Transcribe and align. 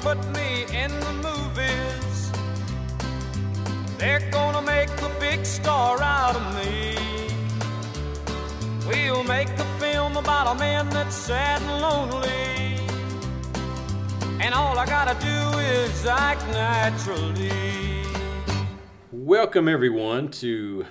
put 0.00 0.18
me 0.28 0.62
in 0.72 0.90
the 1.00 1.12
movies. 1.14 2.30
They're 3.98 4.30
gonna 4.30 4.62
make 4.62 4.90
a 5.02 5.10
big 5.18 5.44
star 5.44 6.00
out 6.00 6.36
of 6.36 6.54
me. 6.54 6.96
We'll 8.86 9.24
make 9.24 9.48
a 9.48 9.64
film 9.80 10.16
about 10.16 10.54
a 10.54 10.58
man 10.58 10.88
that's 10.90 11.16
sad 11.16 11.60
and 11.62 11.82
lonely. 11.82 12.78
And 14.40 14.54
all 14.54 14.78
I 14.78 14.86
gotta 14.86 15.18
do 15.20 15.58
is 15.58 16.06
act 16.06 16.46
naturally. 16.52 18.04
Welcome, 19.10 19.66
everyone, 19.66 20.30
to 20.42 20.86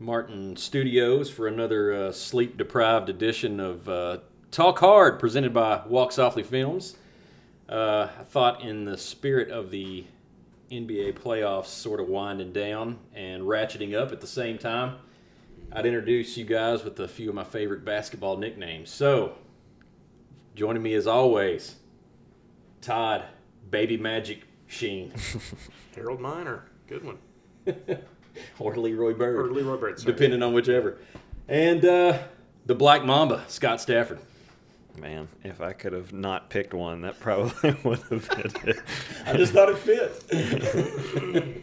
Martin 0.00 0.56
Studios 0.56 1.28
for 1.28 1.46
another 1.46 1.92
uh, 1.92 2.12
sleep 2.12 2.56
deprived 2.56 3.10
edition 3.10 3.60
of 3.60 3.88
uh, 3.90 4.18
Talk 4.50 4.78
Hard, 4.78 5.18
presented 5.18 5.52
by 5.52 5.82
Walk 5.86 6.12
Softly 6.12 6.42
Films. 6.42 6.96
Uh, 7.68 8.08
I 8.18 8.22
thought, 8.24 8.62
in 8.62 8.84
the 8.84 8.96
spirit 8.96 9.50
of 9.50 9.70
the 9.70 10.04
NBA 10.70 11.18
playoffs 11.18 11.66
sort 11.66 12.00
of 12.00 12.08
winding 12.08 12.52
down 12.52 12.98
and 13.14 13.42
ratcheting 13.42 13.94
up 13.94 14.12
at 14.12 14.20
the 14.20 14.26
same 14.26 14.58
time, 14.58 14.96
I'd 15.72 15.84
introduce 15.84 16.36
you 16.36 16.44
guys 16.44 16.82
with 16.82 16.98
a 17.00 17.08
few 17.08 17.28
of 17.28 17.34
my 17.34 17.44
favorite 17.44 17.84
basketball 17.84 18.38
nicknames. 18.38 18.90
So, 18.90 19.34
joining 20.54 20.82
me 20.82 20.94
as 20.94 21.06
always, 21.06 21.76
Todd 22.80 23.24
Baby 23.70 23.98
Magic 23.98 24.42
Sheen, 24.66 25.12
Harold 25.94 26.20
Miner, 26.20 26.64
good 26.86 27.04
one. 27.04 27.18
or 28.58 28.76
Leroy 28.76 29.12
Bird. 29.12 29.36
Or 29.38 29.52
Leroy 29.52 29.76
Bird, 29.76 30.00
sorry. 30.00 30.12
depending 30.12 30.42
on 30.42 30.54
whichever. 30.54 30.98
And 31.48 31.84
uh, 31.84 32.18
the 32.64 32.74
Black 32.74 33.04
Mamba, 33.04 33.44
Scott 33.48 33.80
Stafford. 33.80 34.20
Man, 35.00 35.28
if 35.44 35.60
I 35.60 35.72
could 35.72 35.92
have 35.92 36.12
not 36.12 36.50
picked 36.50 36.74
one, 36.74 37.02
that 37.02 37.18
probably 37.20 37.76
would 37.84 37.98
have 38.10 38.28
been 38.30 38.52
it. 38.70 38.80
I 39.26 39.36
just 39.36 39.52
thought 39.52 39.68
it 39.68 39.78
fit. 39.78 40.24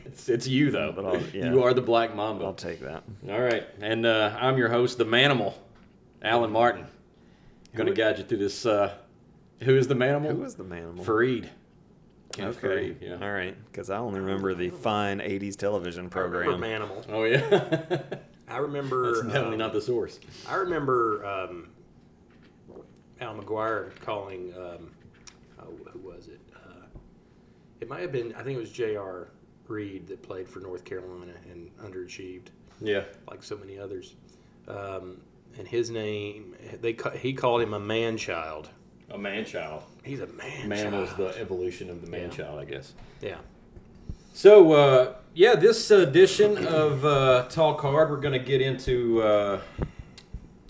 it's, 0.05 0.29
it's 0.29 0.47
you 0.47 0.71
though. 0.71 0.91
But 0.95 1.05
I'll- 1.05 1.21
yeah. 1.33 1.51
You 1.51 1.63
are 1.63 1.73
the 1.73 1.81
Black 1.81 2.15
Mamba. 2.15 2.45
I'll 2.45 2.53
take 2.53 2.81
that. 2.81 3.03
All 3.29 3.41
right, 3.41 3.65
and 3.81 4.05
uh, 4.05 4.35
I'm 4.39 4.57
your 4.57 4.69
host, 4.69 4.97
the 4.97 5.05
Manimal, 5.05 5.53
Alan 6.21 6.51
Martin. 6.51 6.85
Going 7.75 7.87
to 7.87 7.93
guide 7.93 8.17
you 8.17 8.23
through 8.23 8.37
this. 8.37 8.65
Uh, 8.65 8.93
who 9.61 9.75
is 9.75 9.87
the 9.87 9.95
Manimal? 9.95 10.31
Who 10.31 10.43
is 10.45 10.55
the 10.55 10.63
manimal? 10.63 11.03
Faried. 11.03 11.49
Ken 12.31 12.47
Okay. 12.47 12.67
Faried, 12.67 13.01
yeah. 13.01 13.17
All 13.21 13.31
right. 13.33 13.55
Because 13.65 13.89
I 13.89 13.97
only 13.97 14.19
remember 14.21 14.53
the 14.53 14.69
fine 14.69 15.19
80s 15.19 15.57
television 15.57 16.09
I 16.13 16.17
remember 16.19 16.43
program. 16.57 16.61
Manimal. 16.61 17.05
Oh 17.09 17.23
yeah. 17.25 18.01
I 18.47 18.57
remember. 18.57 19.13
That's 19.13 19.25
definitely 19.27 19.53
um, 19.53 19.57
not 19.59 19.73
the 19.73 19.81
source. 19.81 20.19
I 20.47 20.55
remember 20.55 21.25
um, 21.25 21.67
Al 23.21 23.35
McGuire 23.35 23.91
calling. 24.01 24.53
Um, 24.57 24.91
oh, 25.61 25.73
who 25.91 25.99
was 25.99 26.27
it? 26.27 26.39
Uh, 26.55 26.85
it 27.81 27.89
might 27.89 28.01
have 28.01 28.11
been. 28.11 28.33
I 28.35 28.43
think 28.43 28.57
it 28.57 28.59
was 28.59 28.71
J.R. 28.71 29.29
Reid 29.67 30.07
that 30.07 30.21
played 30.21 30.47
for 30.47 30.59
North 30.59 30.83
Carolina 30.85 31.33
and 31.51 31.69
underachieved, 31.79 32.47
Yeah. 32.81 33.03
like 33.29 33.41
so 33.43 33.57
many 33.57 33.79
others. 33.79 34.15
Um, 34.67 35.21
and 35.57 35.67
his 35.67 35.89
name, 35.89 36.55
they 36.81 36.95
he 37.17 37.33
called 37.33 37.61
him 37.61 37.73
a 37.73 37.79
man 37.79 38.17
child. 38.17 38.69
A 39.11 39.17
man 39.17 39.45
child. 39.45 39.83
He's 40.03 40.19
a 40.19 40.27
man 40.27 40.67
Man 40.67 40.91
child. 40.91 41.09
the 41.17 41.39
evolution 41.39 41.89
of 41.89 42.01
the 42.01 42.07
man 42.07 42.29
Yeah. 42.31 42.37
child, 42.37 42.59
I 42.59 42.65
guess. 42.65 42.93
yeah. 43.21 43.37
So, 44.33 44.73
uh, 44.73 45.13
yeah, 45.33 45.55
this 45.55 45.89
edition 45.91 46.67
of 46.67 47.05
uh, 47.05 47.45
Talk 47.49 47.79
Hard, 47.81 48.09
we're 48.09 48.17
going 48.19 48.33
to 48.33 48.45
get 48.45 48.61
into 48.61 49.21
uh, 49.21 49.61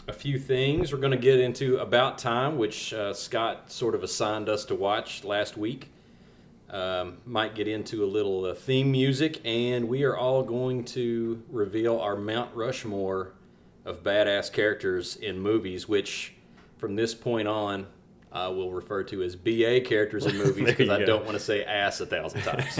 a 0.07 0.13
few 0.13 0.37
things. 0.37 0.93
We're 0.93 0.99
going 0.99 1.11
to 1.11 1.17
get 1.17 1.39
into 1.39 1.77
About 1.77 2.17
Time, 2.17 2.57
which 2.57 2.93
uh, 2.93 3.13
Scott 3.13 3.71
sort 3.71 3.95
of 3.95 4.03
assigned 4.03 4.49
us 4.49 4.65
to 4.65 4.75
watch 4.75 5.23
last 5.23 5.57
week. 5.57 5.89
Um, 6.69 7.17
might 7.25 7.55
get 7.55 7.67
into 7.67 8.03
a 8.03 8.07
little 8.07 8.45
uh, 8.45 8.53
theme 8.53 8.91
music, 8.91 9.39
and 9.45 9.87
we 9.87 10.03
are 10.03 10.15
all 10.15 10.43
going 10.43 10.83
to 10.85 11.41
reveal 11.49 11.99
our 11.99 12.15
Mount 12.15 12.53
Rushmore 12.55 13.31
of 13.83 14.03
badass 14.03 14.51
characters 14.51 15.15
in 15.15 15.39
movies, 15.39 15.87
which 15.87 16.33
from 16.77 16.95
this 16.95 17.15
point 17.15 17.47
on, 17.47 17.87
I 18.35 18.49
will 18.49 18.71
refer 18.71 19.01
to 19.05 19.23
as 19.23 19.33
BA 19.35 19.81
characters 19.85 20.25
in 20.25 20.37
movies 20.43 20.65
because 20.65 20.89
I 20.89 20.99
go. 20.99 21.05
don't 21.05 21.25
want 21.25 21.37
to 21.37 21.43
say 21.43 21.63
ass 21.63 22.01
a 22.01 22.05
thousand 22.05 22.41
times. 22.43 22.79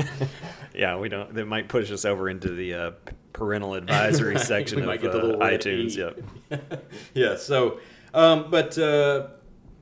Yeah, 0.74 0.98
we 0.98 1.08
don't. 1.08 1.34
That 1.34 1.46
might 1.46 1.70
push 1.70 1.90
us 1.92 2.04
over 2.04 2.30
into 2.30 2.50
the 2.50 2.74
uh, 2.74 2.92
parental 3.32 3.74
advisory 3.74 4.38
section 4.40 4.76
we 4.76 4.82
of 4.82 4.88
might 4.88 5.02
get 5.02 5.14
the 5.14 5.20
uh, 5.20 5.24
little 5.24 5.40
iTunes. 5.40 5.96
E. 5.96 6.16
Yep. 6.52 6.92
yeah. 7.14 7.38
So, 7.38 7.80
um, 8.14 8.52
but 8.52 8.78
uh, 8.78 9.28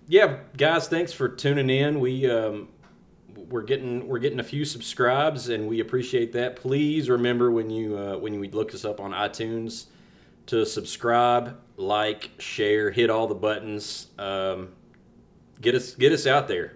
yeah, 0.07 0.41
guys, 0.56 0.88
thanks 0.88 1.11
for 1.11 1.28
tuning 1.28 1.72
in. 1.72 2.00
We 2.00 2.29
um, 2.29 2.67
we're 3.35 3.63
getting 3.63 4.07
we're 4.07 4.19
getting 4.19 4.40
a 4.40 4.44
few 4.44 4.66
subscribes, 4.66 5.50
and 5.50 5.67
we 5.67 5.79
appreciate 5.79 6.34
that. 6.34 6.55
Please 6.55 7.09
remember 7.09 7.50
when 7.50 7.72
you 7.72 7.97
uh, 7.97 8.17
when 8.17 8.35
you 8.35 8.44
look 8.51 8.75
us 8.75 8.85
up 8.85 9.00
on 9.00 9.11
iTunes 9.11 9.88
to 10.45 10.67
subscribe, 10.67 11.57
like, 11.78 12.29
share, 12.38 12.91
hit 12.91 13.09
all 13.09 13.28
the 13.28 13.35
buttons. 13.35 14.07
Um, 14.19 14.69
get 15.63 15.74
us 15.74 15.96
get 15.96 16.12
us 16.12 16.28
out 16.28 16.47
there, 16.47 16.74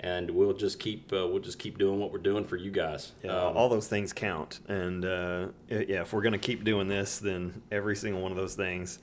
and 0.00 0.30
we'll 0.30 0.52
just 0.52 0.78
keep 0.78 1.10
uh, 1.12 1.26
we'll 1.26 1.38
just 1.38 1.58
keep 1.58 1.78
doing 1.78 1.98
what 1.98 2.12
we're 2.12 2.18
doing 2.18 2.44
for 2.44 2.56
you 2.56 2.70
guys. 2.70 3.12
Yeah, 3.24 3.36
Um, 3.36 3.56
all 3.56 3.68
those 3.70 3.88
things 3.88 4.12
count, 4.12 4.60
and 4.68 5.04
uh, 5.04 5.46
yeah, 5.70 6.02
if 6.02 6.12
we're 6.12 6.22
gonna 6.22 6.38
keep 6.38 6.64
doing 6.64 6.88
this, 6.88 7.18
then 7.18 7.62
every 7.72 7.96
single 7.96 8.20
one 8.20 8.30
of 8.32 8.36
those 8.36 8.54
things, 8.54 8.98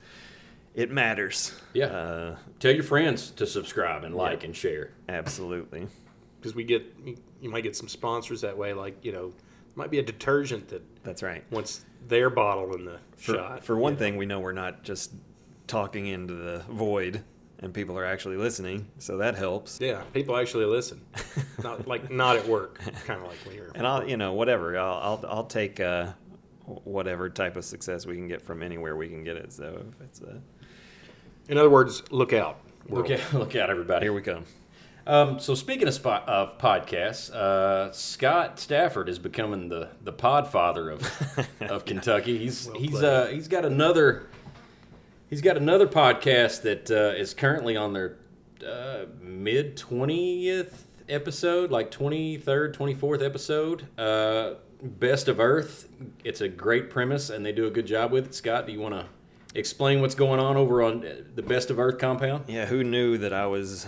it 0.74 0.90
matters. 0.90 1.52
Yeah. 1.72 1.86
uh, 1.86 2.36
tell 2.60 2.72
your 2.72 2.84
friends 2.84 3.30
to 3.32 3.46
subscribe 3.46 4.04
and 4.04 4.14
like 4.14 4.44
and 4.44 4.54
share. 4.54 4.92
absolutely. 5.08 5.88
because 6.40 6.54
we 6.54 6.62
get 6.64 6.84
you- 7.04 7.16
you 7.40 7.48
might 7.48 7.62
get 7.62 7.76
some 7.76 7.86
sponsors 7.88 8.40
that 8.40 8.56
way 8.58 8.72
like 8.72 8.96
you 9.04 9.12
know 9.12 9.32
might 9.76 9.90
be 9.92 10.00
a 10.00 10.02
detergent 10.02 10.66
that 10.68 10.82
That's 11.04 11.22
right. 11.22 11.44
Once 11.52 11.84
their 12.08 12.30
bottle 12.30 12.74
in 12.74 12.84
the 12.84 12.98
For, 13.16 13.34
shot 13.34 13.64
for 13.64 13.76
one 13.76 13.96
thing, 13.96 14.16
we 14.16 14.26
know 14.26 14.40
we're 14.40 14.50
not 14.52 14.82
just 14.82 15.12
talking 15.68 16.06
into 16.08 16.34
the 16.34 16.64
void, 16.68 17.22
and 17.60 17.74
people 17.74 17.98
are 17.98 18.04
actually 18.04 18.36
listening, 18.36 18.86
so 18.98 19.16
that 19.18 19.34
helps. 19.34 19.80
yeah 19.80 20.02
people 20.12 20.36
actually 20.36 20.64
listen 20.64 21.00
not 21.62 21.86
like 21.86 22.10
not 22.10 22.36
at 22.36 22.46
work 22.46 22.78
kind 23.04 23.20
of 23.20 23.28
like 23.28 23.38
when 23.44 23.54
you're 23.54 23.70
And 23.74 23.86
I'll, 23.86 24.08
you 24.08 24.16
know, 24.16 24.32
whatever. 24.32 24.78
I'll, 24.78 24.98
I'll, 24.98 25.24
I'll 25.28 25.46
take 25.46 25.80
uh, 25.80 26.12
whatever 26.64 27.28
type 27.30 27.56
of 27.56 27.64
success 27.64 28.06
we 28.06 28.14
can 28.14 28.28
get 28.28 28.42
from 28.42 28.62
anywhere 28.62 28.96
we 28.96 29.08
can 29.08 29.24
get 29.24 29.36
it. 29.36 29.52
So 29.52 29.84
if 29.90 30.00
it's 30.02 30.20
a. 30.20 30.40
in 31.48 31.58
other 31.58 31.70
words 31.70 32.02
look 32.10 32.32
out 32.32 32.60
Look 32.88 33.10
out, 33.10 33.20
look 33.34 33.54
out, 33.54 33.70
everybody. 33.70 34.06
here 34.06 34.12
we 34.12 34.22
come. 34.22 34.44
Um, 35.06 35.38
so 35.38 35.54
speaking 35.54 35.88
of, 35.88 35.94
spot, 35.94 36.28
of 36.28 36.58
podcasts, 36.58 37.30
uh, 37.32 37.92
Scott 37.92 38.58
Stafford 38.58 39.08
is 39.08 39.18
becoming 39.18 39.68
the 39.68 39.88
the 40.02 40.12
podfather 40.12 40.92
of 40.92 41.60
of 41.70 41.84
Kentucky. 41.84 42.38
He's 42.38 42.70
he's 42.76 43.02
uh, 43.02 43.26
he's 43.26 43.48
got 43.48 43.64
another 43.64 44.27
he's 45.30 45.40
got 45.40 45.56
another 45.56 45.86
podcast 45.86 46.62
that 46.62 46.90
uh, 46.90 47.18
is 47.18 47.34
currently 47.34 47.76
on 47.76 47.92
their 47.92 48.16
uh, 48.66 49.06
mid 49.20 49.76
twentieth 49.76 50.86
episode, 51.08 51.70
like 51.70 51.90
twenty 51.90 52.36
third, 52.36 52.74
twenty 52.74 52.94
fourth 52.94 53.22
episode. 53.22 53.86
Uh, 53.98 54.54
Best 54.82 55.28
of 55.28 55.40
Earth. 55.40 55.88
It's 56.24 56.40
a 56.40 56.48
great 56.48 56.90
premise, 56.90 57.30
and 57.30 57.44
they 57.44 57.52
do 57.52 57.66
a 57.66 57.70
good 57.70 57.86
job 57.86 58.12
with 58.12 58.26
it. 58.26 58.34
Scott, 58.34 58.66
do 58.66 58.72
you 58.72 58.80
want 58.80 58.94
to 58.94 59.06
explain 59.54 60.00
what's 60.00 60.14
going 60.14 60.40
on 60.40 60.56
over 60.56 60.82
on 60.82 61.04
uh, 61.04 61.22
the 61.34 61.42
Best 61.42 61.70
of 61.70 61.78
Earth 61.78 61.98
compound? 61.98 62.44
Yeah, 62.48 62.66
who 62.66 62.84
knew 62.84 63.18
that 63.18 63.32
I 63.32 63.46
was 63.46 63.86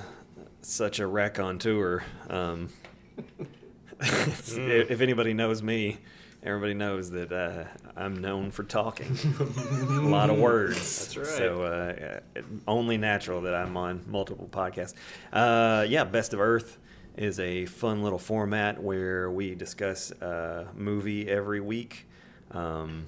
such 0.62 0.98
a 0.98 1.06
wreck 1.06 1.38
on 1.38 1.58
tour? 1.58 2.02
Um, 2.28 2.70
if 4.00 5.00
anybody 5.00 5.34
knows 5.34 5.62
me, 5.62 5.98
everybody 6.42 6.74
knows 6.74 7.10
that 7.10 7.32
uh, 7.32 7.64
I'm 7.96 8.20
known 8.20 8.50
for 8.50 8.64
talking 8.64 9.16
a 9.38 10.00
lot 10.00 10.30
of 10.30 10.38
words. 10.38 10.76
That's 11.14 11.16
right. 11.16 11.26
So 11.26 11.62
uh, 11.62 12.18
uh, 12.38 12.42
only 12.66 12.96
natural 12.96 13.42
that 13.42 13.54
I'm 13.54 13.76
on 13.76 14.02
multiple 14.06 14.48
podcasts. 14.50 14.94
Uh, 15.32 15.84
yeah, 15.88 16.04
Best 16.04 16.32
of 16.32 16.40
Earth 16.40 16.78
is 17.16 17.38
a 17.40 17.66
fun 17.66 18.02
little 18.02 18.18
format 18.18 18.82
where 18.82 19.30
we 19.30 19.54
discuss 19.54 20.10
a 20.12 20.68
movie 20.74 21.28
every 21.28 21.60
week. 21.60 22.06
Um, 22.52 23.06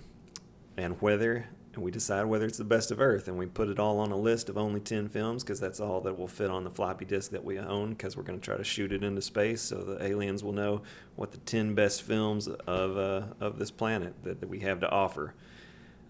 and 0.76 1.00
whether 1.00 1.46
and 1.74 1.82
we 1.82 1.90
decide 1.90 2.26
whether 2.26 2.44
it's 2.44 2.58
the 2.58 2.64
best 2.64 2.90
of 2.90 3.00
Earth, 3.00 3.28
and 3.28 3.38
we 3.38 3.46
put 3.46 3.69
it 3.69 3.78
all 3.78 3.98
on 3.98 4.12
a 4.12 4.16
list 4.16 4.48
of 4.48 4.58
only 4.58 4.80
ten 4.80 5.08
films 5.08 5.42
because 5.42 5.58
that's 5.58 5.80
all 5.80 6.00
that 6.02 6.19
will 6.19 6.28
fit 6.28 6.50
on 6.50 6.64
the 6.64 6.70
floppy 6.70 7.04
disk 7.04 7.30
that 7.30 7.44
we 7.44 7.58
own. 7.58 7.90
Because 7.90 8.16
we're 8.16 8.22
going 8.24 8.38
to 8.38 8.44
try 8.44 8.56
to 8.56 8.64
shoot 8.64 8.92
it 8.92 9.02
into 9.02 9.22
space, 9.22 9.62
so 9.62 9.76
the 9.76 10.04
aliens 10.04 10.44
will 10.44 10.52
know 10.52 10.82
what 11.16 11.32
the 11.32 11.38
ten 11.38 11.74
best 11.74 12.02
films 12.02 12.46
of 12.46 12.96
uh, 12.98 13.22
of 13.40 13.58
this 13.58 13.70
planet 13.70 14.14
that, 14.22 14.40
that 14.40 14.48
we 14.48 14.60
have 14.60 14.80
to 14.80 14.90
offer. 14.90 15.34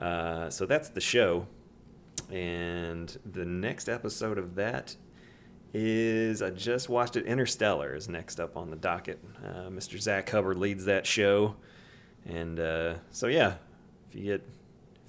Uh, 0.00 0.50
so 0.50 0.66
that's 0.66 0.88
the 0.88 1.00
show, 1.00 1.46
and 2.30 3.18
the 3.24 3.44
next 3.44 3.88
episode 3.88 4.38
of 4.38 4.56
that 4.56 4.96
is 5.74 6.42
I 6.42 6.50
just 6.50 6.88
watched 6.88 7.16
it. 7.16 7.24
Interstellar 7.24 7.94
is 7.94 8.08
next 8.08 8.40
up 8.40 8.56
on 8.56 8.70
the 8.70 8.76
docket. 8.76 9.20
Uh, 9.44 9.68
Mr. 9.68 9.98
Zach 9.98 10.28
Hubbard 10.28 10.58
leads 10.58 10.86
that 10.86 11.06
show, 11.06 11.54
and 12.26 12.58
uh, 12.58 12.94
so 13.12 13.28
yeah, 13.28 13.54
if 14.08 14.16
you 14.16 14.24
get 14.24 14.44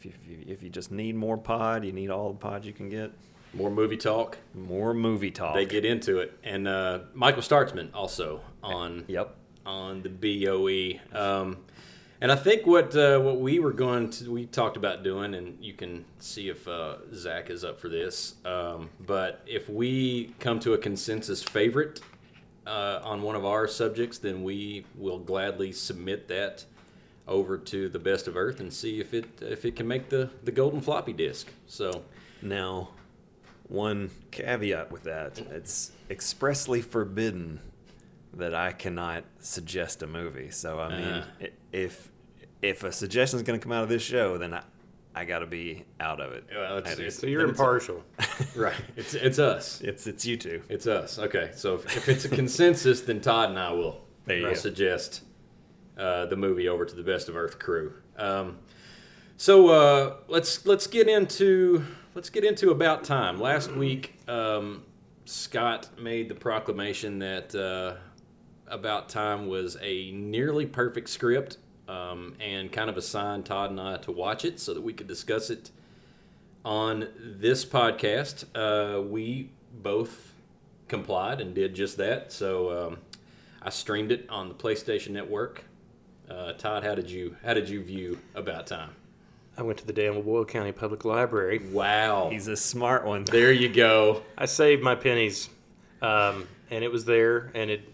if 0.06 0.28
you, 0.28 0.44
if 0.48 0.64
you 0.64 0.70
just 0.70 0.92
need 0.92 1.16
more 1.16 1.38
pod, 1.38 1.84
you 1.86 1.92
need 1.92 2.10
all 2.10 2.30
the 2.34 2.40
pod 2.40 2.66
you 2.66 2.74
can 2.74 2.90
get. 2.90 3.12
More 3.54 3.70
movie 3.70 3.98
talk. 3.98 4.38
More 4.56 4.94
movie 4.94 5.30
talk. 5.32 5.54
They 5.56 5.66
get 5.66 5.86
into 5.86 6.20
it, 6.20 6.38
and 6.44 6.68
uh, 6.68 7.00
Michael 7.14 7.44
Startzman 7.44 7.90
also 7.94 8.42
on 8.64 9.06
Yep. 9.08 9.36
on 9.66 10.02
the 10.02 10.10
BOE. 10.10 11.00
Um, 11.18 11.58
and 12.20 12.32
I 12.32 12.36
think 12.36 12.66
what 12.66 12.96
uh, 12.96 13.20
what 13.20 13.40
we 13.40 13.60
were 13.60 13.74
going 13.74 14.10
to 14.12 14.32
we 14.32 14.46
talked 14.48 14.76
about 14.78 15.04
doing, 15.04 15.36
and 15.36 15.64
you 15.64 15.74
can 15.74 16.06
see 16.20 16.50
if 16.50 16.68
uh, 16.68 16.96
Zach 17.14 17.50
is 17.50 17.64
up 17.64 17.80
for 17.80 17.90
this. 17.90 18.36
Um, 18.46 18.90
but 19.06 19.42
if 19.46 19.70
we 19.70 20.34
come 20.40 20.60
to 20.62 20.74
a 20.74 20.78
consensus 20.78 21.44
favorite 21.44 22.00
uh, 22.66 23.02
on 23.04 23.22
one 23.22 23.36
of 23.36 23.46
our 23.46 23.68
subjects, 23.68 24.18
then 24.18 24.42
we 24.42 24.86
will 24.96 25.20
gladly 25.20 25.72
submit 25.74 26.28
that 26.30 26.66
over 27.28 27.58
to 27.58 27.88
the 27.90 28.00
Best 28.00 28.28
of 28.28 28.36
Earth 28.36 28.60
and 28.60 28.72
see 28.74 29.00
if 29.00 29.14
it 29.14 29.26
if 29.42 29.64
it 29.66 29.76
can 29.76 29.88
make 29.88 30.10
the 30.10 30.30
the 30.44 30.52
golden 30.52 30.82
floppy 30.82 31.14
disk. 31.14 31.48
So 31.68 32.04
Now, 32.42 32.90
one 33.70 34.10
caveat 34.32 34.92
with 34.92 35.04
that 35.04 35.40
it's 35.40 35.92
expressly 36.10 36.82
forbidden 36.82 37.60
that 38.34 38.54
I 38.54 38.72
cannot 38.72 39.24
suggest 39.40 40.02
a 40.04 40.08
movie. 40.08 40.50
So, 40.52 40.80
I 40.80 40.90
mean, 40.90 41.04
Uh. 41.06 41.26
if 41.72 42.10
if 42.62 42.84
a 42.84 42.92
suggestion 42.92 43.38
is 43.38 43.44
going 43.44 43.60
to 43.60 43.64
come 43.64 43.72
out 43.72 43.84
of 43.84 43.90
this 43.90 44.02
show, 44.02 44.38
then 44.38 44.54
I, 44.54 44.64
I 45.16 45.26
got 45.26 45.40
to 45.40 45.46
be 45.46 45.84
out 46.00 46.20
of 46.22 46.32
it. 46.34 46.46
Well, 46.54 46.78
it's- 46.78 46.94
it's- 46.98 47.16
So 47.20 47.28
you're 47.28 47.44
impartial. 47.48 48.04
right, 48.56 48.74
it's 48.98 49.14
it's 49.14 49.38
us. 49.40 49.80
it's, 49.82 50.08
it's 50.08 50.26
you 50.26 50.38
two. 50.38 50.62
It's 50.70 50.88
us. 50.88 51.20
Okay, 51.20 51.52
so 51.54 51.76
if, 51.76 51.98
if 51.98 52.10
it's 52.10 52.26
a 52.26 52.30
consensus, 52.30 53.02
then 53.02 53.22
Todd 53.22 53.50
and 53.50 53.60
I 53.60 53.72
will 53.72 54.02
There 54.26 54.38
you 54.38 54.44
will 54.44 54.50
go. 54.54 54.58
suggest 54.60 55.22
uh, 55.98 56.26
the 56.26 56.36
movie 56.36 56.68
over 56.68 56.86
to 56.86 56.96
the 56.96 57.04
Best 57.04 57.30
of 57.30 57.36
Earth 57.36 57.60
crew. 57.60 57.94
Um, 58.18 58.60
so 59.38 59.70
uh, 59.70 60.16
let's 60.28 60.66
let's 60.66 60.88
get 60.88 61.08
into 61.08 61.84
let's 62.16 62.30
get 62.30 62.44
into 62.44 62.72
about 62.72 63.04
time. 63.04 63.40
Last 63.40 63.72
week, 63.72 64.20
um, 64.28 64.84
Scott 65.26 65.90
made 66.00 66.30
the 66.30 66.36
proclamation 66.36 67.20
that 67.20 67.54
uh, 67.56 67.96
about 68.68 69.10
time 69.10 69.48
was 69.48 69.78
a 69.82 70.12
nearly 70.12 70.66
perfect 70.66 71.10
script, 71.10 71.58
um, 71.88 72.36
and 72.40 72.72
kind 72.72 72.90
of 72.90 72.98
assigned 72.98 73.46
Todd 73.46 73.72
and 73.72 73.80
I 73.80 73.98
to 73.98 74.12
watch 74.12 74.46
it 74.46 74.60
so 74.60 74.74
that 74.74 74.82
we 74.82 74.94
could 74.94 75.08
discuss 75.08 75.50
it 75.50 75.72
on 76.64 77.08
this 77.20 77.66
podcast. 77.66 78.46
Uh, 78.56 79.02
we 79.02 79.52
both 79.82 80.34
complied 80.88 81.42
and 81.42 81.54
did 81.54 81.74
just 81.74 81.98
that. 81.98 82.32
So 82.32 82.88
um, 82.88 82.98
I 83.62 83.70
streamed 83.70 84.12
it 84.12 84.26
on 84.30 84.48
the 84.48 84.56
PlayStation 84.56 85.10
Network. 85.10 85.64
Uh, 86.30 86.54
Todd, 86.54 86.84
how 86.84 86.96
did 86.96 87.10
you 87.10 87.36
how 87.44 87.54
did 87.54 87.68
you 87.70 87.84
view 87.84 88.20
About 88.36 88.68
Time? 88.68 88.90
I 89.58 89.62
went 89.62 89.78
to 89.80 89.86
the 89.86 89.94
Danville 89.94 90.24
Boyle 90.24 90.46
County 90.46 90.72
Public 90.72 91.06
Library. 91.06 91.60
Wow, 91.72 92.30
He's 92.32 92.48
a 92.48 92.58
smart 92.58 93.06
one. 93.06 93.24
there 93.26 93.52
you 93.52 93.70
go. 93.70 94.24
I 94.38 94.46
saved 94.46 94.82
my 94.82 94.96
pennies, 94.96 95.48
um, 96.02 96.48
and 96.72 96.84
it 96.84 96.92
was 96.92 97.06
there, 97.06 97.52
and 97.54 97.70
it 97.70 97.88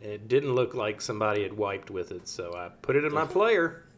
it 0.00 0.26
didn't 0.28 0.54
look 0.54 0.74
like 0.74 1.00
somebody 1.00 1.42
had 1.42 1.52
wiped 1.56 1.90
with 1.90 2.12
it, 2.12 2.26
so 2.26 2.54
I 2.56 2.70
put 2.82 2.96
it 2.96 3.04
in 3.04 3.12
my 3.12 3.26
player. 3.26 3.82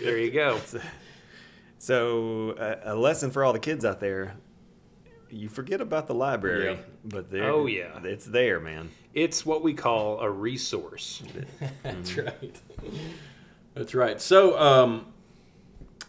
There 0.00 0.16
you 0.18 0.30
go. 0.30 0.58
So, 1.78 2.54
a, 2.58 2.94
a 2.94 2.96
lesson 2.96 3.30
for 3.30 3.44
all 3.44 3.52
the 3.52 3.58
kids 3.58 3.84
out 3.84 4.00
there 4.00 4.34
you 5.34 5.48
forget 5.48 5.80
about 5.80 6.06
the 6.06 6.14
library, 6.14 6.72
Yeah. 6.72 6.76
but 7.04 7.30
there, 7.30 7.50
Oh, 7.50 7.66
yeah. 7.66 7.98
it's 8.04 8.24
there, 8.24 8.60
man. 8.60 8.90
It's 9.12 9.44
what 9.44 9.62
we 9.62 9.74
call 9.74 10.20
a 10.20 10.30
resource. 10.30 11.22
That's 11.82 12.16
right. 12.16 12.56
That's 13.74 13.94
right. 13.94 14.20
So, 14.20 14.58
um, 14.58 15.06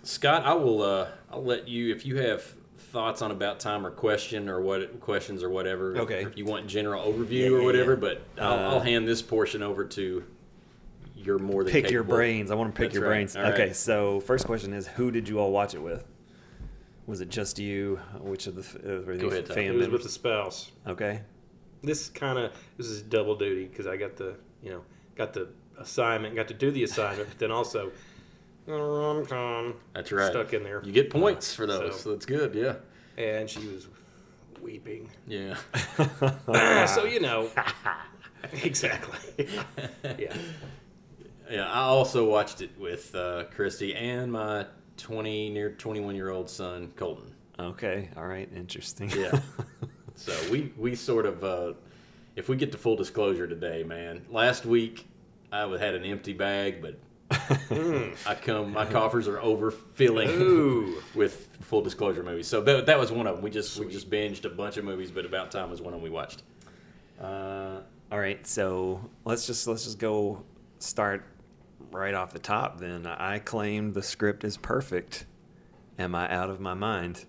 Scott, 0.04 0.44
I 0.46 0.54
will. 0.54 0.82
Uh, 0.84 1.08
I'll 1.32 1.44
let 1.44 1.68
you 1.68 1.94
if 1.94 2.06
you 2.06 2.18
have 2.18 2.44
thoughts 2.78 3.22
on 3.22 3.32
about 3.32 3.60
time 3.60 3.86
or 3.86 3.92
question 3.92 4.48
or 4.48 4.62
what 4.62 5.00
questions 5.02 5.42
or 5.44 5.50
whatever. 5.50 5.98
Okay. 5.98 6.24
If 6.24 6.38
you 6.38 6.46
want 6.46 6.68
general 6.68 7.04
overview 7.04 7.50
Yeah, 7.50 7.58
or 7.58 7.64
whatever, 7.64 7.94
yeah. 7.94 8.00
but 8.00 8.22
I'll, 8.40 8.54
Uh, 8.54 8.72
I'll 8.76 8.80
hand 8.80 9.08
this 9.08 9.22
portion 9.22 9.64
over 9.64 9.84
to. 9.86 10.24
You're 11.16 11.40
more 11.40 11.64
than 11.64 11.74
Pick 11.74 11.90
your 11.90 12.04
brains. 12.04 12.52
I 12.52 12.56
want 12.56 12.76
to 12.76 12.78
pick 12.78 12.90
That's 12.90 12.96
your 13.00 13.04
right. 13.06 13.16
brains. 13.16 13.36
All 13.36 13.46
okay, 13.48 13.68
right. 13.68 13.76
so 13.76 14.20
first 14.20 14.46
question 14.46 14.74
is 14.74 14.86
who 14.88 15.10
did 15.10 15.28
you 15.28 15.40
all 15.40 15.52
watch 15.52 15.74
it 15.74 15.80
with? 15.82 16.06
Was 17.08 17.22
it 17.22 17.30
just 17.30 17.60
you? 17.60 18.00
Which 18.20 18.48
of 18.48 18.56
the 18.56 18.62
f- 18.62 18.76
uh, 18.84 19.06
were 19.06 19.16
Go 19.16 19.28
ahead, 19.28 19.46
Todd. 19.46 19.56
fan 19.56 19.74
It 19.74 19.78
was 19.78 19.88
with 19.90 20.04
the 20.04 20.10
spouse. 20.10 20.72
Okay. 20.88 21.22
This 21.84 22.10
kind 22.10 22.40
of 22.40 22.52
this 22.78 22.88
is 22.88 23.02
double 23.04 23.36
duty 23.36 23.66
because 23.66 23.86
I 23.88 23.96
got 23.98 24.16
the 24.16 24.36
you 24.64 24.72
know 24.72 24.82
got 25.16 25.34
the 25.34 25.50
assignment, 25.78 26.36
got 26.36 26.48
to 26.48 26.54
do 26.56 26.72
the 26.72 26.84
assignment, 26.84 27.30
but 27.30 27.38
then 27.38 27.52
also 27.52 27.92
rom 28.66 29.24
com 29.28 29.76
That's 29.94 30.12
right. 30.12 30.32
stuck 30.32 30.54
in 30.54 30.64
there. 30.64 30.82
You 30.84 30.92
get 30.92 31.10
points 31.12 31.54
for 31.54 31.68
those, 31.68 31.94
So- 31.98 32.02
so 32.02 32.12
that's 32.14 32.26
good. 32.26 32.56
Yeah. 32.56 32.76
and 33.18 33.48
she 33.50 33.60
was 33.68 33.88
weeping. 34.62 35.12
Yeah. 35.28 35.58
so 36.88 37.06
you 37.06 37.20
know, 37.20 37.50
exactly. 38.64 39.48
yeah. 40.18 40.34
Yeah, 41.52 41.72
I 41.72 41.82
also 41.82 42.28
watched 42.28 42.62
it 42.62 42.72
with 42.80 43.14
uh, 43.14 43.44
Christy 43.56 43.94
and 43.94 44.32
my 44.32 44.66
20, 44.98 45.50
near 45.50 45.72
21 45.72 46.16
year 46.16 46.30
old 46.30 46.50
son, 46.50 46.92
Colton. 46.96 47.34
Okay. 47.60 48.10
All 48.18 48.28
right. 48.28 48.50
Interesting. 48.56 49.10
Yeah. 49.12 49.40
So 50.18 50.34
we, 50.50 50.72
we 50.78 50.96
sort 50.96 51.26
of, 51.26 51.44
uh, 51.44 51.74
if 52.38 52.48
we 52.48 52.56
get 52.56 52.72
to 52.72 52.78
full 52.78 52.96
disclosure 52.96 53.48
today, 53.48 53.84
man, 53.84 54.26
last 54.30 54.66
week 54.66 55.06
I 55.52 55.68
had 55.78 55.94
an 55.94 56.06
empty 56.06 56.32
bag, 56.32 56.82
but 56.82 56.98
I 58.26 58.36
come, 58.42 58.72
my 58.72 58.86
coffers 58.86 59.28
are 59.28 59.40
overfilling 59.40 60.30
Ooh. 60.40 61.04
with 61.16 61.50
full 61.60 61.82
disclosure 61.82 62.24
movies. 62.24 62.48
So 62.48 62.62
that, 62.62 62.86
that 62.86 62.98
was 62.98 63.12
one 63.12 63.28
of 63.28 63.36
them. 63.36 63.44
We 63.44 63.50
just, 63.50 63.78
we 63.78 63.92
just 63.92 64.10
binged 64.10 64.46
a 64.46 64.50
bunch 64.50 64.78
of 64.78 64.86
movies, 64.86 65.12
but 65.12 65.26
About 65.26 65.52
Time 65.52 65.70
was 65.70 65.82
one 65.82 65.94
of 65.94 66.00
them 66.00 66.04
we 66.04 66.10
watched. 66.10 66.44
Uh, 67.20 67.82
all 68.12 68.20
right, 68.20 68.46
so 68.46 69.02
let's 69.24 69.48
just 69.48 69.68
let's 69.68 69.86
just 69.86 70.00
go 70.00 70.44
start 70.80 71.26
right 71.96 72.14
off 72.14 72.34
the 72.34 72.40
top. 72.40 72.80
Then 72.80 73.06
I 73.08 73.40
claim 73.40 73.94
the 73.94 74.04
script 74.04 74.44
is 74.44 74.58
perfect. 74.58 75.26
Am 75.98 76.14
I 76.14 76.32
out 76.32 76.50
of 76.50 76.60
my 76.60 76.74
mind? 76.74 77.26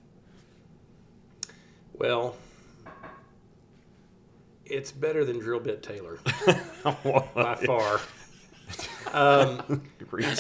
Well, 1.95 2.37
it's 4.65 4.93
better 4.93 5.25
than 5.25 5.39
Drill 5.39 5.61
Bit 5.61 5.83
Taylor 5.83 6.19
by 6.85 7.55
far. 7.67 8.01
Um, 9.13 9.83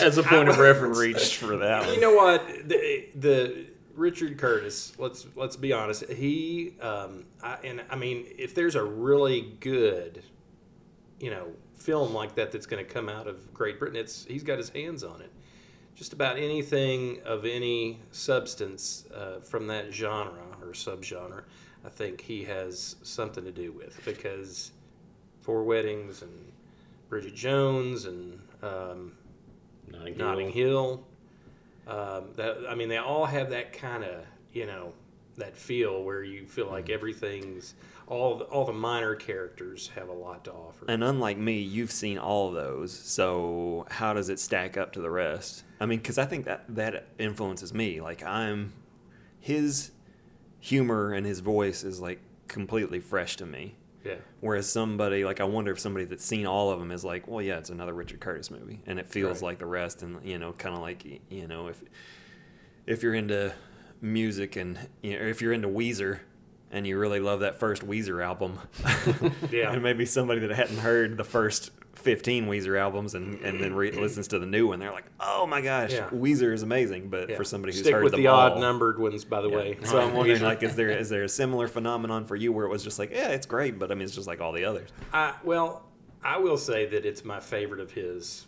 As 0.00 0.18
a 0.18 0.22
point 0.24 0.48
of 0.48 0.58
reference. 0.58 0.98
reached 0.98 1.36
for 1.36 1.58
that 1.58 1.84
you 1.84 1.92
one. 1.92 2.00
know 2.00 2.14
what? 2.16 2.44
The, 2.68 3.06
the 3.14 3.66
Richard 3.94 4.36
Curtis. 4.36 4.92
Let's 4.98 5.26
let's 5.36 5.54
be 5.54 5.72
honest. 5.72 6.10
He 6.10 6.74
um, 6.80 7.24
I, 7.40 7.58
and 7.62 7.82
I 7.88 7.94
mean, 7.94 8.26
if 8.36 8.54
there's 8.56 8.74
a 8.74 8.82
really 8.82 9.54
good, 9.60 10.24
you 11.20 11.30
know, 11.30 11.46
film 11.76 12.12
like 12.12 12.34
that 12.34 12.52
that's 12.52 12.66
going 12.66 12.84
to 12.84 12.90
come 12.90 13.08
out 13.08 13.26
of 13.26 13.52
Great 13.54 13.78
Britain, 13.78 13.96
it's 13.96 14.24
he's 14.24 14.42
got 14.42 14.58
his 14.58 14.70
hands 14.70 15.04
on 15.04 15.20
it. 15.20 15.30
Just 15.94 16.12
about 16.12 16.36
anything 16.36 17.20
of 17.24 17.44
any 17.46 18.00
substance 18.10 19.06
uh, 19.14 19.40
from 19.40 19.66
that 19.68 19.92
genre 19.94 20.44
or 20.60 20.68
subgenre, 20.68 21.44
I 21.84 21.88
think 21.88 22.20
he 22.20 22.44
has 22.44 22.96
something 23.02 23.44
to 23.44 23.52
do 23.52 23.72
with 23.72 24.04
because 24.04 24.72
Four 25.40 25.64
Weddings 25.64 26.22
and 26.22 26.52
Bridget 27.08 27.34
Jones 27.34 28.04
and 28.04 28.40
um, 28.62 29.12
Notting 29.88 30.14
Hill. 30.14 30.26
Notting 30.26 30.50
Hill. 30.50 31.04
Um, 31.86 32.24
that 32.34 32.56
I 32.68 32.74
mean, 32.74 32.88
they 32.88 32.98
all 32.98 33.26
have 33.26 33.50
that 33.50 33.72
kind 33.72 34.04
of 34.04 34.24
you 34.52 34.66
know 34.66 34.92
that 35.36 35.56
feel 35.56 36.02
where 36.02 36.22
you 36.22 36.46
feel 36.46 36.66
like 36.66 36.90
everything's 36.90 37.74
all 38.08 38.38
the, 38.38 38.44
all 38.44 38.64
the 38.64 38.72
minor 38.72 39.14
characters 39.16 39.90
have 39.96 40.08
a 40.08 40.12
lot 40.12 40.44
to 40.44 40.52
offer. 40.52 40.84
And 40.88 41.02
unlike 41.02 41.38
me, 41.38 41.60
you've 41.60 41.90
seen 41.90 42.18
all 42.18 42.48
of 42.48 42.54
those. 42.54 42.92
So 42.92 43.86
how 43.90 44.12
does 44.14 44.28
it 44.28 44.38
stack 44.38 44.76
up 44.76 44.92
to 44.92 45.00
the 45.00 45.10
rest? 45.10 45.64
I 45.80 45.86
mean, 45.86 45.98
because 45.98 46.16
I 46.18 46.24
think 46.24 46.44
that 46.44 46.64
that 46.68 47.06
influences 47.18 47.74
me. 47.74 48.00
Like 48.00 48.22
I'm, 48.24 48.72
his 49.40 49.90
humor 50.60 51.12
and 51.12 51.26
his 51.26 51.40
voice 51.40 51.82
is 51.84 52.00
like 52.00 52.20
completely 52.48 53.00
fresh 53.00 53.36
to 53.36 53.46
me. 53.46 53.74
yeah, 54.04 54.14
Whereas 54.40 54.70
somebody 54.70 55.24
like 55.24 55.40
I 55.40 55.44
wonder 55.44 55.72
if 55.72 55.80
somebody 55.80 56.04
that's 56.04 56.24
seen 56.24 56.46
all 56.46 56.70
of 56.70 56.78
them 56.78 56.92
is 56.92 57.04
like, 57.04 57.26
well, 57.26 57.42
yeah, 57.42 57.58
it's 57.58 57.70
another 57.70 57.92
Richard 57.92 58.20
Curtis 58.20 58.50
movie, 58.50 58.80
and 58.86 58.98
it 59.00 59.08
feels 59.08 59.42
Right. 59.42 59.48
like 59.48 59.58
the 59.58 59.66
rest, 59.66 60.02
and 60.02 60.24
you 60.24 60.38
know, 60.38 60.52
kind 60.52 60.74
of 60.76 60.80
like 60.80 61.04
you 61.28 61.46
know, 61.48 61.66
if 61.68 61.82
if 62.86 63.02
you're 63.02 63.14
into 63.14 63.52
music 64.00 64.54
and 64.56 64.78
you 65.02 65.18
know, 65.18 65.24
if 65.26 65.42
you're 65.42 65.52
into 65.52 65.68
Weezer 65.68 66.20
and 66.76 66.86
you 66.86 66.98
really 66.98 67.20
love 67.20 67.40
that 67.40 67.58
first 67.58 67.86
Weezer 67.86 68.22
album, 68.22 68.58
Yeah. 69.50 69.72
and 69.72 69.82
maybe 69.82 70.04
somebody 70.04 70.40
that 70.40 70.50
hadn't 70.50 70.76
heard 70.76 71.16
the 71.16 71.24
first 71.24 71.70
15 71.94 72.46
Weezer 72.46 72.78
albums 72.78 73.14
and, 73.14 73.40
and 73.40 73.58
then 73.58 73.74
re- 73.74 73.90
listens 73.92 74.28
to 74.28 74.38
the 74.38 74.44
new 74.44 74.66
one, 74.68 74.78
they're 74.78 74.92
like, 74.92 75.06
oh 75.18 75.46
my 75.46 75.62
gosh, 75.62 75.92
Yeah. 75.94 76.08
Weezer 76.10 76.52
is 76.52 76.62
amazing. 76.62 77.08
But 77.08 77.30
yeah. 77.30 77.36
for 77.36 77.44
somebody 77.44 77.72
who's 77.72 77.80
stick 77.80 77.94
heard 77.94 78.04
with 78.04 78.14
the 78.14 78.26
odd 78.26 78.60
numbered 78.60 78.98
ones, 78.98 79.24
by 79.24 79.40
the 79.40 79.48
yeah. 79.48 79.56
way. 79.56 79.78
So 79.84 79.98
I'm 79.98 80.12
wondering, 80.18 80.42
like, 80.42 80.62
is 80.62 80.76
there 80.76 80.90
is 80.90 81.08
there 81.08 81.24
a 81.24 81.28
similar 81.28 81.66
phenomenon 81.66 82.26
for 82.26 82.36
you 82.36 82.52
where 82.52 82.66
it 82.66 82.68
was 82.70 82.84
just 82.84 82.98
like, 82.98 83.10
yeah, 83.10 83.28
it's 83.28 83.46
great, 83.46 83.78
but 83.78 83.90
I 83.90 83.94
mean, 83.94 84.04
it's 84.04 84.14
just 84.14 84.26
like 84.28 84.42
all 84.42 84.52
the 84.52 84.66
others. 84.66 84.90
I, 85.14 85.34
well, 85.42 85.86
I 86.22 86.36
will 86.36 86.58
say 86.58 86.84
that 86.86 87.06
it's 87.06 87.24
my 87.24 87.40
favorite 87.40 87.80
of 87.80 87.90
his. 87.90 88.46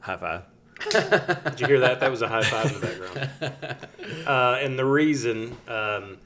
High 0.00 0.16
five. 0.18 0.42
Did 0.90 1.60
you 1.60 1.66
hear 1.66 1.80
that? 1.80 2.00
That 2.00 2.10
was 2.10 2.20
a 2.22 2.28
high 2.28 2.42
five 2.42 2.66
in 2.74 2.80
the 2.80 2.86
background. 2.86 4.26
Uh, 4.26 4.58
and 4.60 4.78
the 4.78 4.84
reason, 4.84 5.56
um, 5.66 6.18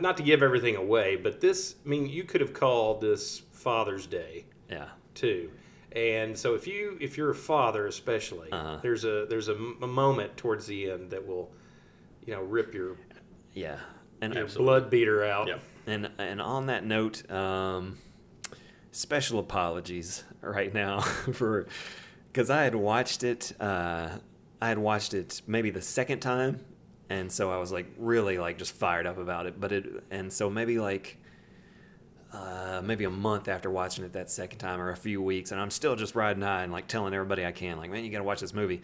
not 0.00 0.16
to 0.18 0.22
give 0.22 0.42
everything 0.42 0.76
away, 0.76 1.16
but 1.16 1.40
this, 1.40 1.74
I 1.84 1.88
mean, 1.88 2.06
you 2.08 2.24
could 2.24 2.40
have 2.40 2.52
called 2.54 3.00
this 3.00 3.40
Father's 3.52 4.06
Day 4.06 4.44
Yeah. 4.70 4.88
too. 5.14 5.50
And 5.94 6.36
so 6.38 6.54
if 6.54 6.66
you 6.66 6.96
if 7.00 7.16
you're 7.18 7.30
a 7.30 7.34
father 7.34 7.86
especially, 7.86 8.50
Uh-huh. 8.50 8.78
there's 8.82 9.04
a 9.04 9.26
there's 9.28 9.48
a, 9.48 9.54
m- 9.54 9.76
a 9.82 9.86
moment 9.86 10.36
towards 10.36 10.66
the 10.66 10.90
end 10.90 11.10
that 11.10 11.26
will, 11.26 11.50
you 12.24 12.32
know, 12.34 12.42
rip 12.42 12.72
your 12.74 12.96
Yeah. 13.52 13.78
And 14.20 14.32
your 14.34 14.44
Absolutely. 14.44 14.64
blood 14.80 14.90
beater 14.90 15.24
out. 15.24 15.48
Yep. 15.48 15.60
And 15.86 16.10
and 16.18 16.40
on 16.40 16.66
that 16.66 16.84
note, 16.84 17.28
um, 17.30 17.98
special 18.92 19.38
apologies 19.38 20.24
right 20.40 20.72
now 20.72 21.00
for 21.32 21.66
because 22.32 22.48
I 22.50 22.62
had 22.62 22.74
watched 22.74 23.22
it. 23.24 23.52
Uh, 23.60 24.18
I 24.60 24.68
had 24.68 24.78
watched 24.78 25.12
it 25.12 25.42
maybe 25.46 25.70
the 25.70 25.82
second 25.82 26.20
time, 26.20 26.60
and 27.12 27.30
so 27.30 27.50
I 27.50 27.58
was 27.58 27.70
like 27.70 27.86
really 27.98 28.38
like 28.38 28.58
just 28.58 28.74
fired 28.74 29.06
up 29.06 29.18
about 29.18 29.46
it. 29.46 29.60
But 29.60 29.72
it 29.72 29.84
and 30.10 30.32
so 30.32 30.50
maybe 30.50 30.78
like. 30.78 31.18
Uh, 32.34 32.80
maybe 32.82 33.04
a 33.04 33.10
month 33.10 33.46
after 33.46 33.70
watching 33.70 34.06
it 34.06 34.14
that 34.14 34.30
second 34.30 34.58
time, 34.58 34.80
or 34.80 34.90
a 34.90 34.96
few 34.96 35.20
weeks, 35.20 35.52
and 35.52 35.60
I'm 35.60 35.70
still 35.70 35.94
just 35.96 36.14
riding 36.14 36.42
high 36.42 36.62
and 36.62 36.72
like 36.72 36.86
telling 36.88 37.12
everybody 37.12 37.44
I 37.44 37.52
can, 37.52 37.76
like, 37.76 37.90
man, 37.90 38.06
you 38.06 38.10
got 38.10 38.24
to 38.24 38.24
watch 38.24 38.40
this 38.40 38.54
movie. 38.54 38.80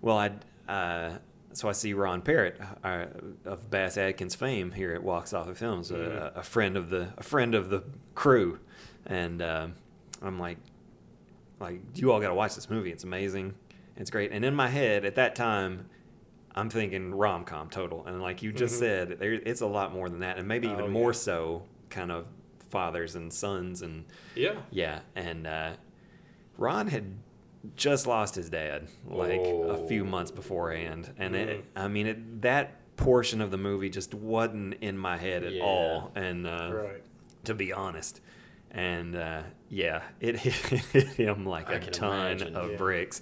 Well, 0.00 0.16
I 0.16 0.30
uh, 0.72 1.18
so 1.52 1.68
I 1.68 1.72
see 1.72 1.92
Ron 1.92 2.22
Parrott 2.22 2.56
uh, 2.84 3.06
of 3.44 3.68
Bass 3.68 3.98
Adkins 3.98 4.36
fame 4.36 4.70
here 4.70 4.94
at 4.94 5.02
Walk 5.02 5.26
Softly 5.26 5.56
Films, 5.56 5.90
a, 5.90 6.32
a 6.36 6.44
friend 6.44 6.76
of 6.76 6.88
the 6.88 7.08
a 7.18 7.24
friend 7.24 7.56
of 7.56 7.68
the 7.68 7.82
crew, 8.14 8.60
and 9.06 9.42
um 9.42 9.74
I'm 10.22 10.38
like, 10.38 10.58
like 11.58 11.80
you 11.96 12.12
all 12.12 12.20
got 12.20 12.28
to 12.28 12.34
watch 12.34 12.54
this 12.54 12.70
movie. 12.70 12.92
It's 12.92 13.02
amazing. 13.02 13.54
It's 13.96 14.10
great. 14.10 14.30
And 14.30 14.44
in 14.44 14.54
my 14.54 14.68
head 14.68 15.04
at 15.04 15.16
that 15.16 15.34
time, 15.34 15.86
I'm 16.54 16.70
thinking 16.70 17.12
rom 17.14 17.44
com 17.44 17.68
total, 17.70 18.06
and 18.06 18.22
like 18.22 18.42
you 18.42 18.52
just 18.52 18.78
said, 18.78 19.18
there, 19.18 19.32
it's 19.32 19.60
a 19.60 19.66
lot 19.66 19.92
more 19.92 20.08
than 20.08 20.20
that, 20.20 20.38
and 20.38 20.46
maybe 20.46 20.68
even 20.68 20.84
Oh, 20.84 20.88
more 20.88 21.10
yeah. 21.10 21.16
so, 21.18 21.62
kind 21.90 22.12
of 22.12 22.26
fathers 22.70 23.14
and 23.16 23.32
sons 23.32 23.82
and 23.82 24.04
Yeah. 24.36 24.56
yeah, 24.70 25.00
and 25.16 25.46
uh, 25.46 25.72
Ron 26.56 26.86
had 26.88 27.04
just 27.76 28.06
lost 28.06 28.34
his 28.34 28.50
dad 28.50 28.88
like 29.06 29.40
a 29.40 29.86
few 29.88 30.02
Oh. 30.02 30.06
months 30.08 30.30
beforehand, 30.30 31.10
and 31.18 31.34
Mm. 31.34 31.38
it, 31.48 31.64
I 31.74 31.88
mean 31.88 32.06
it, 32.06 32.42
that 32.42 32.96
portion 32.96 33.40
of 33.40 33.50
the 33.50 33.56
movie 33.58 33.90
just 33.90 34.14
wasn't 34.14 34.74
in 34.80 34.96
my 34.96 35.16
head 35.16 35.42
at 35.44 35.52
Yeah. 35.54 35.62
all, 35.64 36.12
and 36.14 36.46
uh, 36.46 36.70
Right. 36.72 37.02
to 37.44 37.54
be 37.54 37.72
honest, 37.72 38.20
and 38.70 39.16
uh, 39.16 39.42
yeah, 39.70 40.02
it 40.20 40.36
hit 40.40 41.06
him 41.08 41.46
like 41.46 41.70
I 41.70 41.74
a 41.74 41.80
ton 41.80 42.26
imagine, 42.32 42.54
of 42.56 42.70
yeah. 42.72 42.76
bricks. 42.76 43.20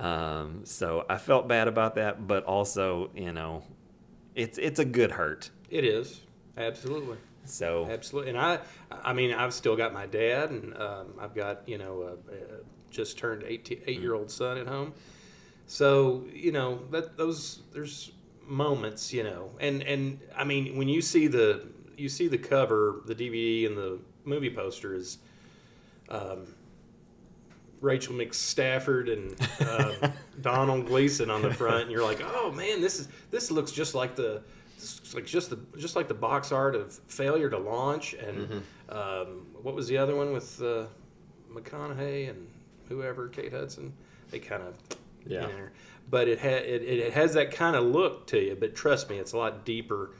Um, 0.00 0.62
so 0.64 1.04
I 1.08 1.18
felt 1.18 1.46
bad 1.46 1.68
about 1.68 1.94
that, 1.96 2.26
but 2.26 2.44
also 2.44 3.10
you 3.14 3.32
know, 3.32 3.62
it's 4.34 4.58
it's 4.58 4.78
a 4.78 4.84
good 4.84 5.12
hurt. 5.12 5.50
It 5.70 5.84
is 5.84 6.22
absolutely. 6.56 7.18
So 7.44 7.86
Absolutely, 7.90 8.30
and 8.30 8.38
I, 8.38 8.60
I 8.90 9.12
mean, 9.12 9.32
I've 9.32 9.52
still 9.52 9.74
got 9.74 9.92
my 9.92 10.06
dad, 10.06 10.50
and 10.50 10.76
um, 10.76 11.14
I've 11.18 11.34
got 11.34 11.68
you 11.68 11.78
know 11.78 12.02
a, 12.02 12.32
a 12.32 12.60
just 12.90 13.18
turned 13.18 13.44
eight 13.44 13.82
eight 13.86 14.00
year 14.00 14.14
old 14.14 14.30
son 14.30 14.58
at 14.58 14.66
home. 14.66 14.94
So 15.66 16.24
you 16.32 16.52
know 16.52 16.80
that 16.90 17.16
those 17.16 17.62
there's 17.72 18.12
moments, 18.46 19.12
you 19.12 19.22
know, 19.22 19.50
and 19.60 19.82
and 19.82 20.20
I 20.36 20.44
mean 20.44 20.76
when 20.76 20.88
you 20.88 21.02
see 21.02 21.26
the 21.26 21.66
you 21.96 22.08
see 22.08 22.28
the 22.28 22.38
cover, 22.38 23.02
the 23.06 23.14
DVD 23.14 23.66
and 23.66 23.76
the 23.76 23.98
movie 24.24 24.50
poster 24.50 24.94
is 24.94 25.18
um, 26.08 26.46
Rachel 27.80 28.14
McStafford 28.14 29.12
and 29.12 30.02
um, 30.04 30.12
Domhnall 30.42 30.82
Gleeson 30.82 31.30
on 31.30 31.42
the 31.42 31.52
front, 31.54 31.82
and 31.82 31.90
you're 31.90 32.02
like, 32.04 32.20
oh 32.22 32.52
man, 32.52 32.80
this 32.80 32.98
is 33.00 33.08
this 33.30 33.50
looks 33.50 33.72
just 33.72 33.94
like 33.94 34.16
the 34.16 34.42
like 35.14 35.26
just 35.26 35.50
the 35.50 35.58
just 35.78 35.96
like 35.96 36.08
the 36.08 36.14
box 36.14 36.52
art 36.52 36.74
of 36.74 36.92
failure 37.06 37.50
to 37.50 37.58
launch, 37.58 38.14
and 38.14 38.62
um, 38.88 39.46
what 39.62 39.74
was 39.74 39.88
the 39.88 39.96
other 39.98 40.14
one 40.14 40.32
with 40.32 40.60
uh, 40.62 40.84
McConaughey 41.52 42.30
and 42.30 42.46
whoever 42.88 43.28
Kate 43.28 43.52
Hudson? 43.52 43.92
They 44.30 44.38
kind 44.38 44.62
of 44.62 44.74
Yeah. 45.26 45.48
but 46.08 46.28
it, 46.28 46.38
ha- 46.40 46.48
it 46.48 46.82
it 46.82 47.12
has 47.12 47.34
that 47.34 47.50
kind 47.50 47.76
of 47.76 47.84
look 47.84 48.26
to 48.28 48.38
you. 48.38 48.56
But 48.58 48.74
trust 48.74 49.10
me, 49.10 49.18
it's 49.18 49.32
a 49.32 49.36
lot 49.38 49.64
deeper, 49.64 50.10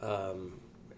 um, 0.00 0.52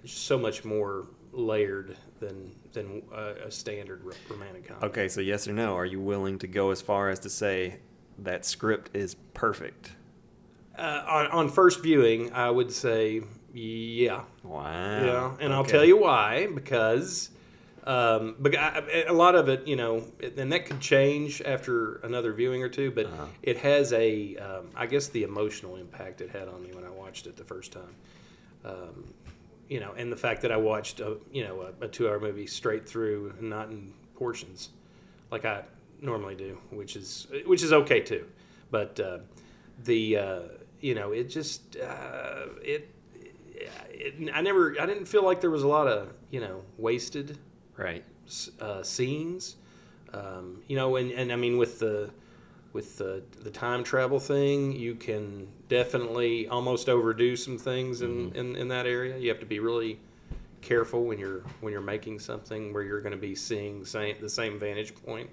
so 0.04 0.38
much 0.38 0.64
more 0.64 1.06
layered 1.32 1.96
than 2.24 2.52
than 2.72 3.02
a, 3.12 3.46
a 3.46 3.50
standard 3.50 4.02
ro- 4.04 4.12
romantic 4.28 4.66
comedy. 4.68 4.86
okay, 4.86 5.08
so 5.08 5.20
yes 5.20 5.46
or 5.46 5.52
no? 5.52 5.74
Are 5.76 5.84
you 5.86 6.00
willing 6.00 6.38
to 6.40 6.46
go 6.46 6.70
as 6.70 6.80
far 6.80 7.10
as 7.10 7.18
to 7.20 7.30
say 7.30 7.78
that 8.18 8.44
script 8.44 8.90
is 8.94 9.14
perfect? 9.34 9.92
Uh, 10.76 11.04
on, 11.08 11.26
on 11.28 11.48
first 11.48 11.82
viewing, 11.82 12.32
I 12.32 12.50
would 12.50 12.72
say, 12.72 13.22
yeah, 13.52 14.22
Wow. 14.42 14.64
yeah, 15.04 15.32
and 15.40 15.52
I'll 15.52 15.64
tell 15.64 15.84
you 15.84 15.96
why 15.96 16.48
because. 16.52 17.30
Um, 17.86 18.36
but 18.38 18.56
I, 18.56 19.04
a 19.08 19.12
lot 19.12 19.34
of 19.34 19.50
it, 19.50 19.66
you 19.68 19.76
know, 19.76 20.04
and 20.38 20.50
that 20.52 20.64
could 20.64 20.80
change 20.80 21.42
after 21.44 21.96
another 21.96 22.32
viewing 22.32 22.62
or 22.62 22.68
two. 22.70 22.90
But 22.90 23.06
Uh-huh. 23.06 23.26
it 23.42 23.58
has 23.58 23.92
a, 23.92 24.36
um, 24.36 24.70
I 24.74 24.86
guess, 24.86 25.08
the 25.08 25.22
emotional 25.22 25.76
impact 25.76 26.22
it 26.22 26.30
had 26.30 26.48
on 26.48 26.62
me 26.62 26.70
when 26.72 26.84
I 26.84 26.88
watched 26.88 27.26
it 27.26 27.36
the 27.36 27.44
first 27.44 27.72
time. 27.72 27.94
Um, 28.64 29.12
you 29.74 29.80
know, 29.80 29.92
and 29.96 30.12
the 30.12 30.16
fact 30.16 30.42
that 30.42 30.52
I 30.52 30.56
watched 30.56 31.00
a, 31.00 31.16
you 31.32 31.42
know, 31.42 31.62
a, 31.62 31.86
a 31.86 31.88
two-hour 31.88 32.20
movie 32.20 32.46
straight 32.46 32.88
through, 32.88 33.34
and 33.40 33.50
not 33.50 33.70
in 33.70 33.92
portions, 34.14 34.68
like 35.32 35.44
I 35.44 35.64
normally 36.00 36.36
do, 36.36 36.56
which 36.70 36.94
is 36.94 37.26
which 37.44 37.60
is 37.64 37.72
okay 37.72 37.98
too. 37.98 38.24
But 38.70 39.00
uh, 39.00 39.18
the, 39.82 40.16
uh, 40.16 40.40
you 40.80 40.94
know, 40.94 41.10
it 41.10 41.24
just 41.24 41.76
uh, 41.76 42.46
it, 42.62 42.88
it. 43.50 44.30
I 44.32 44.42
never, 44.42 44.76
I 44.80 44.86
didn't 44.86 45.06
feel 45.06 45.24
like 45.24 45.40
there 45.40 45.50
was 45.50 45.64
a 45.64 45.68
lot 45.68 45.88
of, 45.88 46.12
you 46.30 46.40
know, 46.40 46.62
wasted 46.78 47.36
Right. 47.76 48.04
uh, 48.60 48.84
scenes. 48.84 49.56
Um, 50.12 50.62
you 50.68 50.76
know, 50.76 50.94
and, 50.94 51.10
and 51.10 51.32
I 51.32 51.36
mean 51.36 51.58
with 51.58 51.80
the 51.80 52.10
with 52.74 52.98
the 52.98 53.22
the 53.40 53.50
time 53.50 53.82
travel 53.82 54.20
thing, 54.20 54.72
you 54.72 54.96
can 54.96 55.48
definitely 55.68 56.46
almost 56.48 56.90
overdo 56.90 57.36
some 57.36 57.56
things 57.56 58.02
in, 58.02 58.32
in, 58.34 58.56
in 58.56 58.68
that 58.68 58.84
area. 58.84 59.16
You 59.16 59.30
have 59.30 59.40
to 59.40 59.46
be 59.46 59.60
really 59.60 59.98
careful 60.60 61.04
when 61.04 61.18
you're 61.18 61.42
when 61.60 61.72
you're 61.72 61.80
making 61.80 62.18
something 62.18 62.74
where 62.74 62.82
you're 62.82 63.00
going 63.00 63.12
to 63.12 63.18
be 63.18 63.34
seeing 63.34 63.86
same, 63.86 64.16
the 64.20 64.28
same 64.28 64.58
vantage 64.58 64.94
point 64.94 65.30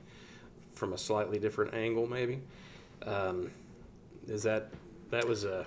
from 0.76 0.94
a 0.94 0.98
slightly 0.98 1.40
different 1.40 1.74
angle, 1.74 2.08
maybe. 2.08 2.42
Um, 3.06 3.52
is 4.28 4.44
that 4.44 4.70
that 5.10 5.28
was 5.28 5.44
a 5.44 5.66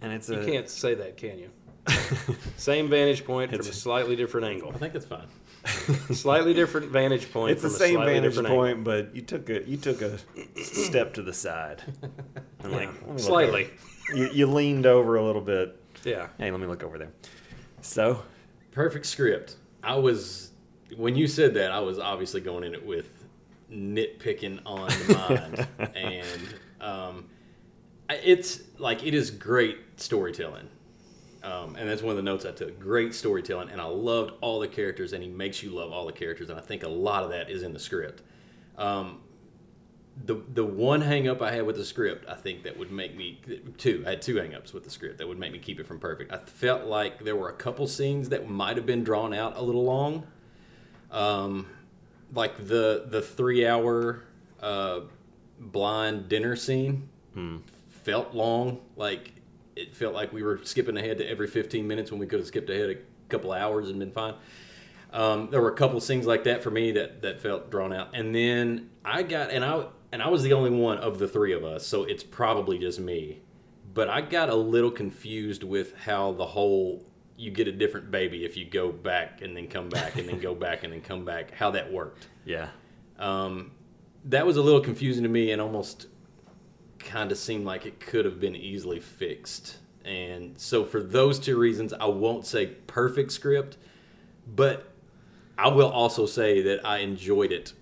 And 0.00 0.12
it's 0.12 0.28
you 0.28 0.38
a 0.38 0.46
can't 0.46 0.68
say 0.70 0.94
that, 0.94 1.16
can 1.16 1.38
you? 1.38 1.50
Same 2.56 2.88
vantage 2.88 3.24
point 3.24 3.50
from 3.50 3.58
a 3.58 3.64
slightly 3.64 4.14
different 4.14 4.46
angle. 4.46 4.70
I 4.72 4.78
think 4.78 4.94
it's 4.94 5.04
fine. 5.04 5.26
Slightly 6.12 6.54
different 6.54 6.90
vantage 6.90 7.32
point. 7.32 7.52
it's 7.52 7.62
the 7.62 7.68
from 7.68 7.76
a 7.76 7.78
same 7.78 7.94
slightly 7.94 8.14
vantage 8.14 8.30
different 8.32 8.48
angle. 8.48 8.62
point, 8.64 8.84
but 8.84 9.14
you 9.14 9.22
took 9.22 9.48
a 9.48 9.62
you 9.68 9.76
took 9.76 10.02
a 10.02 10.18
step 10.62 11.14
to 11.14 11.22
the 11.22 11.32
side. 11.32 11.82
And 12.64 12.70
Yeah, 12.72 12.78
like, 12.78 12.88
let 12.92 13.02
me 13.02 13.08
look 13.10 13.18
slightly. 13.18 13.70
You, 14.14 14.28
you 14.32 14.46
leaned 14.46 14.86
over 14.86 15.16
a 15.16 15.24
little 15.24 15.42
bit. 15.42 15.76
Yeah. 16.04 16.28
Hey, 16.38 16.50
let 16.52 16.60
me 16.60 16.66
look 16.68 16.84
over 16.84 16.96
there. 16.96 17.10
So, 17.80 18.22
Perfect 18.70 19.04
script. 19.06 19.56
I 19.82 19.96
was 19.96 20.50
when 20.96 21.16
you 21.16 21.26
said 21.26 21.54
that, 21.54 21.72
I 21.72 21.80
was 21.80 21.98
obviously 21.98 22.40
going 22.40 22.62
in 22.64 22.74
it 22.74 22.84
with 22.86 23.08
nitpicking 23.70 24.60
on 24.64 24.88
the 24.88 25.66
mind, 25.78 25.94
and 25.96 26.54
um, 26.80 27.24
it's 28.10 28.60
like 28.78 29.04
it 29.04 29.14
is 29.14 29.30
great 29.30 29.78
storytelling, 29.96 30.68
um, 31.42 31.76
and 31.76 31.88
that's 31.88 32.02
one 32.02 32.10
of 32.10 32.16
the 32.16 32.22
notes 32.22 32.44
I 32.44 32.52
took. 32.52 32.78
Great 32.78 33.14
storytelling, 33.14 33.70
and 33.70 33.80
I 33.80 33.84
loved 33.84 34.34
all 34.40 34.60
the 34.60 34.68
characters, 34.68 35.12
and 35.12 35.22
he 35.22 35.28
makes 35.28 35.62
you 35.62 35.70
love 35.70 35.92
all 35.92 36.06
the 36.06 36.12
characters, 36.12 36.50
and 36.50 36.58
I 36.58 36.62
think 36.62 36.82
a 36.82 36.88
lot 36.88 37.24
of 37.24 37.30
that 37.30 37.50
is 37.50 37.62
in 37.62 37.72
the 37.72 37.78
script. 37.78 38.22
Um, 38.78 39.20
the 40.24 40.42
the 40.52 40.64
one 40.64 41.00
hang 41.00 41.26
up 41.26 41.40
I 41.40 41.50
had 41.52 41.64
with 41.64 41.76
the 41.76 41.84
script, 41.84 42.28
I 42.28 42.34
think 42.34 42.64
that 42.64 42.78
would 42.78 42.92
make 42.92 43.16
me 43.16 43.40
two. 43.78 44.04
I 44.06 44.10
had 44.10 44.22
two 44.22 44.36
hang 44.36 44.54
ups 44.54 44.72
with 44.72 44.84
the 44.84 44.90
script 44.90 45.18
that 45.18 45.26
would 45.26 45.38
make 45.38 45.52
me 45.52 45.58
keep 45.58 45.80
it 45.80 45.86
from 45.86 45.98
perfect. 45.98 46.32
I 46.32 46.38
felt 46.38 46.84
like 46.84 47.24
there 47.24 47.34
were 47.34 47.48
a 47.48 47.54
couple 47.54 47.86
scenes 47.86 48.28
that 48.28 48.48
might 48.48 48.76
have 48.76 48.86
been 48.86 49.04
drawn 49.04 49.32
out 49.32 49.56
a 49.56 49.62
little 49.62 49.84
long. 49.84 50.26
Um, 51.10 51.66
like 52.34 52.56
the 52.66 53.04
the 53.08 53.22
three 53.22 53.66
hour 53.66 54.22
uh, 54.60 55.00
blind 55.58 56.28
dinner 56.28 56.56
scene 56.56 57.08
felt 57.88 58.34
long. 58.34 58.80
Like 58.96 59.32
it 59.76 59.94
felt 59.94 60.14
like 60.14 60.32
we 60.32 60.42
were 60.42 60.60
skipping 60.64 60.96
ahead 60.96 61.18
to 61.18 61.28
every 61.28 61.46
15 61.46 61.86
minutes 61.86 62.10
when 62.10 62.20
we 62.20 62.26
could 62.26 62.38
have 62.38 62.48
skipped 62.48 62.70
ahead 62.70 62.90
a 62.90 62.96
couple 63.28 63.52
hours 63.52 63.88
and 63.88 63.98
been 63.98 64.12
fine. 64.12 64.34
Um, 65.12 65.48
there 65.50 65.60
were 65.60 65.70
a 65.70 65.76
couple 65.76 66.00
scenes 66.00 66.26
like 66.26 66.44
that 66.44 66.62
for 66.62 66.70
me 66.70 66.92
that, 66.92 67.22
that 67.22 67.40
felt 67.40 67.70
drawn 67.70 67.92
out, 67.92 68.14
and 68.14 68.34
then 68.34 68.90
I 69.04 69.22
got 69.22 69.50
and 69.50 69.64
I 69.64 69.86
and 70.10 70.22
I 70.22 70.28
was 70.28 70.42
the 70.42 70.52
only 70.54 70.70
one 70.70 70.98
of 70.98 71.18
the 71.18 71.28
three 71.28 71.52
of 71.52 71.64
us, 71.64 71.86
so 71.86 72.04
it's 72.04 72.22
probably 72.22 72.78
just 72.78 72.98
me. 72.98 73.42
But 73.92 74.08
I 74.08 74.22
got 74.22 74.48
a 74.48 74.54
little 74.54 74.90
confused 74.90 75.64
with 75.64 75.94
how 75.98 76.32
the 76.32 76.46
whole 76.46 77.04
you 77.36 77.50
get 77.50 77.68
a 77.68 77.72
different 77.72 78.10
baby 78.10 78.44
if 78.44 78.56
you 78.56 78.64
go 78.64 78.92
back 78.92 79.42
and 79.42 79.56
then 79.56 79.68
come 79.68 79.88
back 79.88 80.16
and 80.16 80.28
then 80.28 80.38
go 80.38 80.54
back 80.54 80.84
and 80.84 80.92
then 80.92 81.00
come 81.00 81.24
back. 81.24 81.52
How 81.52 81.70
that 81.72 81.92
worked. 81.92 82.28
yeah. 82.44 82.68
Um, 83.18 83.72
that 84.26 84.46
was 84.46 84.56
a 84.56 84.62
little 84.62 84.80
confusing 84.80 85.24
to 85.24 85.28
me 85.28 85.50
and 85.50 85.60
almost 85.60 86.06
kind 87.04 87.32
of 87.32 87.38
seemed 87.38 87.64
like 87.64 87.86
it 87.86 88.00
could 88.00 88.24
have 88.24 88.40
been 88.40 88.56
easily 88.56 89.00
fixed. 89.00 89.78
and 90.04 90.58
so 90.58 90.84
for 90.84 91.02
those 91.02 91.38
two 91.38 91.56
reasons, 91.58 91.92
I 91.92 92.06
won't 92.06 92.46
say 92.46 92.66
perfect 92.66 93.32
script, 93.32 93.76
but 94.46 94.90
I 95.56 95.68
will 95.68 95.90
also 95.90 96.26
say 96.26 96.62
that 96.62 96.84
I 96.84 96.98
enjoyed 96.98 97.52
it 97.52 97.72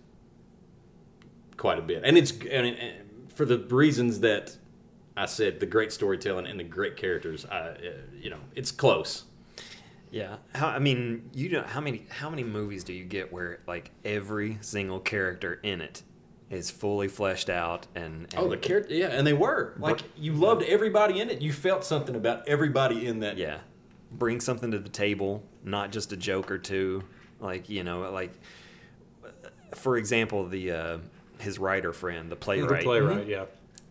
quite 1.56 1.78
a 1.78 1.82
bit, 1.82 2.02
and 2.04 2.18
it's 2.18 2.32
and, 2.32 2.66
and 2.66 3.32
for 3.34 3.44
the 3.44 3.58
reasons 3.58 4.20
that 4.20 4.56
I 5.16 5.26
said, 5.26 5.60
the 5.60 5.66
great 5.66 5.92
storytelling 5.92 6.46
and 6.46 6.58
the 6.58 6.64
great 6.64 6.96
characters. 6.96 7.44
I, 7.44 7.58
uh, 7.58 7.74
you 8.18 8.30
know, 8.30 8.40
it's 8.54 8.70
close. 8.72 9.24
Yeah, 10.10 10.36
how, 10.54 10.68
I 10.68 10.78
mean, 10.78 11.30
you 11.34 11.50
know, 11.50 11.62
how 11.62 11.80
many 11.80 12.06
how 12.10 12.30
many 12.30 12.42
movies 12.42 12.84
do 12.84 12.92
you 12.92 13.04
get 13.04 13.32
where 13.32 13.60
like 13.66 13.92
every 14.04 14.58
single 14.60 14.98
character 14.98 15.60
in 15.62 15.80
it 15.80 16.02
is 16.50 16.70
fully 16.70 17.06
fleshed 17.08 17.48
out 17.48 17.86
and, 17.94 18.22
and 18.22 18.34
Oh, 18.36 18.48
the 18.48 18.56
character, 18.56 18.92
yeah, 18.94 19.06
and 19.08 19.26
they 19.26 19.32
were 19.32 19.74
like 19.78 20.00
you 20.16 20.32
loved 20.32 20.62
everybody 20.64 21.20
in 21.20 21.30
it. 21.30 21.40
You 21.40 21.52
felt 21.52 21.84
something 21.84 22.14
about 22.16 22.46
everybody 22.48 23.06
in 23.06 23.20
that. 23.20 23.36
yeah, 23.38 23.58
bring 24.10 24.40
something 24.40 24.70
to 24.72 24.78
the 24.78 24.88
table, 24.88 25.44
not 25.64 25.92
just 25.92 26.12
a 26.12 26.16
joke 26.16 26.50
or 26.50 26.58
two. 26.58 27.04
Like 27.38 27.68
you 27.70 27.84
know, 27.84 28.10
like 28.10 28.32
for 29.74 29.96
example, 29.96 30.46
the 30.46 30.72
uh, 30.72 30.98
his 31.38 31.58
writer 31.58 31.92
friend, 31.92 32.30
the 32.30 32.36
playwright, 32.36 32.80
The 32.80 32.84
playwright, 32.84 33.26
yeah. 33.28 33.44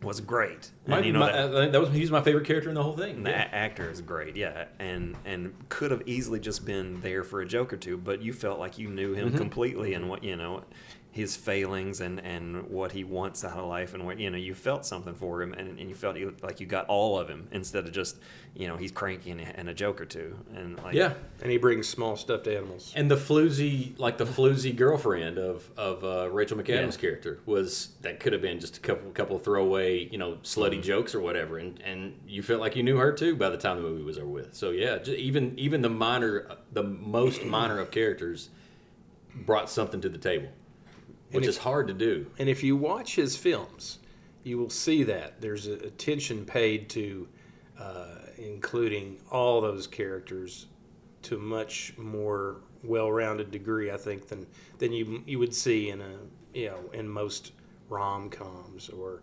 was 0.04 0.20
great. 0.22 0.70
My, 0.88 0.98
and 0.98 1.06
you 1.06 1.14
know 1.14 1.20
my- 1.20 1.32
that, 1.32 1.54
uh, 1.56 1.68
that 1.70 1.80
was 1.82 1.90
he's 1.92 2.12
my 2.12 2.22
favorite 2.22 2.46
character 2.46 2.70
in 2.70 2.76
the 2.76 2.84
whole 2.84 2.98
thing. 2.98 3.24
The 3.24 3.30
Yeah. 3.32 3.48
actor 3.52 3.90
is 3.90 4.02
great, 4.02 4.36
yeah, 4.36 4.66
and 4.80 5.16
and 5.26 5.54
could 5.70 5.92
have 5.92 6.04
easily 6.06 6.40
just 6.40 6.66
been 6.66 7.00
there 7.02 7.24
for 7.24 7.42
a 7.42 7.46
joke 7.46 7.72
or 7.74 7.78
two, 7.78 7.98
but 7.98 8.22
you 8.22 8.34
felt 8.34 8.60
like 8.60 8.78
you 8.78 8.90
knew 8.90 9.16
Mm-hmm. 9.16 9.28
him 9.30 9.38
completely 9.38 9.94
and 9.94 10.10
what 10.10 10.24
you 10.24 10.36
know, 10.36 10.64
his 11.12 11.36
failings 11.36 12.02
and 12.02 12.20
and 12.24 12.70
what 12.70 12.92
he 12.92 13.04
wants 13.04 13.44
out 13.44 13.58
of 13.58 13.66
life 13.66 13.96
and 13.96 14.06
what 14.06 14.20
you 14.20 14.30
know 14.30 14.38
you 14.38 14.54
felt 14.54 14.86
something 14.86 15.16
for 15.16 15.42
him 15.42 15.54
and, 15.54 15.80
and 15.80 15.90
you 15.90 15.96
felt 15.96 16.16
you- 16.18 16.36
like 16.44 16.60
you 16.60 16.68
got 16.68 16.86
all 16.86 17.18
of 17.20 17.28
him 17.28 17.48
instead 17.52 17.84
of 17.86 17.92
just 17.92 18.18
you 18.56 18.68
know 18.68 18.78
he's 18.78 18.92
cranky 18.92 19.32
and, 19.32 19.42
and 19.42 19.68
a 19.68 19.74
joke 19.74 20.00
or 20.00 20.06
two 20.06 20.38
and 20.56 20.78
like 20.84 20.94
Yeah, 20.94 21.14
And 21.42 21.52
he 21.52 21.58
brings 21.58 21.90
small 21.90 22.16
stuffed 22.16 22.46
animals. 22.48 22.94
and 22.96 23.10
the 23.10 23.16
floozy, 23.16 23.98
like 24.00 24.20
the 24.20 24.26
floozy 24.26 24.76
girlfriend 24.76 25.40
of 25.40 25.68
of 25.78 26.04
uh, 26.04 26.30
Rachel 26.30 26.58
McAdams' 26.60 26.94
Yeah. 26.94 27.02
character 27.02 27.40
was 27.48 27.90
that 28.02 28.20
could 28.20 28.34
have 28.34 28.44
been 28.44 28.60
just 28.60 28.78
a 28.78 28.80
couple 28.80 29.10
couple 29.12 29.40
throwaway, 29.40 30.08
you 30.10 30.20
know, 30.20 30.34
slutty 30.44 30.74
Mm-hmm. 30.74 30.82
jokes 30.82 31.16
or 31.16 31.22
whatever, 31.22 31.58
and 31.58 31.82
and 31.82 32.14
you 32.28 32.44
felt 32.44 32.62
like 32.62 32.76
you 32.76 32.84
knew 32.84 32.98
her 32.98 33.12
too 33.12 33.36
by 33.36 33.50
the 33.50 33.58
time 33.58 33.78
the 33.78 33.84
movie 33.90 34.04
was 34.04 34.20
over 34.20 34.28
with. 34.28 34.54
So 34.54 34.70
yeah, 34.70 35.00
ju- 35.00 35.14
even 35.14 35.58
even 35.58 35.82
the 35.82 35.90
minor, 35.90 36.56
the 36.72 36.84
most 36.84 37.44
minor 37.44 37.80
of 37.80 37.90
characters 37.90 38.50
brought 39.46 39.70
something 39.70 40.02
to 40.02 40.10
the 40.10 40.18
table, 40.18 40.50
which 41.32 41.44
if- 41.44 41.50
is 41.50 41.58
hard 41.58 41.88
to 41.88 41.94
do. 41.94 42.28
And 42.38 42.50
if 42.50 42.64
you 42.64 42.76
watch 42.76 43.16
his 43.16 43.36
films, 43.36 44.00
you 44.44 44.58
will 44.58 44.70
see 44.70 45.04
that 45.04 45.42
there's 45.42 45.68
attention 45.68 46.46
paid 46.46 46.90
to 46.90 47.28
uh, 47.80 48.16
including 48.38 49.18
all 49.32 49.62
those 49.62 49.88
characters 49.88 50.68
to 51.22 51.36
a 51.36 51.40
much 51.40 51.94
more 51.98 52.58
well-rounded 52.84 53.52
degree, 53.52 53.92
I 53.92 53.98
think, 53.98 54.28
than 54.28 54.48
than 54.78 54.92
you 54.92 55.24
you 55.26 55.40
would 55.40 55.54
see 55.54 55.90
in 55.90 56.02
a 56.02 56.18
you 56.54 56.68
know 56.68 56.80
in 56.94 57.08
most 57.08 57.52
rom-coms 57.90 58.90
or 58.90 59.22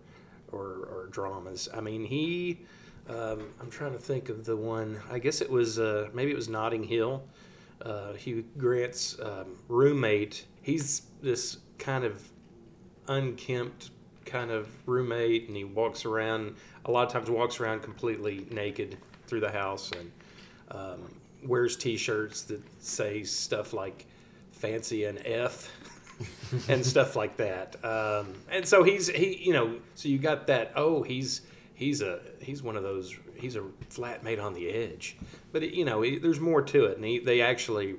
or, 0.52 0.88
or 0.90 1.08
dramas. 1.10 1.68
I 1.74 1.80
mean, 1.80 2.04
he. 2.04 2.60
Um, 3.08 3.50
I'm 3.60 3.70
trying 3.70 3.92
to 3.92 3.98
think 3.98 4.30
of 4.30 4.44
the 4.44 4.56
one. 4.56 5.00
I 5.10 5.20
guess 5.20 5.40
it 5.40 5.48
was 5.48 5.78
uh, 5.78 6.08
maybe 6.12 6.32
it 6.32 6.36
was 6.36 6.48
Notting 6.48 6.82
Hill. 6.82 7.22
Uh, 7.82 8.14
Hugh 8.14 8.44
Grant's 8.58 9.16
um, 9.20 9.58
roommate. 9.68 10.46
He's 10.62 11.02
this 11.22 11.58
kind 11.78 12.04
of 12.04 12.22
unkempt 13.08 13.90
kind 14.24 14.50
of 14.50 14.68
roommate, 14.86 15.48
and 15.48 15.56
he 15.56 15.64
walks 15.64 16.04
around. 16.04 16.56
A 16.84 16.90
lot 16.90 17.06
of 17.06 17.12
times, 17.12 17.30
walks 17.30 17.60
around 17.60 17.82
completely 17.82 18.46
naked 18.50 18.98
through 19.26 19.40
the 19.40 19.50
house 19.50 19.90
and 19.92 20.12
um, 20.70 21.14
wears 21.44 21.76
T-shirts 21.76 22.42
that 22.42 22.60
say 22.80 23.22
stuff 23.22 23.72
like 23.72 24.06
"fancy 24.52 25.04
and 25.04 25.20
F" 25.24 25.70
and 26.68 26.84
stuff 26.84 27.16
like 27.16 27.36
that. 27.36 27.76
Um, 27.84 28.34
and 28.50 28.66
so 28.66 28.82
he's 28.82 29.08
he, 29.08 29.36
you 29.36 29.52
know, 29.52 29.76
so 29.94 30.08
you 30.08 30.18
got 30.18 30.46
that. 30.48 30.72
Oh, 30.76 31.02
he's 31.02 31.42
he's 31.74 32.02
a 32.02 32.20
he's 32.40 32.62
one 32.62 32.76
of 32.76 32.82
those. 32.82 33.14
He's 33.34 33.56
a 33.56 33.62
flatmate 33.90 34.42
on 34.42 34.54
the 34.54 34.68
edge, 34.68 35.16
but 35.52 35.62
it, 35.62 35.74
you 35.74 35.84
know, 35.84 36.02
it, 36.02 36.22
there's 36.22 36.40
more 36.40 36.62
to 36.62 36.86
it, 36.86 36.96
and 36.96 37.04
he, 37.04 37.18
they 37.18 37.40
actually 37.40 37.96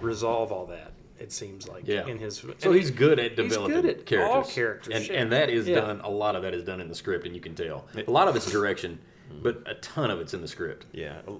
resolve 0.00 0.52
all 0.52 0.66
that. 0.66 0.92
It 1.18 1.32
seems 1.32 1.66
like 1.68 1.86
Yeah. 1.86 2.06
in 2.06 2.18
his. 2.18 2.36
So 2.38 2.54
and 2.62 2.74
he's 2.74 2.90
good 2.90 3.18
at 3.18 3.32
he's 3.32 3.36
developing 3.50 3.82
good 3.82 3.86
at 3.86 4.06
characters. 4.06 4.34
all 4.34 4.44
characters, 4.44 4.94
and, 4.94 5.04
sure. 5.04 5.16
and 5.16 5.32
that 5.32 5.50
is 5.50 5.66
Yeah. 5.68 5.80
done. 5.80 6.00
A 6.00 6.10
lot 6.10 6.36
of 6.36 6.42
that 6.42 6.54
is 6.54 6.62
done 6.64 6.80
in 6.80 6.88
the 6.88 6.94
script, 6.94 7.26
and 7.26 7.34
you 7.34 7.40
can 7.40 7.54
tell. 7.54 7.86
A 8.06 8.10
lot 8.10 8.28
of 8.28 8.36
it's 8.36 8.50
direction, 8.50 8.98
but 9.42 9.62
a 9.66 9.74
ton 9.74 10.10
of 10.10 10.20
it's 10.20 10.32
in 10.34 10.40
the 10.40 10.48
script. 10.48 10.86
yeah, 10.92 11.20
a 11.26 11.32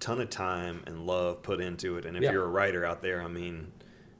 ton 0.00 0.20
of 0.20 0.30
time 0.30 0.82
and 0.86 1.06
love 1.06 1.42
put 1.42 1.60
into 1.60 1.96
it. 1.98 2.04
And 2.06 2.16
if 2.16 2.22
Yeah. 2.22 2.32
you're 2.32 2.44
a 2.44 2.48
writer 2.48 2.84
out 2.84 3.02
there, 3.02 3.22
I 3.22 3.28
mean, 3.28 3.72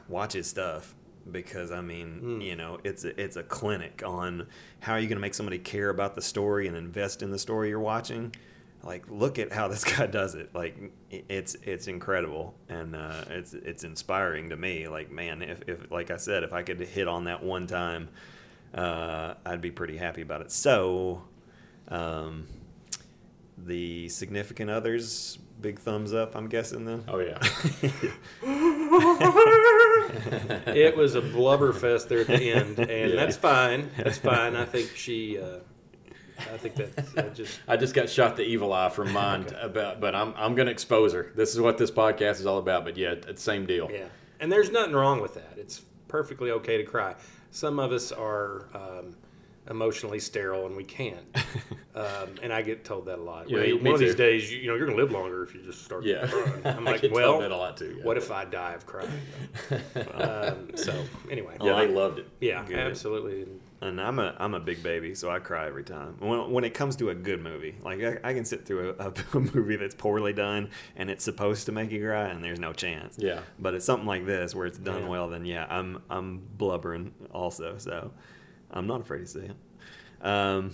watch 0.09 0.33
his 0.33 0.47
stuff 0.47 0.95
because 1.31 1.71
I 1.71 1.81
mean, 1.81 2.19
Hmm. 2.19 2.41
you 2.41 2.57
know, 2.57 2.79
it's 2.85 3.05
a, 3.05 3.19
it's 3.21 3.37
a 3.37 3.43
clinic 3.43 4.03
on 4.05 4.47
how 4.81 4.93
are 4.95 4.99
you 5.01 5.07
going 5.09 5.17
to 5.17 5.21
make 5.23 5.35
somebody 5.35 5.59
care 5.59 5.91
about 5.91 6.15
the 6.17 6.23
story 6.23 6.67
and 6.67 6.77
invest 6.77 7.23
in 7.23 7.31
the 7.31 7.39
story 7.39 7.69
you're 7.71 7.81
watching. 7.81 8.35
Like, 8.85 9.07
look 9.09 9.39
at 9.39 9.53
how 9.53 9.69
this 9.75 9.83
guy 9.85 10.07
does 10.07 10.35
it. 10.35 10.55
Like, 10.55 10.77
it's 11.11 11.55
it's 11.63 11.87
incredible 11.89 12.55
and 12.69 12.95
uh, 12.95 13.25
it's 13.31 13.55
it's 13.55 13.83
inspiring 13.85 14.51
to 14.51 14.57
me. 14.57 14.89
Like, 14.89 15.11
man, 15.11 15.43
if, 15.43 15.63
if 15.67 15.91
like 15.91 16.11
I 16.11 16.17
said, 16.17 16.45
if 16.45 16.53
I 16.53 16.63
could 16.63 16.81
hit 16.81 17.09
on 17.09 17.25
that 17.25 17.43
one 17.43 17.67
time, 17.67 18.09
uh, 18.75 19.35
I'd 19.47 19.61
be 19.61 19.71
pretty 19.71 19.97
happy 19.97 20.21
about 20.23 20.41
it. 20.43 20.51
So, 20.53 21.23
um, 21.89 22.47
the 23.57 24.09
significant 24.09 24.69
others, 24.71 25.39
big 25.61 25.79
thumbs 25.79 26.13
up. 26.13 26.35
I'm 26.35 26.49
guessing 26.49 26.85
then. 26.85 27.05
Oh 27.09 27.21
yeah, 27.21 27.39
it 30.67 30.97
was 30.97 31.15
a 31.15 31.21
blubber 31.23 31.73
fest 31.73 32.09
there 32.09 32.21
at 32.21 32.27
the 32.27 32.51
end, 32.53 32.79
and 32.79 32.89
Yeah. 33.11 33.17
that's 33.17 33.37
fine. 33.37 33.91
That's 33.97 34.19
fine. 34.19 34.57
I 34.57 34.65
think 34.65 34.91
she. 34.95 35.39
Uh, 35.39 35.59
I 36.39 36.57
think 36.57 36.75
that 36.77 37.35
just 37.35 37.61
I 37.69 37.77
just 37.77 37.95
got 37.95 38.09
shot 38.11 38.37
the 38.37 38.43
evil 38.45 38.73
eye 38.73 38.89
from 38.89 39.13
mine 39.21 39.47
about, 39.61 40.01
but 40.01 40.15
I'm 40.15 40.35
I'm 40.37 40.55
gonna 40.55 40.71
expose 40.71 41.13
her. 41.13 41.33
This 41.35 41.55
is 41.55 41.61
what 41.61 41.79
this 41.79 41.91
podcast 41.91 42.41
is 42.41 42.47
all 42.47 42.59
about. 42.59 42.85
But 42.85 42.97
yeah, 42.97 43.15
it's 43.29 43.43
same 43.43 43.67
deal. 43.67 43.91
yeah. 43.93 44.07
And 44.41 44.51
there's 44.51 44.71
nothing 44.71 44.95
wrong 44.95 45.21
with 45.21 45.35
that. 45.35 45.55
It's 45.57 45.83
perfectly 46.09 46.51
okay 46.51 46.77
to 46.77 46.85
cry. 46.85 47.15
Some 47.51 47.79
of 47.79 47.93
us 47.93 48.11
are 48.13 48.67
um, 48.75 49.17
emotionally 49.71 50.19
sterile, 50.19 50.67
and 50.67 50.77
we 50.77 50.85
can't. 50.85 51.25
Um, 51.97 52.31
and 52.43 52.53
I 52.53 52.61
get 52.63 52.85
told 52.85 53.07
that 53.07 53.21
a 53.21 53.23
lot. 53.23 53.49
Yeah, 53.49 53.59
well, 53.59 53.77
one 53.79 53.95
of 53.95 54.01
these 54.01 54.17
days, 54.17 54.51
you, 54.53 54.59
you 54.59 54.67
know, 54.67 54.75
you're 54.75 54.87
going 54.87 54.99
to 54.99 55.05
live 55.05 55.13
longer 55.13 55.45
if 55.45 55.55
you 55.55 55.63
just 55.63 55.85
start 55.85 56.03
Yeah. 56.03 56.27
crying. 56.27 56.61
I'm 56.77 56.89
I 56.89 56.91
like, 56.91 57.05
well, 57.13 57.39
that 57.39 57.53
a 57.53 57.57
lot 57.57 57.77
too, 57.77 57.95
yeah. 57.99 58.05
what 58.05 58.17
if 58.17 58.33
I 58.33 58.45
die 58.45 58.73
of 58.73 58.85
crying? 58.85 59.13
um, 60.15 60.71
so 60.75 60.93
anyway, 61.31 61.57
Yeah, 61.63 61.77
they 61.77 61.87
loved 61.87 62.19
it. 62.19 62.29
yeah, 62.41 62.65
Good. 62.67 62.79
absolutely. 62.79 63.43
And 63.43 63.61
I'm 63.85 64.19
a 64.19 64.35
I'm 64.39 64.55
a 64.55 64.61
big 64.61 64.83
baby, 64.83 65.15
so 65.15 65.31
I 65.31 65.39
cry 65.41 65.67
every 65.67 65.85
time. 65.85 66.17
When, 66.19 66.51
when 66.51 66.65
it 66.65 66.73
comes 66.75 66.97
to 66.97 67.11
a 67.11 67.15
good 67.15 67.43
movie, 67.43 67.75
like 67.83 68.03
I, 68.03 68.19
I 68.25 68.33
can 68.33 68.45
sit 68.45 68.65
through 68.67 68.97
a, 68.99 69.11
a 69.11 69.41
movie 69.55 69.77
that's 69.77 69.95
poorly 69.95 70.33
done 70.33 70.71
and 70.97 71.11
it's 71.11 71.25
supposed 71.25 71.67
to 71.67 71.73
make 71.73 71.91
you 71.91 72.03
cry, 72.05 72.29
and 72.29 72.43
there's 72.43 72.59
no 72.61 72.73
chance. 72.73 73.17
Yeah. 73.19 73.41
But 73.59 73.75
it's 73.75 73.85
something 73.85 74.07
like 74.07 74.25
this 74.27 74.55
where 74.55 74.67
it's 74.67 74.79
done 74.79 75.03
Yeah. 75.03 75.09
well, 75.09 75.29
then 75.29 75.45
yeah, 75.45 75.67
I'm 75.69 76.03
I'm 76.09 76.43
blubbering 76.57 77.13
also. 77.33 77.77
So 77.79 78.11
I'm 78.71 78.87
not 78.87 79.01
afraid 79.03 79.21
to 79.21 79.27
see 79.27 79.41
it. 79.41 79.57
Um, 80.27 80.73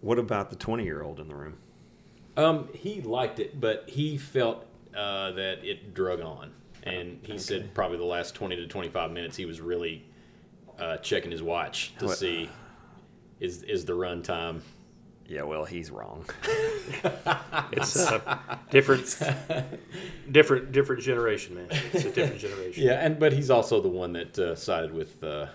what 0.00 0.18
about 0.18 0.50
the 0.50 0.56
20 0.56 0.84
year 0.84 1.02
old 1.02 1.20
in 1.20 1.28
the 1.28 1.34
room? 1.34 1.56
Um, 2.36 2.68
he 2.74 3.00
liked 3.00 3.40
it, 3.40 3.58
but 3.60 3.84
he 3.88 4.18
felt 4.18 4.66
uh, 4.94 5.32
that 5.32 5.64
it 5.64 5.94
drug 5.94 6.20
on, 6.20 6.52
and 6.82 7.18
he 7.22 7.38
said 7.38 7.72
probably 7.72 7.96
the 7.96 8.04
last 8.04 8.34
twenty 8.34 8.56
to 8.56 8.66
twenty 8.66 8.88
five 8.90 9.10
minutes 9.10 9.36
he 9.38 9.46
was 9.46 9.58
really 9.60 10.04
uh, 10.78 10.96
checking 10.98 11.30
his 11.30 11.42
watch 11.42 11.94
to 11.98 12.06
What- 12.06 12.18
see 12.18 12.48
is 13.40 13.62
is 13.62 13.84
the 13.84 13.94
run 13.94 14.22
time. 14.22 14.62
Yeah, 15.28 15.42
well, 15.42 15.64
he's 15.64 15.90
wrong. 15.90 16.24
It's 17.72 17.96
a 17.96 18.38
different, 18.70 19.20
different, 20.30 20.70
different 20.72 21.02
generation, 21.02 21.56
man. 21.56 21.66
It's 21.92 22.04
a 22.04 22.12
different 22.12 22.40
generation. 22.40 22.84
Yeah, 22.84 23.04
and 23.04 23.18
but 23.18 23.32
he's 23.32 23.50
also 23.50 23.80
the 23.80 23.88
one 23.88 24.12
that 24.12 24.38
uh, 24.38 24.54
sided 24.54 24.92
with 24.92 25.22
uh, 25.24 25.46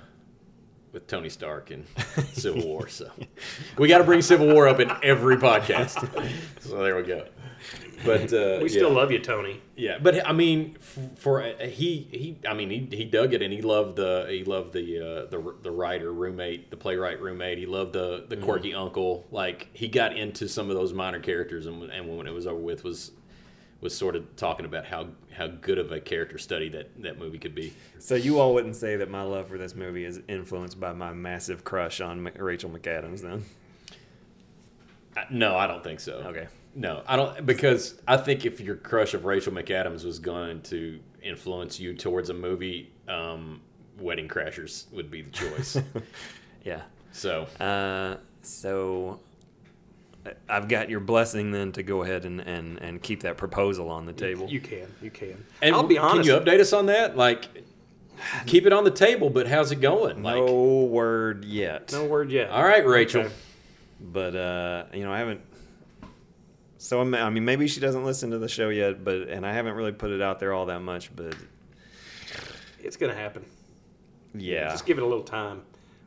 with 0.92 1.08
Tony 1.08 1.30
Stark 1.30 1.72
in 1.72 1.86
Civil 2.34 2.66
War. 2.68 2.90
So 2.90 3.10
we 3.78 3.88
got 3.88 4.00
to 4.00 4.04
bring 4.04 4.22
Civil 4.22 4.48
War 4.54 4.68
up 4.68 4.80
in 4.82 4.92
every 5.04 5.38
podcast. 5.38 6.00
so 6.60 6.84
there 6.84 6.96
we 6.98 7.04
go. 7.04 7.26
But 8.06 8.34
uh, 8.34 8.60
We 8.62 8.70
still 8.70 8.90
yeah. 8.92 8.96
love 8.98 9.12
you, 9.12 9.20
Tony. 9.20 9.62
Yeah, 9.76 9.98
but 10.02 10.28
I 10.28 10.34
mean, 10.34 10.78
f- 10.80 11.18
for 11.20 11.42
uh, 11.44 11.66
he 11.68 12.08
he, 12.12 12.38
I 12.48 12.54
mean, 12.54 12.70
he, 12.70 12.96
he 12.96 13.06
dug 13.06 13.34
it 13.34 13.42
and 13.42 13.54
he 13.54 13.62
loved 13.62 13.96
the 13.98 14.26
he 14.30 14.44
loved 14.44 14.74
the 14.74 15.00
uh, 15.00 15.26
the 15.30 15.56
the 15.62 15.72
writer 15.72 16.12
roommate, 16.12 16.70
the 16.72 16.78
playwright 16.78 17.22
roommate. 17.22 17.58
He 17.58 17.66
loved 17.66 17.94
the 17.94 18.26
the 18.28 18.38
quirky 18.38 18.74
uncle. 18.74 19.26
Like 19.32 19.70
he 19.74 19.88
got 19.88 20.18
into 20.18 20.48
some 20.48 20.70
of 20.70 20.76
those 20.76 20.94
minor 20.94 21.20
characters, 21.20 21.66
and 21.66 21.84
and 21.92 22.18
when 22.18 22.28
it 22.28 22.34
was 22.34 22.48
over 22.48 22.60
with, 22.60 22.84
was 22.84 23.12
was 23.82 23.96
sort 23.98 24.16
of 24.16 24.36
talking 24.36 24.66
about 24.66 24.86
how 24.86 25.08
how 25.32 25.48
good 25.48 25.80
of 25.80 25.92
a 25.92 26.00
character 26.00 26.38
study 26.38 26.70
that 26.70 27.02
that 27.02 27.18
movie 27.18 27.40
could 27.40 27.56
be. 27.56 27.74
So 28.00 28.16
you 28.16 28.40
all 28.40 28.54
wouldn't 28.54 28.76
say 28.76 28.96
that 28.98 29.10
my 29.10 29.24
love 29.24 29.48
for 29.48 29.58
this 29.58 29.76
movie 29.76 30.06
is 30.06 30.20
influenced 30.28 30.80
by 30.80 30.94
my 30.94 31.14
massive 31.14 31.64
crush 31.64 32.00
on 32.02 32.24
Rachel 32.36 32.70
McAdams, 32.70 33.22
then? 33.22 33.44
I- 35.18 35.26
no, 35.32 35.56
I 35.58 35.68
don't 35.68 35.84
think 35.84 36.00
so. 36.00 36.14
Okay. 36.28 36.48
No, 36.74 37.04
I 37.08 37.16
don't 37.18 37.46
because 37.46 38.02
I 38.08 38.18
think 38.18 38.46
if 38.46 38.60
your 38.62 38.76
crush 38.76 39.14
of 39.14 39.26
Rachel 39.26 39.52
McAdams 39.52 40.06
was 40.06 40.20
going 40.20 40.62
to 40.64 41.00
influence 41.22 41.80
you 41.80 41.94
towards 41.94 42.30
a 42.30 42.34
movie, 42.34 42.92
um, 43.08 43.62
Wedding 44.00 44.28
Crashers 44.28 44.92
would 44.94 45.12
be 45.12 45.22
the 45.22 45.32
choice. 45.32 45.78
Yeah. 46.64 46.82
so 47.12 47.48
Uh, 47.60 48.18
so 48.44 49.20
I- 50.26 50.34
I've 50.48 50.68
got 50.68 50.90
your 50.92 51.00
blessing 51.00 51.50
then 51.52 51.72
to 51.72 51.82
go 51.82 52.04
ahead 52.04 52.24
and, 52.26 52.40
and, 52.40 52.78
and 52.80 53.02
keep 53.02 53.22
that 53.24 53.36
proposal 53.38 53.90
on 53.90 54.06
the 54.06 54.14
table. 54.14 54.48
You 54.48 54.60
can, 54.60 54.86
you 55.02 55.10
can. 55.10 55.44
and 55.64 55.74
I'll 55.76 55.82
be 55.82 55.98
honest. 55.98 56.30
Can 56.30 56.38
you 56.38 56.40
update 56.46 56.60
us 56.60 56.72
on 56.72 56.86
that? 56.86 57.18
Like, 57.18 57.48
keep 58.46 58.68
it 58.68 58.74
on 58.74 58.84
the 58.84 58.92
table, 58.92 59.32
but 59.32 59.48
how's 59.48 59.72
it 59.72 59.82
going? 59.82 60.22
Like, 60.22 60.36
no 60.36 60.84
word 60.84 61.46
yet. 61.46 61.92
no 61.92 62.06
word 62.06 62.30
yet. 62.32 62.52
all 62.52 62.64
right, 62.64 62.86
Rachel. 62.86 63.22
Okay. 63.24 63.34
But 64.00 64.36
uh, 64.36 64.84
you 64.94 65.04
know, 65.04 65.12
I 65.12 65.18
haven't. 65.18 65.42
So 66.82 66.98
I'm- 67.00 67.12
mean, 67.34 67.46
maybe 67.46 67.68
she 67.68 67.80
doesn't 67.80 68.04
listen 68.04 68.32
to 68.32 68.40
the 68.40 68.50
show 68.50 68.70
yet, 68.70 69.04
but 69.04 69.28
and 69.30 69.46
I 69.46 69.54
haven't 69.54 69.76
really 69.76 69.92
put 69.92 70.10
it 70.10 70.20
out 70.20 70.40
there 70.40 70.52
all 70.52 70.66
that 70.66 70.82
much. 70.82 71.16
But 71.16 71.36
It's 72.84 72.98
gonna 72.98 73.14
happen. 73.14 73.46
yeah, 74.34 74.70
Just 74.72 74.88
give 74.88 74.98
it 74.98 75.04
a 75.04 75.06
little 75.06 75.24
time. 75.24 75.62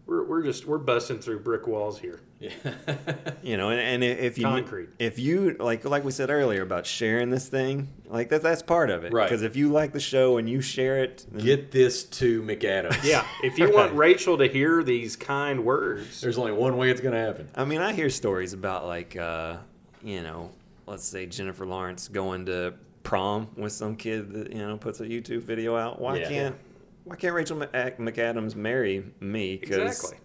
We're, 0.06 0.24
we're 0.24 0.42
just 0.42 0.66
we're 0.66 0.78
busting 0.78 1.20
through 1.20 1.38
brick 1.40 1.66
walls 1.68 1.98
here. 2.00 2.20
Yeah. 2.40 2.50
you 3.42 3.56
know, 3.56 3.70
and, 3.70 3.80
and 3.80 4.04
if 4.04 4.36
you 4.36 4.44
Concrete. 4.44 4.88
if 4.98 5.18
you 5.18 5.56
like 5.60 5.84
like 5.84 6.04
we 6.04 6.10
said 6.10 6.28
earlier 6.28 6.62
about 6.62 6.86
sharing 6.86 7.30
this 7.30 7.48
thing, 7.48 7.88
like 8.08 8.28
that 8.30 8.42
that's 8.42 8.60
part 8.60 8.90
of 8.90 9.04
it, 9.04 9.12
Right. 9.12 9.24
Because 9.26 9.42
if 9.42 9.54
you 9.54 9.70
like 9.70 9.92
the 9.92 10.00
show 10.00 10.36
and 10.38 10.50
you 10.50 10.60
share 10.60 10.98
it, 11.04 11.24
Get 11.38 11.70
this 11.70 12.02
to 12.04 12.42
McAdams. 12.42 13.02
Yeah, 13.04 13.24
if 13.44 13.58
you 13.58 13.72
want 13.72 13.94
Rachel 13.96 14.36
to 14.38 14.48
hear 14.48 14.82
these 14.82 15.14
kind 15.14 15.64
words, 15.64 16.20
There's 16.20 16.36
only 16.36 16.52
one 16.52 16.76
way 16.76 16.90
it's 16.90 17.00
going 17.00 17.14
to 17.14 17.20
happen. 17.20 17.48
I 17.54 17.64
mean, 17.64 17.80
I 17.80 17.92
hear 17.92 18.10
stories 18.10 18.52
about 18.52 18.86
like, 18.86 19.16
uh, 19.16 19.58
you 20.02 20.20
know, 20.20 20.50
let's 20.86 21.04
say 21.04 21.26
Jennifer 21.26 21.66
Lawrence 21.66 22.08
going 22.08 22.46
to 22.46 22.74
prom 23.02 23.48
with 23.56 23.72
some 23.72 23.96
kid 23.96 24.32
that 24.32 24.52
you 24.52 24.58
know 24.58 24.76
puts 24.76 25.00
a 25.00 25.04
YouTube 25.04 25.42
video 25.42 25.76
out. 25.76 26.00
Why 26.00 26.18
Yeah. 26.18 26.28
can't 26.28 26.56
why 27.04 27.16
can't 27.16 27.34
Rachel 27.34 27.56
McAdams 27.58 28.54
marry 28.54 29.04
me? 29.20 29.58
Cause, 29.58 29.76
exactly. 29.76 30.18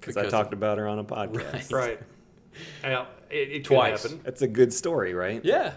Because 0.00 0.16
I 0.16 0.20
Because 0.22 0.32
talked 0.32 0.52
about 0.52 0.78
her 0.78 0.88
on 0.88 0.98
a 0.98 1.04
podcast. 1.04 1.72
Right. 1.72 1.72
Right. 1.72 2.00
Well, 2.82 3.06
it, 3.30 3.50
it 3.50 3.64
Twice. 3.64 4.02
could 4.02 4.10
happen. 4.12 4.24
That's 4.24 4.42
a 4.42 4.48
good 4.48 4.72
story, 4.72 5.14
right? 5.14 5.40
Yeah. 5.44 5.74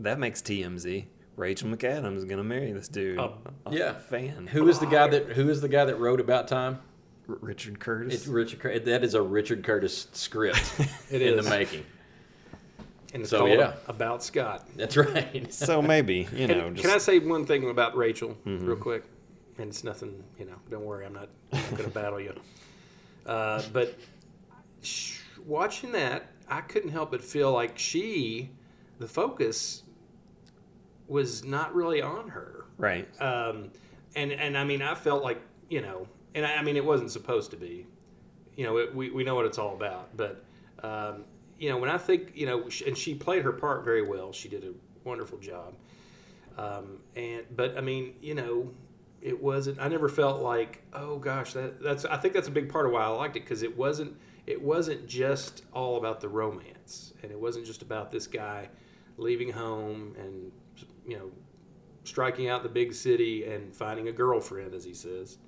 That 0.00 0.18
makes 0.18 0.40
TMZ. 0.42 1.06
Rachel 1.36 1.68
McAdams 1.68 2.16
is 2.16 2.24
gonna 2.24 2.44
marry 2.44 2.72
this 2.72 2.88
dude. 2.88 3.18
Uh, 3.18 3.30
A 3.66 3.72
Yeah. 3.74 3.94
fan. 3.94 4.46
Who 4.48 4.68
is 4.68 4.78
the 4.78 4.86
guy 4.86 5.08
that 5.08 5.26
Who 5.32 5.48
is 5.48 5.60
the 5.60 5.68
guy 5.68 5.84
that 5.84 5.98
wrote 5.98 6.20
About 6.20 6.48
Time? 6.48 6.78
R- 7.28 7.36
Richard 7.40 7.78
Curtis. 7.78 8.14
It's 8.14 8.26
Richard. 8.26 8.84
That 8.86 9.04
is 9.04 9.14
a 9.14 9.22
Richard 9.22 9.62
Curtis 9.64 10.08
script 10.12 10.58
It 11.10 11.20
in 11.22 11.38
is. 11.38 11.44
the 11.44 11.50
making. 11.50 11.84
And 13.14 13.22
it's 13.22 13.30
So, 13.30 13.38
called 13.38 13.50
yeah. 13.58 13.72
about 13.86 14.22
Scott. 14.22 14.68
That's 14.76 14.96
right. 14.96 15.52
so 15.52 15.80
maybe 15.80 16.28
you 16.34 16.46
know. 16.46 16.66
And 16.66 16.76
just, 16.76 16.86
can 16.86 16.94
I 16.94 16.98
say 16.98 17.18
one 17.18 17.46
thing 17.46 17.68
about 17.70 17.96
Rachel 17.96 18.36
Mm-hmm. 18.46 18.66
real 18.66 18.76
quick? 18.76 19.04
And 19.58 19.68
it's 19.68 19.82
nothing, 19.82 20.22
you 20.38 20.44
know. 20.44 20.54
Don't 20.70 20.84
worry, 20.84 21.04
I'm 21.06 21.14
not, 21.14 21.28
I'm 21.52 21.60
not 21.60 21.70
going 21.70 21.84
to 21.84 21.90
battle 21.90 22.20
you. 22.20 22.34
Uh, 23.26 23.60
but 23.72 23.98
sh- 24.82 25.18
watching 25.44 25.90
that, 25.92 26.30
I 26.48 26.60
couldn't 26.60 26.90
help 26.90 27.10
but 27.10 27.22
feel 27.24 27.50
like 27.52 27.76
she, 27.78 28.50
the 29.00 29.08
focus, 29.08 29.82
was 31.08 31.44
not 31.44 31.74
really 31.74 32.02
on 32.02 32.28
her. 32.28 32.66
right. 32.76 33.08
Um, 33.20 33.70
and 34.14 34.32
and 34.32 34.56
I 34.56 34.64
mean, 34.64 34.82
I 34.82 34.94
felt 34.94 35.22
like 35.22 35.40
you 35.68 35.80
know, 35.80 36.06
and 36.34 36.44
I, 36.46 36.56
I 36.56 36.62
mean, 36.62 36.76
it 36.76 36.84
wasn't 36.84 37.10
supposed 37.10 37.50
to 37.52 37.56
be. 37.56 37.86
You 38.56 38.64
know, 38.64 38.76
it, 38.78 38.94
we 38.94 39.10
we 39.10 39.24
know 39.24 39.34
what 39.34 39.46
it's 39.46 39.58
all 39.58 39.74
about, 39.74 40.16
but 40.16 40.44
um, 40.82 41.24
you 41.58 41.68
know, 41.68 41.76
when 41.76 41.90
I 41.90 41.98
think 41.98 42.32
you 42.34 42.46
know, 42.46 42.68
and 42.86 42.96
she 42.96 43.14
played 43.14 43.42
her 43.42 43.52
part 43.52 43.84
very 43.84 44.02
well. 44.02 44.32
She 44.32 44.48
did 44.48 44.64
a 44.64 44.72
wonderful 45.04 45.38
job. 45.38 45.74
Um, 46.56 46.98
and 47.16 47.44
but 47.54 47.76
I 47.76 47.80
mean, 47.80 48.14
you 48.20 48.34
know, 48.34 48.72
it 49.20 49.40
wasn't. 49.40 49.80
I 49.80 49.88
never 49.88 50.08
felt 50.08 50.42
like, 50.42 50.82
oh 50.92 51.18
gosh, 51.18 51.52
that 51.54 51.82
that's. 51.82 52.04
I 52.04 52.16
think 52.16 52.34
that's 52.34 52.48
a 52.48 52.52
big 52.52 52.68
part 52.68 52.86
of 52.86 52.92
why 52.92 53.02
I 53.02 53.08
liked 53.08 53.36
it 53.36 53.40
because 53.40 53.62
it 53.62 53.76
wasn't. 53.76 54.16
It 54.46 54.60
wasn't 54.60 55.06
just 55.06 55.64
all 55.72 55.96
about 55.96 56.20
the 56.20 56.28
romance, 56.28 57.12
and 57.22 57.30
it 57.30 57.38
wasn't 57.38 57.66
just 57.66 57.82
about 57.82 58.10
this 58.10 58.26
guy 58.26 58.68
leaving 59.16 59.50
home 59.50 60.14
and 60.18 60.52
you 61.06 61.18
know 61.18 61.30
striking 62.04 62.48
out 62.48 62.62
the 62.62 62.68
big 62.68 62.94
city 62.94 63.44
and 63.44 63.74
finding 63.74 64.08
a 64.08 64.12
girlfriend, 64.12 64.74
as 64.74 64.84
he 64.84 64.94
says, 64.94 65.38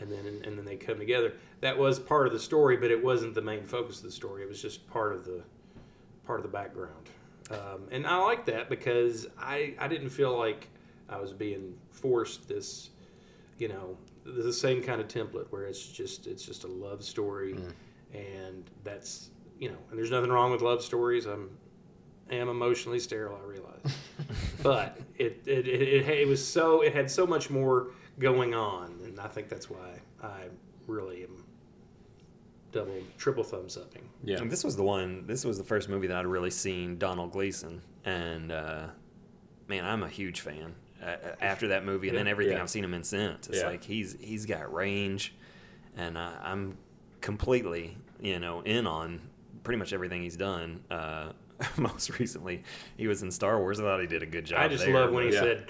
and 0.00 0.10
then 0.10 0.26
and 0.44 0.58
then 0.58 0.64
they 0.64 0.76
come 0.76 0.98
together. 0.98 1.32
That 1.60 1.78
was 1.78 1.98
part 1.98 2.26
of 2.26 2.32
the 2.32 2.38
story, 2.38 2.76
but 2.76 2.90
it 2.90 3.02
wasn't 3.02 3.34
the 3.34 3.42
main 3.42 3.66
focus 3.66 3.98
of 3.98 4.04
the 4.04 4.10
story. 4.10 4.42
It 4.42 4.48
was 4.48 4.60
just 4.60 4.86
part 4.88 5.14
of 5.14 5.24
the 5.24 5.42
part 6.26 6.40
of 6.40 6.42
the 6.42 6.50
background, 6.52 7.08
um, 7.50 7.88
and 7.90 8.06
I 8.06 8.16
like 8.18 8.44
that 8.46 8.68
because 8.68 9.26
I 9.38 9.74
I 9.78 9.88
didn't 9.88 10.10
feel 10.10 10.36
like 10.36 10.68
I 11.08 11.18
was 11.18 11.32
being 11.32 11.74
forced 11.90 12.48
this, 12.48 12.90
you 13.58 13.68
know, 13.68 13.96
the 14.24 14.52
same 14.52 14.82
kind 14.82 15.00
of 15.00 15.08
template 15.08 15.46
where 15.50 15.64
it's 15.64 15.86
just 15.86 16.26
it's 16.26 16.44
just 16.44 16.64
a 16.64 16.68
love 16.68 17.02
story, 17.02 17.56
and 18.12 18.70
that's 18.84 19.30
you 19.58 19.70
know, 19.70 19.78
and 19.90 19.98
there's 19.98 20.10
nothing 20.10 20.30
wrong 20.30 20.50
with 20.50 20.62
love 20.62 20.82
stories. 20.82 21.26
I'm 21.26 21.50
am 22.30 22.48
emotionally 22.48 22.98
sterile. 22.98 23.38
I 23.42 23.46
realize, 23.46 23.96
but 24.62 24.98
it 25.16 25.42
it, 25.46 25.66
it 25.68 25.82
it 25.82 26.08
it 26.08 26.28
was 26.28 26.46
so 26.46 26.82
it 26.82 26.94
had 26.94 27.10
so 27.10 27.26
much 27.26 27.50
more 27.50 27.92
going 28.18 28.54
on, 28.54 28.98
and 29.04 29.20
I 29.20 29.28
think 29.28 29.48
that's 29.48 29.70
why 29.70 30.00
I 30.22 30.46
really 30.86 31.22
am 31.22 31.44
double 32.72 32.94
triple 33.18 33.44
thumbs 33.44 33.76
upping. 33.76 34.08
Yeah. 34.22 34.38
And 34.38 34.50
this 34.50 34.64
was 34.64 34.76
the 34.76 34.82
one. 34.82 35.24
This 35.26 35.44
was 35.44 35.58
the 35.58 35.64
first 35.64 35.88
movie 35.88 36.06
that 36.08 36.16
I'd 36.16 36.26
really 36.26 36.50
seen 36.50 36.98
Domhnall 36.98 37.28
Gleeson, 37.28 37.82
and 38.04 38.52
uh, 38.52 38.86
man, 39.68 39.84
I'm 39.84 40.02
a 40.02 40.08
huge 40.08 40.40
fan. 40.40 40.74
Uh, 41.02 41.14
after 41.42 41.68
that 41.68 41.84
movie, 41.84 42.08
and 42.08 42.16
then 42.16 42.26
everything 42.26 42.54
Yeah. 42.56 42.62
I've 42.62 42.70
seen 42.70 42.82
him 42.82 42.94
in 42.94 43.04
since, 43.04 43.48
it's 43.48 43.58
Yeah. 43.58 43.66
like 43.66 43.84
he's 43.84 44.16
he's 44.20 44.46
got 44.46 44.72
range, 44.72 45.34
and 45.96 46.16
I, 46.18 46.32
I'm 46.42 46.76
completely 47.20 47.96
you 48.20 48.38
know 48.38 48.60
in 48.62 48.86
on 48.86 49.20
pretty 49.62 49.78
much 49.78 49.92
everything 49.92 50.22
he's 50.22 50.36
done. 50.36 50.82
Uh, 50.90 51.32
most 51.76 52.18
recently, 52.18 52.62
he 52.96 53.06
was 53.08 53.22
in 53.22 53.30
Star 53.30 53.58
Wars. 53.58 53.78
I 53.80 53.82
thought 53.84 54.00
he 54.00 54.06
did 54.06 54.22
a 54.22 54.26
good 54.26 54.44
job. 54.46 54.60
I 54.60 54.68
just 54.68 54.84
there, 54.84 54.94
love 54.94 55.12
when 55.12 55.24
he 55.28 55.32
Yeah. 55.34 55.40
said 55.40 55.68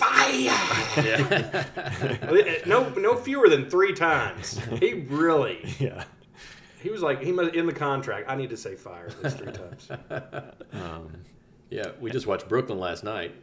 fire. 0.00 1.04
yeah. 1.04 2.60
no 2.66 2.88
no 2.90 3.16
fewer 3.16 3.48
than 3.48 3.68
three 3.68 3.92
times. 3.92 4.58
He 4.80 4.94
really 4.94 5.74
yeah. 5.78 6.04
he 6.82 6.90
was 6.90 7.02
like 7.02 7.22
he 7.22 7.32
must 7.32 7.54
in 7.54 7.66
the 7.66 7.72
contract. 7.72 8.28
I 8.28 8.36
need 8.36 8.50
to 8.50 8.56
say 8.56 8.74
fire 8.76 9.08
at 9.08 9.22
least 9.22 9.38
three 9.38 9.52
times. 9.52 9.88
Um, 10.72 11.12
yeah. 11.68 11.90
We 12.00 12.10
just 12.10 12.26
watched 12.26 12.48
Brooklyn 12.48 12.78
last 12.80 13.04
night. 13.04 13.34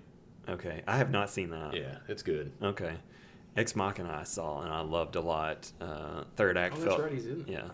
okay, 0.49 0.81
I 0.87 0.97
have 0.97 1.11
not 1.11 1.29
seen 1.29 1.49
that. 1.51 1.73
Yeah, 1.73 1.97
it's 2.07 2.23
good. 2.23 2.51
Okay. 2.61 2.93
Ex 3.55 3.75
Machina 3.75 4.17
I 4.19 4.23
saw 4.23 4.61
and 4.61 4.71
I 4.71 4.81
loved 4.81 5.15
a 5.15 5.21
lot. 5.21 5.71
Uh, 5.81 6.23
third 6.35 6.57
act 6.57 6.75
Oh, 6.77 6.79
that's 6.81 6.87
felt 6.89 7.01
right, 7.01 7.11
he's 7.11 7.25
in. 7.25 7.45
yeah. 7.47 7.69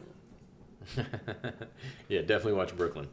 yeah, 2.09 2.21
definitely 2.21 2.53
watch 2.53 2.75
Brooklyn. 2.75 3.07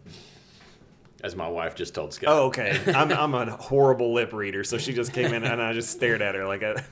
As 1.22 1.36
my 1.36 1.48
wife 1.48 1.74
just 1.74 1.94
told 1.94 2.14
Scott. 2.14 2.32
Oh, 2.32 2.46
okay. 2.46 2.78
I'm 2.94 3.12
I'm 3.12 3.34
a 3.34 3.50
horrible 3.50 4.14
lip 4.14 4.32
reader, 4.32 4.64
so 4.64 4.78
she 4.78 4.92
just 4.94 5.12
came 5.12 5.34
in 5.34 5.44
and 5.44 5.60
I 5.60 5.72
just 5.74 5.90
stared 5.90 6.22
at 6.22 6.34
her 6.34 6.46
like 6.46 6.62
a 6.62 6.82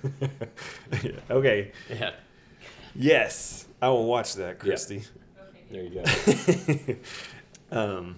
Okay. 1.31 1.73
Yeah. 1.88 2.11
Yes. 2.95 3.67
I 3.81 3.88
will 3.88 4.07
watch 4.07 4.35
that, 4.35 4.59
Christy. 4.59 5.03
There 5.71 5.83
you 5.83 6.03
go. 6.03 6.95
um 7.99 8.17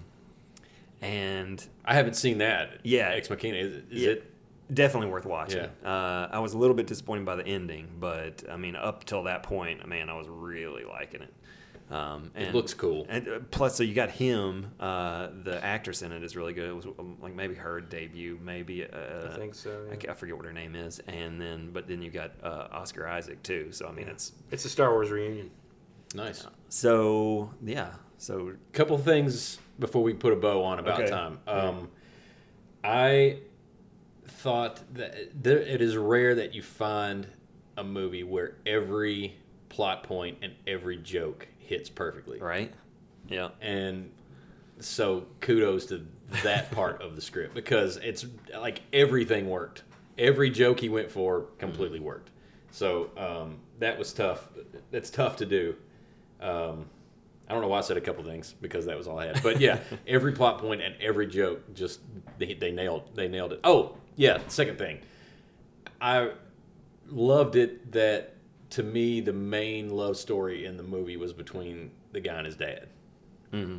and 1.01 1.65
I 1.85 1.93
haven't 1.95 2.15
seen 2.15 2.39
that. 2.39 2.79
Yeah. 2.83 3.09
Ex 3.09 3.29
Machina. 3.29 3.57
Is, 3.57 3.75
it- 3.77 3.85
is 3.91 4.01
Yeah. 4.01 4.09
it? 4.11 4.27
definitely 4.73 5.09
worth 5.09 5.25
watching. 5.25 5.65
Yeah. 5.83 5.89
Uh, 5.89 6.29
I 6.31 6.39
was 6.39 6.53
a 6.53 6.57
little 6.57 6.75
bit 6.77 6.87
disappointed 6.87 7.25
by 7.25 7.35
the 7.35 7.45
ending, 7.45 7.89
but 7.99 8.41
I 8.49 8.55
mean, 8.55 8.77
up 8.77 9.03
till 9.03 9.23
that 9.23 9.43
point, 9.43 9.85
man, 9.85 10.09
I 10.09 10.13
was 10.17 10.29
really 10.29 10.85
liking 10.85 11.21
it. 11.21 11.33
Um, 11.91 12.31
and, 12.35 12.47
It 12.47 12.55
looks 12.55 12.73
cool. 12.73 13.05
And 13.09 13.27
uh, 13.27 13.39
plus, 13.51 13.75
so 13.75 13.83
you 13.83 13.93
got 13.93 14.09
him. 14.11 14.71
Uh, 14.79 15.27
the 15.43 15.63
actress 15.63 16.01
in 16.01 16.11
it 16.13 16.23
is 16.23 16.37
really 16.37 16.53
good. 16.53 16.69
It 16.69 16.73
was 16.75 16.85
um, 16.85 17.17
like 17.21 17.35
maybe 17.35 17.53
her 17.55 17.81
debut, 17.81 18.39
maybe. 18.41 18.85
Uh, 18.85 19.27
I 19.31 19.35
think 19.35 19.53
so. 19.53 19.85
I, 19.89 19.91
yeah. 19.93 19.95
ca- 19.99 20.11
I 20.11 20.13
forget 20.13 20.37
what 20.37 20.45
her 20.45 20.53
name 20.53 20.75
is, 20.75 20.99
and 21.07 21.39
then 21.39 21.71
but 21.73 21.87
then 21.87 22.01
you 22.01 22.09
got 22.09 22.31
uh, 22.41 22.67
Oscar 22.71 23.07
Isaac 23.07 23.43
too. 23.43 23.67
So 23.71 23.87
I 23.87 23.91
mean, 23.91 24.07
it's 24.07 24.31
It's 24.51 24.63
a 24.65 24.69
Star 24.69 24.91
Wars 24.91 25.11
reunion. 25.11 25.51
Nice. 26.15 26.45
so 26.69 27.51
yeah. 27.63 27.91
So 28.17 28.49
a 28.49 28.73
couple 28.73 28.95
of 28.95 29.03
things 29.03 29.59
before 29.79 30.03
we 30.03 30.13
put 30.13 30.31
a 30.31 30.35
bow 30.37 30.63
on 30.63 30.79
about 30.79 31.01
Okay. 31.01 31.09
time. 31.09 31.39
Um, 31.47 31.89
I 32.83 33.39
thought 34.27 34.81
that 34.93 35.43
there, 35.43 35.57
it 35.59 35.81
is 35.81 35.97
rare 35.97 36.35
that 36.35 36.53
you 36.53 36.61
find 36.61 37.27
a 37.77 37.83
movie 37.83 38.23
where 38.23 38.55
every 38.65 39.35
plot 39.69 40.03
point 40.03 40.37
and 40.41 40.53
every 40.67 40.97
joke 40.97 41.47
hits 41.71 41.89
perfectly. 41.89 42.39
right, 42.39 42.71
yeah, 43.27 43.49
And 43.61 44.11
so 44.79 45.25
kudos 45.39 45.85
to 45.87 46.05
that 46.43 46.71
part 46.71 47.01
of 47.01 47.15
the 47.15 47.21
script 47.21 47.53
because 47.53 47.97
it's 47.97 48.25
like 48.57 48.81
everything 48.93 49.49
worked. 49.49 49.83
Every 50.17 50.49
joke 50.49 50.79
he 50.79 50.89
went 50.89 51.09
for 51.11 51.47
completely 51.57 51.99
worked. 51.99 52.29
So 52.71 53.09
um, 53.17 53.59
that 53.79 53.97
was 53.97 54.13
tough. 54.13 54.47
That's 54.91 55.09
tough 55.09 55.37
to 55.37 55.45
do. 55.45 55.75
Um, 56.41 56.85
I 57.47 57.53
don't 57.53 57.61
know 57.61 57.67
why 57.67 57.79
I 57.79 57.81
said 57.81 57.97
a 57.97 58.01
couple 58.01 58.23
things 58.23 58.53
because 58.61 58.85
that 58.85 58.97
was 58.97 59.07
all 59.07 59.19
I 59.19 59.27
had. 59.27 59.43
But 59.43 59.59
yeah, 59.59 59.79
every 60.07 60.31
plot 60.31 60.59
point 60.59 60.81
and 60.81 60.95
every 61.01 61.27
joke 61.27 61.73
just 61.73 61.99
they, 62.37 62.53
they 62.53 62.71
nailed 62.71 63.13
they 63.15 63.27
nailed 63.27 63.53
it. 63.53 63.59
Oh 63.63 63.97
yeah, 64.15 64.39
second 64.47 64.77
thing, 64.77 64.99
I 65.99 66.31
loved 67.09 67.55
it 67.55 67.91
that 67.91 68.35
to 68.71 68.83
me 68.83 69.21
the 69.21 69.33
main 69.33 69.89
love 69.89 70.17
story 70.17 70.65
in 70.65 70.77
the 70.77 70.83
movie 70.83 71.17
was 71.17 71.33
between 71.33 71.91
the 72.11 72.19
guy 72.19 72.35
and 72.35 72.45
his 72.45 72.55
dad, 72.55 72.87
mm-hmm. 73.53 73.77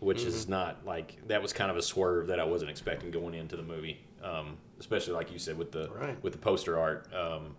which 0.00 0.22
is 0.22 0.48
not 0.48 0.84
like 0.84 1.26
that 1.28 1.40
was 1.42 1.52
kind 1.52 1.70
of 1.70 1.76
a 1.76 1.82
swerve 1.82 2.26
that 2.28 2.38
I 2.40 2.44
wasn't 2.44 2.70
expecting 2.70 3.10
going 3.10 3.34
into 3.34 3.56
the 3.56 3.62
movie, 3.62 4.00
um, 4.22 4.56
especially 4.78 5.14
like 5.14 5.32
you 5.32 5.38
said 5.38 5.56
with 5.58 5.72
the 5.72 5.88
Right. 5.90 6.22
with 6.22 6.32
the 6.32 6.38
poster 6.38 6.78
art. 6.78 7.08
Um, 7.14 7.56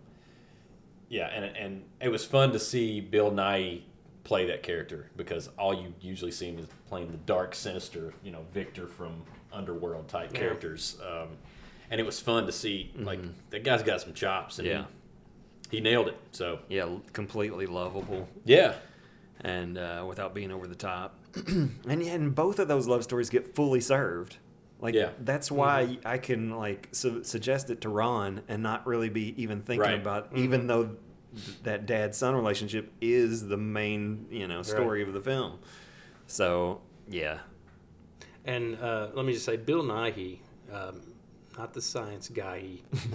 yeah, 1.08 1.26
and 1.28 1.44
and 1.56 1.84
it 2.00 2.08
was 2.08 2.24
fun 2.24 2.52
to 2.52 2.58
see 2.58 3.00
Bill 3.00 3.30
Nye 3.30 3.80
play 4.24 4.46
that 4.46 4.62
character 4.64 5.08
because 5.16 5.48
all 5.56 5.72
you 5.72 5.94
usually 6.00 6.32
see 6.32 6.48
him 6.48 6.58
is 6.58 6.66
playing 6.88 7.10
the 7.12 7.16
dark, 7.18 7.54
sinister, 7.54 8.12
you 8.24 8.32
know, 8.32 8.44
Victor 8.52 8.86
from 8.88 9.22
Underworld 9.52 10.08
type 10.08 10.32
Yeah. 10.32 10.40
characters. 10.40 10.98
Um, 11.08 11.28
and 11.90 12.00
it 12.00 12.04
was 12.04 12.18
fun 12.18 12.44
to 12.46 12.52
see 12.52 12.92
like 12.96 13.20
that 13.50 13.62
guy's 13.62 13.82
got 13.84 14.00
some 14.00 14.12
chops 14.14 14.58
and 14.58 14.66
Mm-hmm. 14.66 14.80
Yeah. 14.80 14.86
He, 15.70 15.76
he 15.78 15.82
nailed 15.82 16.08
it. 16.08 16.16
So 16.32 16.60
Yeah, 16.68 16.88
completely 17.12 17.66
lovable 17.66 18.28
yeah, 18.44 18.74
and 19.40 19.78
uh, 19.78 20.04
without 20.08 20.34
being 20.34 20.50
over 20.52 20.66
the 20.66 20.74
top. 20.74 21.18
and 21.46 21.76
yeah, 21.86 22.12
and 22.14 22.34
both 22.34 22.58
of 22.58 22.68
those 22.68 22.86
love 22.86 23.02
stories 23.04 23.28
get 23.30 23.54
fully 23.54 23.80
served. 23.80 24.36
Like 24.80 24.94
Yeah. 24.94 25.10
that's 25.20 25.50
why 25.50 25.98
I 26.04 26.18
can 26.18 26.50
like 26.50 26.88
su- 26.92 27.24
suggest 27.24 27.70
it 27.70 27.80
to 27.82 27.88
Ron 27.88 28.42
and 28.48 28.62
not 28.62 28.86
really 28.86 29.08
be 29.08 29.34
even 29.42 29.62
thinking 29.62 29.80
Right. 29.90 30.00
about 30.00 30.28
even 30.34 30.66
though 30.66 30.84
th- 31.34 31.58
that 31.62 31.86
dad 31.86 32.14
son 32.14 32.34
relationship 32.34 32.92
is 33.00 33.46
the 33.48 33.56
main 33.56 34.26
you 34.30 34.46
know 34.48 34.62
story 34.62 35.02
of 35.02 35.12
the 35.12 35.20
film. 35.20 35.58
So 36.26 36.80
yeah, 37.08 37.38
And 38.44 38.76
uh, 38.80 39.08
let 39.14 39.24
me 39.24 39.32
just 39.32 39.44
say, 39.44 39.56
Bill 39.56 39.82
Nighy, 39.82 40.38
um, 40.72 41.00
not 41.56 41.72
the 41.72 41.80
science 41.80 42.28
guy, 42.28 42.64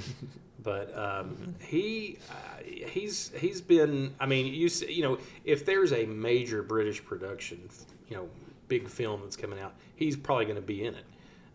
but 0.64 0.96
um, 0.98 1.56
he 1.60 2.18
uh, 2.30 2.64
he's 2.66 3.32
he's 3.38 3.62
been. 3.62 4.14
I 4.20 4.26
mean, 4.26 4.54
you 4.54 4.70
you 4.88 5.04
know, 5.04 5.18
if 5.44 5.66
there's 5.66 5.94
a 5.94 6.06
major 6.06 6.64
British 6.64 7.04
production, 7.04 7.70
you 8.10 8.18
know, 8.18 8.30
big 8.68 8.88
film 8.88 9.22
that's 9.24 9.36
coming 9.36 9.60
out, 9.60 9.74
he's 9.96 10.16
probably 10.16 10.46
going 10.46 10.56
to 10.58 10.62
be 10.62 10.86
in 10.86 10.96
it. 10.96 11.06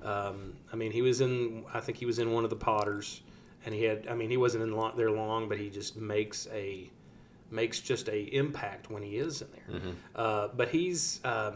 Um, 0.03 0.55
I 0.73 0.77
mean, 0.77 0.92
he 0.92 1.03
was 1.03 1.21
in. 1.21 1.64
I 1.73 1.81
think 1.81 1.99
he 1.99 2.07
was 2.07 2.19
in 2.19 2.33
one 2.33 2.45
of 2.45 2.51
the 2.51 2.57
Potters, 2.57 3.23
and 3.64 3.75
he 3.75 3.83
had. 3.85 4.07
I 4.09 4.14
mean, 4.14 4.31
he 4.31 4.37
wasn't 4.37 4.64
in 4.64 4.73
lo- 4.73 4.92
there 4.97 5.11
long, 5.11 5.49
but 5.49 5.59
he 5.59 5.71
just 5.71 5.97
makes 5.97 6.49
a 6.53 6.90
makes 7.51 7.81
just 7.81 8.09
a 8.09 8.23
impact 8.35 8.90
when 8.90 9.03
he 9.03 9.16
is 9.19 9.42
in 9.42 9.49
there. 9.53 9.81
Uh, 10.16 10.49
but 10.57 10.69
he's 10.69 11.21
um, 11.25 11.55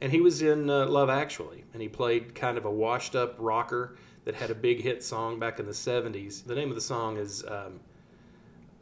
and 0.00 0.12
he 0.12 0.20
was 0.20 0.40
in 0.42 0.70
uh, 0.70 0.86
Love 0.86 1.10
Actually, 1.10 1.64
and 1.72 1.82
he 1.82 1.88
played 1.88 2.34
kind 2.34 2.56
of 2.58 2.64
a 2.64 2.70
washed-up 2.70 3.34
rocker 3.38 3.96
that 4.26 4.34
had 4.34 4.50
a 4.50 4.54
big 4.54 4.82
hit 4.82 5.02
song 5.02 5.38
back 5.38 5.58
in 5.58 5.64
the 5.64 5.72
'70s. 5.72 6.44
The 6.44 6.54
name 6.54 6.68
of 6.68 6.74
the 6.74 6.80
song 6.82 7.16
is 7.16 7.42
um, 7.48 7.80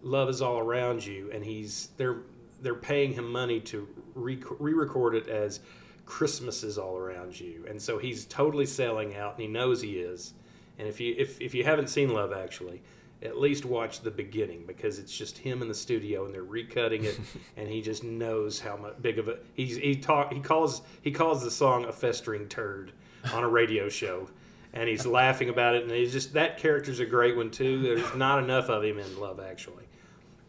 "Love 0.02 0.28
Is 0.28 0.42
All 0.42 0.59
Around 0.59 1.07
You," 1.07 1.30
and 1.33 1.44
he's 1.44 1.90
they're 1.96 2.22
they're 2.61 2.74
paying 2.74 3.12
him 3.12 3.30
money 3.30 3.61
to 3.61 3.87
re- 4.14 4.42
re-record 4.59 5.14
it 5.14 5.28
as 5.28 5.61
"Christmas 6.07 6.64
Is 6.64 6.78
All 6.78 6.96
Around 6.96 7.38
You," 7.38 7.64
and 7.68 7.80
so 7.80 7.98
he's 7.98 8.24
totally 8.24 8.66
selling 8.66 9.14
out, 9.16 9.35
and 9.35 9.42
he 9.42 9.46
knows 9.46 9.83
he 9.83 10.00
is. 10.00 10.33
And 10.78 10.88
if 10.88 10.98
you 10.98 11.14
if 11.16 11.40
if 11.40 11.54
you 11.54 11.62
haven't 11.62 11.88
seen 11.88 12.09
Love 12.09 12.33
Actually, 12.33 12.83
at 13.22 13.38
least 13.38 13.64
watch 13.64 14.00
the 14.00 14.11
beginning 14.11 14.64
because 14.66 14.98
it's 14.98 15.16
just 15.16 15.38
him 15.38 15.62
in 15.62 15.68
the 15.68 15.74
studio 15.74 16.24
and 16.24 16.35
they're 16.35 16.44
recutting 16.44 17.04
it, 17.04 17.20
and 17.57 17.68
he 17.68 17.83
just 17.83 18.02
knows 18.02 18.61
how 18.61 18.76
much 18.76 18.94
big 19.02 19.18
of 19.18 19.28
a 19.28 19.38
he's 19.54 19.76
he 19.76 19.94
talk 19.94 20.33
he 20.33 20.40
calls 20.40 20.80
he 21.02 21.11
calls 21.11 21.44
the 21.44 21.50
song 21.50 21.85
a 21.85 21.92
festering 21.92 22.48
turd 22.48 22.92
on 23.33 23.44
a 23.44 23.48
radio 23.48 23.88
show, 23.88 24.28
and 24.74 24.88
he's 24.88 25.06
laughing 25.06 25.48
about 25.48 25.74
it, 25.76 25.82
and 25.84 25.90
he's 25.92 26.12
just 26.12 26.34
that 26.34 26.58
character's 26.58 27.00
a 27.00 27.06
great 27.06 27.37
one 27.37 27.50
too. 27.50 27.80
There's 27.80 28.14
not 28.14 28.42
enough 28.44 28.68
of 28.68 28.84
him 28.84 28.98
in 28.98 29.18
Love 29.18 29.40
Actually, 29.40 29.84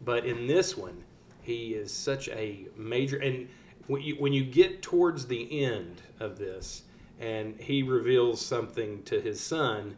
but 0.04 0.26
in 0.26 0.46
this 0.46 0.76
one, 0.76 1.02
he 1.42 1.68
is 1.74 1.90
such 1.92 2.28
a 2.28 2.66
major 2.76 3.16
and 3.18 3.48
when 3.86 4.02
you 4.02 4.16
when 4.16 4.32
you 4.32 4.44
get 4.44 4.82
towards 4.82 5.26
the 5.26 5.62
end 5.64 6.02
of 6.20 6.38
this 6.38 6.82
and 7.20 7.58
he 7.60 7.82
reveals 7.84 8.44
something 8.44 9.00
to 9.04 9.20
his 9.20 9.40
son 9.40 9.96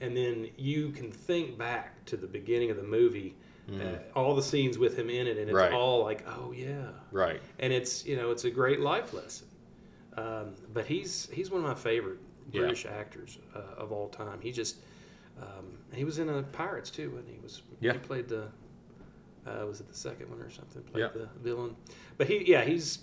and 0.00 0.16
then 0.16 0.48
you 0.56 0.90
can 0.90 1.10
think 1.12 1.56
back 1.56 2.04
to 2.04 2.16
the 2.16 2.26
beginning 2.26 2.70
of 2.70 2.76
the 2.76 2.82
movie 2.82 3.34
uh, 3.72 3.98
all 4.16 4.34
the 4.34 4.42
scenes 4.42 4.76
with 4.78 4.98
him 4.98 5.08
in 5.10 5.26
it 5.28 5.36
and 5.38 5.48
it's 5.48 5.52
Right. 5.54 5.72
all 5.72 6.02
like 6.02 6.26
oh 6.26 6.52
yeah 6.52 6.88
right. 7.12 7.40
and 7.60 7.72
it's 7.72 8.04
you 8.04 8.16
know 8.16 8.30
it's 8.32 8.44
a 8.44 8.50
great 8.50 8.80
life 8.80 9.12
lesson 9.14 9.46
um, 10.16 10.54
but 10.74 10.84
he's 10.86 11.28
he's 11.32 11.50
one 11.50 11.62
of 11.62 11.68
my 11.68 11.74
favorite 11.74 12.18
Yeah. 12.52 12.60
british 12.62 12.86
actors 12.86 13.38
uh, 13.54 13.60
of 13.82 13.92
all 13.92 14.08
time 14.08 14.40
he 14.40 14.52
just 14.52 14.76
um, 15.40 15.78
he 15.92 16.04
was 16.04 16.18
in 16.18 16.28
a 16.28 16.42
pirates 16.42 16.90
too 16.90 17.14
and 17.18 17.28
he 17.28 17.38
was 17.42 17.62
Yeah. 17.80 17.92
he 17.92 17.98
played 17.98 18.28
the 18.28 18.48
uh, 19.46 19.64
was 19.66 19.80
it 19.80 19.88
the 19.88 19.94
second 19.94 20.28
one 20.30 20.40
or 20.40 20.50
something 20.50 20.82
played 20.82 21.02
Yeah. 21.02 21.08
the 21.14 21.28
villain 21.42 21.76
but 22.16 22.26
he 22.26 22.44
yeah 22.50 22.64
he's 22.64 22.98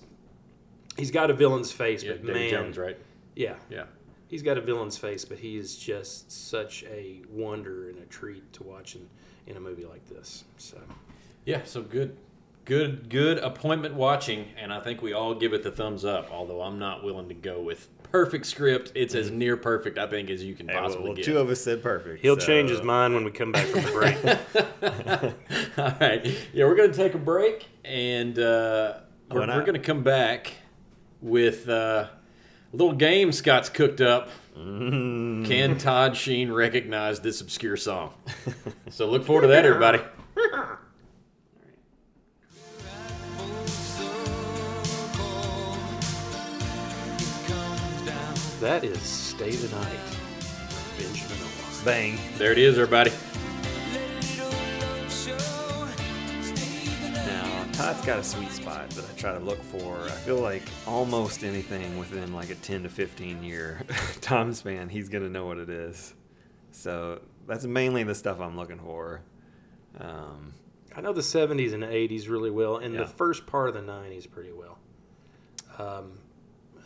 he's 0.97 1.12
got 1.12 1.29
a 1.29 1.34
villain's 1.34 1.71
face 1.71 2.03
Yeah, 2.03 2.13
but 2.13 2.34
man 2.34 2.49
Jones, 2.49 2.77
right? 2.77 2.97
yeah 3.36 3.55
Yeah. 3.69 3.86
he's 4.27 4.41
got 4.43 4.58
a 4.58 4.62
villain's 4.62 4.97
face 4.97 5.25
but 5.25 5.38
he 5.39 5.58
is 5.58 5.75
just 5.77 6.31
such 6.31 6.84
a 6.86 7.21
wonder 7.29 7.89
and 7.89 7.97
a 7.99 8.05
treat 8.05 8.51
to 8.53 8.63
watch 8.63 8.95
in, 8.95 9.08
in 9.47 9.58
a 9.58 9.60
movie 9.60 9.86
like 9.86 10.05
this 10.10 10.43
so 10.58 10.77
Yeah, 11.45 11.62
so 11.65 11.81
good, 11.84 12.17
good, 12.65 13.08
good 13.10 13.38
appointment 13.38 13.93
watching, 13.93 14.47
and 14.58 14.73
I 14.73 14.79
think 14.79 15.03
we 15.03 15.13
all 15.13 15.36
give 15.36 15.53
it 15.53 15.62
the 15.62 15.69
thumbs 15.69 16.03
up. 16.03 16.31
Although 16.31 16.63
I'm 16.63 16.79
not 16.79 17.03
willing 17.03 17.27
to 17.27 17.36
go 17.36 17.62
with 17.62 17.88
perfect 18.15 18.45
script. 18.45 18.93
It's 18.95 19.13
as 19.13 19.30
near 19.30 19.58
perfect, 19.58 19.97
I 19.97 20.08
think, 20.08 20.30
as 20.30 20.41
you 20.41 20.56
can 20.56 20.69
Hey, 20.69 20.75
well, 20.75 20.84
possibly 20.84 21.08
well, 21.08 21.15
get. 21.15 21.25
two 21.25 21.38
of 21.38 21.49
us 21.49 21.60
said 21.60 21.84
perfect. 21.84 22.21
he'll 22.21 22.39
so- 22.39 22.45
change 22.45 22.69
his 22.69 22.82
mind 22.82 23.13
when 23.13 23.25
we 23.25 23.32
come 23.32 23.51
back 23.51 23.67
from 23.67 23.84
the 23.84 23.91
break 23.91 24.25
all 25.78 25.93
right, 25.99 26.25
yeah, 26.54 26.63
we're 26.63 26.75
gonna 26.75 26.93
take 26.93 27.13
a 27.13 27.17
break, 27.17 27.67
and 27.84 28.39
uh, 28.39 28.99
we're, 29.30 29.45
we're 29.45 29.65
gonna 29.65 29.80
come 29.80 30.01
back 30.01 30.54
with 31.21 31.67
uh, 31.67 32.08
a 32.71 32.75
little 32.75 32.93
game 32.93 33.34
Scott's 33.34 33.67
cooked 33.67 33.99
up. 33.99 34.30
Mm. 34.58 35.45
Can 35.45 35.78
Todd 35.78 36.15
Sheen 36.15 36.49
recognize 36.49 37.19
this 37.19 37.41
obscure 37.41 37.75
song? 37.75 38.13
so 38.89 39.10
look 39.10 39.25
forward 39.25 39.41
to 39.41 39.47
that, 39.49 39.65
everybody. 39.65 39.99
That 48.59 48.83
is 48.83 48.99
Stay 49.01 49.51
the 49.51 49.75
Night. 49.75 49.99
Benjamin. 50.97 51.37
Bang. 51.83 52.17
There 52.37 52.51
it 52.51 52.57
is, 52.57 52.77
everybody. 52.79 53.11
Now, 57.13 57.65
Todd's 57.73 58.05
got 58.05 58.19
a 58.19 58.23
sweet 58.23 58.51
spot 58.51 58.89
that 58.91 59.05
I 59.09 59.13
try 59.17 59.33
to 59.33 59.39
look 59.39 59.61
for. 59.63 59.99
I 60.05 60.11
feel 60.11 60.39
like 60.39 60.63
almost 60.87 61.43
anything 61.43 61.97
within 61.99 62.33
like 62.33 62.49
a 62.49 62.55
10 62.55 62.83
to 62.83 62.89
15 62.89 63.43
year 63.43 63.81
time 64.21 64.53
span, 64.53 64.89
he's 64.89 65.09
going 65.09 65.23
to 65.23 65.29
know 65.29 65.45
what 65.45 65.57
it 65.57 65.69
is. 65.69 66.13
So 66.71 67.21
that's 67.47 67.65
mainly 67.65 68.03
the 68.03 68.15
stuff 68.15 68.39
I'm 68.39 68.57
looking 68.57 68.79
for. 68.79 69.21
Um, 69.99 70.53
I 70.95 71.01
know 71.01 71.13
the 71.13 71.21
70s 71.21 71.73
and 71.73 71.83
80s 71.83 72.29
really 72.29 72.51
well, 72.51 72.77
and 72.77 72.93
Yeah. 72.93 73.01
the 73.01 73.07
first 73.07 73.45
part 73.45 73.69
of 73.69 73.75
the 73.75 73.81
90s 73.81 74.29
pretty 74.29 74.51
well. 74.53 74.77
Um, 75.77 76.13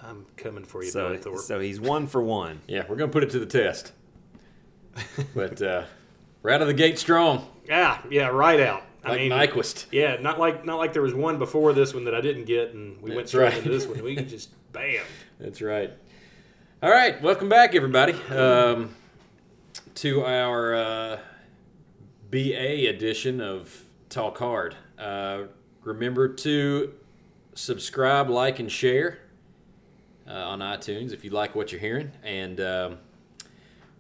I'm 0.01 0.25
coming 0.37 0.63
for 0.63 0.83
you, 0.83 0.91
so, 0.91 1.07
Billy 1.07 1.17
Thorpe. 1.17 1.39
so 1.39 1.59
he's 1.59 1.79
one 1.79 2.07
for 2.07 2.21
one. 2.21 2.61
Yeah, 2.67 2.85
we're 2.87 2.95
gonna 2.95 3.11
put 3.11 3.23
it 3.23 3.31
to 3.31 3.39
the 3.39 3.45
test. 3.45 3.91
but 5.35 5.61
uh, 5.61 5.83
we're 6.41 6.51
out 6.51 6.61
of 6.61 6.67
the 6.67 6.73
gate 6.73 6.97
strong, 6.97 7.47
yeah, 7.67 8.01
yeah, 8.09 8.27
right 8.27 8.59
out. 8.59 8.83
I 9.03 9.09
like 9.11 9.19
mean, 9.19 9.31
Nyquist. 9.31 9.85
yeah, 9.91 10.17
not 10.19 10.39
like 10.39 10.65
not 10.65 10.77
like 10.77 10.93
there 10.93 11.01
was 11.01 11.13
one 11.13 11.37
before 11.37 11.73
this 11.73 11.93
one 11.93 12.05
that 12.05 12.15
I 12.15 12.21
didn't 12.21 12.45
get, 12.45 12.73
and 12.73 13.01
we 13.01 13.15
went 13.15 13.27
straight 13.27 13.49
right. 13.49 13.57
into 13.57 13.69
this 13.69 13.85
one. 13.85 14.01
We 14.03 14.15
just 14.15 14.51
bam. 14.71 15.03
That's 15.39 15.61
right. 15.61 15.91
All 16.81 16.89
right, 16.89 17.21
welcome 17.21 17.49
back, 17.49 17.75
everybody, 17.75 18.13
um, 18.29 18.95
to 19.95 20.23
our 20.23 20.75
uh, 20.75 21.19
BA 22.31 22.87
edition 22.87 23.41
of 23.41 23.83
Talk 24.07 24.37
Hard. 24.37 24.75
Uh, 24.97 25.43
remember 25.83 26.29
to 26.29 26.93
subscribe, 27.53 28.29
like, 28.29 28.59
and 28.59 28.71
share 28.71 29.19
on 30.33 30.59
iTunes 30.59 31.13
if 31.13 31.23
you 31.23 31.31
like 31.31 31.55
what 31.55 31.71
you're 31.71 31.81
hearing, 31.81 32.11
and 32.23 32.59
um, 32.61 32.97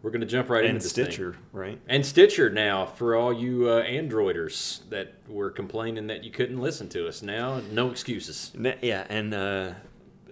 we're 0.01 0.11
going 0.11 0.21
to 0.21 0.27
jump 0.27 0.49
right 0.49 0.63
And 0.63 0.75
into 0.75 0.83
this 0.83 0.93
thing. 0.93 1.05
Stitcher, 1.05 1.35
right? 1.51 1.79
And 1.87 2.05
Stitcher 2.05 2.49
now 2.49 2.85
for 2.85 3.15
all 3.15 3.33
you 3.33 3.67
uh, 3.69 3.83
Androiders 3.83 4.87
that 4.89 5.13
were 5.27 5.49
complaining 5.51 6.07
that 6.07 6.23
you 6.23 6.31
couldn't 6.31 6.59
listen 6.61 6.87
to 6.89 7.07
us. 7.07 7.21
Now, 7.21 7.61
no 7.71 7.89
excuses. 7.91 8.51
Ne- 8.55 8.77
Yeah, 8.81 9.05
and 9.09 9.33
uh, 9.33 9.71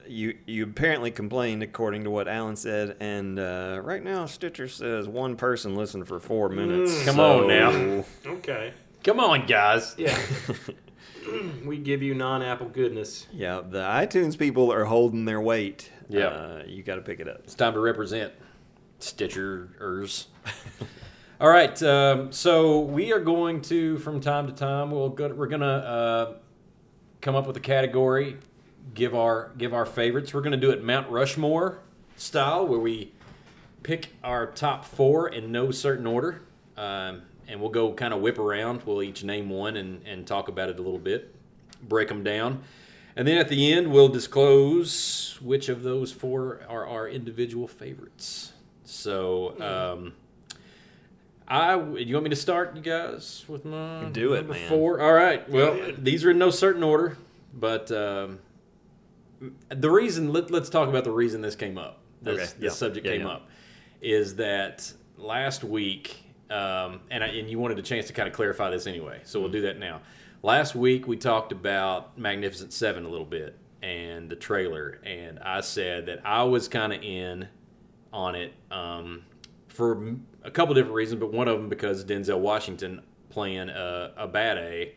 you 0.07 0.37
you 0.45 0.63
apparently 0.63 1.11
complained 1.11 1.63
according 1.63 2.05
to 2.05 2.09
what 2.09 2.27
Alan 2.29 2.55
said, 2.55 2.95
and 3.01 3.37
uh, 3.37 3.81
right 3.83 4.01
now 4.03 4.25
Stitcher 4.25 4.69
says 4.69 5.05
one 5.07 5.35
person 5.35 5.75
listened 5.75 6.07
for 6.07 6.19
four 6.21 6.47
minutes. 6.47 7.03
Come 7.03 7.15
so- 7.17 7.41
on 7.41 7.47
now. 7.49 8.05
Okay. 8.25 8.71
Come 9.03 9.19
on, 9.19 9.45
guys. 9.45 9.95
Yeah. 9.97 10.17
we 11.65 11.77
give 11.77 12.01
you 12.01 12.13
non-Apple 12.13 12.69
goodness. 12.69 13.27
Yeah, 13.31 13.61
the 13.67 13.81
iTunes 13.81 14.37
people 14.37 14.71
are 14.71 14.85
holding 14.85 15.25
their 15.25 15.41
weight. 15.41 15.91
Yeah. 16.09 16.27
Uh, 16.27 16.63
you 16.65 16.83
got 16.83 16.95
to 16.95 17.01
pick 17.01 17.19
it 17.19 17.27
up. 17.27 17.41
It's 17.43 17.55
time 17.55 17.73
to 17.73 17.79
represent 17.79 18.33
Stitcherers. 18.99 20.25
All 21.39 21.49
right, 21.49 21.81
um, 21.83 22.31
so 22.31 22.79
we 22.79 23.13
are 23.13 23.19
going 23.19 23.61
to, 23.63 23.99
from 23.99 24.19
time 24.19 24.47
to 24.47 24.53
time, 24.53 24.89
we'll 24.89 25.09
go, 25.09 25.27
we're 25.27 25.45
gonna 25.45 25.65
uh, 25.67 26.33
come 27.21 27.35
up 27.35 27.45
with 27.45 27.55
a 27.57 27.59
category, 27.59 28.37
give 28.95 29.13
our 29.13 29.51
give 29.55 29.71
our 29.71 29.85
favorites. 29.85 30.33
We're 30.33 30.41
gonna 30.41 30.57
do 30.57 30.71
it 30.71 30.83
Mount 30.83 31.11
Rushmore 31.11 31.77
style, 32.15 32.65
where 32.65 32.79
we 32.79 33.13
pick 33.83 34.09
our 34.23 34.47
top 34.47 34.83
four 34.83 35.29
in 35.29 35.51
no 35.51 35.69
certain 35.69 36.07
order, 36.07 36.41
um, 36.75 37.21
and 37.47 37.59
we'll 37.59 37.69
go 37.69 37.93
kind 37.93 38.13
of 38.13 38.21
whip 38.21 38.39
around. 38.39 38.83
We'll 38.85 39.01
each 39.03 39.23
name 39.23 39.49
one 39.49 39.77
and, 39.77 40.05
and 40.05 40.25
talk 40.27 40.47
about 40.47 40.69
it 40.69 40.79
a 40.79 40.81
little 40.81 40.99
bit, 40.99 41.33
break 41.81 42.07
them 42.07 42.23
down, 42.23 42.63
and 43.15 43.27
then 43.27 43.37
at 43.37 43.49
the 43.49 43.73
end 43.73 43.91
we'll 43.91 44.09
disclose 44.09 45.37
which 45.41 45.69
of 45.69 45.83
those 45.83 46.11
four 46.11 46.61
are 46.67 46.85
our 46.87 47.07
individual 47.07 47.67
favorites. 47.67 48.53
So. 48.83 49.59
Um, 49.61 50.13
I 51.49 51.75
you 51.75 52.13
want 52.13 52.25
me 52.25 52.29
to 52.31 52.35
start, 52.35 52.75
you 52.75 52.81
guys, 52.81 53.45
with 53.47 53.63
my 53.63 54.03
Do 54.11 54.33
it, 54.33 54.39
number 54.39 54.53
man. 54.53 54.67
four? 54.67 54.99
All 54.99 55.13
right. 55.13 55.49
Well, 55.49 55.93
these 55.97 56.25
are 56.25 56.31
in 56.31 56.37
no 56.37 56.49
certain 56.49 56.83
order, 56.83 57.17
but 57.53 57.89
um, 57.89 58.39
the 59.69 59.89
reason 59.89 60.33
let, 60.33 60.51
let's 60.51 60.69
talk 60.69 60.89
about 60.89 61.05
the 61.05 61.11
reason 61.11 61.39
this 61.39 61.55
came 61.55 61.77
up. 61.77 61.99
This, 62.21 62.33
Okay, 62.33 62.43
this 62.59 62.73
yeah, 62.73 62.77
subject 62.77 63.05
yeah, 63.05 63.11
came 63.13 63.21
yeah. 63.21 63.29
up 63.29 63.47
is 64.01 64.35
that 64.35 64.91
last 65.17 65.63
week, 65.63 66.17
um, 66.49 67.01
and 67.09 67.23
I, 67.23 67.27
and 67.27 67.49
you 67.49 67.59
wanted 67.59 67.79
a 67.79 67.81
chance 67.81 68.07
to 68.07 68.13
kind 68.13 68.27
of 68.27 68.33
clarify 68.33 68.69
this 68.69 68.87
anyway, 68.87 69.21
so 69.23 69.39
we'll 69.39 69.49
do 69.49 69.61
that 69.61 69.79
now. 69.79 70.01
Last 70.43 70.75
week 70.75 71.07
we 71.07 71.17
talked 71.17 71.51
about 71.51 72.17
Magnificent 72.17 72.71
Seven 72.71 73.05
a 73.05 73.09
little 73.09 73.25
bit 73.25 73.57
and 73.81 74.29
the 74.29 74.35
trailer, 74.35 74.99
and 75.03 75.39
I 75.39 75.61
said 75.61 76.05
that 76.07 76.21
I 76.25 76.43
was 76.43 76.67
kind 76.67 76.93
of 76.93 77.01
in 77.01 77.47
on 78.13 78.35
it 78.35 78.53
um, 78.71 79.23
for 79.67 80.15
a 80.43 80.51
couple 80.51 80.73
different 80.73 80.95
reasons, 80.95 81.19
but 81.19 81.31
one 81.31 81.47
of 81.47 81.57
them 81.57 81.69
because 81.69 82.03
Denzel 82.05 82.39
Washington 82.39 83.01
playing 83.29 83.69
a, 83.69 84.13
a 84.17 84.27
bad 84.27 84.57
A 84.57 84.95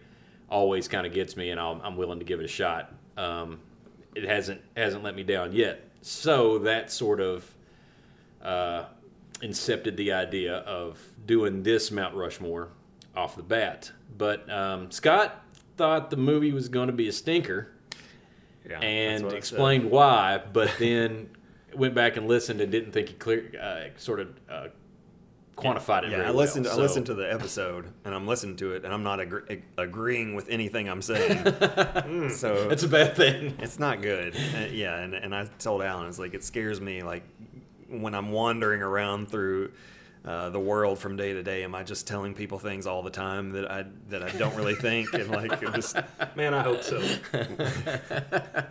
always 0.48 0.88
kind 0.88 1.06
of 1.06 1.12
gets 1.12 1.36
me, 1.36 1.50
and 1.50 1.60
I'll, 1.60 1.80
I'm 1.82 1.96
willing 1.96 2.18
to 2.18 2.24
give 2.24 2.40
it 2.40 2.44
a 2.44 2.48
shot. 2.48 2.92
Um, 3.16 3.60
it 4.14 4.24
hasn't 4.24 4.60
hasn't 4.76 5.04
let 5.04 5.14
me 5.14 5.22
down 5.22 5.52
yet, 5.52 5.88
so 6.00 6.58
that 6.60 6.90
sort 6.90 7.20
of 7.20 7.54
uh, 8.42 8.84
incepted 9.42 9.96
the 9.96 10.12
idea 10.12 10.56
of 10.58 10.98
doing 11.26 11.62
this 11.62 11.90
Mount 11.90 12.14
Rushmore 12.14 12.68
off 13.16 13.36
the 13.36 13.42
bat. 13.42 13.90
But 14.16 14.48
um, 14.50 14.90
Scott 14.90 15.42
thought 15.76 16.10
the 16.10 16.16
movie 16.16 16.52
was 16.52 16.68
going 16.68 16.88
to 16.88 16.92
be 16.92 17.08
a 17.08 17.12
stinker 17.12 17.68
Yeah, 18.68 18.80
and 18.80 19.24
what 19.24 19.30
I 19.30 19.34
said. 19.34 19.38
explained 19.38 19.90
why, 19.90 20.42
but 20.52 20.70
then 20.78 21.30
went 21.74 21.94
back 21.94 22.16
and 22.16 22.26
listened 22.28 22.60
and 22.60 22.70
didn't 22.70 22.92
think 22.92 23.08
he 23.08 23.14
clear 23.14 23.50
uh, 23.60 23.98
sort 23.98 24.20
of 24.20 24.28
uh, 24.50 24.66
quantified 25.56 26.04
it. 26.04 26.10
Yeah, 26.10 26.22
I 26.28 26.30
listened. 26.30 26.66
Well. 26.66 26.78
I 26.78 26.82
listened 26.82 27.06
to 27.06 27.14
the 27.14 27.32
episode, 27.32 27.86
and 28.04 28.14
I'm 28.14 28.26
listening 28.26 28.56
to 28.56 28.72
it, 28.74 28.84
and 28.84 28.92
I'm 28.92 29.02
not 29.02 29.20
agree- 29.20 29.62
agreeing 29.78 30.34
with 30.34 30.48
anything 30.48 30.88
I'm 30.88 31.02
saying. 31.02 31.44
so 32.30 32.68
It's 32.70 32.82
a 32.82 32.88
bad 32.88 33.14
thing. 33.16 33.56
it's 33.58 33.78
not 33.78 34.02
good. 34.02 34.34
Uh, 34.36 34.66
yeah, 34.72 34.96
and, 34.98 35.14
and 35.14 35.34
I 35.34 35.44
told 35.58 35.82
Alan, 35.82 36.08
it's 36.08 36.18
like 36.18 36.34
it 36.34 36.44
scares 36.44 36.80
me. 36.80 37.02
Like 37.02 37.22
when 37.90 38.14
I'm 38.14 38.30
wandering 38.32 38.82
around 38.82 39.30
through 39.30 39.72
uh, 40.24 40.50
the 40.50 40.60
world 40.60 40.98
from 40.98 41.16
day 41.16 41.32
to 41.32 41.42
day, 41.42 41.64
am 41.64 41.74
I 41.74 41.82
just 41.82 42.06
telling 42.06 42.34
people 42.34 42.58
things 42.58 42.86
all 42.86 43.02
the 43.02 43.10
time 43.10 43.50
that 43.50 43.70
I 43.70 43.84
that 44.08 44.22
I 44.22 44.30
don't 44.30 44.54
really 44.54 44.74
think, 44.74 45.12
and 45.14 45.30
like 45.30 45.60
just 45.74 45.96
Man, 46.36 46.54
I 46.54 46.62
hope 46.62 46.82
so. 46.82 47.02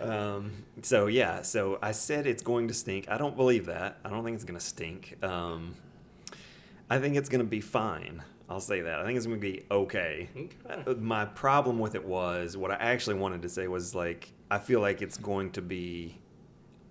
Um, 0.00 0.52
so 0.82 1.08
yeah, 1.08 1.42
so 1.42 1.78
I 1.82 1.92
said 1.92 2.26
it's 2.26 2.42
going 2.42 2.68
to 2.68 2.74
stink. 2.74 3.10
I 3.10 3.18
don't 3.18 3.36
believe 3.36 3.66
that. 3.66 3.98
I 4.02 4.08
don't 4.08 4.24
think 4.24 4.34
it's 4.34 4.44
going 4.44 4.58
to 4.58 4.64
stink. 4.64 5.22
Um, 5.22 5.74
I 6.88 6.98
think 6.98 7.16
it's 7.16 7.28
going 7.28 7.40
to 7.40 7.46
be 7.46 7.60
fine. 7.60 8.22
I'll 8.48 8.60
say 8.60 8.80
that. 8.80 8.98
I 8.98 9.04
think 9.04 9.16
it's 9.16 9.26
going 9.26 9.38
to 9.38 9.46
be 9.46 9.64
okay. 9.70 10.28
Okay. 10.34 10.82
Uh, 10.86 10.94
My 10.94 11.26
problem 11.26 11.78
with 11.78 11.94
it 11.94 12.04
was 12.04 12.56
what 12.56 12.70
I 12.70 12.76
actually 12.76 13.16
wanted 13.16 13.42
to 13.42 13.48
say 13.48 13.68
was 13.68 13.94
like 13.94 14.32
I 14.50 14.58
feel 14.58 14.80
like 14.80 15.02
it's 15.02 15.18
going 15.18 15.50
to 15.52 15.62
be. 15.62 16.18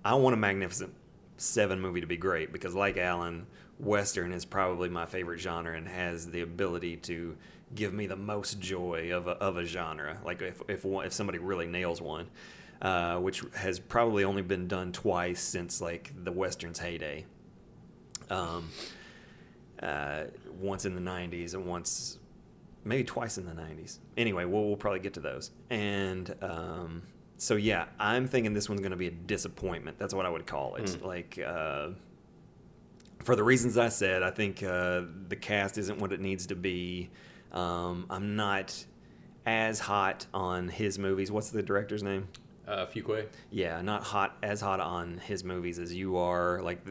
I 0.06 0.14
want 0.14 0.36
a 0.36 0.38
Magnificent 0.38 0.94
Seven 1.40 1.80
movie 1.80 2.02
to 2.02 2.08
be 2.08 2.18
great 2.18 2.52
because, 2.52 2.76
like 2.76 2.98
Alan, 2.98 3.48
Western 3.80 4.32
is 4.32 4.46
probably 4.46 4.90
my 4.90 5.06
favorite 5.06 5.40
genre 5.40 5.76
and 5.76 5.88
has 5.88 6.30
the 6.30 6.42
ability 6.42 6.98
to 6.98 7.38
give 7.76 7.94
me 7.94 8.08
the 8.08 8.16
most 8.16 8.60
joy 8.60 9.12
of 9.14 9.28
a, 9.28 9.32
of 9.32 9.58
a 9.58 9.66
genre. 9.66 10.18
Like 10.24 10.42
if 10.42 10.62
if 10.68 10.84
one, 10.84 11.06
if 11.06 11.14
somebody 11.14 11.40
really 11.40 11.68
nails 11.68 12.02
one, 12.02 12.28
uh, 12.82 13.18
which 13.20 13.44
has 13.56 13.80
probably 13.80 14.24
only 14.24 14.42
been 14.42 14.68
done 14.68 14.92
twice 14.92 15.42
since 15.42 15.82
like 15.82 16.12
the 16.24 16.32
Western's 16.32 16.80
heyday. 16.80 17.26
Um, 18.30 18.70
uh, 19.82 20.26
once 20.60 20.86
in 20.86 20.94
the 20.94 21.02
'90s 21.02 21.54
and 21.54 21.66
once 21.66 22.20
maybe 22.84 23.04
twice 23.04 23.38
in 23.38 23.46
the 23.46 23.54
90s. 23.54 24.00
Anyway, 24.18 24.46
we'll, 24.46 24.66
we'll 24.66 24.78
probably 24.78 25.00
get 25.00 25.14
to 25.14 25.20
those. 25.20 25.52
And 25.70 26.34
um, 26.42 27.04
so, 27.40 27.56
yeah, 27.56 27.86
I'm 28.00 28.28
thinking 28.28 28.54
this 28.54 28.70
one's 28.70 28.82
going 28.82 28.92
to 28.92 28.98
be 28.98 29.08
a 29.08 29.12
disappointment. 29.12 29.98
That's 29.98 30.14
what 30.14 30.26
I 30.26 30.30
would 30.30 30.46
call 30.46 30.76
it. 30.76 31.04
Like, 31.04 31.40
uh, 31.44 31.90
for 33.24 33.36
the 33.36 33.44
reasons 33.44 33.78
I 33.78 33.90
said, 33.90 34.22
I 34.24 34.30
think 34.32 34.62
uh, 34.62 35.02
the 35.28 35.36
cast 35.36 35.78
isn't 35.78 36.00
what 36.00 36.14
it 36.14 36.20
needs 36.22 36.46
to 36.48 36.56
be. 36.56 37.10
Um, 37.52 38.06
I'm 38.10 38.36
not 38.36 38.86
as 39.46 39.80
hot 39.80 40.26
on 40.34 40.68
his 40.70 41.00
movies. 41.00 41.32
What's 41.32 41.50
the 41.50 41.64
director's 41.64 42.04
name? 42.04 42.28
Uh, 42.68 42.86
Fuqua. 42.86 43.26
yeah, 43.50 43.82
not 43.82 44.04
hot 44.04 44.38
as 44.44 44.62
hot 44.62 44.80
on 44.80 45.18
his 45.18 45.44
movies 45.44 45.80
as 45.80 45.92
you 45.92 46.18
are. 46.18 46.62
Like, 46.62 46.86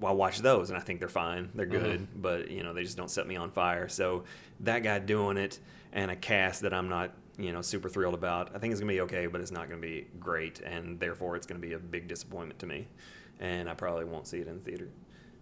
well, 0.00 0.10
I 0.10 0.14
watch 0.16 0.40
those 0.40 0.70
and 0.70 0.76
I 0.76 0.82
think 0.82 0.98
they're 0.98 1.08
fine, 1.08 1.50
they're 1.54 1.66
good, 1.66 2.08
but 2.20 2.50
you 2.50 2.64
know 2.64 2.72
they 2.72 2.82
just 2.82 2.96
don't 2.96 3.10
set 3.10 3.24
me 3.28 3.36
on 3.36 3.52
fire. 3.52 3.88
So 3.88 4.24
that 4.60 4.80
guy 4.80 4.98
doing 4.98 5.36
it 5.36 5.60
and 5.92 6.10
a 6.10 6.16
cast 6.16 6.62
that 6.62 6.74
I'm 6.74 6.88
not 6.88 7.12
you 7.38 7.52
know 7.52 7.62
super 7.62 7.88
thrilled 7.88 8.14
about, 8.14 8.54
I 8.54 8.58
think 8.58 8.72
it's 8.72 8.80
gonna 8.80 8.92
be 8.92 9.00
okay, 9.02 9.26
but 9.26 9.40
it's 9.40 9.50
not 9.50 9.68
gonna 9.68 9.80
be 9.80 10.06
great, 10.20 10.60
and 10.60 10.98
therefore 11.00 11.36
it's 11.36 11.46
gonna 11.46 11.60
be 11.60 11.72
a 11.72 11.78
big 11.78 12.08
disappointment 12.08 12.58
to 12.60 12.66
me, 12.66 12.86
and 13.40 13.68
I 13.68 13.74
probably 13.74 14.04
won't 14.04 14.26
see 14.26 14.38
it 14.38 14.48
in 14.48 14.54
the 14.58 14.64
theater. 14.64 14.88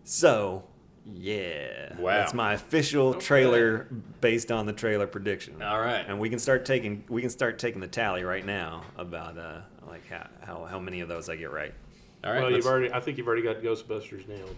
So. 0.04 0.64
Yeah, 1.04 1.96
Wow. 1.98 2.12
that's 2.18 2.32
my 2.32 2.52
official 2.54 3.14
trailer 3.14 3.88
based 4.20 4.52
on 4.52 4.66
the 4.66 4.72
trailer 4.72 5.08
prediction. 5.08 5.60
All 5.60 5.80
right. 5.80 6.04
and 6.06 6.20
we 6.20 6.30
can 6.30 6.38
start 6.38 6.64
taking 6.64 7.02
we 7.08 7.20
can 7.20 7.28
start 7.30 7.58
taking 7.58 7.80
the 7.80 7.88
tally 7.88 8.22
right 8.22 8.46
now 8.46 8.84
about 8.96 9.36
uh 9.36 9.62
like 9.88 10.08
how 10.08 10.28
how, 10.46 10.64
how 10.64 10.78
many 10.78 11.00
of 11.00 11.08
those 11.08 11.28
I 11.28 11.34
get 11.34 11.50
right. 11.50 11.74
All 12.22 12.30
right. 12.32 12.40
well, 12.42 12.52
you've 12.52 12.66
already. 12.66 12.92
I 12.92 13.00
think 13.00 13.18
you've 13.18 13.26
already 13.26 13.42
got 13.42 13.56
Ghostbusters 13.62 14.28
nailed. 14.28 14.54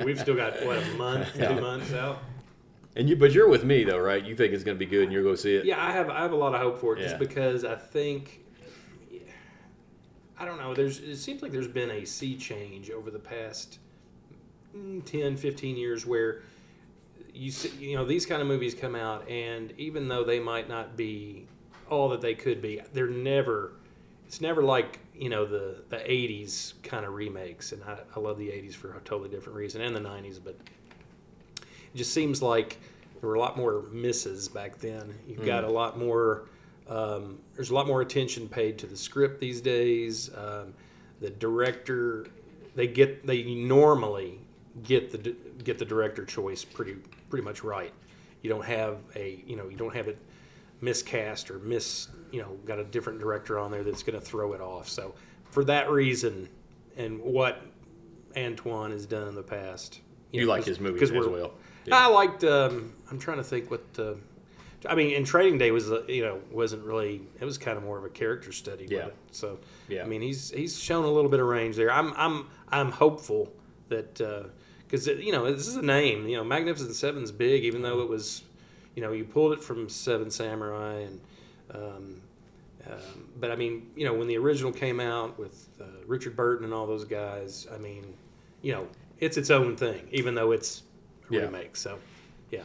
We've 0.04 0.18
still 0.18 0.34
got 0.34 0.64
what 0.66 0.78
a 0.82 0.86
month, 0.96 1.28
Yeah. 1.36 1.54
two 1.54 1.60
months 1.60 1.92
out. 1.92 2.18
And 2.96 3.08
you, 3.08 3.16
but 3.16 3.32
you're 3.32 3.48
with 3.48 3.64
me 3.64 3.84
though, 3.84 3.98
right? 3.98 4.24
You 4.24 4.34
think 4.34 4.52
it's 4.54 4.64
going 4.64 4.76
to 4.76 4.78
be 4.78 4.90
good, 4.90 5.04
and 5.04 5.12
you're 5.12 5.22
going 5.22 5.36
to 5.36 5.40
see 5.40 5.54
it. 5.54 5.64
Yeah, 5.64 5.82
I 5.84 5.92
have. 5.92 6.08
I 6.08 6.20
have 6.20 6.32
a 6.32 6.36
lot 6.36 6.54
of 6.54 6.60
hope 6.60 6.78
for 6.78 6.96
it, 6.96 7.00
Yeah. 7.00 7.08
just 7.08 7.18
because 7.18 7.64
I 7.64 7.76
think. 7.76 8.40
I 10.38 10.44
don't 10.44 10.58
know. 10.58 10.74
There's. 10.74 10.98
It 11.00 11.16
seems 11.16 11.42
like 11.42 11.52
there's 11.52 11.68
been 11.68 11.90
a 11.90 12.04
sea 12.04 12.36
change 12.36 12.90
over 12.90 13.10
the 13.10 13.18
past 13.18 13.78
mm, 14.76 15.04
10, 15.04 15.36
15 15.36 15.76
years 15.76 16.04
where 16.04 16.42
you 17.32 17.50
see, 17.50 17.70
you 17.78 17.96
know 17.96 18.04
these 18.04 18.26
kind 18.26 18.40
of 18.42 18.48
movies 18.48 18.74
come 18.74 18.94
out, 18.94 19.28
and 19.28 19.72
even 19.78 20.08
though 20.08 20.24
they 20.24 20.40
might 20.40 20.68
not 20.68 20.96
be 20.96 21.46
all 21.88 22.08
that 22.10 22.20
they 22.20 22.34
could 22.34 22.60
be, 22.60 22.80
they're 22.92 23.06
never. 23.08 23.72
It's 24.26 24.40
never 24.40 24.62
like 24.62 24.98
you 25.14 25.28
know 25.28 25.44
the 25.46 25.82
the 25.88 25.98
'80s 25.98 26.74
kind 26.82 27.04
of 27.06 27.14
remakes, 27.14 27.72
and 27.72 27.82
I, 27.84 27.98
I 28.14 28.20
love 28.20 28.38
the 28.38 28.48
'80s 28.48 28.74
for 28.74 28.94
a 28.96 29.00
totally 29.00 29.28
different 29.30 29.56
reason, 29.56 29.80
and 29.80 29.94
the 29.94 30.00
'90s, 30.00 30.38
but 30.42 30.56
just 31.96 32.12
seems 32.12 32.42
like 32.42 32.78
there 33.20 33.28
were 33.28 33.34
a 33.34 33.40
lot 33.40 33.56
more 33.56 33.82
misses 33.90 34.48
back 34.48 34.78
then. 34.78 35.14
You've 35.26 35.44
got 35.46 35.64
a 35.64 35.70
lot 35.70 35.98
more. 35.98 36.48
Um, 36.88 37.38
there's 37.54 37.70
a 37.70 37.74
lot 37.74 37.86
more 37.86 38.00
attention 38.02 38.48
paid 38.48 38.78
to 38.78 38.86
the 38.86 38.96
script 38.96 39.40
these 39.40 39.60
days. 39.60 40.30
Um, 40.36 40.74
the 41.20 41.30
director, 41.30 42.26
they 42.74 42.86
get 42.86 43.26
they 43.26 43.42
normally 43.42 44.38
get 44.84 45.10
the 45.10 45.34
get 45.64 45.78
the 45.78 45.84
director 45.84 46.24
choice 46.24 46.64
pretty 46.64 46.94
pretty 47.30 47.44
much 47.44 47.64
right. 47.64 47.92
You 48.42 48.50
don't 48.50 48.64
have 48.64 48.98
a 49.16 49.42
you 49.46 49.56
know 49.56 49.68
you 49.68 49.76
don't 49.76 49.94
have 49.96 50.06
it 50.08 50.18
miscast 50.82 51.50
or 51.50 51.58
miss 51.60 52.08
you 52.30 52.40
know 52.42 52.50
got 52.66 52.78
a 52.78 52.84
different 52.84 53.18
director 53.18 53.58
on 53.58 53.70
there 53.70 53.82
that's 53.82 54.02
going 54.02 54.18
to 54.18 54.24
throw 54.24 54.52
it 54.52 54.60
off. 54.60 54.88
So 54.88 55.14
for 55.50 55.64
that 55.64 55.90
reason, 55.90 56.48
and 56.96 57.18
what 57.20 57.62
Antoine 58.36 58.90
has 58.92 59.06
done 59.06 59.26
in 59.28 59.34
the 59.34 59.42
past, 59.42 60.00
You 60.30 60.42
know, 60.42 60.48
like 60.48 60.64
his 60.64 60.78
movies 60.78 61.00
as 61.02 61.10
we're- 61.12 61.42
well. 61.90 62.10
I 62.10 62.12
liked. 62.12 62.44
Um, 62.44 62.94
I'm 63.10 63.18
trying 63.18 63.38
to 63.38 63.44
think 63.44 63.70
what. 63.70 63.84
Uh, 63.98 64.14
I 64.88 64.94
mean, 64.94 65.14
in 65.14 65.24
Training 65.24 65.58
Day 65.58 65.70
was 65.70 65.90
uh, 65.90 66.04
you 66.06 66.22
know 66.22 66.40
wasn't 66.50 66.84
really. 66.84 67.22
It 67.40 67.44
was 67.44 67.58
kind 67.58 67.76
of 67.76 67.84
more 67.84 67.98
of 67.98 68.04
a 68.04 68.10
character 68.10 68.52
study. 68.52 68.86
Yeah. 68.88 69.06
It. 69.06 69.16
So 69.32 69.58
Yeah. 69.88 70.02
I 70.02 70.06
mean, 70.06 70.22
he's 70.22 70.50
he's 70.50 70.78
shown 70.78 71.04
a 71.04 71.10
little 71.10 71.30
bit 71.30 71.40
of 71.40 71.46
range 71.46 71.76
there. 71.76 71.90
I'm 71.90 72.12
I'm 72.16 72.46
I'm 72.68 72.90
hopeful 72.92 73.52
that 73.88 74.14
because 74.84 75.06
you 75.06 75.32
know 75.32 75.50
this 75.52 75.66
is 75.66 75.76
a 75.76 75.82
name. 75.82 76.28
You 76.28 76.36
know, 76.36 76.44
Magnificent 76.44 76.94
Seven's 76.94 77.32
big, 77.32 77.64
even 77.64 77.82
though 77.82 78.00
it 78.00 78.08
was 78.08 78.42
you 78.96 79.02
know, 79.02 79.12
you 79.12 79.24
pulled 79.24 79.52
it 79.52 79.62
from 79.62 79.88
Seven 79.88 80.30
Samurai, 80.30 81.00
and 81.00 81.20
um, 81.72 82.20
um, 82.90 83.28
but 83.38 83.50
I 83.50 83.56
mean, 83.56 83.90
you 83.94 84.06
know, 84.06 84.14
when 84.14 84.26
the 84.26 84.38
original 84.38 84.72
came 84.72 84.98
out 84.98 85.38
with 85.38 85.68
uh, 85.80 85.84
Richard 86.06 86.34
Burton 86.34 86.64
and 86.64 86.74
all 86.74 86.86
those 86.86 87.04
guys, 87.04 87.68
I 87.72 87.76
mean, 87.76 88.14
you 88.62 88.72
know, 88.72 88.88
it's 89.20 89.36
its 89.36 89.50
own 89.50 89.76
thing, 89.76 90.08
even 90.10 90.34
though 90.34 90.52
it's 90.52 90.82
a 90.82 90.82
Yeah. 91.30 91.40
remake. 91.42 91.76
So, 91.76 91.98
yeah, 92.50 92.62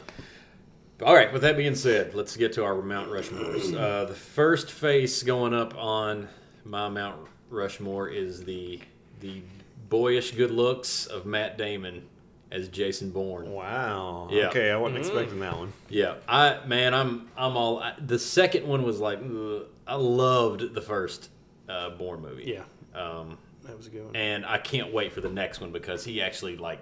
All 1.02 1.14
right. 1.14 1.32
With 1.32 1.42
that 1.42 1.56
being 1.56 1.74
said, 1.74 2.14
let's 2.14 2.36
get 2.36 2.52
to 2.54 2.64
our 2.64 2.80
Mount 2.82 3.10
Rushmores. 3.10 3.74
Uh, 3.78 4.04
the 4.04 4.14
first 4.14 4.70
face 4.70 5.22
going 5.22 5.52
up 5.54 5.74
on 5.76 6.28
my 6.64 6.88
Mount 6.88 7.16
Rushmore 7.50 8.08
is 8.08 8.44
the 8.44 8.80
the 9.20 9.42
boyish 9.88 10.32
good 10.32 10.50
looks 10.50 11.06
of 11.06 11.26
Matt 11.26 11.58
Damon 11.58 12.06
as 12.50 12.68
Jason 12.68 13.10
Bourne. 13.10 13.50
Wow. 13.50 14.28
Yeah. 14.30 14.48
Okay, 14.48 14.70
I 14.70 14.76
wasn't 14.76 14.98
expecting 14.98 15.40
that 15.40 15.56
one. 15.56 15.72
Yeah, 15.88 16.14
I 16.28 16.58
man, 16.66 16.94
I'm 16.94 17.28
I'm 17.36 17.56
all. 17.56 17.80
I, 17.80 17.94
the 17.98 18.18
second 18.18 18.66
one 18.66 18.82
was 18.84 19.00
like, 19.00 19.18
ugh, 19.18 19.64
I 19.86 19.96
loved 19.96 20.74
the 20.74 20.80
first 20.82 21.30
uh, 21.68 21.90
Bourne 21.90 22.20
movie. 22.22 22.44
yeah, 22.54 22.64
Um, 22.98 23.38
that 23.64 23.76
was 23.76 23.86
a 23.88 23.90
good 23.90 24.04
one. 24.04 24.14
and 24.16 24.44
I 24.46 24.58
can't 24.58 24.92
wait 24.92 25.12
for 25.12 25.20
the 25.20 25.30
next 25.30 25.60
one 25.60 25.72
because 25.72 26.04
he 26.04 26.20
actually 26.22 26.56
like 26.56 26.78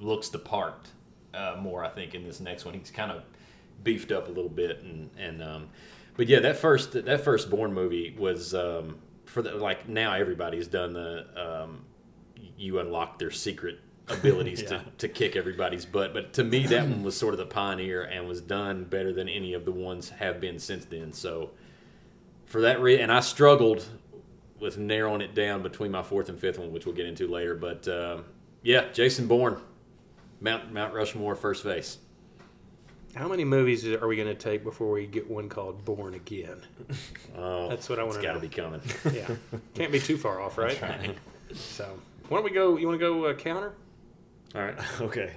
looks 0.00 0.28
the 0.28 0.38
part 0.38 0.88
uh, 1.34 1.56
more. 1.60 1.84
I 1.84 1.88
think 1.88 2.14
in 2.14 2.24
this 2.24 2.40
next 2.40 2.64
one, 2.64 2.74
he's 2.74 2.90
kind 2.90 3.10
of 3.12 3.22
beefed 3.84 4.12
up 4.12 4.26
a 4.28 4.30
little 4.30 4.48
bit, 4.50 4.82
and 4.82 5.10
and 5.18 5.42
um, 5.42 5.68
but 6.16 6.28
yeah, 6.28 6.40
that 6.40 6.56
first 6.56 6.92
that 6.92 7.20
first 7.24 7.50
Bourne 7.50 7.72
movie 7.74 8.14
was 8.18 8.54
um, 8.54 8.98
for 9.24 9.42
the 9.42 9.52
like 9.54 9.88
now 9.88 10.14
everybody's 10.14 10.66
done 10.68 10.92
the 10.92 11.26
um, 11.36 11.84
you 12.56 12.78
unlock 12.80 13.18
their 13.18 13.30
secret 13.30 13.78
abilities 14.08 14.62
Yeah. 14.62 14.68
to, 14.68 14.84
to 14.98 15.08
kick 15.08 15.36
everybody's 15.36 15.84
butt. 15.84 16.14
But 16.14 16.32
to 16.34 16.44
me, 16.44 16.66
that 16.66 16.82
one 16.88 17.02
was 17.02 17.16
sort 17.16 17.34
of 17.34 17.38
the 17.38 17.46
pioneer 17.46 18.02
and 18.04 18.26
was 18.26 18.40
done 18.40 18.84
better 18.84 19.12
than 19.12 19.28
any 19.28 19.52
of 19.54 19.64
the 19.64 19.72
ones 19.72 20.08
have 20.08 20.40
been 20.40 20.58
since 20.58 20.86
then. 20.86 21.12
So 21.12 21.50
for 22.46 22.62
that 22.62 22.80
reason, 22.80 23.02
and 23.02 23.12
I 23.12 23.20
struggled 23.20 23.84
with 24.58 24.78
narrowing 24.78 25.20
it 25.20 25.34
down 25.34 25.62
between 25.62 25.90
my 25.92 26.02
fourth 26.02 26.28
and 26.30 26.38
fifth 26.40 26.58
one, 26.58 26.72
which 26.72 26.86
we'll 26.86 26.94
get 26.94 27.06
into 27.06 27.28
later. 27.28 27.54
But 27.54 27.86
um 27.86 28.24
yeah, 28.62 28.86
Jason 28.92 29.28
Bourne, 29.28 29.58
Mount 30.40 30.72
Mount 30.72 30.94
Rushmore, 30.94 31.34
first 31.36 31.62
face. 31.62 31.98
How 33.14 33.26
many 33.26 33.44
movies 33.44 33.86
are 33.86 34.06
we 34.06 34.16
going 34.16 34.28
to 34.28 34.34
take 34.34 34.62
before 34.62 34.90
we 34.92 35.06
get 35.06 35.28
one 35.28 35.48
called 35.48 35.84
Born 35.84 36.14
Again? 36.14 36.60
Oh, 37.36 37.68
That's 37.68 37.88
what 37.88 37.98
I 37.98 38.04
It's 38.04 38.16
wanna 38.16 38.26
got 38.26 38.34
to 38.34 38.40
be 38.40 38.48
coming. 38.48 38.80
Yeah, 39.12 39.28
can't 39.74 39.92
be 39.92 40.00
too 40.00 40.16
far 40.16 40.40
off, 40.40 40.58
right? 40.58 40.80
right. 40.82 41.16
So, 41.54 41.98
why 42.28 42.36
don't 42.38 42.44
we 42.44 42.50
go? 42.50 42.76
You 42.76 42.86
want 42.88 42.98
to 43.00 43.04
go 43.06 43.24
uh, 43.26 43.34
counter 43.34 43.74
All 44.54 44.62
right. 44.62 44.74
Okay. 45.00 45.32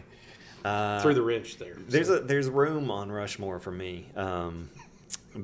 Uh, 0.66 1.00
through 1.02 1.14
the 1.16 1.22
wrench 1.22 1.58
there? 1.58 1.76
There's 1.88 2.08
So- 2.08 2.16
a 2.16 2.20
there's 2.22 2.50
room 2.50 2.92
on 2.92 3.12
Rushmore 3.12 3.60
for 3.60 3.72
me, 3.72 4.08
um, 4.16 4.70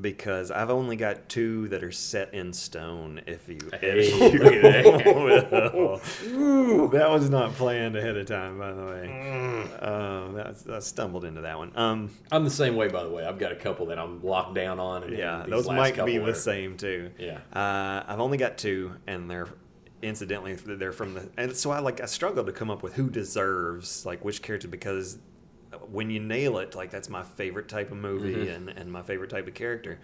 because 0.02 0.52
I've 0.52 0.70
only 0.70 0.96
got 0.96 1.30
two 1.30 1.68
that 1.70 1.84
are 1.84 1.92
set 1.92 2.34
in 2.34 2.54
stone. 2.54 3.22
If 3.26 3.48
you, 3.48 3.58
if 3.74 4.34
you 4.34 4.44
at 5.32 5.52
that. 5.52 7.10
was 7.10 7.30
not 7.30 7.54
planned 7.54 7.96
ahead 7.96 8.18
of 8.18 8.26
time, 8.28 8.60
by 8.60 8.74
the 8.74 8.84
way. 8.84 9.08
Mm. 9.10 9.84
Uh, 9.84 10.44
that's, 10.44 10.68
I 10.68 10.80
stumbled 10.80 11.26
into 11.26 11.42
that 11.42 11.58
one. 11.58 11.72
Um, 11.76 12.12
I'm 12.32 12.44
the 12.44 12.50
same 12.50 12.76
way, 12.76 12.88
by 12.88 13.04
the 13.04 13.10
way. 13.10 13.26
I've 13.26 13.40
got 13.40 13.52
a 13.52 13.56
couple 13.56 13.88
that 13.88 14.00
I'm 14.00 14.24
locked 14.24 14.56
down 14.56 14.80
on. 14.80 15.04
And 15.04 15.18
yeah, 15.18 15.46
those 15.48 15.68
might 15.68 16.04
be 16.06 16.18
the 16.18 16.32
are- 16.32 16.36
same 16.36 16.78
too. 16.78 17.12
Yeah. 17.18 17.40
Uh, 17.54 18.04
I've 18.08 18.20
only 18.20 18.38
got 18.38 18.58
two, 18.58 18.94
and 19.08 19.30
they're 19.30 19.48
incidentally 20.04 20.54
they're 20.54 20.92
from 20.92 21.16
the 21.16 21.28
and 21.38 21.56
so 21.56 21.72
I 21.72 21.80
like 21.80 22.02
I 22.02 22.06
struggled 22.06 22.46
to 22.46 22.52
come 22.52 22.70
up 22.70 22.84
with 22.84 22.94
who 22.94 23.10
deserves 23.10 24.06
like 24.06 24.24
which 24.24 24.44
character 24.44 24.68
because 24.68 25.18
when 25.92 26.10
you 26.10 26.20
nail 26.20 26.58
it 26.60 26.76
like 26.76 26.92
that's 26.92 27.10
my 27.10 27.24
favorite 27.24 27.68
type 27.68 27.92
of 27.92 27.98
movie 27.98 28.36
Mhm. 28.48 28.56
and 28.56 28.70
and 28.70 28.92
my 28.92 29.02
favorite 29.02 29.30
type 29.30 29.48
of 29.48 29.54
character, 29.54 30.00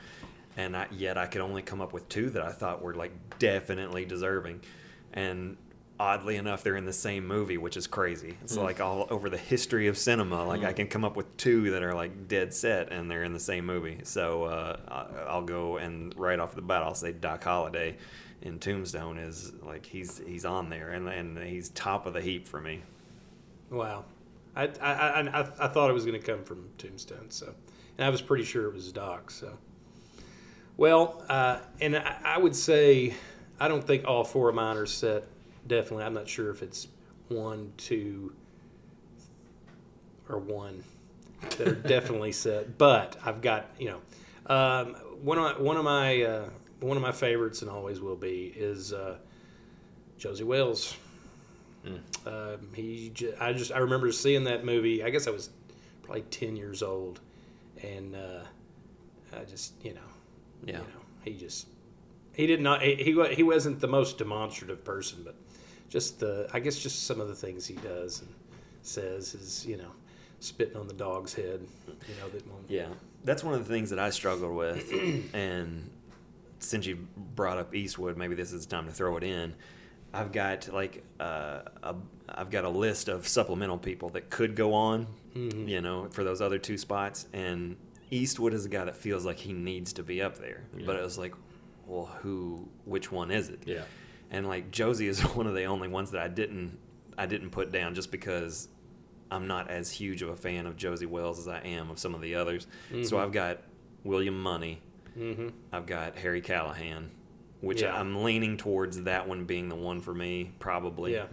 and 0.57 0.75
I, 0.77 0.87
yet 0.91 1.17
I 1.17 1.25
could 1.25 1.41
only 1.41 1.61
come 1.61 1.81
up 1.81 1.93
with 1.93 2.07
two 2.09 2.29
that 2.31 2.41
I 2.43 2.51
thought 2.51 2.81
were 2.81 2.93
like 2.95 3.11
definitely 3.39 4.05
deserving, 4.05 4.61
and 5.13 5.57
oddly 5.99 6.35
enough 6.37 6.63
they're 6.63 6.75
in 6.75 6.85
the 6.85 6.91
same 6.91 7.25
movie 7.25 7.55
which 7.55 7.77
is 7.77 7.85
crazy 7.85 8.35
it's 8.41 8.57
Mm. 8.57 8.63
like 8.63 8.81
all 8.81 9.05
over 9.11 9.29
the 9.29 9.37
history 9.37 9.85
of 9.87 9.95
cinema 9.95 10.43
like 10.43 10.63
i 10.63 10.73
Mm. 10.73 10.75
can 10.75 10.87
come 10.87 11.05
up 11.05 11.15
with 11.15 11.37
two 11.37 11.69
that 11.69 11.83
are 11.83 11.93
like 11.93 12.27
dead 12.27 12.51
set 12.51 12.91
and 12.91 13.09
they're 13.11 13.23
in 13.23 13.31
the 13.31 13.39
same 13.39 13.63
movie 13.67 13.99
so 14.01 14.45
uh, 14.45 14.77
I- 14.87 15.29
i'll 15.29 15.43
go 15.43 15.77
and 15.77 16.11
right 16.17 16.39
off 16.39 16.55
the 16.55 16.63
bat 16.63 16.81
i'll 16.81 16.95
say 16.95 17.11
doc 17.11 17.43
holliday 17.43 17.95
in 18.41 18.57
tombstone 18.57 19.19
is 19.19 19.53
like 19.61 19.85
he's 19.85 20.17
he's 20.25 20.45
on 20.45 20.71
there 20.71 20.89
and, 20.89 21.07
and 21.07 21.37
he's 21.37 21.69
top 21.69 22.07
of 22.07 22.13
the 22.13 22.21
heap 22.21 22.47
for 22.47 22.59
me 22.59 22.81
Wow. 23.69 24.03
I, 24.55 24.69
I, 24.81 25.21
I, 25.21 25.39
I, 25.39 25.67
thought 25.67 25.89
it 25.89 25.93
was 25.93 26.05
going 26.05 26.19
to 26.19 26.25
come 26.25 26.43
from 26.43 26.69
Tombstone, 26.77 27.29
so. 27.29 27.53
And 27.97 28.05
I 28.05 28.09
was 28.09 28.21
pretty 28.21 28.43
sure 28.43 28.67
it 28.67 28.73
was 28.73 28.91
Doc, 28.91 29.31
so. 29.31 29.57
Well, 30.77 31.23
uh, 31.29 31.59
and 31.81 31.95
I, 31.95 32.17
I 32.23 32.37
would 32.37 32.55
say, 32.55 33.13
I 33.59 33.67
don't 33.67 33.85
think 33.85 34.05
all 34.05 34.23
four 34.23 34.49
of 34.49 34.55
mine 34.55 34.77
are 34.77 34.85
set, 34.85 35.23
definitely. 35.67 36.05
I'm 36.05 36.13
not 36.13 36.27
sure 36.27 36.51
if 36.51 36.61
it's 36.61 36.87
one, 37.29 37.73
two, 37.77 38.33
or 40.29 40.39
one 40.39 40.83
that 41.57 41.67
are 41.67 41.73
definitely 41.87 42.31
set, 42.31 42.77
but 42.77 43.17
I've 43.23 43.41
got, 43.41 43.69
you 43.79 43.89
know, 43.89 44.53
um, 44.53 44.95
one 45.21 45.37
of 45.37 45.43
my, 45.43 45.63
one 45.63 45.77
of 45.77 45.83
my, 45.83 46.21
uh, 46.21 46.49
one 46.79 46.97
of 46.97 47.03
my 47.03 47.11
favorites 47.11 47.61
and 47.61 47.71
always 47.71 48.01
will 48.01 48.15
be 48.15 48.53
is 48.55 48.93
uh, 48.93 49.17
Josey 50.17 50.43
Wales. 50.43 50.95
Um, 52.25 52.69
he, 52.73 53.11
j- 53.13 53.33
I 53.39 53.53
just, 53.53 53.71
I 53.71 53.79
remember 53.79 54.11
seeing 54.11 54.45
that 54.45 54.63
movie. 54.65 55.03
I 55.03 55.09
guess 55.09 55.27
I 55.27 55.31
was 55.31 55.49
probably 56.03 56.21
ten 56.23 56.55
years 56.55 56.81
old, 56.81 57.19
and 57.81 58.15
uh, 58.15 58.43
I 59.37 59.43
just, 59.43 59.73
you 59.83 59.93
know, 59.93 59.99
Yeah. 60.65 60.73
you 60.73 60.77
know, 60.79 61.01
he 61.25 61.33
just, 61.33 61.67
he 62.33 62.47
did 62.47 62.61
not, 62.61 62.81
he, 62.81 62.95
he 62.95 63.33
he 63.35 63.43
wasn't 63.43 63.79
the 63.81 63.87
most 63.87 64.17
demonstrative 64.17 64.83
person, 64.85 65.19
but 65.25 65.35
just 65.89 66.19
the, 66.19 66.47
I 66.53 66.59
guess, 66.59 66.79
just 66.79 67.05
some 67.05 67.19
of 67.19 67.27
the 67.27 67.35
things 67.35 67.65
he 67.67 67.75
does 67.75 68.21
and 68.21 68.29
says 68.81 69.33
is, 69.35 69.65
you 69.65 69.77
know, 69.77 69.91
spitting 70.39 70.77
on 70.77 70.87
the 70.87 70.93
dog's 70.93 71.33
head, 71.33 71.61
you 71.87 72.15
know, 72.21 72.29
that 72.29 72.47
won't, 72.47 72.69
Yeah, 72.69 72.87
that's 73.25 73.43
one 73.43 73.53
of 73.53 73.65
the 73.67 73.73
things 73.73 73.89
that 73.89 73.99
I 73.99 74.09
struggled 74.09 74.55
with, 74.55 74.91
and 75.33 75.89
since 76.59 76.85
you 76.85 77.05
brought 77.35 77.57
up 77.57 77.75
Eastwood, 77.75 78.15
maybe 78.17 78.35
this 78.35 78.53
is 78.53 78.65
time 78.65 78.85
to 78.85 78.91
throw 78.93 79.17
it 79.17 79.23
in. 79.23 79.53
I've 80.13 80.31
got 80.31 80.71
like 80.73 81.03
uh, 81.19 81.61
a, 81.81 81.95
I've 82.29 82.49
got 82.51 82.65
a 82.65 82.69
list 82.69 83.07
of 83.09 83.27
supplemental 83.27 83.77
people 83.77 84.09
that 84.09 84.29
could 84.29 84.55
go 84.55 84.73
on, 84.73 85.07
Mhm. 85.35 85.67
you 85.67 85.81
know, 85.81 86.07
for 86.11 86.23
those 86.23 86.41
other 86.41 86.59
two 86.59 86.77
spots, 86.77 87.27
and 87.33 87.75
Eastwood 88.11 88.53
is 88.53 88.65
a 88.65 88.69
guy 88.69 88.85
that 88.85 88.95
feels 88.95 89.25
like 89.25 89.37
he 89.39 89.53
needs 89.53 89.93
to 89.93 90.03
be 90.03 90.21
up 90.21 90.37
there, 90.37 90.63
but 90.85 90.95
it 90.95 91.01
was 91.03 91.17
like, 91.17 91.33
well, 91.87 92.05
who, 92.21 92.69
which 92.85 93.11
one 93.11 93.31
is 93.31 93.49
it? 93.49 93.63
Yeah. 93.65 93.83
and 94.31 94.47
like 94.47 94.71
Josey 94.71 95.07
is 95.07 95.19
one 95.35 95.45
of 95.47 95.53
the 95.55 95.65
only 95.65 95.87
ones 95.87 96.11
that 96.11 96.21
I 96.21 96.27
didn't 96.27 96.77
I 97.17 97.25
didn't 97.27 97.51
put 97.51 97.71
down 97.71 97.93
just 97.93 98.11
because 98.11 98.67
I'm 99.29 99.47
not 99.47 99.69
as 99.69 99.91
huge 99.91 100.21
of 100.23 100.29
a 100.29 100.35
fan 100.35 100.65
of 100.65 100.75
Josey 100.75 101.05
Wales 101.05 101.37
as 101.39 101.47
I 101.47 101.59
am 101.59 101.89
of 101.91 101.99
some 101.99 102.13
of 102.15 102.21
the 102.21 102.35
others. 102.35 102.65
So 103.03 103.17
Mhm. 103.17 103.19
I've 103.19 103.31
got 103.31 103.61
William 104.03 104.39
Munny, 104.41 104.81
mm-hmm. 105.17 105.49
I've 105.71 105.85
got 105.85 106.17
Harry 106.17 106.41
Callahan, 106.41 107.11
which 107.63 107.81
Yeah. 107.81 107.95
I'm 107.99 108.23
leaning 108.23 108.57
towards 108.57 109.01
that 109.03 109.27
one 109.27 109.45
being 109.45 109.69
the 109.69 109.75
one 109.75 110.01
for 110.01 110.13
me 110.13 110.51
probably. 110.59 111.13
yeah, 111.13 111.25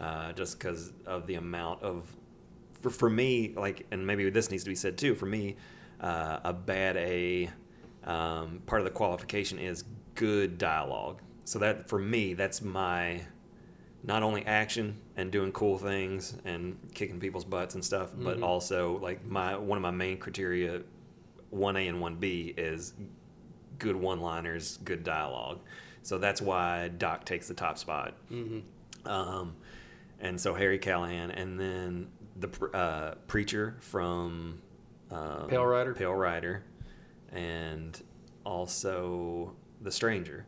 Uh, 0.00 0.32
just 0.32 0.58
because 0.58 0.92
of 1.06 1.26
the 1.26 1.34
amount 1.34 1.82
of 1.82 2.10
for, 2.80 2.88
for 2.90 3.10
me 3.10 3.52
like 3.56 3.86
and 3.90 4.06
maybe 4.06 4.28
this 4.30 4.50
needs 4.50 4.64
to 4.64 4.70
be 4.70 4.74
said 4.74 4.96
too 4.98 5.14
for 5.14 5.26
me 5.26 5.56
uh, 6.00 6.40
a 6.44 6.52
bad 6.52 6.96
A 6.96 7.50
um, 8.04 8.62
part 8.66 8.80
of 8.80 8.84
the 8.86 8.90
qualification 8.90 9.58
is 9.58 9.84
good 10.14 10.56
dialogue 10.58 11.20
so 11.44 11.58
that 11.58 11.88
for 11.88 11.98
me 11.98 12.32
that's 12.34 12.62
my 12.62 13.20
not 14.02 14.22
only 14.22 14.44
action 14.46 14.96
and 15.16 15.30
doing 15.30 15.52
cool 15.52 15.76
things 15.76 16.34
and 16.46 16.78
kicking 16.94 17.20
people's 17.20 17.44
butts 17.44 17.74
and 17.74 17.84
stuff 17.84 18.10
but 18.16 18.38
Mhm. 18.38 18.42
also 18.42 18.98
like 19.00 19.26
my 19.26 19.54
one 19.58 19.76
of 19.76 19.82
my 19.82 19.90
main 19.90 20.16
criteria 20.16 20.80
1A 21.52 21.88
and 21.90 21.98
1B 22.00 22.54
is 22.56 22.94
good 23.80 23.96
one-liners 23.96 24.78
good 24.84 25.02
dialogue 25.02 25.58
so 26.02 26.16
that's 26.18 26.40
why 26.40 26.88
Doc 26.88 27.24
takes 27.24 27.48
the 27.48 27.54
top 27.54 27.76
spot 27.78 28.14
mm-hmm. 28.30 28.60
um, 29.08 29.56
and 30.20 30.38
so 30.40 30.54
Harry 30.54 30.78
Callahan, 30.78 31.30
and 31.30 31.58
then 31.58 32.08
the 32.36 32.48
uh, 32.74 33.14
preacher 33.26 33.76
from 33.80 34.60
um, 35.10 35.46
Pale 35.48 35.64
Rider? 35.64 35.94
Pale 35.94 36.14
Rider, 36.14 36.62
and 37.32 38.00
also 38.44 39.54
the 39.80 39.90
stranger 39.90 40.46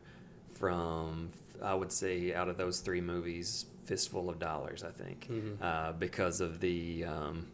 from 0.51 1.29
I 1.61 1.73
would 1.73 1.91
say 1.91 2.33
out 2.33 2.49
of 2.49 2.57
those 2.57 2.79
three 2.81 3.01
movies, 3.01 3.65
Fistful 3.85 4.29
of 4.29 4.37
Dollars, 4.39 4.83
I 4.83 4.91
think, 4.91 5.27
Mhm. 5.29 5.61
uh, 5.61 5.93
because 5.93 6.39
of 6.41 6.59
the. 6.59 7.05
Um, 7.05 7.47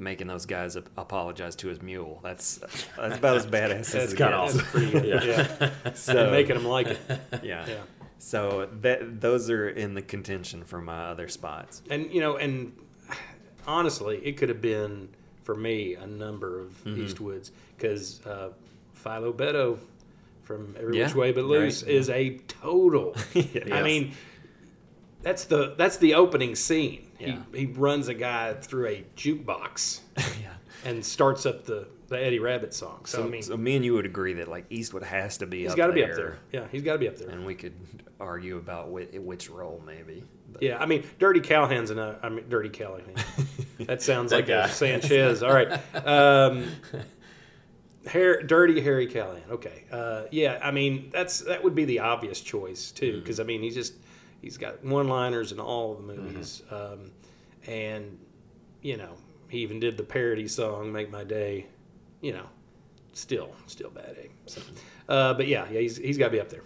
Making 0.00 0.28
those 0.28 0.46
guys 0.46 0.76
ap- 0.76 0.88
apologize 0.96 1.56
to 1.56 1.68
his 1.68 1.82
mule. 1.82 2.20
That's 2.22 2.58
that's 2.96 3.18
about 3.18 3.36
as 3.36 3.46
badass 3.46 3.80
as 3.80 3.92
That's 3.92 4.12
it 4.12 4.16
kinda 4.18 4.32
gets. 4.32 4.54
awesome. 4.54 4.58
That's 4.58 4.70
pretty 4.70 4.90
good. 4.92 5.04
Yeah. 5.26 5.46
yeah. 5.84 5.92
So- 5.94 6.18
and 6.22 6.30
making 6.30 6.54
them 6.54 6.64
like 6.66 6.86
it. 6.86 6.98
yeah. 7.42 7.66
Yeah. 7.68 7.74
So 8.20 8.68
that 8.80 9.20
those 9.20 9.50
are 9.50 9.68
in 9.68 9.94
the 9.94 10.02
contention 10.02 10.64
for 10.64 10.80
my 10.80 11.06
other 11.06 11.26
spots. 11.28 11.82
And 11.90 12.12
you 12.12 12.20
know, 12.20 12.36
and 12.36 12.72
honestly, 13.66 14.20
it 14.24 14.36
could 14.36 14.48
have 14.48 14.60
been 14.60 15.08
for 15.42 15.54
me 15.56 15.94
a 15.94 16.06
number 16.06 16.60
of 16.60 16.72
Mm-hmm. 16.84 17.02
Eastwoods 17.04 17.50
because 17.76 18.24
uh, 18.26 18.50
Philo 18.94 19.32
Beddoe 19.32 19.78
from 20.44 20.74
Every 20.78 20.98
Yeah, 20.98 21.06
Which 21.06 21.14
Way 21.14 21.32
But 21.32 21.42
right. 21.42 21.50
Loose 21.50 21.82
is 21.82 22.08
a 22.10 22.38
total. 22.48 23.14
I 23.72 23.82
mean, 23.82 24.12
that's 25.22 25.44
the 25.44 25.74
that's 25.76 25.96
the 25.98 26.14
opening 26.14 26.54
scene. 26.54 27.07
Yeah. 27.18 27.38
He 27.52 27.60
he 27.60 27.66
runs 27.66 28.08
a 28.08 28.14
guy 28.14 28.54
through 28.54 28.86
a 28.86 29.04
jukebox 29.16 30.00
yeah. 30.16 30.54
and 30.84 31.04
starts 31.04 31.46
up 31.46 31.64
the 31.64 31.88
the 32.08 32.18
Eddie 32.18 32.38
Rabbitt 32.38 32.72
song. 32.72 33.04
So, 33.04 33.18
So, 33.18 33.24
I 33.24 33.28
mean, 33.28 33.42
so 33.42 33.56
me 33.56 33.76
and 33.76 33.84
you 33.84 33.92
would 33.94 34.06
agree 34.06 34.32
that 34.34 34.48
like 34.48 34.64
Eastwood 34.70 35.02
has 35.02 35.38
to 35.38 35.46
be 35.46 35.62
he's 35.62 35.72
up 35.72 35.76
got 35.76 35.88
to 35.88 35.92
be 35.92 36.02
up 36.04 36.14
there. 36.14 36.38
Yeah, 36.52 36.66
he's 36.72 36.82
got 36.82 36.94
to 36.94 36.98
be 36.98 37.08
up 37.08 37.16
there. 37.18 37.28
and 37.28 37.44
we 37.44 37.54
could 37.54 37.74
argue 38.20 38.56
about 38.56 38.90
which, 38.90 39.10
which 39.12 39.50
role 39.50 39.82
maybe. 39.86 40.24
But 40.52 40.62
Yeah, 40.62 40.78
I 40.78 40.86
mean, 40.86 41.04
Dirty 41.18 41.40
Callahan's 41.40 41.90
an. 41.90 41.98
I 41.98 42.28
mean, 42.30 42.48
Dirty 42.48 42.70
Callahan. 42.70 43.14
That 43.80 44.02
sounds 44.02 44.30
That 44.30 44.38
like 44.38 44.46
guy. 44.48 44.64
a 44.64 44.68
Sanchez. 44.68 45.42
All 45.44 45.52
right. 45.52 45.80
Um, 46.04 46.64
Hair, 48.06 48.42
Dirty 48.44 48.80
Harry 48.80 49.06
Callahan. 49.06 49.42
Okay. 49.50 49.84
Uh, 49.92 50.22
yeah, 50.30 50.58
I 50.62 50.70
mean, 50.70 51.10
that's 51.12 51.40
that 51.40 51.62
would 51.62 51.74
be 51.74 51.84
the 51.84 51.98
obvious 52.00 52.40
choice 52.40 52.90
too, 52.90 53.20
because 53.20 53.38
I 53.38 53.44
mean, 53.44 53.60
he's 53.62 53.74
just 53.74 53.94
he's 54.40 54.56
got 54.56 54.84
one-liners 54.84 55.52
in 55.52 55.60
all 55.60 55.92
of 55.92 55.98
the 56.06 56.14
movies, 56.14 56.62
um, 56.70 57.10
and 57.66 58.18
you 58.82 58.96
know, 58.96 59.14
he 59.48 59.58
even 59.58 59.80
did 59.80 59.96
the 59.96 60.02
parody 60.04 60.48
song 60.48 60.92
"Make 60.92 61.10
My 61.10 61.24
Day." 61.24 61.66
You 62.20 62.32
know, 62.32 62.46
still, 63.12 63.50
still 63.66 63.90
bad 63.90 64.16
A. 64.18 64.50
So, 64.50 64.60
uh, 65.08 65.34
but 65.34 65.46
yeah, 65.46 65.66
yeah, 65.70 65.80
he's 65.80 65.96
he's 65.96 66.18
got 66.18 66.26
to 66.26 66.30
be 66.32 66.40
up 66.40 66.48
there. 66.48 66.62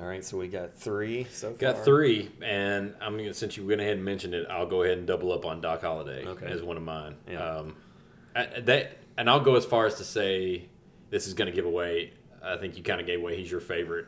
All 0.00 0.06
right, 0.06 0.24
so 0.24 0.36
we 0.38 0.48
got 0.48 0.74
three 0.76 1.26
so 1.32 1.52
Got 1.54 1.84
three, 1.84 2.30
and 2.42 2.94
I'm 3.00 3.16
gonna 3.16 3.34
since 3.34 3.56
you 3.56 3.66
went 3.66 3.80
ahead 3.80 3.94
and 3.96 4.04
mentioned 4.04 4.34
it, 4.34 4.46
I'll 4.48 4.66
go 4.66 4.82
ahead 4.82 4.98
and 4.98 5.06
double 5.06 5.32
up 5.32 5.44
on 5.44 5.60
Doc 5.60 5.80
Holliday 5.82 6.24
Okay. 6.26 6.46
as 6.46 6.62
one 6.62 6.76
of 6.76 6.82
mine. 6.82 7.16
Yeah. 7.28 7.38
Um, 7.42 7.74
I- 8.36 8.60
that, 8.60 8.98
and 9.16 9.28
I'll 9.28 9.40
go 9.40 9.56
as 9.56 9.64
far 9.64 9.86
as 9.86 9.96
to 9.96 10.04
say 10.04 10.68
this 11.10 11.26
is 11.26 11.34
going 11.34 11.46
to 11.50 11.54
give 11.56 11.64
away. 11.64 12.12
I 12.42 12.56
think 12.58 12.76
you 12.76 12.82
kind 12.84 13.00
of 13.00 13.06
gave 13.06 13.18
away 13.18 13.36
he's 13.36 13.50
your 13.50 13.60
favorite. 13.60 14.06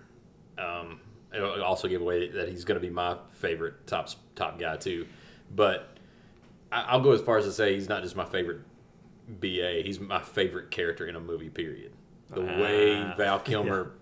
Um, 0.58 1.00
it'll 1.34 1.62
also 1.62 1.88
give 1.88 2.00
away 2.00 2.28
that 2.30 2.48
he's 2.48 2.64
going 2.64 2.80
to 2.80 2.86
be 2.86 2.92
my 2.92 3.16
favorite 3.32 3.86
top 3.86 4.08
top 4.34 4.58
guy 4.58 4.76
too. 4.76 5.06
But 5.54 5.96
I, 6.72 6.82
I'll 6.82 7.00
go 7.00 7.12
as 7.12 7.20
far 7.20 7.38
as 7.38 7.44
to 7.44 7.52
say 7.52 7.74
he's 7.74 7.88
not 7.88 8.02
just 8.02 8.16
my 8.16 8.24
favorite 8.24 8.60
BA. 9.28 9.82
He's 9.84 10.00
my 10.00 10.20
favorite 10.20 10.70
character 10.70 11.06
in 11.06 11.16
a 11.16 11.20
movie. 11.20 11.50
Period. 11.50 11.92
The 12.30 12.42
way 12.42 12.96
Ah, 12.96 13.14
Val 13.16 13.38
Kilmer 13.44 13.92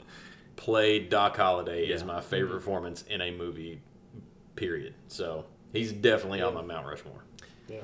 played 0.57 1.09
Doc 1.09 1.37
Holliday 1.37 1.87
is 1.87 2.05
my 2.05 2.21
favorite 2.21 2.51
performance 2.53 3.03
in 3.09 3.21
a 3.21 3.31
movie. 3.31 3.81
Period. 4.57 4.95
So 5.07 5.45
he's 5.73 5.93
definitely 5.93 6.43
on 6.43 6.55
my 6.55 6.63
Mount 6.63 6.87
Rushmore. 6.87 7.25
Yeah. 7.69 7.81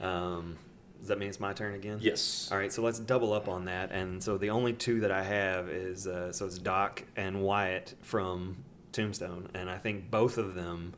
Um, 0.00 0.58
does 1.04 1.08
that 1.10 1.18
mean 1.18 1.28
it's 1.28 1.38
my 1.38 1.52
turn 1.52 1.74
again? 1.74 1.98
Yes. 2.00 2.48
All 2.50 2.56
right, 2.56 2.72
so 2.72 2.80
let's 2.80 2.98
double 2.98 3.34
up 3.34 3.46
on 3.46 3.66
that. 3.66 3.92
And 3.92 4.22
so 4.22 4.38
the 4.38 4.48
only 4.48 4.72
two 4.72 5.00
that 5.00 5.10
I 5.12 5.22
have 5.22 5.68
is 5.68 6.06
uh, 6.06 6.32
so 6.32 6.46
it's 6.46 6.58
Doc 6.58 7.04
and 7.14 7.42
Wyatt 7.42 7.94
from 8.00 8.56
Tombstone, 8.92 9.48
and 9.52 9.68
I 9.68 9.76
think 9.76 10.10
both 10.10 10.38
of 10.38 10.54
them, 10.54 10.94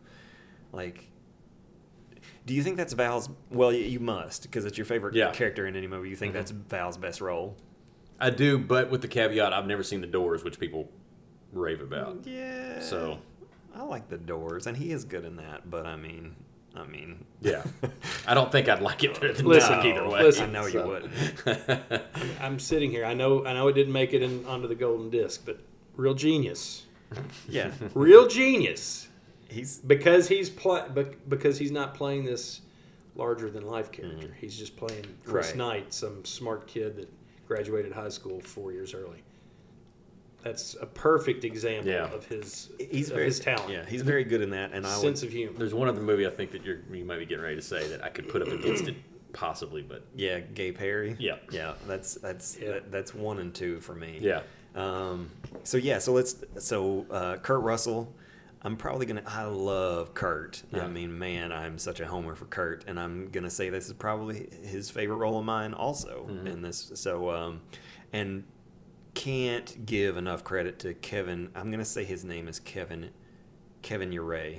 like. 0.72 1.09
Do 2.44 2.54
you 2.54 2.62
think 2.62 2.76
that's 2.76 2.92
Val's? 2.92 3.28
Well, 3.50 3.72
you 3.72 3.98
must 3.98 4.42
because 4.44 4.64
it's 4.64 4.78
your 4.78 4.84
favorite 4.84 5.16
Yeah. 5.16 5.32
character 5.32 5.66
in 5.66 5.74
any 5.74 5.88
movie. 5.88 6.09
You 6.11 6.14
think 6.14 6.30
Mm-hmm. 6.34 6.38
that's 6.38 6.50
Val's 6.52 6.96
best 6.96 7.20
role? 7.20 7.57
I 8.20 8.30
do, 8.30 8.57
but 8.59 8.88
with 8.90 9.02
the 9.02 9.09
caveat, 9.09 9.52
I've 9.52 9.66
never 9.66 9.82
seen 9.82 10.00
The 10.00 10.07
Doors, 10.07 10.44
which 10.44 10.61
people 10.61 10.88
rave 11.52 11.80
about. 11.82 12.18
Yeah. 12.24 12.78
So 12.78 13.18
I 13.74 13.82
like 13.82 14.09
the 14.09 14.16
Doors, 14.18 14.68
and 14.68 14.76
he 14.76 14.92
is 14.92 15.04
good 15.04 15.24
in 15.24 15.34
that. 15.36 15.68
But 15.68 15.86
I 15.86 15.96
mean, 15.96 16.36
I 16.76 16.84
mean, 16.86 17.24
yeah, 17.40 17.62
I 18.26 18.34
don't 18.34 18.52
think 18.52 18.68
I'd 18.68 18.82
like 18.82 19.02
it 19.04 19.14
better 19.14 19.32
than 19.32 19.46
Listen, 19.46 19.72
Doc 19.72 19.84
either 19.84 20.08
way. 20.08 20.22
listen. 20.22 20.50
I 20.50 20.52
know 20.52 20.66
you 20.66 20.82
wouldn't. 20.82 22.02
I'm 22.40 22.58
sitting 22.58 22.90
here. 22.90 23.04
I 23.04 23.14
know. 23.14 23.44
I 23.46 23.54
know 23.54 23.68
it 23.68 23.74
didn't 23.74 23.92
make 23.92 24.12
it 24.12 24.22
in, 24.22 24.44
onto 24.46 24.68
the 24.68 24.74
golden 24.74 25.10
disc, 25.10 25.42
but 25.44 25.60
real 25.96 26.14
genius, 26.14 26.86
Yeah, 27.48 27.70
real 27.94 28.26
genius, 28.26 29.08
he's 29.48 29.78
because 29.78 30.28
he's 30.28 30.50
pla- 30.50 30.88
bec- 30.88 31.28
because 31.28 31.58
he's 31.58 31.72
not 31.72 31.94
playing 31.94 32.24
this 32.24 32.60
larger 33.14 33.50
than 33.50 33.66
life 33.66 33.90
mm-hmm. 33.90 34.02
character. 34.02 34.36
He's 34.38 34.58
just 34.58 34.76
playing 34.76 35.04
Chris 35.24 35.48
Right. 35.48 35.56
Knight, 35.56 35.94
some 35.94 36.24
smart 36.24 36.66
kid 36.66 36.96
that 36.96 37.08
graduated 37.46 37.92
high 37.92 38.08
school 38.08 38.40
four 38.40 38.72
years 38.72 38.92
early. 38.92 39.22
That's 40.47 40.76
a 40.80 40.86
perfect 40.86 41.44
example 41.44 41.90
Yeah. 41.90 42.05
of 42.12 42.24
his 42.26 42.70
he's 42.78 43.09
of 43.11 43.14
very 43.16 43.26
his 43.26 43.40
talent, 43.40 43.70
Yeah, 43.72 43.84
he's 43.84 44.03
very 44.03 44.22
good 44.24 44.42
in 44.42 44.51
that, 44.51 44.72
and 44.72 44.86
I 44.86 44.90
would 44.97 45.03
sense 45.03 45.22
of 45.24 45.30
humor. 45.32 45.59
There's 45.59 45.74
one 45.74 45.88
other 45.88 46.01
movie 46.01 46.26
I 46.26 46.30
think 46.30 46.53
that 46.53 46.64
you're, 46.64 46.78
you 46.92 47.05
might 47.05 47.18
be 47.18 47.26
getting 47.26 47.42
ready 47.42 47.57
to 47.57 47.62
say 47.62 47.88
that 47.88 48.05
I 48.05 48.09
could 48.11 48.28
put 48.28 48.42
up 48.42 48.49
against 48.49 48.86
it, 48.86 48.94
possibly, 49.32 49.82
but 49.82 50.07
Yeah, 50.14 50.38
Gay 50.40 50.70
Perry. 50.72 51.16
Yeah. 51.18 51.36
yeah. 51.51 51.74
That's 51.88 52.14
that's 52.14 52.57
Yeah. 52.61 52.72
That, 52.74 52.92
that's 52.92 53.12
one 53.14 53.38
and 53.40 53.53
two 53.55 53.80
for 53.80 53.94
me. 53.94 54.18
yeah, 54.20 54.42
Um. 54.76 55.30
So 55.64 55.78
yeah. 55.78 55.99
So 55.99 56.12
let's. 56.12 56.36
So 56.59 57.07
uh, 57.11 57.36
Kurt 57.38 57.62
Russell. 57.62 58.14
I'm 58.62 58.76
probably 58.76 59.07
gonna. 59.07 59.22
I 59.26 59.44
love 59.44 60.14
Kurt. 60.14 60.62
Yeah. 60.72 60.84
I 60.84 60.88
mean, 60.88 61.16
man, 61.18 61.53
I'm 61.53 61.78
such 61.78 62.01
a 62.01 62.07
homer 62.07 62.34
for 62.34 62.47
Kurt, 62.47 62.84
and 62.88 62.99
I'm 62.99 63.28
gonna 63.30 63.51
say 63.51 63.68
this 63.70 63.86
is 63.86 63.92
probably 63.92 64.49
his 64.64 64.90
favorite 64.90 65.16
role 65.16 65.38
of 65.38 65.44
mine, 65.44 65.72
also 65.74 66.26
Mm-hmm. 66.28 66.47
in 66.49 66.62
this. 66.62 66.90
So, 66.94 67.30
um, 67.30 67.61
and 68.12 68.42
can't 69.16 69.84
give 69.86 70.16
enough 70.16 70.44
credit 70.44 70.78
to 70.80 70.94
Kevin. 70.94 71.50
I'm 71.56 71.70
gonna 71.72 71.84
say 71.84 72.04
his 72.04 72.24
name 72.24 72.46
is 72.46 72.60
Kevin. 72.60 73.10
Kevin 73.82 74.10
Uray. 74.12 74.58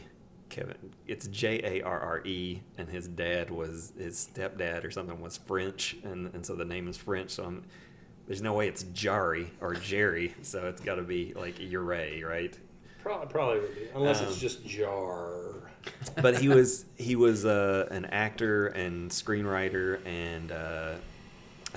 Kevin. 0.50 0.76
It's 1.08 1.28
J 1.28 1.62
A 1.64 1.82
R 1.84 2.00
R 2.00 2.22
E, 2.26 2.62
and 2.78 2.90
his 2.90 3.08
dad 3.08 3.50
was 3.52 3.94
his 3.98 4.30
stepdad 4.34 4.84
or 4.84 4.92
something 4.92 5.22
was 5.22 5.38
French, 5.38 5.96
and 6.04 6.34
and 6.34 6.46
so 6.46 6.56
the 6.56 6.66
name 6.66 6.88
is 6.88 6.98
French. 6.98 7.32
So 7.32 7.46
I'm. 7.46 7.64
There's 8.26 8.42
no 8.42 8.54
way 8.54 8.68
it's 8.68 8.84
Jari 8.86 9.48
or 9.62 9.74
Jerry, 9.76 10.34
so 10.42 10.68
it's 10.68 10.82
got 10.82 10.96
to 10.96 11.02
be 11.04 11.34
like 11.34 11.60
Uray, 11.60 12.26
right? 12.26 12.58
Probably, 13.02 13.28
probably 13.28 13.60
would 13.62 13.76
be, 13.76 13.88
unless 13.96 14.20
it's 14.22 14.34
Um, 14.34 14.38
just 14.40 14.66
jar. 14.66 15.72
but 16.22 16.38
he 16.38 16.50
was 16.50 16.84
he 16.98 17.16
was 17.16 17.46
uh, 17.46 17.88
an 17.92 18.06
actor 18.06 18.68
and 18.68 19.10
screenwriter, 19.12 20.06
and 20.06 20.52
uh, 20.52 20.96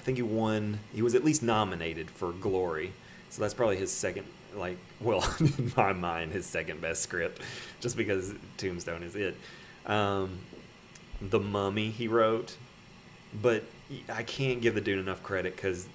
I 0.00 0.02
think 0.02 0.16
he 0.16 0.22
won. 0.22 0.78
He 0.94 1.02
was 1.02 1.14
at 1.14 1.22
least 1.22 1.42
nominated 1.42 2.10
for 2.10 2.32
Glory, 2.32 2.94
so 3.28 3.42
that's 3.42 3.52
probably 3.52 3.76
his 3.76 3.92
second. 3.92 4.26
Like, 4.56 4.78
well, 4.98 5.22
in 5.40 5.72
my 5.76 5.92
mind, 5.92 6.32
his 6.32 6.46
second 6.46 6.80
best 6.80 7.02
script, 7.02 7.42
just 7.80 7.98
because 7.98 8.32
Tombstone 8.56 9.02
is 9.02 9.14
it. 9.14 9.36
Um, 9.84 10.38
the 11.20 11.38
Mummy 11.38 11.90
he 11.90 12.08
wrote, 12.08 12.56
but 13.42 13.62
I 14.08 14.22
can't 14.22 14.62
give 14.62 14.74
the 14.74 14.80
dude 14.80 14.98
enough 14.98 15.22
credit 15.22 15.54
because 15.54 15.86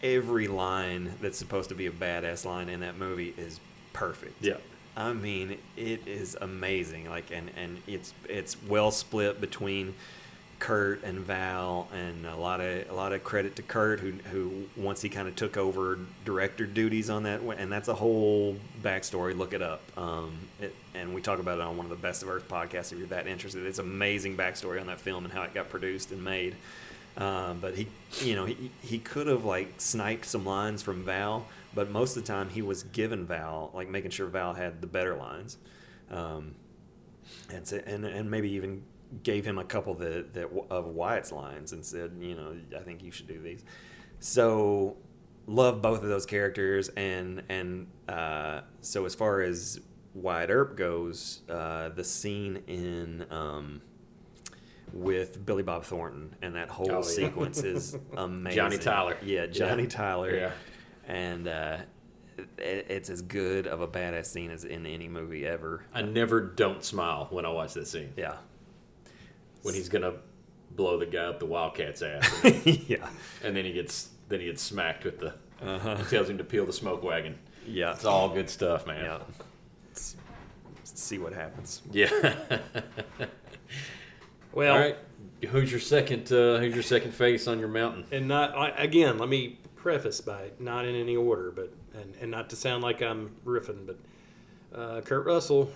every 0.00 0.46
line 0.46 1.14
that's 1.20 1.38
supposed 1.38 1.70
to 1.70 1.74
be 1.74 1.86
a 1.86 1.90
badass 1.90 2.44
line 2.44 2.68
in 2.68 2.78
that 2.80 2.96
movie 2.96 3.34
is 3.36 3.58
perfect. 3.94 4.34
yeah. 4.40 4.58
I 4.96 5.12
mean, 5.12 5.58
it 5.76 6.06
is 6.06 6.36
amazing. 6.40 7.10
Like, 7.10 7.32
and 7.32 7.50
and 7.56 7.82
it's 7.88 8.14
it's 8.28 8.56
well 8.62 8.92
split 8.92 9.40
between 9.40 9.94
Kurt 10.58 11.04
and 11.04 11.20
Val, 11.20 11.88
and 11.92 12.26
a 12.26 12.36
lot 12.36 12.60
of 12.60 12.90
a 12.90 12.94
lot 12.94 13.12
of 13.12 13.22
credit 13.22 13.56
to 13.56 13.62
Kurt, 13.62 14.00
who 14.00 14.12
who 14.30 14.64
once 14.76 15.02
he 15.02 15.08
kind 15.08 15.28
of 15.28 15.36
took 15.36 15.56
over 15.56 15.98
director 16.24 16.66
duties 16.66 17.10
on 17.10 17.24
that, 17.24 17.40
and 17.40 17.70
that's 17.70 17.88
a 17.88 17.94
whole 17.94 18.56
backstory. 18.82 19.36
Look 19.36 19.52
it 19.52 19.62
up. 19.62 19.82
Um, 19.98 20.36
it, 20.60 20.74
and 20.94 21.14
we 21.14 21.20
talk 21.20 21.38
about 21.38 21.58
it 21.58 21.62
on 21.62 21.76
one 21.76 21.86
of 21.86 21.90
the 21.90 21.96
Best 21.96 22.22
of 22.22 22.28
Earth 22.28 22.48
podcasts 22.48 22.92
if 22.92 22.98
you're 22.98 23.06
that 23.08 23.26
interested. 23.26 23.66
It's 23.66 23.78
amazing 23.78 24.36
backstory 24.36 24.80
on 24.80 24.86
that 24.86 25.00
film 25.00 25.24
and 25.24 25.32
how 25.32 25.42
it 25.42 25.52
got 25.52 25.68
produced 25.68 26.10
and 26.10 26.24
made. 26.24 26.56
Um, 27.18 27.60
but 27.60 27.74
he, 27.74 27.88
you 28.20 28.34
know, 28.34 28.44
he, 28.44 28.70
he 28.82 28.98
could 28.98 29.26
have 29.26 29.44
like 29.44 29.74
sniped 29.78 30.26
some 30.26 30.44
lines 30.44 30.82
from 30.82 31.02
Val, 31.04 31.46
but 31.74 31.90
most 31.90 32.16
of 32.16 32.22
the 32.22 32.26
time 32.26 32.50
he 32.50 32.62
was 32.62 32.82
giving 32.82 33.26
Val, 33.26 33.70
like 33.74 33.88
making 33.88 34.10
sure 34.10 34.26
Val 34.26 34.54
had 34.54 34.80
the 34.80 34.86
better 34.86 35.16
lines, 35.16 35.56
um, 36.10 36.54
and 37.50 37.70
and 37.86 38.04
and 38.04 38.30
maybe 38.30 38.50
even 38.52 38.82
gave 39.22 39.44
him 39.44 39.58
a 39.58 39.64
couple 39.64 39.94
that, 39.94 40.34
that 40.34 40.48
of 40.70 40.86
Wyatt's 40.86 41.32
lines 41.32 41.72
and 41.72 41.84
said, 41.84 42.12
you 42.20 42.34
know, 42.34 42.56
I 42.76 42.80
think 42.82 43.02
you 43.02 43.10
should 43.12 43.28
do 43.28 43.40
these. 43.40 43.64
So 44.20 44.96
love 45.46 45.80
both 45.82 46.02
of 46.02 46.08
those 46.08 46.26
characters, 46.26 46.88
and 46.96 47.42
and 47.48 47.86
uh, 48.08 48.62
so 48.80 49.04
as 49.04 49.14
far 49.14 49.40
as 49.42 49.80
Wyatt 50.14 50.50
Earp 50.50 50.76
goes, 50.76 51.42
uh, 51.48 51.90
the 51.90 52.04
scene 52.04 52.62
in. 52.66 53.26
Um, 53.30 53.80
with 54.92 55.44
Billy 55.44 55.64
Bob 55.64 55.84
Thornton, 55.84 56.34
and 56.42 56.54
that 56.54 56.68
whole 56.68 56.90
Oh, 56.90 56.96
yeah. 56.98 57.02
sequence 57.02 57.58
is 57.62 57.98
amazing. 58.16 58.56
Johnny 58.56 58.78
Tyler. 58.78 59.16
yeah, 59.22 59.46
Johnny 59.46 59.82
Yeah. 59.82 59.88
Tyler, 59.88 60.34
Yeah. 60.34 60.50
and 61.06 61.48
uh, 61.48 61.78
it, 62.56 62.86
it's 62.88 63.10
as 63.10 63.20
good 63.20 63.66
of 63.66 63.80
a 63.80 63.88
badass 63.88 64.26
scene 64.26 64.50
as 64.50 64.64
in 64.64 64.86
any 64.86 65.08
movie 65.08 65.44
ever. 65.44 65.82
I 65.92 66.02
never 66.02 66.40
don't 66.40 66.84
smile 66.84 67.26
when 67.30 67.44
I 67.44 67.48
watch 67.50 67.74
that 67.74 67.88
scene 67.88 68.12
Yeah, 68.16 68.36
when 69.66 69.74
he's 69.74 69.88
gonna 69.88 70.14
blow 70.70 70.98
the 70.98 71.06
guy 71.06 71.24
up 71.24 71.38
the 71.40 71.46
Wildcat's 71.46 72.02
ass, 72.02 72.44
yeah, 72.88 73.08
and 73.44 73.54
then 73.56 73.64
he 73.64 73.72
gets 73.72 74.10
then 74.28 74.40
he 74.40 74.46
gets 74.46 74.62
smacked 74.62 75.04
with 75.04 75.18
the. 75.20 75.34
uh-huh. 75.62 75.96
He 75.96 76.04
tells 76.04 76.28
him 76.30 76.38
to 76.38 76.44
peel 76.44 76.64
the 76.66 76.72
smoke 76.72 77.02
wagon. 77.02 77.38
yeah, 77.66 77.92
It's 77.92 78.04
all 78.04 78.28
good 78.28 78.48
stuff, 78.50 78.86
man. 78.86 79.04
yeah. 79.04 79.18
Let's 79.90 80.16
see 80.94 81.18
what 81.18 81.32
happens. 81.32 81.82
Yeah. 81.92 82.08
Well, 84.52 84.72
all 84.74 84.80
right. 84.80 84.96
Who's 85.50 85.70
your 85.70 85.80
second? 85.80 86.32
Uh, 86.32 86.56
who's 86.56 86.72
your 86.72 86.82
second 86.82 87.12
face 87.12 87.46
on 87.46 87.58
your 87.58 87.68
mountain? 87.68 88.06
and 88.10 88.26
not 88.26 88.54
again. 88.80 89.18
Let 89.18 89.28
me 89.28 89.58
preface 89.74 90.20
by 90.22 90.50
not 90.58 90.86
in 90.86 90.94
any 90.94 91.14
order, 91.14 91.50
but 91.50 91.74
and, 91.94 92.14
and 92.22 92.30
not 92.30 92.48
to 92.50 92.56
sound 92.56 92.82
like 92.82 93.02
I'm 93.02 93.36
riffing, 93.44 93.86
but 93.86 93.98
uh, 94.78 95.00
Kurt 95.02 95.26
Russell, 95.26 95.70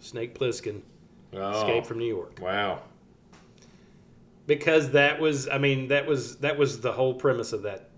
Snake 0.00 0.38
Plissken, 0.38 0.82
Oh, 1.32 1.60
Escape 1.62 1.86
from 1.86 1.98
New 1.98 2.06
York, 2.06 2.38
Wow. 2.42 2.82
Because 4.46 4.90
that 4.90 5.20
was 5.20 5.48
I 5.48 5.58
mean 5.58 5.88
that 5.88 6.06
was 6.06 6.36
that 6.38 6.56
was 6.58 6.80
the 6.80 6.92
whole 6.92 7.14
premise 7.14 7.52
of 7.52 7.62
that 7.62 7.90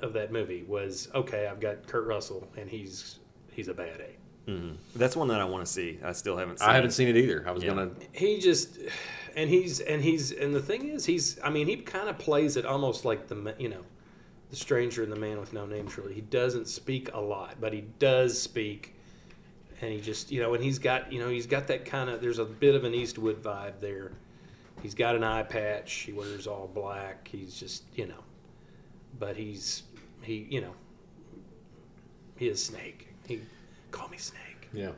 of 0.00 0.12
that 0.14 0.32
movie 0.32 0.62
was 0.66 1.08
okay. 1.14 1.46
I've 1.46 1.60
got 1.60 1.86
Kurt 1.86 2.06
Russell 2.06 2.48
and 2.56 2.68
he's 2.70 3.18
he's 3.52 3.68
a 3.68 3.74
bad 3.74 4.00
A. 4.00 4.50
Mhm. 4.50 4.76
That's 4.96 5.14
one 5.16 5.28
that 5.28 5.40
I 5.40 5.44
want 5.44 5.64
to 5.66 5.70
see. 5.70 5.98
I 6.02 6.12
still 6.12 6.36
haven't 6.36 6.58
seen. 6.60 6.68
I 6.68 6.74
haven't 6.74 6.92
seen 6.92 7.08
it 7.08 7.16
either. 7.16 7.44
I 7.46 7.50
was 7.52 7.62
Yeah. 7.62 7.70
gonna. 7.70 7.90
he 8.12 8.38
just 8.38 8.78
and 9.36 9.48
he's 9.50 9.80
and 9.80 10.02
he's 10.02 10.32
and 10.32 10.54
the 10.54 10.60
thing 10.60 10.88
is 10.88 11.06
he's 11.06 11.38
i 11.44 11.48
mean 11.50 11.68
he 11.68 11.76
kind 11.76 12.08
of 12.08 12.18
plays 12.18 12.56
it 12.56 12.66
almost 12.66 13.04
like 13.04 13.28
the 13.28 13.54
you 13.60 13.68
know 13.68 13.82
the 14.50 14.56
stranger 14.56 15.04
and 15.04 15.12
the 15.12 15.16
man 15.16 15.38
with 15.38 15.52
no 15.52 15.64
name 15.66 15.86
truly 15.86 16.12
he 16.14 16.20
doesn't 16.20 16.66
speak 16.66 17.08
a 17.14 17.20
lot 17.20 17.54
but 17.60 17.72
he 17.72 17.82
does 18.00 18.40
speak 18.42 18.96
and 19.80 19.92
he 19.92 20.00
just 20.00 20.32
you 20.32 20.40
know 20.42 20.52
and 20.54 20.64
he's 20.64 20.80
got 20.80 21.12
you 21.12 21.20
know 21.20 21.28
he's 21.28 21.46
got 21.46 21.68
that 21.68 21.84
kind 21.84 22.10
of 22.10 22.20
there's 22.20 22.40
a 22.40 22.44
bit 22.44 22.74
of 22.74 22.82
an 22.82 22.92
eastwood 22.92 23.40
vibe 23.40 23.78
there 23.80 24.10
he's 24.82 24.94
got 24.94 25.14
an 25.16 25.24
eye 25.24 25.42
patch 25.42 25.92
he 25.92 26.12
wears 26.12 26.46
all 26.46 26.70
black 26.72 27.28
he's 27.30 27.58
just 27.58 27.84
you 27.94 28.06
know 28.06 28.22
but 29.18 29.36
he's 29.36 29.82
he 30.22 30.46
you 30.50 30.60
know 30.60 30.72
he 32.36 32.48
is 32.48 32.64
snake 32.64 33.08
he 33.26 33.40
call 33.90 34.08
me 34.08 34.16
snake 34.16 34.68
Yeah. 34.72 34.90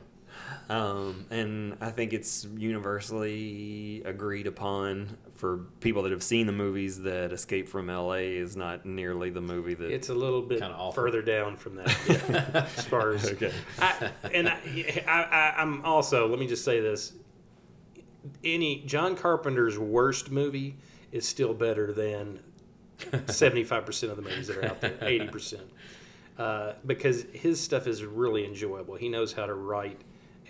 Um, 0.67 1.25
and 1.29 1.77
I 1.79 1.91
think 1.91 2.11
it's 2.11 2.47
universally 2.57 4.01
agreed 4.03 4.47
upon 4.47 5.15
for 5.35 5.65
people 5.79 6.03
that 6.03 6.11
have 6.11 6.23
seen 6.23 6.47
the 6.47 6.51
movies 6.53 7.01
that 7.03 7.31
Escape 7.31 7.69
from 7.69 7.87
L.A. 7.89 8.35
is 8.37 8.55
not 8.55 8.83
nearly 8.83 9.29
the 9.29 9.41
movie 9.41 9.75
that. 9.75 9.91
It's 9.91 10.09
a 10.09 10.13
little 10.13 10.41
bit 10.41 10.63
further 10.95 11.21
down 11.21 11.55
from 11.55 11.75
that, 11.75 11.95
yeah, 12.07 12.67
as 12.77 12.85
far 12.85 13.13
as 13.13 13.25
Okay. 13.31 13.51
I, 13.79 14.09
and 14.33 14.49
I, 14.49 14.57
I, 15.07 15.11
I, 15.11 15.53
I'm 15.61 15.85
also. 15.85 16.27
Let 16.27 16.39
me 16.39 16.47
just 16.47 16.65
say 16.65 16.79
this: 16.79 17.13
any 18.43 18.83
John 18.85 19.15
Carpenter's 19.15 19.77
worst 19.77 20.31
movie 20.31 20.75
is 21.11 21.27
still 21.27 21.53
better 21.53 21.91
than 21.93 22.39
75 23.27 23.85
percent 23.85 24.11
of 24.11 24.17
the 24.17 24.23
movies 24.23 24.47
that 24.47 24.57
are 24.57 24.65
out 24.65 24.81
there, 24.81 24.97
80 25.01 25.27
percent, 25.27 25.69
uh, 26.37 26.73
because 26.85 27.23
his 27.33 27.59
stuff 27.59 27.87
is 27.87 28.03
really 28.03 28.45
enjoyable. 28.45 28.95
He 28.95 29.09
knows 29.09 29.33
how 29.33 29.45
to 29.45 29.53
write 29.53 30.01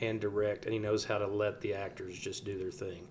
and 0.02 0.20
direct, 0.20 0.66
and 0.66 0.74
he 0.74 0.80
knows 0.80 1.06
how 1.06 1.18
to 1.18 1.28
let 1.28 1.62
the 1.62 1.74
actors 1.74 2.18
just 2.18 2.46
do 2.46 2.58
their 2.58 2.72
thing. 2.72 3.08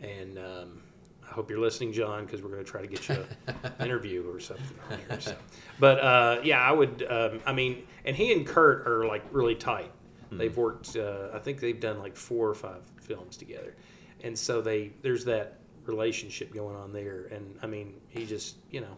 And 0.00 0.38
um, 0.38 0.82
I 1.28 1.32
hope 1.32 1.50
you're 1.50 1.58
listening, 1.60 1.92
John, 1.92 2.24
because 2.24 2.42
we're 2.42 2.50
going 2.50 2.64
to 2.64 2.70
try 2.70 2.80
to 2.80 2.86
get 2.86 3.08
you 3.08 3.24
an 3.46 3.72
interview 3.80 4.30
or 4.30 4.40
something 4.40 4.78
on 4.90 4.98
here. 4.98 5.20
So. 5.20 5.36
But 5.78 5.98
uh, 5.98 6.40
yeah, 6.44 6.60
I 6.60 6.72
would. 6.72 7.04
Um, 7.08 7.40
I 7.46 7.52
mean, 7.52 7.86
and 8.04 8.16
he 8.16 8.32
and 8.32 8.46
Kurt 8.46 8.86
are 8.86 9.06
like 9.06 9.24
really 9.32 9.54
tight. 9.54 9.90
They've 10.30 10.56
worked. 10.56 10.96
Uh, 10.96 11.28
I 11.32 11.38
think 11.38 11.60
they've 11.60 11.80
done 11.80 11.98
like 11.98 12.16
four 12.16 12.48
or 12.48 12.54
five 12.54 12.82
films 13.00 13.36
together, 13.36 13.74
and 14.22 14.38
so 14.38 14.60
they 14.60 14.92
there's 15.02 15.24
that 15.24 15.58
relationship 15.86 16.52
going 16.52 16.76
on 16.76 16.92
there. 16.92 17.28
And 17.32 17.58
I 17.62 17.66
mean, 17.66 17.94
he 18.08 18.26
just 18.26 18.56
you 18.70 18.80
know, 18.80 18.96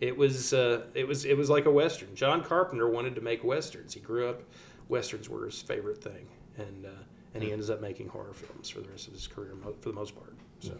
it 0.00 0.16
was 0.16 0.52
uh, 0.52 0.84
it 0.94 1.06
was 1.06 1.24
it 1.24 1.36
was 1.36 1.50
like 1.50 1.66
a 1.66 1.70
western. 1.70 2.14
John 2.14 2.42
Carpenter 2.42 2.88
wanted 2.88 3.14
to 3.16 3.20
make 3.20 3.44
westerns. 3.44 3.94
He 3.94 4.00
grew 4.00 4.28
up. 4.28 4.42
Westerns 4.88 5.28
were 5.28 5.46
his 5.46 5.60
favorite 5.60 6.02
thing, 6.02 6.26
and 6.56 6.86
uh, 6.86 7.02
and 7.34 7.42
he 7.42 7.52
ends 7.52 7.68
up 7.68 7.80
making 7.80 8.08
horror 8.08 8.32
films 8.32 8.70
for 8.70 8.80
the 8.80 8.88
rest 8.88 9.08
of 9.08 9.14
his 9.14 9.26
career 9.26 9.54
for 9.80 9.88
the 9.88 9.94
most 9.94 10.14
part. 10.14 10.34
So. 10.60 10.78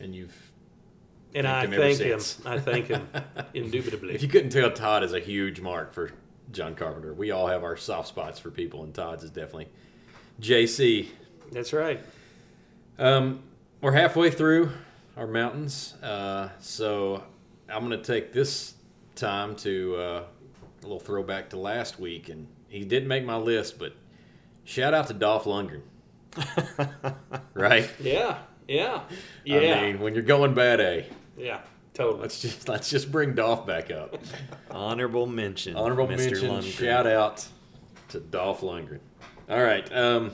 And 0.00 0.14
you've. 0.14 0.34
And 1.34 1.46
I 1.46 1.66
thank 1.66 1.98
him. 1.98 2.20
I 2.44 2.58
thank 2.58 2.88
him 2.88 3.08
indubitably. 3.54 4.14
If 4.14 4.22
you 4.22 4.28
couldn't 4.28 4.50
tell, 4.50 4.70
Todd 4.70 5.02
is 5.02 5.14
a 5.14 5.20
huge 5.20 5.60
mark 5.60 5.94
for 5.94 6.10
John 6.50 6.74
Carpenter. 6.74 7.14
We 7.14 7.30
all 7.30 7.46
have 7.46 7.64
our 7.64 7.76
soft 7.76 8.08
spots 8.08 8.38
for 8.38 8.50
people, 8.50 8.84
and 8.84 8.92
Todd's 8.92 9.24
is 9.24 9.30
definitely. 9.30 9.68
JC. 10.40 11.08
That's 11.50 11.72
right. 11.72 12.02
Um, 12.98 13.42
we're 13.80 13.92
halfway 13.92 14.30
through 14.30 14.70
our 15.16 15.26
mountains, 15.26 15.94
uh, 16.02 16.48
so 16.60 17.22
I'm 17.68 17.86
going 17.88 17.98
to 18.00 18.04
take 18.04 18.32
this 18.32 18.74
time 19.14 19.56
to 19.56 19.96
uh, 19.96 20.00
a 20.80 20.82
little 20.82 21.00
throwback 21.00 21.50
to 21.50 21.58
last 21.58 21.98
week, 21.98 22.28
and 22.28 22.46
he 22.68 22.84
didn't 22.84 23.08
make 23.08 23.24
my 23.24 23.36
list, 23.36 23.78
but 23.78 23.94
shout 24.64 24.94
out 24.94 25.06
to 25.08 25.14
Dolph 25.14 25.44
Lundgren, 25.44 25.82
right? 27.54 27.90
Yeah. 28.00 28.38
Yeah. 28.68 29.02
Yeah. 29.44 29.58
I 29.58 29.82
mean, 29.92 30.00
when 30.00 30.14
you're 30.14 30.22
going 30.22 30.54
bad 30.54 30.80
A, 30.80 31.06
yeah. 31.36 31.60
Totally. 31.94 32.22
let's 32.22 32.40
just 32.40 32.68
let's 32.68 32.88
just 32.88 33.12
bring 33.12 33.34
Dolph 33.34 33.66
back 33.66 33.90
up. 33.90 34.18
Honorable 34.70 35.26
mention. 35.26 35.76
Honorable 35.76 36.06
Mr. 36.06 36.16
mention. 36.18 36.48
Lundgren. 36.48 36.72
Shout 36.72 37.06
out 37.06 37.46
to 38.08 38.20
Dolph 38.20 38.62
Lundgren. 38.62 39.00
All 39.50 39.62
right. 39.62 39.92
Um, 39.94 40.30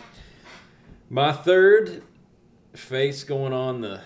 my 1.10 1.32
third 1.32 2.02
face 2.78 3.24
going 3.24 3.52
on 3.52 3.80
the 3.80 4.00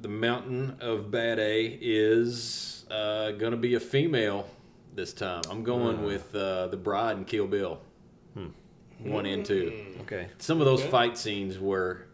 the 0.00 0.08
mountain 0.08 0.76
of 0.80 1.10
bad 1.10 1.38
A 1.40 1.78
is 1.80 2.84
uh, 2.90 3.32
going 3.32 3.50
to 3.50 3.56
be 3.56 3.74
a 3.74 3.80
female 3.80 4.48
this 4.94 5.12
time. 5.12 5.42
I'm 5.50 5.64
going 5.64 5.96
Hmm. 5.96 6.04
with 6.04 6.32
uh, 6.34 6.68
the 6.68 6.76
bride 6.76 7.16
and 7.16 7.26
Kill 7.26 7.46
Bill. 7.46 7.80
One 9.00 9.26
and 9.26 9.44
two. 9.44 9.84
Okay. 10.02 10.28
Some 10.38 10.60
of 10.60 10.66
those 10.66 10.80
Okay. 10.82 10.90
fight 10.90 11.18
scenes 11.18 11.58
were 11.58 12.06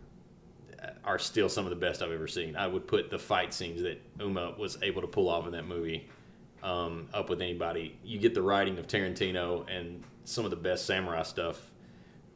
are 1.05 1.19
still 1.19 1.49
some 1.49 1.65
of 1.67 1.71
the 1.71 1.77
best 1.77 2.03
I've 2.03 2.11
ever 2.11 2.27
seen. 2.27 2.57
I 2.57 2.67
would 2.67 2.87
put 2.89 3.11
the 3.11 3.19
fight 3.19 3.53
scenes 3.53 3.83
that 3.83 4.01
Uma 4.19 4.55
was 4.59 4.79
able 4.83 5.03
to 5.03 5.07
pull 5.07 5.29
off 5.29 5.45
in 5.47 5.53
that 5.53 5.67
movie 5.67 6.09
um, 6.63 7.09
up 7.13 7.29
with 7.29 7.43
anybody. 7.43 7.97
You 8.03 8.19
get 8.19 8.33
the 8.35 8.43
writing 8.43 8.79
of 8.79 8.87
Tarantino 8.87 9.67
and 9.71 10.03
some 10.25 10.45
of 10.47 10.51
the 10.51 10.57
best 10.57 10.87
samurai 10.87 11.23
stuff 11.23 11.70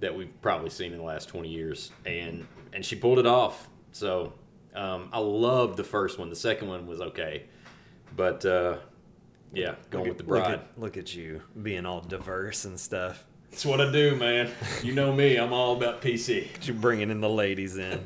that 0.00 0.14
we've 0.16 0.30
probably 0.42 0.70
seen 0.70 0.92
in 0.92 0.98
the 0.98 1.04
last 1.04 1.28
20 1.28 1.48
years, 1.48 1.90
and 2.06 2.46
and 2.72 2.84
she 2.84 2.96
pulled 2.96 3.18
it 3.18 3.26
off. 3.26 3.68
So 3.92 4.32
um, 4.74 5.08
I 5.12 5.18
loved 5.18 5.76
the 5.76 5.84
first 5.84 6.18
one. 6.18 6.28
The 6.30 6.36
second 6.36 6.68
one 6.68 6.86
was 6.86 7.00
okay, 7.00 7.44
but 8.16 8.44
uh, 8.44 8.78
yeah, 9.52 9.76
going 9.90 10.04
Look 10.04 10.18
with 10.18 10.26
the 10.26 10.32
look 10.32 10.44
bride. 10.44 10.54
at, 10.54 10.68
look 10.76 10.96
at 10.96 11.14
you 11.14 11.42
being 11.62 11.86
all 11.86 12.00
diverse 12.00 12.64
and 12.64 12.78
stuff. 12.78 13.24
That's 13.50 13.64
what 13.64 13.80
I 13.80 13.92
do, 13.92 14.16
man. 14.16 14.50
You 14.82 14.94
know 14.94 15.12
me. 15.12 15.36
I'm 15.36 15.52
all 15.52 15.76
about 15.76 16.02
PC. 16.02 16.48
You're 16.66 16.74
bringing 16.74 17.08
in 17.10 17.20
the 17.20 17.28
ladies 17.28 17.76
in. 17.76 18.04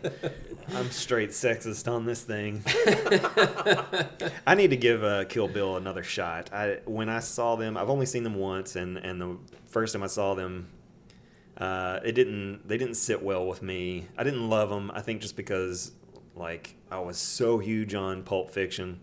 I'm 0.74 0.90
straight 0.90 1.30
sexist 1.30 1.90
on 1.90 2.04
this 2.04 2.22
thing. 2.22 2.62
I 4.46 4.54
need 4.54 4.68
to 4.68 4.76
give 4.76 5.02
uh, 5.02 5.24
Kill 5.24 5.48
Bill 5.48 5.78
another 5.78 6.02
shot. 6.02 6.52
I 6.52 6.80
when 6.84 7.08
I 7.08 7.20
saw 7.20 7.56
them, 7.56 7.78
I've 7.78 7.88
only 7.88 8.04
seen 8.04 8.24
them 8.24 8.34
once, 8.34 8.76
and 8.76 8.98
and 8.98 9.18
the 9.18 9.38
first 9.70 9.94
time 9.94 10.02
I 10.02 10.06
saw 10.08 10.34
them, 10.34 10.68
uh, 11.58 12.00
it 12.04 12.12
didn't 12.12 12.66
they 12.66 12.78
didn't 12.78 12.94
sit 12.94 13.22
well 13.22 13.46
with 13.46 13.62
me. 13.62 14.06
I 14.16 14.24
didn't 14.24 14.48
love 14.48 14.70
them. 14.70 14.90
I 14.94 15.00
think 15.00 15.20
just 15.20 15.36
because 15.36 15.92
like 16.36 16.74
I 16.90 17.00
was 17.00 17.18
so 17.18 17.58
huge 17.58 17.94
on 17.94 18.22
Pulp 18.22 18.50
Fiction. 18.50 19.00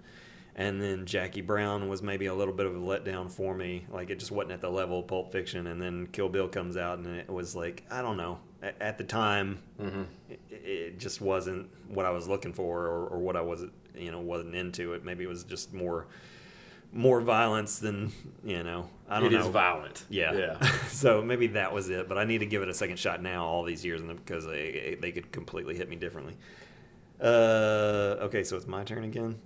And 0.57 0.81
then 0.81 1.05
Jackie 1.05 1.41
Brown 1.41 1.89
was 1.89 2.01
maybe 2.01 2.27
a 2.27 2.33
little 2.33 2.53
bit 2.53 2.65
of 2.65 2.73
a 2.73 2.79
letdown 2.79 3.29
for 3.29 3.53
me. 3.53 3.85
Like 3.91 4.09
it 4.09 4.19
just 4.19 4.31
wasn't 4.31 4.53
at 4.53 4.61
the 4.61 4.69
level 4.69 4.99
of 4.99 5.07
Pulp 5.07 5.33
Fiction. 5.33 5.67
And 5.67 5.81
then 5.81 6.07
Kill 6.07 6.29
Bill 6.29 6.47
comes 6.47 6.77
out, 6.77 6.97
and 6.97 7.07
it 7.17 7.29
was 7.29 7.57
like 7.57 7.83
I 7.91 8.01
don't 8.01 8.15
know. 8.15 8.39
At, 8.81 8.97
the 8.97 9.03
time, 9.03 9.59
it, 10.27 10.39
it 10.49 10.97
just 10.97 11.21
wasn't 11.21 11.69
what 11.87 12.07
I 12.07 12.09
was 12.09 12.27
looking 12.27 12.51
for, 12.51 12.85
or, 12.85 13.05
or 13.07 13.19
what 13.19 13.35
I 13.35 13.41
was, 13.41 13.65
you 13.93 14.09
know, 14.09 14.19
wasn't 14.19 14.55
into 14.55 14.93
it. 14.93 15.05
Maybe 15.05 15.23
it 15.23 15.27
was 15.27 15.43
just 15.43 15.71
more, 15.71 16.07
more 16.95 17.21
violence 17.21 17.77
than 17.79 18.11
you 18.43 18.63
know. 18.63 18.89
I 19.07 19.19
don't 19.19 19.31
It 19.31 19.37
know. 19.37 19.41
is 19.41 19.47
violent. 19.47 20.03
Yeah. 20.09 20.33
Yeah. 20.33 20.71
so 20.87 21.21
maybe 21.21 21.47
that 21.47 21.71
was 21.71 21.89
it. 21.89 22.09
But 22.09 22.17
I 22.17 22.23
need 22.23 22.39
to 22.39 22.47
give 22.47 22.63
it 22.63 22.69
a 22.69 22.73
second 22.73 22.97
shot 22.97 23.21
now, 23.21 23.45
all 23.45 23.63
these 23.63 23.85
years, 23.85 24.01
and 24.01 24.15
because 24.15 24.47
they 24.47 24.97
they 24.99 25.11
could 25.11 25.31
completely 25.31 25.75
hit 25.75 25.89
me 25.89 25.95
differently. 25.95 26.35
Uh, 27.21 28.17
okay, 28.21 28.43
so 28.43 28.57
it's 28.57 28.65
my 28.67 28.83
turn 28.83 29.03
again. 29.03 29.37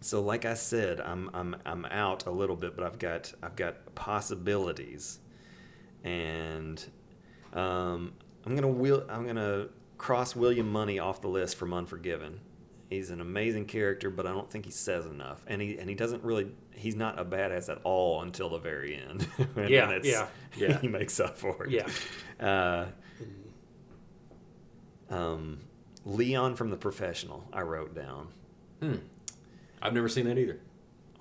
So 0.00 0.22
like 0.22 0.44
I 0.44 0.54
said, 0.54 1.00
I'm 1.00 1.30
I'm 1.34 1.56
I'm 1.66 1.84
out 1.86 2.26
a 2.26 2.30
little 2.30 2.56
bit, 2.56 2.74
but 2.76 2.84
I've 2.84 2.98
got 2.98 3.32
I've 3.42 3.56
got 3.56 3.94
possibilities, 3.94 5.18
and 6.04 6.82
um, 7.52 8.12
I'm 8.46 8.54
gonna 8.54 8.68
will 8.68 9.04
I'm 9.08 9.26
gonna 9.26 9.68
cross 9.98 10.34
William 10.34 10.68
Munny 10.70 10.98
off 10.98 11.20
the 11.20 11.28
list 11.28 11.56
from 11.56 11.72
Unforgiven. 11.74 12.40
He's 12.92 13.10
an 13.10 13.20
amazing 13.20 13.66
character, 13.66 14.10
but 14.10 14.26
I 14.26 14.32
don't 14.32 14.50
think 14.50 14.64
he 14.64 14.70
says 14.70 15.06
enough, 15.06 15.42
and 15.46 15.60
he 15.62 15.78
and 15.78 15.88
he 15.88 15.94
doesn't 15.94 16.22
really. 16.22 16.48
He's 16.74 16.96
not 16.96 17.18
a 17.18 17.24
badass 17.24 17.68
at 17.68 17.78
all 17.84 18.22
until 18.22 18.48
the 18.48 18.58
very 18.58 18.96
end. 18.96 19.26
And 19.56 19.68
Yeah, 19.68 19.86
then 19.86 20.00
yeah, 20.04 20.26
yeah. 20.56 20.78
He 20.80 20.88
makes 20.88 21.18
up 21.20 21.36
for 21.38 21.64
it. 21.64 21.70
Yeah. 21.70 21.86
Uh, 22.44 22.86
um, 25.10 25.60
Leon 26.04 26.56
from 26.56 26.70
The 26.70 26.76
Professional. 26.76 27.44
I 27.52 27.62
wrote 27.62 27.94
down. 27.94 28.28
Hmm. 28.80 28.96
I've 29.80 29.92
never 29.94 30.08
seen 30.08 30.26
that 30.26 30.38
either. 30.38 30.58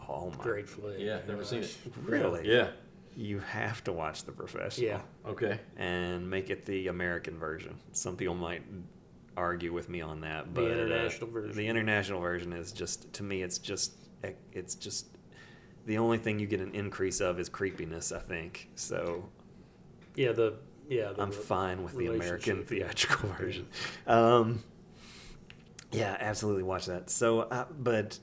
Oh 0.08 0.32
my! 0.38 0.44
Great 0.44 0.70
flick. 0.70 0.96
Yeah, 1.00 1.20
never 1.28 1.44
seen 1.44 1.64
it. 1.64 1.78
Really? 2.04 2.48
Yeah. 2.52 2.70
You 3.16 3.40
have 3.40 3.84
to 3.84 3.92
watch 3.92 4.24
The 4.24 4.32
Professional. 4.32 4.88
Yeah. 4.88 5.02
Okay. 5.26 5.60
and 5.78 6.30
make 6.30 6.50
it 6.50 6.66
the 6.66 6.88
American 6.88 7.38
version. 7.38 7.78
Some 7.92 8.16
people 8.16 8.36
might 8.36 8.64
argue 9.38 9.74
with 9.74 9.90
me 9.90 10.02
on 10.02 10.22
that. 10.22 10.54
The 10.54 10.62
But 10.62 10.72
uh, 10.72 11.28
version. 11.28 11.56
the 11.56 11.68
international 11.68 12.22
version 12.22 12.54
is 12.54 12.72
just 12.72 13.12
to 13.14 13.24
me, 13.24 13.42
it's 13.44 13.58
just 13.58 13.94
it's 14.54 14.76
just 14.76 15.08
the 15.86 15.98
only 15.98 16.18
thing 16.18 16.40
you 16.40 16.48
get 16.48 16.62
an 16.62 16.74
increase 16.76 17.22
of 17.22 17.40
is 17.40 17.50
creepiness. 17.50 18.12
I 18.12 18.20
think 18.20 18.70
so. 18.76 19.30
Yeah, 20.16 20.32
the 20.34 20.56
yeah. 20.90 21.14
The 21.14 21.22
I'm 21.24 21.32
fine 21.32 21.84
with 21.84 21.98
the 21.98 22.08
American 22.08 22.64
theatrical 22.66 23.30
version. 23.30 23.68
Um, 24.06 24.64
yeah, 25.92 26.16
absolutely 26.20 26.64
watch 26.64 26.86
that. 26.86 27.10
So, 27.10 27.42
uh, 27.42 27.66
but 27.72 28.20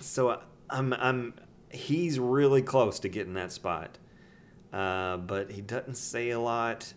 so 0.00 0.28
uh, 0.30 0.42
I'm 0.70 0.92
I'm 0.94 1.34
he's 1.70 2.18
really 2.18 2.62
close 2.62 2.98
to 3.00 3.08
getting 3.08 3.34
that 3.34 3.52
spot, 3.52 3.98
uh, 4.72 5.18
but 5.18 5.50
he 5.50 5.60
doesn't 5.60 5.96
say 5.96 6.30
a 6.30 6.40
lot. 6.40 6.92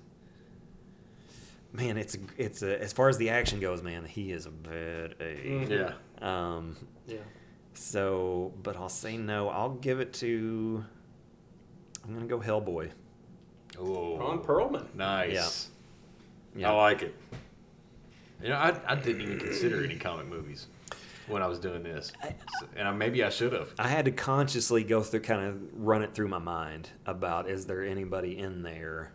Man, 1.76 1.98
it's 1.98 2.18
it's 2.38 2.62
a, 2.62 2.82
as 2.82 2.94
far 2.94 3.10
as 3.10 3.18
the 3.18 3.30
action 3.30 3.60
goes, 3.60 3.82
man, 3.84 4.06
he 4.06 4.32
is 4.32 4.46
a 4.46 4.52
bad 4.52 5.16
A. 5.20 5.36
Mhm. 5.44 5.70
Yeah. 5.70 5.94
Um, 6.56 6.76
Yeah. 7.08 7.18
so, 7.74 8.54
but 8.64 8.78
I'll 8.78 8.88
say 8.90 9.18
no. 9.18 9.50
I'll 9.50 9.72
give 9.76 10.00
it 10.00 10.14
to. 10.14 10.84
I'm 12.06 12.14
gonna 12.14 12.28
go 12.28 12.40
Hellboy. 12.40 12.92
Oh, 13.80 14.18
Ron 14.18 14.40
Perlman. 14.42 14.94
Nice. 14.96 15.70
Yeah. 16.56 16.72
I 16.72 16.76
like 16.76 17.02
it. 17.02 17.14
You 18.42 18.50
know, 18.50 18.56
I, 18.56 18.80
I 18.88 18.96
didn't 18.96 19.22
even 19.22 19.40
consider 19.40 19.84
any 19.84 19.96
comic 19.96 20.28
movies 20.28 20.68
when 21.28 21.42
I 21.42 21.48
was 21.48 21.58
doing 21.60 21.82
this, 21.84 22.14
So- 22.22 22.68
and 22.78 22.88
I, 22.88 22.92
maybe 22.92 23.24
I 23.24 23.30
should 23.30 23.52
have. 23.54 23.74
I 23.80 23.88
had 23.88 24.06
to 24.06 24.12
consciously 24.12 24.84
go 24.84 25.02
through, 25.02 25.22
kind 25.22 25.42
of 25.48 25.60
run 25.74 26.04
it 26.04 26.14
through 26.14 26.28
my 26.28 26.38
mind 26.38 26.90
about 27.06 27.50
is 27.50 27.66
there 27.66 27.84
anybody 27.84 28.38
in 28.38 28.62
there, 28.62 29.12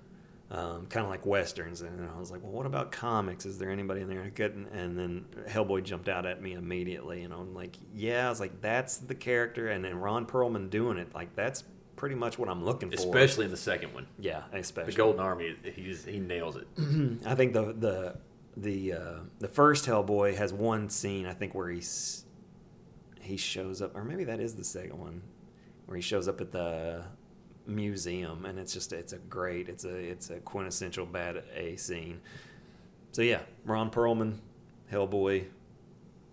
um, 0.50 0.86
kind 0.86 1.04
of 1.04 1.10
like 1.10 1.24
westerns, 1.24 1.80
and 1.80 2.08
I 2.08 2.18
was 2.18 2.30
like, 2.30 2.42
well, 2.42 2.52
what 2.52 2.66
about 2.66 2.90
comics? 2.90 3.46
Is 3.46 3.58
there 3.58 3.70
anybody 3.70 4.00
in 4.00 4.08
there? 4.08 4.22
I 4.22 4.30
couldn't, 4.30 4.66
and 4.68 4.98
then 4.98 5.24
Hellboy 5.48 5.84
jumped 5.84 6.08
out 6.08 6.26
at 6.26 6.42
me 6.42 6.54
immediately, 6.54 7.22
and 7.22 7.32
I'm 7.32 7.54
like, 7.54 7.76
yeah, 7.94 8.26
I 8.26 8.30
was 8.30 8.40
like, 8.40 8.60
that's 8.60 8.96
the 8.96 9.14
character, 9.14 9.68
and 9.68 9.84
then 9.84 9.98
Ron 10.00 10.26
Perlman 10.26 10.68
doing 10.68 10.98
it, 10.98 11.14
like 11.14 11.36
that's 11.36 11.62
pretty 11.94 12.16
much 12.16 12.38
what 12.38 12.48
I'm 12.48 12.64
looking 12.64 12.90
for. 12.90 12.96
Especially 12.96 13.44
in 13.44 13.50
the 13.52 13.56
second 13.56 13.94
one, 13.94 14.08
yeah, 14.18 14.42
especially 14.52 14.90
the 14.90 14.96
Golden 14.96 15.20
Army. 15.20 15.54
He's 15.74 16.04
he 16.04 16.18
nails 16.18 16.56
it. 16.56 16.66
I 17.26 17.34
think 17.36 17.52
the 17.52 17.72
the 17.72 18.16
the 18.56 18.92
uh, 18.94 19.18
the 19.38 19.48
first 19.48 19.86
Hellboy 19.86 20.34
has 20.36 20.52
one 20.52 20.88
scene 20.88 21.26
I 21.26 21.32
think 21.32 21.54
where 21.54 21.68
he's 21.68 22.24
he 23.20 23.36
shows 23.36 23.80
up, 23.82 23.94
or 23.94 24.02
maybe 24.02 24.24
that 24.24 24.40
is 24.40 24.56
the 24.56 24.64
second 24.64 24.98
one, 24.98 25.22
where 25.86 25.94
he 25.94 26.02
shows 26.02 26.26
up 26.26 26.40
at 26.40 26.50
the 26.50 27.04
museum, 27.66 28.44
and 28.46 28.58
it's 28.58 28.72
just 28.72 28.92
it's 28.92 29.12
a 29.12 29.18
great 29.18 29.68
it's 29.68 29.84
a 29.84 29.94
it's 29.94 30.30
a 30.30 30.36
quintessential 30.40 31.06
bad 31.06 31.42
A 31.56 31.76
scene. 31.76 32.20
So 33.12 33.22
yeah, 33.22 33.40
Ron 33.64 33.90
Perlman, 33.90 34.36
Hellboy, 34.92 35.44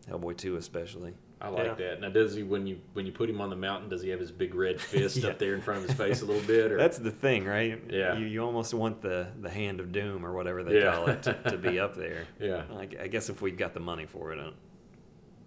Hellboy 0.10 0.38
two 0.38 0.56
especially. 0.58 1.14
I 1.40 1.50
like 1.50 1.66
Yeah. 1.66 1.74
that. 1.76 2.02
Now, 2.02 2.10
does 2.10 2.34
he 2.34 2.42
when 2.42 2.66
you 2.66 2.80
when 2.94 3.06
you 3.06 3.12
put 3.12 3.30
him 3.30 3.42
on 3.42 3.52
the 3.52 3.56
mountain? 3.56 3.90
Does 3.90 4.02
he 4.02 4.10
have 4.10 4.20
his 4.20 4.32
big 4.32 4.56
red 4.56 4.82
fist 4.92 5.18
Yeah. 5.18 5.30
up 5.30 5.38
there 5.40 5.54
in 5.54 5.62
front 5.62 5.82
of 5.84 5.88
his 5.90 5.96
face 5.98 6.22
a 6.24 6.26
little 6.26 6.42
bit? 6.48 6.72
Or 6.72 6.78
That's 6.78 6.98
the 6.98 7.12
thing, 7.12 7.46
right? 7.46 7.80
Yeah. 7.90 8.18
You, 8.18 8.26
you 8.26 8.44
almost 8.44 8.74
want 8.74 9.02
the 9.02 9.28
the 9.42 9.50
hand 9.50 9.80
of 9.80 9.92
doom 9.92 10.26
or 10.26 10.34
whatever 10.34 10.64
they 10.64 10.80
Yeah. 10.80 10.94
call 10.96 11.10
it 11.10 11.22
to, 11.24 11.34
to 11.50 11.58
be 11.58 11.80
up 11.80 11.96
there. 11.96 12.26
Yeah. 12.40 12.64
I, 12.76 12.88
I 13.04 13.08
guess 13.08 13.30
if 13.30 13.42
we 13.42 13.52
got 13.52 13.74
the 13.76 13.80
money 13.80 14.06
for 14.08 14.32
it. 14.34 14.40
I 14.40 14.44
don't- 14.46 14.56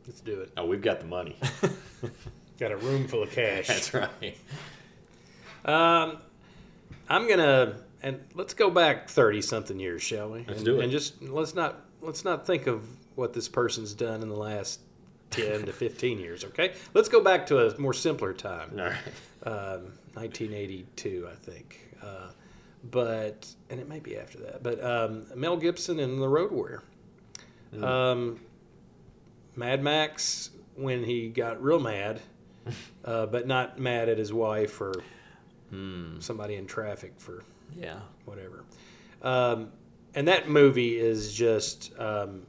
Let's 0.06 0.20
do 0.20 0.40
it. 0.40 0.50
oh, 0.56 0.64
we've 0.66 0.80
got 0.82 0.98
the 1.00 1.06
money. 1.06 1.36
Got 2.58 2.72
a 2.72 2.76
room 2.76 3.06
full 3.08 3.22
of 3.22 3.30
cash. 3.30 3.68
That's 3.68 3.94
right. 3.94 4.36
Um, 5.64 6.18
I'm 7.08 7.28
gonna 7.28 7.76
and 8.02 8.20
let's 8.34 8.54
go 8.54 8.70
back 8.70 9.08
thirty 9.08 9.42
something 9.42 9.78
years, 9.78 10.02
shall 10.02 10.30
we? 10.30 10.44
Let's 10.46 10.58
and, 10.58 10.64
do 10.64 10.80
it. 10.80 10.84
And 10.84 10.92
just 10.92 11.22
let's 11.22 11.54
not 11.54 11.80
let's 12.00 12.24
not 12.24 12.46
think 12.46 12.66
of 12.66 12.84
what 13.14 13.32
this 13.32 13.48
person's 13.48 13.94
done 13.94 14.22
in 14.22 14.28
the 14.28 14.36
last 14.36 14.80
ten 15.30 15.64
to 15.66 15.72
fifteen 15.72 16.18
years. 16.18 16.44
Okay, 16.44 16.74
let's 16.94 17.08
go 17.08 17.22
back 17.22 17.46
to 17.46 17.66
a 17.66 17.78
more 17.78 17.94
simpler 17.94 18.32
time. 18.32 18.70
All 18.78 18.86
right. 18.86 18.96
um, 19.44 19.92
1982, 20.14 21.28
I 21.30 21.34
think. 21.36 21.80
Uh, 22.02 22.30
but 22.90 23.46
and 23.68 23.80
it 23.80 23.88
may 23.88 24.00
be 24.00 24.16
after 24.16 24.38
that. 24.40 24.62
But 24.62 24.82
um, 24.82 25.26
Mel 25.34 25.56
Gibson 25.56 26.00
and 26.00 26.20
The 26.20 26.28
Road 26.28 26.50
Warrior. 26.50 26.82
Um, 27.80 28.40
Mad 29.54 29.82
Max 29.82 30.50
when 30.74 31.04
he 31.04 31.28
got 31.28 31.62
real 31.62 31.78
mad, 31.78 32.20
uh, 33.04 33.26
but 33.26 33.46
not 33.46 33.78
mad 33.78 34.08
at 34.08 34.18
his 34.18 34.32
wife 34.32 34.80
or 34.80 34.94
somebody 36.20 36.54
in 36.56 36.66
traffic 36.66 37.12
for 37.18 37.42
Yeah. 37.76 38.00
whatever. 38.24 38.64
Um, 39.22 39.70
and 40.14 40.26
that 40.28 40.48
movie 40.48 40.98
is 40.98 41.32
just 41.32 41.92
um, 41.98 42.42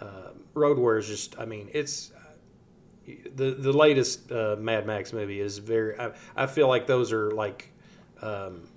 uh, 0.00 0.30
Road 0.54 0.78
Warrior 0.78 0.98
is 0.98 1.08
just. 1.08 1.38
I 1.38 1.44
mean, 1.46 1.70
it's 1.72 2.12
the 3.34 3.52
the 3.52 3.72
latest 3.72 4.30
uh, 4.32 4.56
Mad 4.58 4.86
Max 4.86 5.12
movie 5.12 5.40
is 5.40 5.58
very. 5.58 5.98
I, 5.98 6.10
I 6.36 6.46
feel 6.46 6.68
like 6.68 6.86
those 6.86 7.12
are 7.12 7.30
like 7.30 7.72
um, 8.20 8.68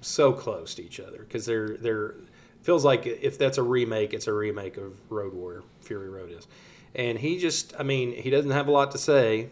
so 0.00 0.32
close 0.32 0.74
to 0.76 0.84
each 0.84 1.00
other 1.00 1.18
because 1.18 1.46
they're 1.46 1.76
they're 1.78 2.14
feels 2.62 2.84
like 2.84 3.06
if 3.06 3.38
that's 3.38 3.58
a 3.58 3.62
remake, 3.62 4.12
it's 4.12 4.26
a 4.28 4.32
remake 4.32 4.76
of 4.76 4.92
Road 5.10 5.32
Warrior. 5.34 5.62
Fury 5.80 6.08
Road 6.08 6.30
is, 6.30 6.46
and 6.94 7.18
he 7.18 7.38
just. 7.38 7.74
I 7.78 7.82
mean, 7.82 8.12
he 8.12 8.30
doesn't 8.30 8.50
have 8.52 8.68
a 8.68 8.72
lot 8.72 8.92
to 8.92 8.98
say 8.98 9.48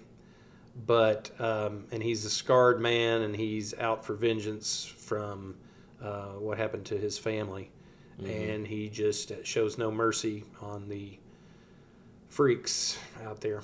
but 0.87 1.31
um, 1.41 1.87
and 1.93 2.03
he's 2.03 2.25
a 2.25 2.31
scarred 2.31 2.81
man 2.81 3.23
and 3.23 3.35
he's 3.37 3.75
out 3.79 4.05
for 4.05 4.15
vengeance 4.15 4.85
from 4.85 5.55
uh, 6.03 6.29
what 6.33 6.59
happened 6.59 6.85
to 6.87 6.99
his 6.99 7.17
family 7.19 7.71
and 8.25 8.67
he 8.67 8.89
just 8.89 9.33
shows 9.45 9.77
no 9.79 9.91
mercy 9.91 10.45
on 10.61 10.89
the 10.89 11.19
freaks 12.29 12.97
out 13.25 13.41
there 13.41 13.63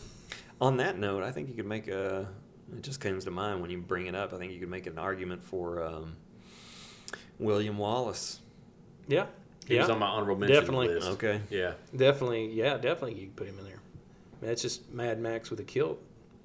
On 0.61 0.77
that 0.79 0.99
note, 0.99 1.23
I 1.23 1.31
think 1.33 1.49
you 1.49 1.55
could 1.55 1.67
make 1.67 1.89
a. 1.89 2.27
It 2.77 2.83
just 2.83 3.01
comes 3.01 3.25
to 3.25 3.31
mind 3.31 3.61
when 3.61 3.71
you 3.71 3.79
bring 3.79 4.07
it 4.07 4.15
up. 4.15 4.33
I 4.33 4.39
think 4.39 4.53
you 4.53 4.61
could 4.61 4.69
make 4.71 4.87
an 4.87 4.99
argument 4.99 5.43
for 5.43 5.83
um, 5.85 6.17
William 7.39 7.79
Wallace. 7.79 8.41
yeah 9.09 9.27
He 9.67 9.75
yeah 9.75 9.81
was 9.83 9.91
on 9.91 9.99
my 9.99 10.07
honorable 10.07 10.37
mention 10.37 10.61
Definitely. 10.61 10.89
list. 10.89 11.09
Okay. 11.11 11.41
Yeah. 11.51 11.73
definitely 11.97 12.53
yeah 12.53 12.75
definitely 12.77 13.15
you 13.15 13.27
can 13.27 13.35
put 13.35 13.47
him 13.49 13.59
in 13.59 13.65
there 13.65 13.81
I 13.81 14.41
mean, 14.45 14.49
that's 14.51 14.63
just 14.63 14.91
Mad 14.93 15.21
Max 15.21 15.51
with 15.51 15.61
a 15.61 15.65
kilt 15.65 16.01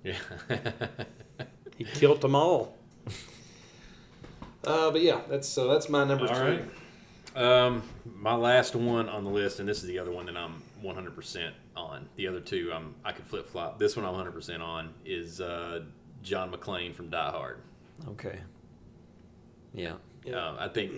Yeah. 0.06 0.18
he 1.78 1.84
killed 1.84 2.22
them 2.22 2.36
all 2.36 2.78
uh, 4.64 4.92
but 4.92 5.02
yeah 5.02 5.22
that's 5.30 5.48
so 5.50 5.68
that's 5.68 5.90
my 5.90 6.04
number 6.04 6.28
All 6.28 6.36
three 6.36 6.58
right. 6.58 6.66
Um, 7.36 7.84
my 8.06 8.34
last 8.34 8.76
one 8.76 9.10
on 9.10 9.26
the 9.26 9.30
list, 9.30 9.60
and 9.60 9.68
this 9.68 9.80
is 9.80 9.88
the 9.88 10.00
other 10.00 10.12
one 10.12 10.26
that 10.28 10.38
I'm 10.38 10.64
100% 10.82 11.52
on. 11.76 12.08
The 12.16 12.28
other 12.28 12.40
two, 12.40 12.72
I'm 12.74 12.96
I 13.04 13.12
could 13.12 13.26
flip 13.26 13.50
flop. 13.50 13.78
This 13.78 13.98
one 13.98 14.06
I'm 14.06 14.14
100% 14.14 14.62
on 14.62 14.94
is 15.04 15.42
uh, 15.42 15.82
John 16.24 16.52
McClane 16.52 16.96
from 16.96 17.10
Die 17.10 17.32
Hard. 17.32 17.60
Okay. 18.10 18.40
Yeah. 19.74 19.96
Yeah. 20.24 20.38
Uh, 20.38 20.56
I 20.60 20.68
think 20.70 20.94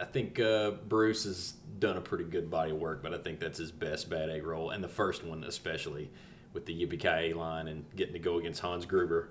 I 0.00 0.04
think 0.04 0.40
uh, 0.40 0.72
Bruce 0.88 1.24
has 1.24 1.54
done 1.78 1.98
a 1.98 2.00
pretty 2.00 2.24
good 2.24 2.50
body 2.50 2.70
of 2.70 2.78
work, 2.78 3.02
but 3.02 3.12
I 3.12 3.18
think 3.18 3.38
that's 3.38 3.58
his 3.58 3.70
best 3.70 4.08
bad 4.08 4.30
egg 4.30 4.44
role, 4.44 4.70
and 4.70 4.82
the 4.82 4.88
first 4.88 5.24
one 5.24 5.44
especially 5.44 6.10
with 6.58 6.66
the 6.66 6.86
Yippee 6.86 7.34
line 7.36 7.68
and 7.68 7.84
getting 7.94 8.14
to 8.14 8.18
go 8.18 8.38
against 8.38 8.60
Hans 8.60 8.84
Gruber. 8.84 9.28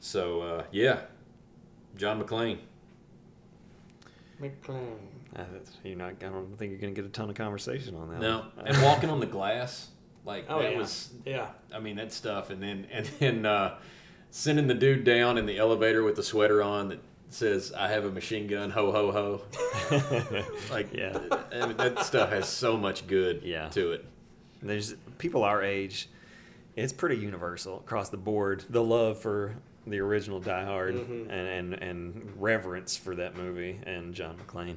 So 0.00 0.42
uh, 0.42 0.64
yeah, 0.70 1.00
John 1.96 2.22
McClane. 2.22 2.58
McClane. 4.40 4.98
Uh, 5.34 5.44
you're 5.82 5.96
not. 5.96 6.14
I 6.20 6.26
don't 6.26 6.56
think 6.58 6.70
you're 6.70 6.80
going 6.80 6.94
to 6.94 7.00
get 7.00 7.08
a 7.08 7.12
ton 7.12 7.30
of 7.30 7.36
conversation 7.36 7.94
on 7.96 8.10
that. 8.10 8.20
No, 8.20 8.44
one. 8.54 8.66
and 8.66 8.82
walking 8.82 9.08
on 9.10 9.18
the 9.20 9.26
glass, 9.26 9.88
like 10.24 10.44
oh 10.48 10.60
that 10.62 10.72
yeah 10.72 10.78
was 10.78 11.10
yeah 11.24 11.48
I 11.74 11.80
mean 11.80 11.96
that 11.96 12.12
stuff, 12.12 12.50
and 12.50 12.62
then 12.62 12.86
and 12.92 13.06
then 13.18 13.46
uh, 13.46 13.78
sending 14.30 14.66
the 14.66 14.74
dude 14.74 15.04
down 15.04 15.38
in 15.38 15.46
the 15.46 15.58
elevator 15.58 16.02
with 16.04 16.16
the 16.16 16.22
sweater 16.22 16.62
on 16.62 16.90
that 16.90 17.00
says 17.30 17.72
"I 17.76 17.88
have 17.88 18.04
a 18.04 18.10
machine 18.10 18.46
gun, 18.46 18.70
ho 18.70 18.92
ho 18.92 19.10
ho." 19.90 20.44
like 20.70 20.92
Yeah. 20.94 21.18
I 21.52 21.66
mean, 21.66 21.76
that 21.78 22.00
stuff 22.04 22.30
has 22.30 22.46
so 22.48 22.76
much 22.76 23.06
good 23.06 23.42
Yeah. 23.42 23.68
to 23.70 23.92
it. 23.92 24.04
There's 24.62 24.94
people 25.18 25.44
our 25.44 25.62
age. 25.62 26.08
It's 26.78 26.92
pretty 26.92 27.16
universal 27.16 27.78
across 27.80 28.08
the 28.10 28.16
board. 28.16 28.64
The 28.70 28.82
love 28.82 29.18
for 29.18 29.56
the 29.86 29.98
original 29.98 30.38
Die 30.38 30.64
Hard 30.64 30.94
Mhm. 30.94 31.22
and, 31.22 31.32
and 31.32 31.74
and 31.74 32.32
reverence 32.40 32.96
for 32.96 33.14
that 33.16 33.36
movie 33.36 33.80
and 33.84 34.14
John 34.14 34.36
McClane. 34.38 34.76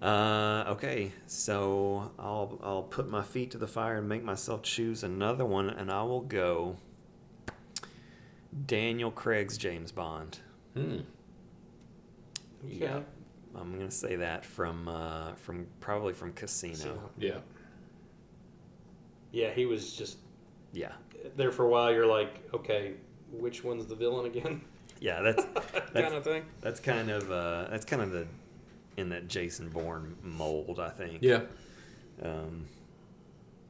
Uh, 0.00 0.64
okay, 0.72 1.12
so 1.26 2.12
I'll 2.18 2.58
I'll 2.62 2.82
put 2.84 3.08
my 3.10 3.22
feet 3.22 3.50
to 3.50 3.58
the 3.58 3.66
fire 3.66 3.96
and 3.98 4.08
make 4.08 4.22
myself 4.24 4.62
choose 4.62 5.02
another 5.02 5.44
one, 5.44 5.68
and 5.68 5.90
I 5.90 6.02
will 6.04 6.20
go 6.22 6.76
Daniel 8.66 9.10
Craig's 9.10 9.58
James 9.58 9.92
Bond. 9.92 10.38
Hmm. 10.74 11.00
okay 12.64 12.74
Yeah, 12.78 13.00
I'm 13.54 13.72
gonna 13.76 13.90
say 13.90 14.16
that 14.16 14.44
from 14.44 14.88
uh, 14.88 15.34
from 15.34 15.66
probably 15.80 16.14
from 16.14 16.32
Casino. 16.32 16.74
So- 16.76 17.10
Yeah. 17.18 17.38
yeah 19.32 19.50
he 19.52 19.66
was 19.66 19.92
just 19.94 20.18
Yeah, 20.72 20.92
there 21.36 21.52
for 21.52 21.64
a 21.64 21.68
while, 21.68 21.92
you're 21.92 22.06
like, 22.06 22.42
okay, 22.54 22.94
which 23.30 23.64
one's 23.64 23.86
the 23.86 23.94
villain 23.94 24.26
again? 24.26 24.62
yeah, 25.00 25.20
that's 25.20 25.44
kind 25.92 26.14
of 26.14 26.24
thing. 26.24 26.44
That's 26.60 26.80
kind 26.80 27.10
of 27.10 27.30
uh, 27.30 27.66
that's 27.70 27.84
kind 27.84 28.02
of 28.02 28.10
the 28.10 28.26
in 28.96 29.10
that 29.10 29.28
Jason 29.28 29.68
Bourne 29.68 30.16
mold, 30.22 30.80
I 30.80 30.90
think. 30.90 31.18
Yeah. 31.22 31.42
Um, 32.22 32.66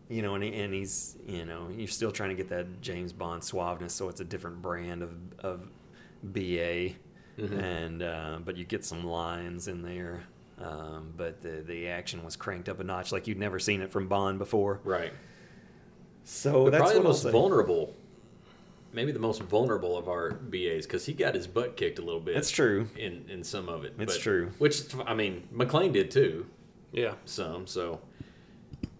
you 0.09 0.23
know, 0.23 0.35
and, 0.35 0.43
he, 0.43 0.55
and 0.55 0.73
he's 0.73 1.17
you 1.27 1.45
know 1.45 1.69
you're 1.75 1.87
still 1.89 2.11
trying 2.11 2.31
to 2.31 2.35
get 2.35 2.49
that 2.49 2.81
James 2.81 3.13
Bond 3.13 3.43
suaveness, 3.43 3.91
so 3.91 4.09
it's 4.09 4.21
a 4.21 4.25
different 4.25 4.63
brand 4.63 5.03
of 5.03 5.15
of 5.41 5.69
BA, 6.23 6.91
and 7.37 8.03
uh, 8.03 8.39
but 8.45 8.57
you 8.57 8.65
get 8.65 8.85
some 8.85 9.05
lines 9.05 9.69
in 9.69 9.83
there. 9.83 10.23
Um, 10.61 11.13
but 11.17 11.41
the 11.43 11.63
the 11.67 11.89
action 11.89 12.25
was 12.25 12.37
cranked 12.37 12.69
up 12.69 12.81
a 12.81 12.85
notch, 12.85 13.13
like 13.13 13.27
you'd 13.27 13.39
never 13.39 13.59
seen 13.59 13.81
it 13.81 13.93
from 13.93 14.09
Bond 14.09 14.39
before. 14.39 14.81
Right. 14.83 15.13
So 16.31 16.65
But 16.65 16.73
that's 16.73 16.83
probably 16.83 16.97
what 16.97 17.03
the 17.03 17.09
I'll 17.09 17.13
most 17.15 17.23
say. 17.23 17.31
vulnerable, 17.31 17.95
maybe 18.93 19.13
the 19.13 19.19
most 19.19 19.43
vulnerable 19.45 19.97
of 19.97 20.09
our 20.09 20.33
BAs 20.33 20.85
because 20.87 21.07
he 21.07 21.15
got 21.15 21.35
his 21.35 21.47
butt 21.47 21.75
kicked 21.79 21.99
a 21.99 22.03
little 22.03 22.21
bit. 22.21 22.35
That's 22.35 22.51
true. 22.51 22.87
In 22.97 23.25
in 23.31 23.43
some 23.43 23.69
of 23.71 23.85
it. 23.85 23.95
It's 23.99 24.15
but- 24.15 24.23
true. 24.23 24.51
Which 24.59 24.95
I 25.07 25.15
mean, 25.15 25.49
McClane 25.55 25.93
did 25.93 26.11
too. 26.11 26.45
Yeah. 26.93 27.15
Some 27.25 27.67
so. 27.67 28.01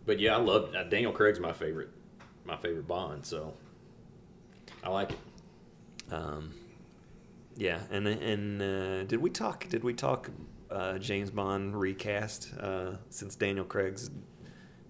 But 0.07 0.19
yeah, 0.19 0.37
I 0.37 0.41
love 0.41 0.75
uh, 0.75 0.85
Daniel 0.85 1.13
Craig's 1.13 1.39
my 1.39 1.53
favorite, 1.53 1.91
my 2.47 2.57
favorite 2.57 2.89
Bond. 2.89 3.27
So. 3.27 3.53
I 4.83 4.89
like 4.89 5.11
it. 5.11 5.19
Um, 6.11 6.55
yeah, 7.57 7.81
and 7.91 8.07
and 8.09 8.63
uh, 8.63 9.05
did 9.05 9.21
we 9.21 9.29
talk? 9.29 9.69
Did 9.69 9.85
we 9.85 9.93
talk 9.93 10.31
uh, 10.71 10.97
James 10.99 11.31
Bond 11.31 11.79
recast 11.79 12.55
uh, 12.59 12.93
since 13.11 13.35
Daniel 13.37 13.67
Craig's 13.67 14.11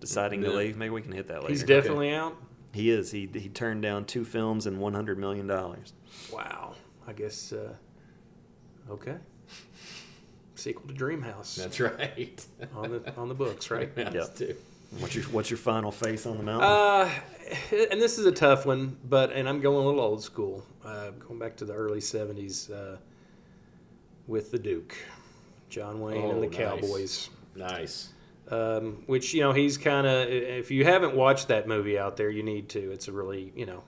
deciding 0.00 0.42
to 0.42 0.50
leave? 0.52 0.76
Maybe 0.76 0.90
we 0.90 1.02
can 1.02 1.12
hit 1.12 1.28
that 1.28 1.40
later. 1.42 1.48
He's 1.48 1.62
definitely 1.62 2.12
out. 2.12 2.36
He 2.72 2.90
is. 2.90 3.10
He 3.10 3.28
he 3.32 3.48
turned 3.48 3.82
down 3.82 4.04
two 4.04 4.24
films 4.24 4.66
and 4.66 4.78
one 4.78 4.94
hundred 4.94 5.18
million 5.18 5.46
dollars. 5.46 5.92
Wow. 6.32 6.74
I 7.06 7.12
guess. 7.12 7.52
Uh, 7.52 7.72
okay. 8.90 9.16
Sequel 10.54 10.88
to 10.88 10.94
Dreamhouse 10.94 11.54
That's 11.56 11.78
right. 11.80 12.44
on 12.76 12.90
the 12.90 13.14
on 13.16 13.28
the 13.28 13.34
books, 13.34 13.70
right? 13.70 13.90
Yes, 13.96 14.12
Yep. 14.14 14.34
too. 14.36 14.56
What's 14.98 15.14
your 15.14 15.24
What's 15.26 15.50
your 15.50 15.58
final 15.58 15.92
face 15.92 16.26
on 16.26 16.36
the 16.36 16.42
mountain? 16.42 16.68
Uh, 16.68 17.10
and 17.90 18.00
this 18.00 18.18
is 18.18 18.26
a 18.26 18.32
tough 18.32 18.66
one, 18.66 18.96
but 19.04 19.32
and 19.32 19.48
I'm 19.48 19.60
going 19.60 19.76
a 19.84 19.86
little 19.86 20.00
old 20.00 20.22
school, 20.22 20.66
uh, 20.84 21.10
going 21.10 21.38
back 21.38 21.56
to 21.58 21.64
the 21.64 21.74
early 21.74 22.00
'70s 22.00 22.70
uh, 22.70 22.96
with 24.26 24.50
the 24.50 24.58
Duke, 24.58 24.96
John 25.68 26.00
Wayne 26.00 26.22
Oh, 26.22 26.30
and 26.32 26.42
the 26.42 26.46
nice. 26.48 26.56
Cowboys. 26.56 27.30
Nice. 27.54 28.08
Um, 28.50 29.02
which 29.06 29.34
you 29.34 29.42
know 29.42 29.52
he's 29.52 29.76
kind 29.76 30.06
of. 30.06 30.28
If 30.28 30.70
you 30.70 30.84
haven't 30.84 31.14
watched 31.14 31.48
that 31.48 31.68
movie 31.68 31.98
out 31.98 32.16
there, 32.16 32.30
you 32.30 32.42
need 32.42 32.70
to. 32.70 32.90
It's 32.92 33.06
a 33.08 33.12
really 33.12 33.52
you 33.54 33.66
know, 33.66 33.84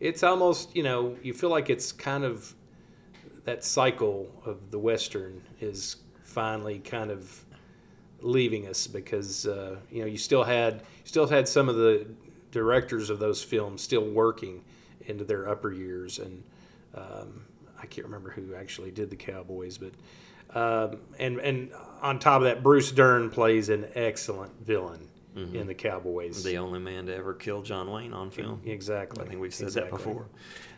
it's 0.00 0.22
almost 0.22 0.74
you 0.74 0.82
know 0.82 1.16
you 1.22 1.34
feel 1.34 1.50
like 1.50 1.68
it's 1.68 1.92
kind 1.92 2.24
of 2.24 2.54
that 3.44 3.64
cycle 3.64 4.30
of 4.44 4.70
the 4.70 4.78
western 4.78 5.42
is 5.60 5.96
finally 6.22 6.78
kind 6.78 7.10
of 7.10 7.44
leaving 8.20 8.66
us 8.66 8.86
because 8.86 9.46
uh, 9.46 9.76
you 9.90 10.00
know 10.00 10.06
you 10.06 10.18
still 10.18 10.44
had 10.44 10.82
still 11.04 11.26
had 11.26 11.48
some 11.48 11.68
of 11.68 11.76
the 11.76 12.06
directors 12.50 13.10
of 13.10 13.18
those 13.18 13.42
films 13.42 13.80
still 13.80 14.04
working 14.04 14.62
into 15.06 15.24
their 15.24 15.48
upper 15.48 15.72
years 15.72 16.18
and 16.18 16.42
um, 16.94 17.44
I 17.80 17.86
can't 17.86 18.06
remember 18.06 18.30
who 18.30 18.54
actually 18.54 18.90
did 18.90 19.10
the 19.10 19.16
Cowboys 19.16 19.78
but 19.78 19.92
um, 20.54 21.00
and 21.18 21.38
and 21.38 21.70
on 22.02 22.18
top 22.18 22.38
of 22.38 22.44
that 22.44 22.62
Bruce 22.62 22.90
Dern 22.92 23.30
plays 23.30 23.68
an 23.68 23.86
excellent 23.94 24.52
villain 24.64 25.08
in 25.54 25.68
the 25.68 25.74
Cowboys 25.74 26.42
the 26.42 26.58
only 26.58 26.80
man 26.80 27.06
to 27.06 27.14
ever 27.14 27.32
kill 27.32 27.62
John 27.62 27.88
Wayne 27.92 28.12
on 28.12 28.28
film. 28.30 28.60
exactly 28.66 29.24
I 29.24 29.28
think 29.28 29.40
we've 29.40 29.54
said 29.54 29.68
exactly. 29.68 29.90
that 29.92 29.96
before. 29.96 30.26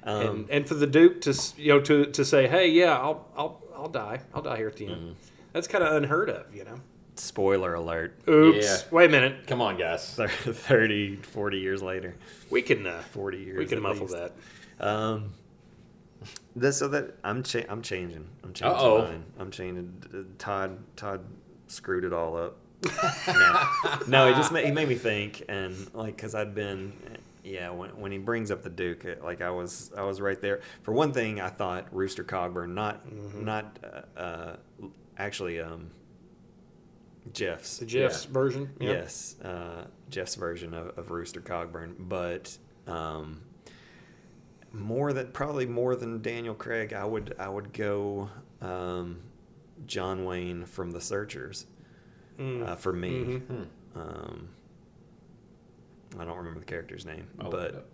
Um, 0.05 0.21
and 0.27 0.51
and 0.51 0.69
for 0.69 0.75
the 0.75 0.87
Duke 0.87 1.23
to 1.23 1.35
you 1.57 1.69
know 1.73 1.81
to 1.81 2.05
to 2.07 2.25
say 2.27 2.47
hey 2.47 2.69
yeah 2.69 2.93
I'll 2.99 3.27
I'll 3.35 3.63
I'll 3.75 3.89
die 3.89 4.21
I'll 4.35 4.43
die 4.43 4.59
here 4.59 4.69
at 4.69 4.77
the 4.77 4.87
end 4.89 4.97
Mm-hmm. 4.97 5.13
that's 5.55 5.67
kind 5.67 5.83
of 5.83 5.95
unheard 5.95 6.29
of 6.29 6.55
you 6.55 6.65
know 6.65 6.79
spoiler 7.17 7.73
alert. 7.73 8.19
oops 8.29 8.67
Yeah. 8.67 8.77
wait 8.91 9.07
a 9.07 9.09
minute 9.09 9.47
Come 9.47 9.63
on, 9.63 9.79
guys. 9.79 10.15
30, 10.17 11.17
40 11.17 11.59
years 11.59 11.83
later, 11.83 12.15
we 12.51 12.61
can 12.63 12.87
uh, 12.87 13.01
40 13.13 13.39
years. 13.39 13.59
we 13.59 13.65
can 13.67 13.81
muffle 13.81 14.07
least. 14.09 14.15
that 14.79 14.87
Um, 14.87 15.33
this, 16.57 16.79
so 16.79 16.89
that 16.89 17.17
I'm 17.25 17.43
cha- 17.43 17.65
I'm 17.69 17.83
changing. 17.83 18.29
I'm 18.43 18.53
changing 18.53 18.77
Uh-oh. 18.77 19.03
mine. 19.03 19.25
I'm 19.39 19.51
changing. 19.51 20.35
Todd 20.39 20.79
Todd 20.97 21.25
screwed 21.67 22.05
it 22.05 22.13
all 22.13 22.37
up. 22.37 22.57
no, 23.29 23.69
no, 24.07 24.29
he 24.29 24.35
just 24.35 24.53
made, 24.53 24.65
he 24.65 24.71
made 24.71 24.89
me 24.89 24.95
think, 24.95 25.43
and 25.51 25.77
like, 25.95 26.17
cause 26.17 26.35
I'd 26.35 26.55
been, 26.55 26.95
yeah, 27.45 27.69
when, 27.69 27.91
when 28.01 28.11
he 28.11 28.17
brings 28.17 28.51
up 28.51 28.63
the 28.63 28.71
Duke, 28.71 29.05
it, 29.05 29.23
like 29.23 29.43
I 29.43 29.51
was 29.51 29.93
I 29.97 30.03
was 30.03 30.21
right 30.21 30.41
there. 30.41 30.61
For 30.83 30.93
one 30.93 31.13
thing, 31.13 31.41
I 31.41 31.51
thought 31.51 31.89
Rooster 31.93 32.25
Cogburn, 32.25 32.73
not 32.73 33.05
not 33.35 33.79
uh, 33.85 34.19
uh, 34.19 34.57
actually 35.19 35.61
um, 35.61 35.91
Jeff's 37.35 37.79
the 37.79 37.87
Jeff's 37.87 38.25
version 38.25 38.71
yeah. 38.81 38.91
Yes, 38.93 39.37
uh, 39.45 39.85
Jeff's 40.09 40.35
version 40.37 40.73
of, 40.73 40.99
of 40.99 41.11
Rooster 41.11 41.41
Cogburn, 41.43 41.95
but 41.99 42.57
um, 42.87 43.43
more 44.73 45.13
than 45.13 45.33
probably 45.33 45.67
more 45.67 45.97
than 45.97 46.21
Daniel 46.23 46.55
Craig, 46.55 46.93
I 46.93 47.05
would 47.05 47.35
I 47.39 47.49
would 47.49 47.73
go 47.73 48.31
um, 48.61 49.21
John 49.87 50.25
Wayne 50.25 50.65
from 50.67 50.91
The 50.93 51.01
Searchers 51.01 51.67
Mm. 52.39 52.67
uh, 52.67 52.75
for 52.77 52.93
me. 52.93 53.11
Mhm. 53.43 53.67
Um, 53.95 54.49
I 56.19 56.25
don't 56.25 56.37
remember 56.39 56.59
the 56.61 56.65
character's 56.67 57.05
name, 57.05 57.27
I'll 57.39 57.51
look 57.51 57.63
it 57.63 57.73
but 57.75 57.87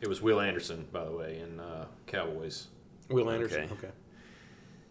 it 0.00 0.08
was 0.08 0.20
Will 0.22 0.40
Anderson, 0.40 0.86
by 0.92 1.04
the 1.04 1.10
way, 1.10 1.40
in 1.40 1.58
uh, 1.58 1.86
Cowboys. 2.06 2.68
Will 3.08 3.28
Anderson 3.30 3.64
Okay. 3.64 3.72
okay 3.74 3.90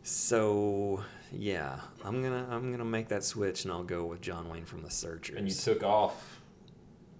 so 0.03 1.03
yeah, 1.32 1.80
I'm 2.03 2.22
gonna 2.22 2.47
I'm 2.49 2.72
gonna 2.72 2.86
make 2.86 3.08
that 3.10 3.24
switch 3.24 3.64
and 3.64 3.72
I'll 3.74 3.84
go 3.84 4.06
with 4.06 4.22
John 4.22 4.49
Wayne 4.49 4.66
from 4.66 4.82
The 4.84 4.91
Searchers. 4.91 5.38
And 5.38 5.47
you 5.49 5.53
took 5.56 5.84
off 5.84 6.41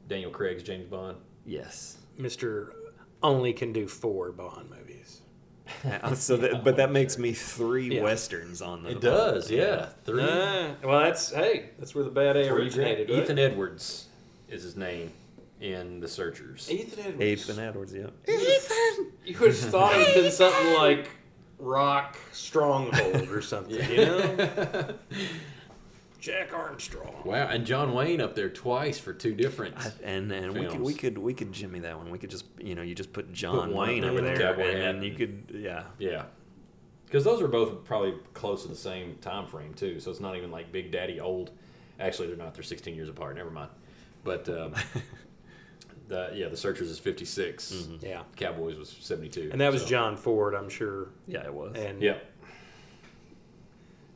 Daniel 0.08 0.32
Craig's 0.32 0.62
James 0.64 0.86
Bond. 0.86 1.18
yes. 1.46 1.98
Mr. 2.20 2.70
Only 3.24 3.53
can 3.53 3.74
do 3.74 3.88
four 3.88 4.32
Bond 4.32 4.70
movies 4.70 5.22
Uh, 5.84 6.13
so 6.16 6.38
that, 6.38 6.63
but 6.63 6.78
that 6.78 6.91
makes 6.91 7.18
me 7.18 7.34
three 7.34 7.95
Yeah. 7.95 8.03
westerns 8.03 8.61
on 8.61 8.84
the. 8.84 8.89
It 8.91 9.01
does, 9.01 9.49
yeah. 9.49 9.89
Three. 10.05 10.24
Ah, 10.24 10.76
well 10.84 10.99
that's 11.01 11.32
hey 11.34 11.72
that's 11.80 11.95
where 11.95 12.03
the 12.03 12.11
bad 12.11 12.38
A 12.38 12.49
originated 12.51 13.09
Ethan, 13.09 13.16
right? 13.16 13.24
Ethan 13.24 13.39
Edwards 13.39 14.05
is 14.49 14.61
his 14.63 14.76
name 14.76 15.11
in 15.61 15.99
The 16.01 16.07
Searchers. 16.07 16.70
Ethan 16.72 16.99
Edwards 17.05 17.24
Ethan 17.49 17.59
Edwards, 17.59 17.93
yeah. 17.93 18.07
Ethan. 18.28 19.11
You 19.26 19.39
would 19.39 19.49
have 19.49 19.57
thought 19.57 19.93
it 19.95 19.97
would 19.97 20.07
have 20.07 20.16
been 20.24 20.32
something 20.32 20.74
like 20.76 21.09
Rock 21.57 22.16
Stronghold 22.32 23.28
or 23.30 23.41
something 23.41 23.74
you 23.89 24.05
know 24.05 24.93
Jack 26.26 26.53
Armstrong 26.53 27.21
Wow, 27.23 27.47
and 27.49 27.65
John 27.67 27.93
Wayne 27.93 28.19
up 28.19 28.34
there 28.34 28.49
twice 28.49 28.97
for 28.97 29.13
two 29.13 29.36
different. 29.36 29.76
I- 29.78 29.91
and 30.03 30.32
and 30.32 30.53
we 30.57 30.65
could 30.65 30.82
we 30.82 30.93
could 30.95 31.17
we 31.19 31.34
could 31.36 31.51
jimmy 31.53 31.80
that 31.82 31.95
one. 31.97 32.09
We 32.09 32.17
could 32.17 32.32
just 32.32 32.45
you 32.59 32.73
know 32.73 32.82
you 32.82 32.95
just 32.95 33.13
put 33.13 33.32
John 33.32 33.73
one 33.73 33.89
Wayne 33.89 34.03
up 34.03 34.11
over 34.13 34.21
there 34.21 34.32
with 34.32 34.57
there, 34.57 34.73
the 34.73 34.86
and 34.89 35.03
you 35.03 35.13
could 35.13 35.51
yeah. 35.53 35.84
yeah, 35.99 36.23
because 37.05 37.23
those 37.23 37.41
are 37.43 37.47
both 37.47 37.84
probably 37.84 38.15
close 38.34 38.63
to 38.63 38.67
the 38.69 38.76
same 38.76 39.15
time 39.21 39.45
frame 39.45 39.76
too. 39.76 39.99
So 39.99 40.09
it's 40.09 40.19
not 40.19 40.36
even 40.36 40.49
like 40.49 40.71
Big 40.71 40.91
Daddy 40.91 41.19
old. 41.19 41.51
Actually, 41.99 42.28
they're 42.30 42.38
not. 42.38 42.55
They're 42.55 42.63
16 42.63 42.95
years 42.95 43.07
apart. 43.07 43.36
Never 43.36 43.51
mind. 43.51 43.69
But 44.23 44.49
um, 44.49 44.73
the 46.07 46.32
yeah, 46.34 46.47
The 46.49 46.57
Searchers 46.57 46.89
is 46.89 46.97
56. 46.99 47.88
yeah 48.01 48.23
Cowboys 48.36 48.78
was 48.78 48.89
72. 48.89 49.49
and 49.51 49.61
that 49.61 49.71
was 49.71 49.84
so- 49.84 49.88
John 49.88 50.17
Ford 50.17 50.53
I'm 50.55 50.69
sure 50.69 51.09
Yeah, 51.28 51.43
it 51.45 51.53
was. 51.53 51.76
and 51.76 52.01
Yeah, 52.01 52.17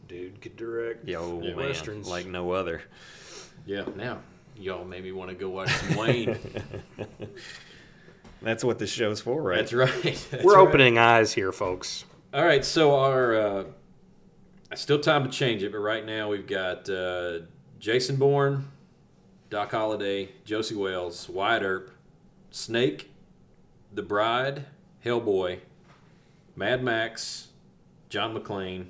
dude 0.10 0.41
could 0.41 0.57
direct 0.57 1.07
Yo, 1.07 1.39
Yeah. 1.41 1.55
man, 1.55 1.68
westerns 1.68 2.10
like 2.10 2.26
no 2.26 2.51
other. 2.51 2.82
yeah. 3.66 3.86
Now 3.95 4.20
y'all 4.57 4.84
maybe 4.84 5.14
want 5.14 5.30
to 5.30 5.36
go 5.36 5.49
watch 5.49 5.70
some 5.72 5.95
Wayne. 5.97 6.38
That's 8.41 8.64
what 8.64 8.80
this 8.80 8.91
show's 8.91 9.22
for, 9.22 9.41
right? 9.41 9.57
That's 9.57 9.74
right. 9.74 9.91
That's 10.32 10.43
we're 10.43 10.55
right. 10.55 10.68
opening 10.68 10.97
eyes 10.97 11.34
here 11.34 11.51
folks 11.51 12.05
All 12.34 12.43
right, 12.43 12.64
so 12.66 12.95
our 12.97 13.36
uh, 13.36 13.64
still 14.76 14.99
time 14.99 15.24
to 15.24 15.30
change 15.30 15.64
it, 15.64 15.72
but 15.72 15.80
right 15.80 16.05
now 16.05 16.30
we've 16.30 16.47
got 16.47 16.89
uh, 16.89 17.39
Jason 17.80 18.16
Bourne, 18.18 18.68
Doc 19.49 19.72
Holliday, 19.72 20.30
Josey 20.45 20.76
Wales, 20.76 21.28
Wyatt 21.30 21.64
Earp, 21.64 21.91
Snake, 22.51 23.12
The 23.93 24.03
Bride, 24.03 24.66
Hellboy, 25.05 25.60
Mad 26.55 26.84
Max, 26.84 27.47
John 28.10 28.34
McClane, 28.38 28.88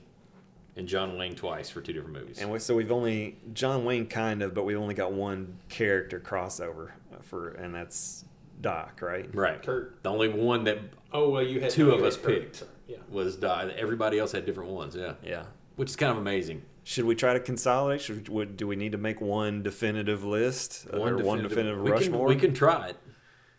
and 0.76 0.88
John 0.88 1.17
Wayne 1.17 1.36
twice 1.36 1.70
for 1.70 1.82
two 1.82 1.93
different 1.93 2.15
movies. 2.15 2.39
And 2.39 2.51
we, 2.51 2.59
so 2.59 2.76
we've 2.76 2.91
only 2.91 3.38
John 3.53 3.86
Wayne 3.86 4.07
kind 4.07 4.41
of, 4.41 4.53
but 4.53 4.63
we've 4.65 4.78
only 4.78 4.93
got 4.95 5.11
one 5.11 5.57
character 5.70 6.20
crossover 6.20 6.91
for, 7.24 7.49
and 7.49 7.74
that's 7.76 8.26
Doc, 8.61 9.01
right? 9.01 9.30
right, 9.36 9.61
Kurt. 9.61 10.01
The 10.03 10.09
only 10.09 10.30
one 10.30 10.63
that 10.65 10.80
oh 11.13 11.30
well 11.30 11.43
you 11.43 11.59
had 11.61 11.72
two 11.72 11.88
no, 11.88 11.93
of 11.93 11.99
you 12.01 12.05
us 12.05 12.15
had 12.15 12.24
Kurt. 12.26 12.41
picked 12.53 12.63
yeah 12.88 12.97
was 13.09 13.36
Doc. 13.36 13.70
Everybody 13.78 14.20
else 14.20 14.32
had 14.32 14.45
different 14.45 14.70
ones. 14.72 14.95
Yeah, 14.95 15.13
Yeah. 15.24 15.43
which 15.76 15.89
is 15.89 15.95
kind 15.95 16.11
of 16.11 16.17
amazing. 16.17 16.61
Should 16.84 17.05
we 17.05 17.13
try 17.15 17.34
to 17.34 17.39
consolidate? 17.39 18.01
Should 18.01 18.30
we, 18.30 18.45
do 18.45 18.65
we 18.67 18.76
need 18.76 18.93
to 18.93 18.97
make 18.97 19.22
one 19.22 19.61
definitive 19.61 20.24
list 20.24 20.88
or 20.91 21.17
one 21.17 21.43
definitive 21.43 21.80
we 21.82 21.91
Rushmore? 21.91 22.28
Can, 22.28 22.36
we 22.36 22.41
can 22.41 22.53
try 22.53 22.88
it. 22.88 22.97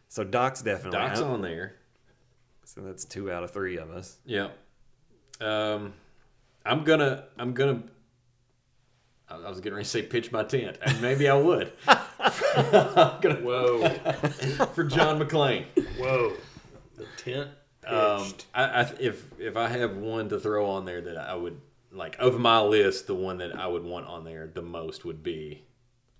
So 0.08 0.24
Doc's 0.24 0.62
definitely 0.62 0.98
Doc's 0.98 1.20
out. 1.20 1.26
on 1.26 1.42
there. 1.42 1.76
So 2.64 2.80
that's 2.80 3.04
two 3.04 3.30
out 3.30 3.44
of 3.44 3.52
three 3.52 3.78
of 3.78 3.90
us. 3.90 4.16
Yeah. 4.24 4.48
Um, 5.40 5.92
I'm 6.64 6.84
gonna 6.84 7.24
I'm 7.38 7.52
gonna 7.54 7.82
I 9.28 9.36
I 9.36 9.48
was 9.48 9.60
getting 9.60 9.74
ready 9.74 9.84
to 9.84 9.90
say 9.90 10.02
pitch 10.02 10.30
my 10.32 10.44
tent, 10.44 10.78
and 10.82 11.00
maybe 11.00 11.28
I 11.28 11.34
would. 11.34 11.72
I'm 11.86 13.20
gonna- 13.20 13.40
Whoa, 13.42 13.88
for 14.74 14.84
John 14.84 15.20
McClane. 15.20 15.64
whoa, 15.98 16.32
the 16.96 17.06
tent 17.16 17.48
Um. 17.86 18.32
I, 18.54 18.64
I, 18.64 18.80
if 19.00 19.24
if 19.38 19.56
I 19.56 19.68
have 19.68 19.96
one 19.96 20.28
to 20.28 20.38
throw 20.38 20.66
on 20.70 20.84
there 20.84 21.00
that 21.00 21.16
I 21.16 21.34
would 21.34 21.60
like 21.92 22.16
of 22.18 22.38
my 22.38 22.60
list, 22.60 23.06
the 23.06 23.14
one 23.14 23.38
that 23.38 23.56
I 23.58 23.66
would 23.66 23.84
want 23.84 24.06
on 24.06 24.24
there 24.24 24.46
the 24.52 24.62
most 24.62 25.04
would 25.04 25.22
be 25.22 25.62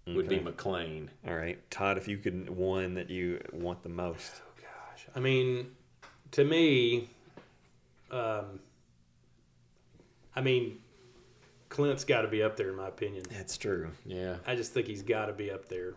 would 0.07 0.29
be 0.29 0.39
McClane. 0.39 1.09
All 1.29 1.35
right, 1.37 1.59
Todd, 1.71 1.97
if 1.99 2.09
you 2.09 2.17
could 2.19 2.49
one 2.51 2.95
that 2.95 3.11
you 3.11 3.41
want 3.53 3.83
the 3.83 3.89
most. 3.91 4.41
Oh 4.45 4.61
gosh, 4.61 5.07
I 5.15 5.21
mean, 5.21 5.69
to 6.33 6.45
me, 6.45 7.09
um, 8.11 8.59
I 10.35 10.41
mean, 10.41 10.79
Clint's 11.69 12.05
got 12.05 12.23
to 12.23 12.29
be 12.29 12.43
up 12.43 12.57
there 12.57 12.71
in 12.71 12.77
my 12.77 12.89
opinion. 12.89 13.25
That's 13.31 13.57
true. 13.57 13.91
Yeah, 14.05 14.37
I 14.47 14.55
just 14.55 14.73
think 14.73 14.87
he's 14.87 15.03
got 15.03 15.27
to 15.27 15.33
be 15.33 15.51
up 15.51 15.69
there. 15.69 15.95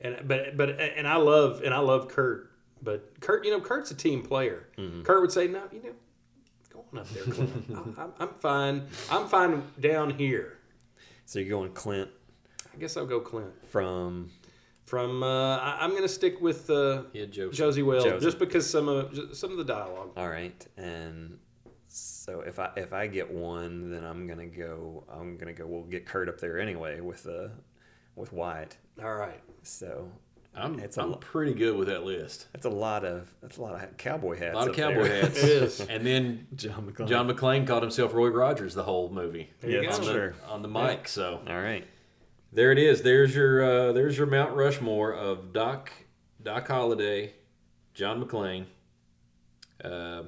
And 0.00 0.26
but 0.26 0.56
but 0.56 0.70
and 0.80 1.06
I 1.06 1.16
love 1.16 1.62
and 1.64 1.74
I 1.74 1.78
love 1.78 2.08
Kurt, 2.08 2.50
but 2.82 3.20
Kurt, 3.20 3.44
you 3.44 3.50
know, 3.50 3.60
Kurt's 3.60 3.90
a 3.90 3.94
team 3.94 4.22
player. 4.22 4.68
Kurt 5.04 5.20
would 5.20 5.32
say, 5.32 5.48
"No, 5.48 5.62
you 5.72 5.82
know, 5.82 5.90
go 6.72 6.84
on 6.92 6.98
up 7.00 7.08
there, 7.10 7.24
Clint. 7.24 7.64
I, 7.98 8.02
I'm, 8.02 8.12
I'm 8.20 8.34
fine. 8.38 8.86
I'm 9.10 9.26
fine 9.26 9.62
down 9.80 10.10
here." 10.10 10.58
So 11.24 11.38
you're 11.40 11.50
going 11.50 11.72
Clint 11.72 12.08
I 12.78 12.80
guess 12.80 12.96
I'll 12.96 13.06
go 13.06 13.18
Clint. 13.20 13.52
from 13.66 14.30
From 14.84 15.22
uh, 15.24 15.56
I, 15.58 15.78
I'm 15.80 15.90
going 15.90 16.02
to 16.02 16.08
stick 16.08 16.40
with 16.40 16.70
uh, 16.70 17.02
yeah, 17.12 17.24
Joe. 17.26 17.50
Josey 17.50 17.82
Wales 17.82 18.04
Josey. 18.04 18.24
just 18.24 18.38
because 18.38 18.70
some 18.70 18.88
of 18.88 19.18
some 19.32 19.50
of 19.50 19.58
the 19.58 19.64
dialogue. 19.64 20.10
all 20.16 20.28
right, 20.28 20.64
and 20.76 21.38
so 21.88 22.40
if 22.42 22.58
I 22.58 22.70
if 22.76 22.92
I 22.92 23.06
get 23.06 23.30
one, 23.30 23.90
then 23.90 24.04
I'm 24.04 24.26
gonna 24.26 24.46
go. 24.46 25.04
I'm 25.10 25.36
gonna 25.36 25.52
go. 25.52 25.66
We'll 25.66 25.82
get 25.84 26.06
Kurt 26.06 26.28
up 26.28 26.38
there 26.40 26.58
anyway 26.60 27.00
with 27.00 27.26
uh 27.26 27.48
with 28.16 28.32
Wyatt. 28.32 28.76
All 29.02 29.14
right. 29.14 29.40
So 29.62 30.10
I'm 30.54 30.78
It's 30.80 30.96
a 30.98 31.02
I'm 31.02 31.12
lo- 31.12 31.16
pretty 31.18 31.54
good 31.54 31.76
with 31.76 31.88
that 31.88 32.04
list. 32.04 32.48
that's 32.52 32.66
a 32.66 32.70
lot 32.70 33.04
of 33.04 33.32
that's 33.40 33.56
a 33.58 33.62
lot 33.62 33.74
of 33.82 33.96
cowboy 33.96 34.36
hats. 34.38 34.54
A 34.54 34.58
lot 34.58 34.68
of 34.68 34.76
cowboy 34.76 35.04
there. 35.04 35.22
hats. 35.22 35.38
It 35.42 35.44
is. 35.48 35.80
And 35.80 36.04
then 36.06 36.46
John 36.56 36.90
McClane. 36.90 37.08
John 37.08 37.28
McClane 37.30 37.66
called 37.66 37.82
himself 37.82 38.12
Roy 38.14 38.28
Rogers 38.28 38.74
the 38.74 38.82
whole 38.84 39.10
movie. 39.10 39.50
There 39.60 39.70
you 39.70 39.80
Yeah, 39.82 39.86
that's 39.90 39.98
on 40.00 40.04
the, 40.06 40.34
on 40.48 40.62
the 40.62 40.68
mic. 40.68 41.06
So 41.08 41.40
All 41.48 41.60
right. 41.60 41.86
there 42.52 42.72
it 42.72 42.78
is. 42.78 43.02
There's 43.02 43.34
your 43.34 43.62
uh, 43.62 43.92
there's 43.92 44.18
your 44.18 44.26
Mount 44.26 44.54
Rushmore 44.54 45.12
of 45.14 45.52
Doc 45.52 45.90
Doc 46.42 46.66
Holliday, 46.68 47.34
John 47.94 48.22
McClane, 48.24 48.64
uh, 49.84 50.22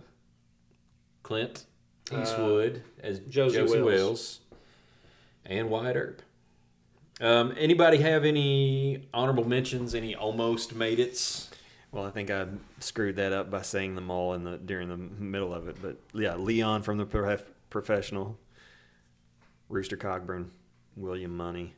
Clint 1.31 1.64
Eastwood 2.11 2.83
as 3.05 3.20
Josey 3.20 3.59
Josey, 3.59 3.81
Wales. 3.81 3.85
Wales. 3.85 4.41
and 5.47 5.70
Wyatt 5.70 5.97
Earp. 5.97 6.22
Um, 7.20 7.55
anybody 7.57 7.99
have 7.99 8.24
any 8.24 9.07
honorable 9.14 9.47
mentions? 9.47 9.95
Any 9.95 10.16
almost 10.16 10.74
made 10.74 10.99
it's? 10.99 11.49
Well, 11.93 12.05
I 12.05 12.11
think 12.11 12.33
I 12.33 12.49
screwed 12.81 13.14
that 13.14 13.33
up 13.33 13.49
by 13.49 13.62
saying 13.62 13.95
them 13.95 14.11
all 14.11 14.35
in 14.35 14.43
the 14.43 14.59
during 14.59 14.89
the 14.89 14.97
middle 14.97 15.55
of 15.55 15.68
it. 15.68 15.76
But 15.81 15.99
yeah, 16.12 16.35
Leon 16.35 16.83
from 16.83 16.99
the 16.99 17.07
Prof- 17.07 17.47
professional, 17.68 18.37
Rooster 19.68 19.97
Cogburn, 19.97 20.49
William 20.97 21.37
Munny, 21.37 21.74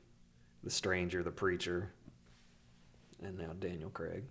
the 0.64 0.70
Stranger, 0.70 1.22
the 1.22 1.30
Preacher, 1.30 1.90
and 3.22 3.36
now 3.36 3.52
Daniel 3.58 3.90
Craig. 3.90 4.24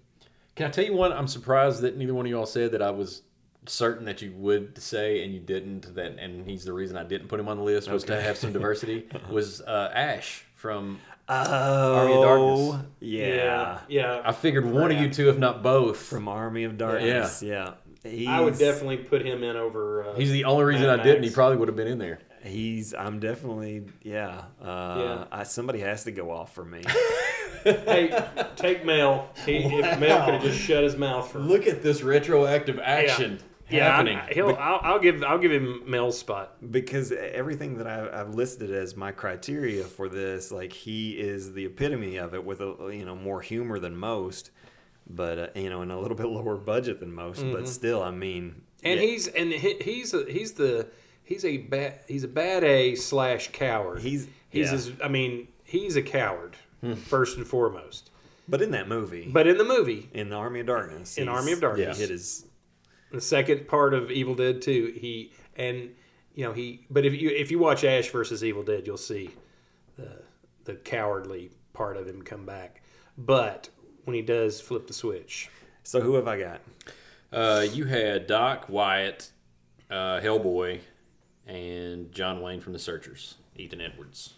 Can 0.56 0.66
I 0.66 0.72
tell 0.72 0.84
you 0.84 0.94
one? 0.94 1.14
I'm 1.14 1.28
surprised 1.28 1.82
that 1.82 1.96
neither 1.96 2.16
one 2.16 2.26
of 2.26 2.32
y'all 2.32 2.48
said 2.48 2.72
that 2.72 2.82
I 2.82 2.90
was 2.90 3.22
certain 3.68 4.06
that 4.06 4.22
you 4.22 4.32
would 4.34 4.78
say 4.78 5.24
and 5.24 5.34
you 5.34 5.40
didn't. 5.40 5.94
That 5.96 6.18
and 6.20 6.46
he's 6.46 6.66
the 6.66 6.74
reason 6.74 6.98
I 6.98 7.04
didn't 7.04 7.28
put 7.28 7.40
him 7.40 7.48
on 7.48 7.58
the 7.58 7.64
list 7.64 7.90
was 7.90 8.04
to 8.06 8.22
have 8.22 8.38
some 8.38 8.54
diversity. 8.54 9.08
was 9.30 9.62
uh, 9.62 9.92
Ash 9.94 10.46
from? 10.56 11.00
Oh, 11.30 11.96
Army 11.96 12.14
of 12.14 12.22
Darkness. 12.22 12.86
Yeah. 13.00 13.80
Yeah. 13.88 14.22
I 14.26 14.32
figured 14.32 14.66
one 14.66 14.92
of 14.92 15.00
you 15.00 15.10
two, 15.10 15.30
if 15.30 15.38
not 15.38 15.64
both. 15.64 15.98
From 15.98 16.28
Army 16.28 16.66
of 16.66 16.78
Darkness. 16.78 17.42
Yeah. 17.42 17.74
yeah. 18.04 18.36
I 18.36 18.42
would 18.42 18.58
definitely 18.58 18.98
put 18.98 19.26
him 19.26 19.44
in 19.44 19.56
over. 19.56 20.10
Uh, 20.10 20.16
he's 20.16 20.32
the 20.32 20.46
only 20.46 20.66
reason 20.66 20.88
Mad 20.88 21.00
I 21.00 21.04
didn't. 21.04 21.24
He 21.24 21.30
probably 21.30 21.58
would 21.58 21.70
have 21.70 21.78
been 21.78 21.88
in 21.88 22.00
there. 22.00 22.20
He's. 22.44 22.94
I'm 22.94 23.20
definitely. 23.20 23.84
Yeah. 24.02 24.44
Uh, 24.62 24.96
Yeah. 25.00 25.26
I, 25.32 25.44
somebody 25.44 25.80
has 25.80 26.04
to 26.06 26.12
go 26.12 26.32
off 26.32 26.54
for 26.54 26.66
me. 26.66 26.84
hey, 27.64 28.28
take 28.56 28.84
Mel. 28.84 29.30
He, 29.46 29.58
If 29.58 30.00
Mel 30.00 30.26
could 30.26 30.34
have 30.34 30.44
just 30.44 30.60
shut 30.60 30.84
his 30.84 30.98
mouth 30.98 31.32
for. 31.32 31.40
Look 31.40 31.68
at 31.68 31.82
this 31.84 32.02
retroactive 32.02 32.80
action 32.80 33.40
Yeah, 33.40 33.46
happening. 33.80 34.18
I, 34.18 34.34
he'll. 34.34 34.56
I'll, 34.60 34.80
I'll 34.82 35.00
give. 35.00 35.24
I'll 35.24 35.38
give 35.40 35.52
him 35.52 35.84
Mel's 35.88 36.18
spot. 36.18 36.56
because 36.72 37.12
everything 37.12 37.78
that 37.78 37.88
I, 37.88 38.22
I've 38.22 38.34
listed 38.36 38.72
as 38.72 38.96
my 38.96 39.12
criteria 39.12 39.84
for 39.84 40.10
this, 40.10 40.52
like 40.52 40.74
he 40.74 41.12
is 41.20 41.54
the 41.54 41.66
epitome 41.66 42.18
of 42.18 42.34
it, 42.34 42.44
with 42.44 42.62
a 42.62 42.76
you 42.94 43.06
know 43.06 43.16
more 43.16 43.42
humor 43.42 43.80
than 43.80 43.96
most, 43.96 44.52
but 45.10 45.38
uh, 45.40 45.48
you 45.56 45.70
know, 45.70 45.82
and 45.82 45.92
a 45.92 46.00
little 46.00 46.18
bit 46.18 46.28
lower 46.40 46.56
budget 46.58 47.00
than 47.00 47.14
most, 47.14 47.44
but 47.52 47.68
still, 47.68 48.02
I 48.04 48.12
mean, 48.12 48.62
And 48.84 49.00
yeah, 49.00 49.06
he's 49.06 49.28
and 49.28 49.52
he, 49.52 49.76
he's 49.82 50.14
a, 50.14 50.26
he's 50.30 50.54
the 50.54 50.88
he's 51.24 51.46
a 51.46 51.58
bad 51.58 52.00
he's 52.08 52.24
a 52.24 52.28
bad 52.28 52.64
A 52.64 52.96
slash 52.96 53.52
coward. 53.52 54.02
He's- 54.02 54.28
he's 54.50 54.66
yeah. 54.68 54.72
his, 54.72 54.92
I 55.04 55.08
mean 55.08 55.48
he's 55.64 55.96
a 55.96 56.02
coward 56.02 56.58
first 57.06 57.38
and 57.38 57.48
foremost. 57.48 58.10
but 58.50 58.62
in 58.62 58.72
that 58.72 58.88
movie, 58.90 59.30
But 59.32 59.48
in 59.48 59.58
the 59.58 59.64
movie, 59.64 60.10
in 60.14 60.30
the 60.30 60.36
Army 60.36 60.60
of 60.62 60.66
Darkness, 60.66 61.18
In 61.18 61.30
Army 61.30 61.52
of 61.54 61.62
Darkness. 61.62 61.96
he 61.96 62.02
hit 62.04 62.10
his 62.10 62.46
the 63.12 63.22
second 63.22 63.68
part 63.68 63.94
of 63.94 64.12
Evil 64.12 64.36
Dead 64.36 64.62
Two, 64.62 64.94
he 64.98 65.34
and 65.56 65.92
you 66.36 66.46
know 66.46 66.54
he. 66.54 66.86
But 66.90 67.06
if 67.06 67.20
you 67.20 67.30
if 67.30 67.52
you 67.52 67.60
watch 67.60 67.84
Ash 67.84 68.10
versus 68.10 68.44
Evil 68.44 68.64
Dead, 68.64 68.88
you'll 68.88 68.98
see 68.98 69.32
the 69.98 70.22
the 70.66 70.76
cowardly 70.76 71.52
part 71.74 71.98
of 71.98 72.08
him 72.08 72.22
come 72.22 72.46
back. 72.46 72.82
But 73.18 73.70
when 74.06 74.16
he 74.16 74.22
does 74.22 74.60
flip 74.62 74.88
the 74.88 74.94
switch, 74.94 75.50
So 75.84 76.02
who 76.02 76.16
have 76.16 76.28
I 76.28 76.40
got? 76.40 76.62
Uh, 77.32 77.66
you 77.72 77.86
had 77.86 78.28
Doc 78.28 78.66
Wyatt, 78.68 79.32
uh, 79.90 80.20
Hellboy, 80.20 80.80
and 81.48 82.12
John 82.12 82.42
Wayne 82.42 82.60
from 82.60 82.74
The 82.74 82.80
Searchers. 82.80 83.36
Ethan 83.56 83.82
Edwards. 83.82 84.34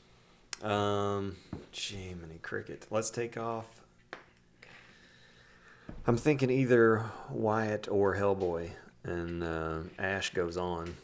Um, 0.61 1.37
Jiminy 1.71 2.39
Cricket. 2.41 2.87
Let's 2.89 3.09
take 3.09 3.37
off. 3.37 3.82
I'm 6.05 6.17
thinking 6.17 6.49
either 6.49 7.05
Wyatt 7.29 7.87
or 7.89 8.15
Hellboy, 8.15 8.71
and 9.03 9.43
uh, 9.43 9.79
Ash 9.97 10.33
goes 10.33 10.57
on. 10.57 10.95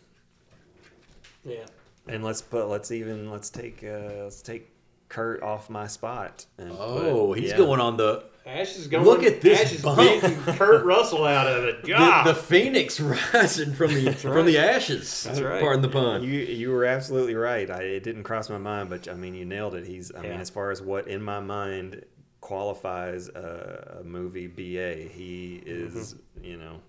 yeah. 1.46 1.66
And 2.08 2.24
let's 2.24 2.42
put 2.42 2.68
let's 2.68 2.92
even 2.92 3.30
let's 3.30 3.50
take 3.50 3.84
uh, 3.84 4.24
let's 4.24 4.42
take 4.42 4.72
Kurt 5.10 5.44
off 5.44 5.70
my 5.70 5.86
spot. 5.88 6.46
And 6.58 6.72
Oh, 6.72 7.28
put- 7.30 7.40
he's 7.40 7.52
yeah. 7.52 7.58
going 7.58 7.80
on 7.80 7.98
the 7.98 8.24
Ash 8.46 8.76
is 8.78 8.88
going. 8.88 9.06
Look 9.06 9.22
at 9.24 9.42
this 9.42 9.62
Ash 9.62 9.74
is 9.74 9.82
bump. 9.84 10.00
beating 10.00 10.36
Kurt 10.56 10.84
Russell 10.84 11.24
out 11.26 11.46
of 11.46 11.66
it. 11.66 11.82
the, 11.84 11.90
God. 11.90 12.26
the 12.26 12.34
phoenix 12.34 13.00
rising 13.34 13.74
from 13.74 13.94
the 13.94 14.12
from 14.14 14.46
the 14.48 14.58
ashes. 14.58 15.24
That's 15.24 15.40
right. 15.40 15.62
Pardon 15.62 15.82
the 15.84 15.90
pun. 15.90 16.24
You 16.24 16.32
you 16.40 16.72
were 16.72 16.86
absolutely 16.86 17.36
right. 17.36 17.70
I, 17.70 17.82
it 17.84 18.04
didn't 18.04 18.24
cross 18.24 18.50
my 18.50 18.58
mind, 18.58 18.90
but 18.90 19.08
I 19.08 19.14
mean 19.14 19.36
you 19.36 19.46
nailed 19.46 19.76
it. 19.76 19.86
He's 19.86 20.12
I 20.16 20.22
mean 20.24 20.40
as 20.40 20.50
far 20.50 20.72
as 20.72 20.82
what 20.82 21.08
in 21.08 21.22
my 21.22 21.40
mind 21.40 22.04
qualifies 22.42 23.28
a, 23.30 24.00
a 24.02 24.04
movie 24.04 24.48
BA, 24.48 25.08
he 25.10 25.62
is 25.66 26.14
Mm-hmm. 26.14 26.44
you 26.46 26.58
know 26.58 26.80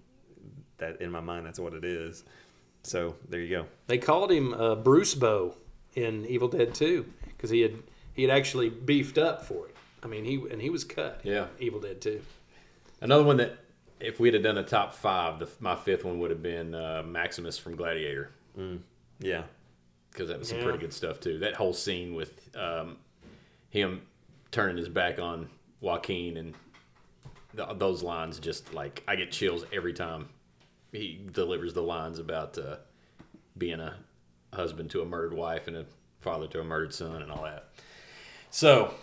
that 0.79 1.01
in 1.01 1.11
my 1.11 1.21
mind 1.21 1.47
that's 1.47 1.59
what 1.59 1.75
it 1.75 1.85
is. 1.85 2.25
So 2.83 3.15
there 3.29 3.41
you 3.41 3.49
go. 3.51 3.67
They 3.87 3.99
called 3.99 4.33
him 4.33 4.55
uh, 4.55 4.75
Bruce 4.77 5.15
Bow 5.15 5.55
in 5.95 6.25
Evil 6.27 6.49
Dead 6.49 6.75
2 6.75 7.05
because 7.29 7.51
he 7.51 7.61
had 7.61 7.75
he 8.15 8.23
had 8.23 8.31
actually 8.31 8.71
beefed 8.71 9.19
up 9.19 9.45
for 9.45 9.67
it. 9.69 9.77
I 10.03 10.07
mean, 10.07 10.25
he 10.25 10.37
and 10.51 10.61
he 10.63 10.71
was 10.71 10.85
cut. 10.85 11.21
Yeah. 11.25 11.47
Evil 11.59 11.81
Dead 11.81 12.01
2. 12.01 12.21
Another 13.03 13.25
one 13.25 13.37
that, 13.39 13.59
if 13.99 14.19
we'd 14.21 14.35
have 14.35 14.43
done 14.43 14.57
a 14.59 14.63
top 14.63 14.95
five, 14.95 15.39
the, 15.39 15.49
my 15.59 15.75
fifth 15.75 16.05
one 16.05 16.19
would 16.21 16.31
have 16.31 16.43
been 16.43 16.75
uh, 16.75 17.03
Maximus 17.07 17.59
from 17.59 17.77
Gladiator 17.77 18.31
Yeah. 19.21 19.43
because 20.11 20.29
that 20.29 20.39
was 20.39 20.49
some 20.49 20.59
Yeah. 20.59 20.65
pretty 20.65 20.79
good 20.79 20.93
stuff 20.93 21.19
too. 21.21 21.39
That 21.41 21.55
whole 21.55 21.73
scene 21.75 22.15
with 22.15 22.49
um, 22.57 22.97
him 23.71 24.03
turning 24.51 24.77
his 24.77 24.89
back 24.89 25.19
on 25.19 25.49
Joaquin 25.81 26.37
and 26.37 26.55
th- 27.57 27.69
those 27.79 28.03
lines, 28.03 28.39
just 28.39 28.73
like 28.75 29.03
I 29.07 29.17
get 29.17 29.33
chills 29.33 29.65
every 29.73 29.93
time 29.93 30.29
he 30.93 31.21
delivers 31.33 31.73
the 31.75 31.83
lines 31.83 32.19
about 32.19 32.59
uh, 32.59 32.77
being 33.57 33.81
a 33.81 33.95
husband 34.53 34.91
to 34.91 35.03
a 35.03 35.07
murdered 35.07 35.35
wife 35.35 35.69
and 35.69 35.77
a 35.77 35.87
father 36.21 36.47
to 36.49 36.61
a 36.61 36.65
murdered 36.65 36.93
son 36.93 37.23
and 37.23 37.31
all 37.31 37.45
that. 37.45 37.69
So 38.51 38.95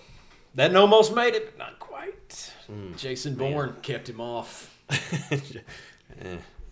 that 0.56 0.76
almost 0.76 1.16
made 1.16 1.34
it, 1.36 1.46
but 1.46 1.58
not 1.58 1.80
quite. 1.80 2.54
Jason 2.98 3.36
Bourne 3.36 3.76
kept 3.82 4.10
him 4.10 4.20
off. 4.20 4.76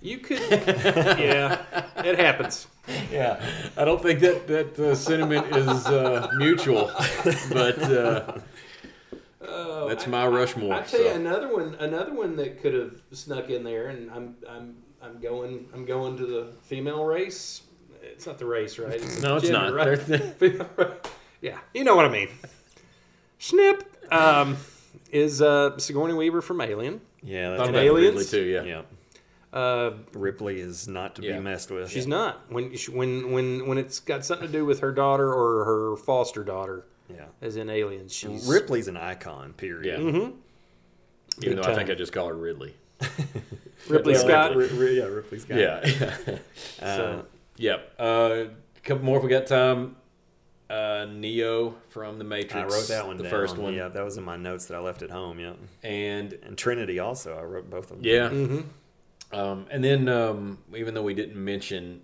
You 0.02 0.20
could, 0.20 0.40
yeah, 0.52 1.64
it 1.98 2.20
happens. 2.20 2.68
Yeah, 3.12 3.44
I 3.76 3.86
don't 3.86 4.00
think 4.00 4.20
that 4.20 4.46
that 4.46 4.78
uh, 4.78 4.94
sentiment 4.94 5.48
is 5.56 5.88
uh, 5.88 6.30
mutual, 6.38 6.92
but 7.50 8.44
uh, 9.50 9.88
that's 9.88 10.08
my 10.08 10.28
Rushmore. 10.28 10.74
I 10.74 10.82
tell 10.82 11.02
you 11.02 11.10
another 11.12 11.54
one, 11.54 11.76
another 11.80 12.14
one 12.14 12.36
that 12.38 12.62
could 12.62 12.74
have 12.74 13.02
snuck 13.12 13.50
in 13.50 13.64
there, 13.64 13.88
and 13.88 14.12
I'm 14.12 14.36
I'm 14.50 14.76
I'm 15.02 15.20
going 15.20 15.68
I'm 15.74 15.86
going 15.86 16.18
to 16.18 16.26
the 16.26 16.54
female 16.64 17.06
race. 17.06 17.62
It's 18.02 18.28
not 18.28 18.38
the 18.38 18.46
race, 18.46 18.78
right? 18.78 18.94
It's 18.94 19.22
No, 19.22 19.38
it's 19.38 19.48
gender, 19.48 19.76
not. 19.76 20.80
Right? 20.80 20.98
Yeah, 21.42 21.60
you 21.76 21.84
know 21.84 21.96
what 21.96 22.06
I 22.06 22.10
mean. 22.10 22.30
Snip 23.38 23.84
um, 24.12 24.58
is 25.12 25.42
uh, 25.42 25.78
Sigourney 25.78 26.14
Weaver 26.14 26.42
from 26.42 26.60
Alien. 26.62 27.02
Yeah, 27.22 27.50
Thought 27.50 27.58
that's 27.58 27.70
about 27.70 27.84
Aliens? 27.84 28.16
Ridley 28.16 28.26
too. 28.26 28.44
Yeah. 28.46 28.64
yeah. 28.64 28.82
Uh, 29.60 29.94
Ripley 30.14 30.60
is 30.60 30.88
not 30.88 31.16
to 31.16 31.22
Yeah. 31.22 31.38
be 31.38 31.44
messed 31.44 31.72
with. 31.72 31.90
she's 31.92 32.08
not 32.08 32.52
when 32.52 32.76
she, 32.76 32.92
when 32.92 33.32
when 33.32 33.68
when 33.68 33.78
it's 33.78 34.00
got 34.00 34.26
something 34.26 34.48
to 34.48 34.52
do 34.52 34.66
with 34.66 34.80
her 34.80 34.92
daughter 34.92 35.32
or 35.32 35.66
her 35.66 35.96
foster 35.98 36.44
daughter, 36.44 36.86
Yeah. 37.10 37.26
as 37.42 37.56
in 37.58 37.70
Aliens. 37.70 38.14
She's 38.14 38.48
Ripley's 38.48 38.88
an 38.88 38.98
icon. 38.98 39.54
Period. 39.54 39.86
Yeah. 40.00 40.04
Mhm. 40.04 40.16
Even 40.16 40.36
Big 41.40 41.56
though 41.58 41.72
I 41.72 41.76
think. 41.76 41.90
I 41.90 41.96
just 41.96 42.14
call 42.14 42.28
her 42.28 42.36
Ridley. 42.36 42.74
Ripley 43.90 44.14
Well, 44.14 44.22
Scott. 44.24 44.56
Ri- 44.56 44.68
Ri- 44.70 44.98
yeah, 44.98 45.04
Ripley 45.06 45.40
Scott. 45.40 45.58
Yeah. 45.58 45.80
Uh, 46.82 46.96
So- 46.96 47.26
yep. 47.58 47.94
Uh, 48.00 48.04
a 48.78 48.80
couple 48.84 49.04
more 49.06 49.18
if 49.18 49.24
we 49.24 49.30
got 49.30 49.48
time. 49.48 49.96
Uh, 50.68 51.06
Neo 51.12 51.76
from 51.90 52.18
the 52.18 52.24
Matrix. 52.24 52.56
I 52.56 52.64
wrote 52.64 52.88
that 52.88 53.06
one 53.06 53.18
The 53.18 53.24
down. 53.24 53.30
first 53.32 53.56
one. 53.58 53.74
Yeah, 53.76 53.88
that 53.90 54.04
was 54.04 54.18
in 54.18 54.24
my 54.24 54.36
notes 54.36 54.66
that 54.66 54.76
I 54.76 54.80
left 54.80 55.04
at 55.04 55.12
home. 55.12 55.40
Yeah. 55.40 55.54
And 55.84 56.34
And 56.44 56.58
Trinity 56.58 56.98
also. 57.00 57.38
I 57.38 57.44
wrote 57.44 57.70
both 57.70 57.92
of 57.92 58.02
them. 58.02 58.06
yeah. 58.06 58.30
Mhm. 58.30 58.64
Um, 59.32 59.66
and 59.70 59.84
then 59.84 60.08
um, 60.10 60.58
even 60.76 60.94
though 60.96 61.04
we 61.04 61.14
didn't 61.14 61.36
mention 61.44 62.02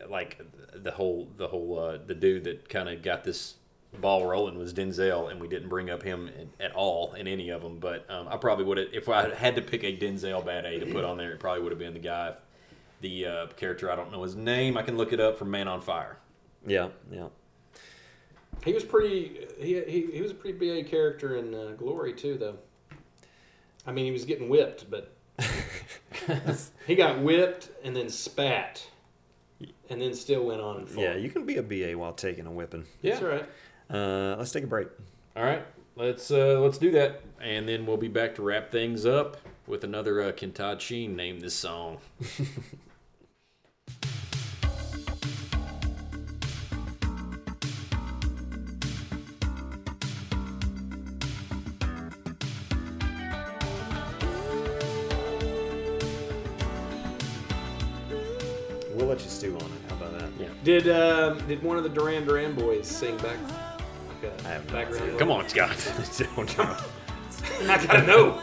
uh, 0.00 0.08
like 0.08 0.40
the 0.74 0.90
whole 0.92 1.28
the 1.36 1.48
whole 1.48 1.78
uh, 1.78 1.98
the 2.04 2.14
dude 2.14 2.44
that 2.44 2.68
kind 2.68 2.88
of 2.88 3.02
got 3.02 3.24
this 3.24 3.54
ball 4.00 4.26
rolling 4.26 4.58
was 4.58 4.72
Denzel, 4.72 5.30
and 5.30 5.40
we 5.40 5.48
didn't 5.48 5.68
bring 5.68 5.90
up 5.90 6.02
him 6.02 6.28
in, 6.28 6.50
at 6.60 6.72
all 6.74 7.14
in 7.14 7.26
any 7.26 7.50
of 7.50 7.62
them. 7.62 7.78
But 7.78 8.08
um, 8.10 8.28
I 8.28 8.36
probably 8.36 8.64
would 8.64 8.78
have 8.78 8.88
if 8.92 9.08
I 9.08 9.34
had 9.34 9.56
to 9.56 9.62
pick 9.62 9.84
a 9.84 9.96
Denzel 9.96 10.44
bad 10.44 10.64
A 10.64 10.78
to 10.80 10.86
put 10.86 11.04
on 11.04 11.16
there, 11.16 11.32
it 11.32 11.40
probably 11.40 11.62
would 11.62 11.72
have 11.72 11.78
been 11.78 11.94
the 11.94 12.00
guy, 12.00 12.34
the 13.00 13.26
uh, 13.26 13.46
character 13.56 13.90
I 13.90 13.96
don't 13.96 14.12
know 14.12 14.22
his 14.22 14.36
name. 14.36 14.76
I 14.76 14.82
can 14.82 14.96
look 14.96 15.12
it 15.12 15.20
up 15.20 15.38
from 15.38 15.50
Man 15.50 15.68
on 15.68 15.80
Fire. 15.80 16.18
Yeah. 16.66 16.88
Yeah. 17.10 17.28
He 18.64 18.72
was 18.72 18.84
pretty. 18.84 19.46
He, 19.58 19.80
he 19.82 20.08
he 20.12 20.22
was 20.22 20.32
a 20.32 20.34
pretty 20.34 20.58
big 20.58 20.88
character 20.88 21.36
in 21.36 21.54
uh, 21.54 21.72
Glory 21.76 22.12
too, 22.12 22.36
though. 22.36 22.56
I 23.86 23.92
mean, 23.92 24.06
he 24.06 24.10
was 24.10 24.24
getting 24.24 24.48
whipped, 24.48 24.90
but 24.90 25.14
he 26.86 26.96
got 26.96 27.20
whipped 27.20 27.70
and 27.84 27.94
then 27.94 28.08
spat, 28.08 28.84
and 29.88 30.02
then 30.02 30.14
still 30.14 30.44
went 30.44 30.60
on 30.60 30.78
and 30.78 30.88
fought. 30.88 31.02
Yeah. 31.02 31.16
You 31.16 31.30
can 31.30 31.46
be 31.46 31.58
a 31.58 31.62
BA 31.62 31.96
while 31.96 32.12
taking 32.12 32.46
a 32.46 32.50
whipping. 32.50 32.84
That's 33.02 33.22
all 33.22 33.28
right. 33.28 33.48
Uh, 33.88 34.34
let's 34.36 34.50
take 34.50 34.64
a 34.64 34.66
break. 34.66 34.88
All 35.36 35.44
right, 35.44 35.64
let's 35.94 36.30
uh, 36.30 36.58
let's 36.60 36.78
do 36.78 36.90
that, 36.92 37.22
and 37.40 37.68
then 37.68 37.86
we'll 37.86 37.96
be 37.96 38.08
back 38.08 38.34
to 38.36 38.42
wrap 38.42 38.72
things 38.72 39.06
up 39.06 39.36
with 39.66 39.84
another 39.84 40.22
uh, 40.22 40.32
Kentad 40.32 40.80
Sheen 40.80 41.14
name 41.14 41.40
this 41.40 41.54
song. 41.54 41.98
We'll 58.94 59.06
let 59.06 59.20
you 59.22 59.28
stew 59.28 59.54
on 59.54 59.62
it. 59.62 59.70
How 59.88 59.96
about 59.96 60.18
that? 60.18 60.30
Yeah. 60.40 60.48
Did 60.64 60.88
um, 60.88 61.46
did 61.46 61.62
one 61.62 61.76
of 61.76 61.84
the 61.84 61.90
Duran 61.90 62.24
Duran 62.24 62.54
boys 62.54 62.86
sing 62.86 63.16
back? 63.18 63.36
I 64.44 64.48
have 64.48 64.66
background. 64.72 65.18
Come 65.18 65.30
on, 65.30 65.48
Scott. 65.48 65.70
Don't 66.36 66.56
you- 66.56 66.64
I 67.68 67.84
gotta 67.86 68.06
know. 68.06 68.40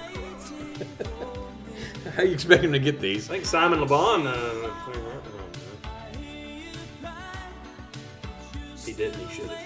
How 2.16 2.24
you 2.24 2.34
expect 2.34 2.64
him 2.64 2.72
to 2.74 2.80
get 2.80 3.00
these? 3.00 3.30
I 3.30 3.34
think 3.34 3.46
Simon 3.46 3.80
Le 3.82 3.86
Bon. 3.86 4.28
Uh, 4.28 4.70
he 8.86 8.94
didn't. 8.94 9.20
He 9.28 9.34
should 9.36 9.50
have. 9.50 9.60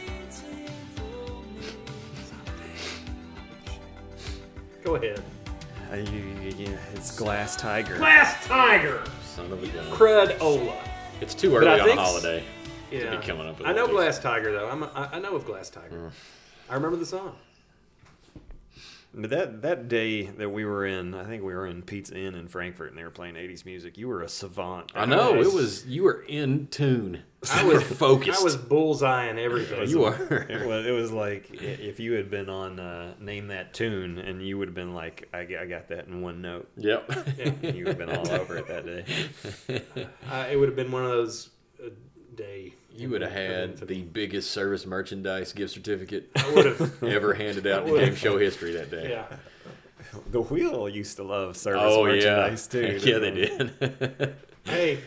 Go 4.83 4.95
ahead. 4.95 5.21
Uh, 5.91 5.95
you, 5.95 6.21
you- 6.41 6.55
you- 6.57 6.77
it's 6.93 7.15
Glass 7.17 7.55
Tiger. 7.55 7.97
Glass 7.97 8.45
Tiger. 8.45 9.03
Son 9.23 9.51
of 9.51 9.61
a 9.63 9.67
gun. 9.67 9.85
Crud 9.91 10.39
Ola. 10.41 10.75
It's 11.21 11.33
too 11.33 11.55
early 11.55 11.67
on 11.79 11.89
a 11.89 11.95
holiday. 11.95 12.43
Yeah. 12.91 13.15
be 13.17 13.25
coming 13.25 13.47
up 13.47 13.57
with 13.59 13.67
I 13.67 13.73
know 13.73 13.81
all 13.83 13.87
these. 13.87 13.95
Glass 13.97 14.19
Tiger 14.19 14.51
though. 14.51 14.69
I'm 14.69 14.83
a, 14.83 14.87
I, 14.95 15.15
I 15.15 15.19
know 15.19 15.35
of 15.35 15.45
Glass 15.45 15.69
Tiger. 15.69 16.11
I 16.69 16.73
remember 16.75 16.97
the 16.97 17.05
song. 17.05 17.35
But 19.13 19.29
that 19.31 19.61
that 19.63 19.87
day 19.87 20.23
that 20.27 20.49
we 20.49 20.63
were 20.63 20.85
in, 20.85 21.15
I 21.15 21.23
think 21.23 21.41
we 21.41 21.55
were 21.55 21.65
in 21.65 21.81
Pizza 21.81 22.15
Inn 22.15 22.35
in 22.35 22.47
Frankfurt, 22.49 22.89
and 22.89 22.97
they 22.97 23.03
were 23.03 23.09
playing 23.09 23.33
'80s 23.35 23.65
music. 23.65 23.97
You 23.97 24.09
were 24.09 24.21
a 24.21 24.29
savant. 24.29 24.91
I 24.93 25.05
know 25.05 25.33
Nice. 25.33 25.47
it 25.47 25.53
was. 25.53 25.85
You 25.87 26.03
were 26.03 26.21
in 26.27 26.67
tune. 26.67 27.23
I 27.51 27.63
was 27.63 27.81
focused. 27.83 28.41
I 28.41 28.43
was 28.43 28.57
bullseyeing 28.57 29.39
everything. 29.39 29.89
You 29.89 30.05
It 30.07 30.49
were. 30.61 30.67
was, 30.67 30.85
it 30.85 30.91
was 30.91 31.11
like 31.11 31.47
if 31.51 31.99
you 31.99 32.13
had 32.13 32.29
been 32.29 32.49
on 32.49 32.79
uh, 32.79 33.13
Name 33.19 33.47
That 33.47 33.73
Tune, 33.73 34.19
and 34.19 34.45
you 34.45 34.57
would 34.59 34.67
have 34.67 34.75
been 34.75 34.93
like, 34.93 35.27
I 35.33 35.45
got 35.45 35.87
that 35.87 36.05
in 36.07 36.21
one 36.21 36.41
note. 36.41 36.69
Yep. 36.75 37.09
You 37.63 37.85
would 37.85 37.87
have 37.87 37.97
been 37.97 38.11
all 38.15 38.29
over 38.29 38.57
it 38.57 38.67
that 38.67 38.85
day. 38.85 39.85
Uh, 40.29 40.45
it 40.51 40.57
would 40.57 40.67
have 40.67 40.75
been 40.75 40.91
one 40.91 41.05
of 41.05 41.09
those 41.11 41.49
uh, 41.83 41.89
day. 42.37 42.73
You 42.95 43.09
would 43.09 43.21
have 43.21 43.31
had 43.31 43.77
the 43.77 44.01
biggest 44.03 44.51
service 44.51 44.85
merchandise 44.85 45.51
gift 45.53 45.73
certificate 45.73 46.29
I 46.35 46.53
would 46.53 46.65
have. 46.65 47.03
ever 47.03 47.33
handed 47.33 47.67
out 47.67 47.87
in 47.87 47.93
game 47.95 48.15
show 48.15 48.37
history 48.37 48.71
that 48.73 48.89
day. 48.89 49.09
yeah. 49.09 49.25
The 50.31 50.41
Wheel 50.41 50.87
used 50.87 51.17
to 51.17 51.23
love 51.23 51.57
service 51.57 51.81
Oh 51.83 52.05
yeah. 52.05 52.13
merchandise 52.13 52.67
too. 52.67 52.81
yeah, 53.03 53.19
didn't 53.19 53.79
they 53.79 53.87
did. 53.87 54.35
Hey, 54.63 54.99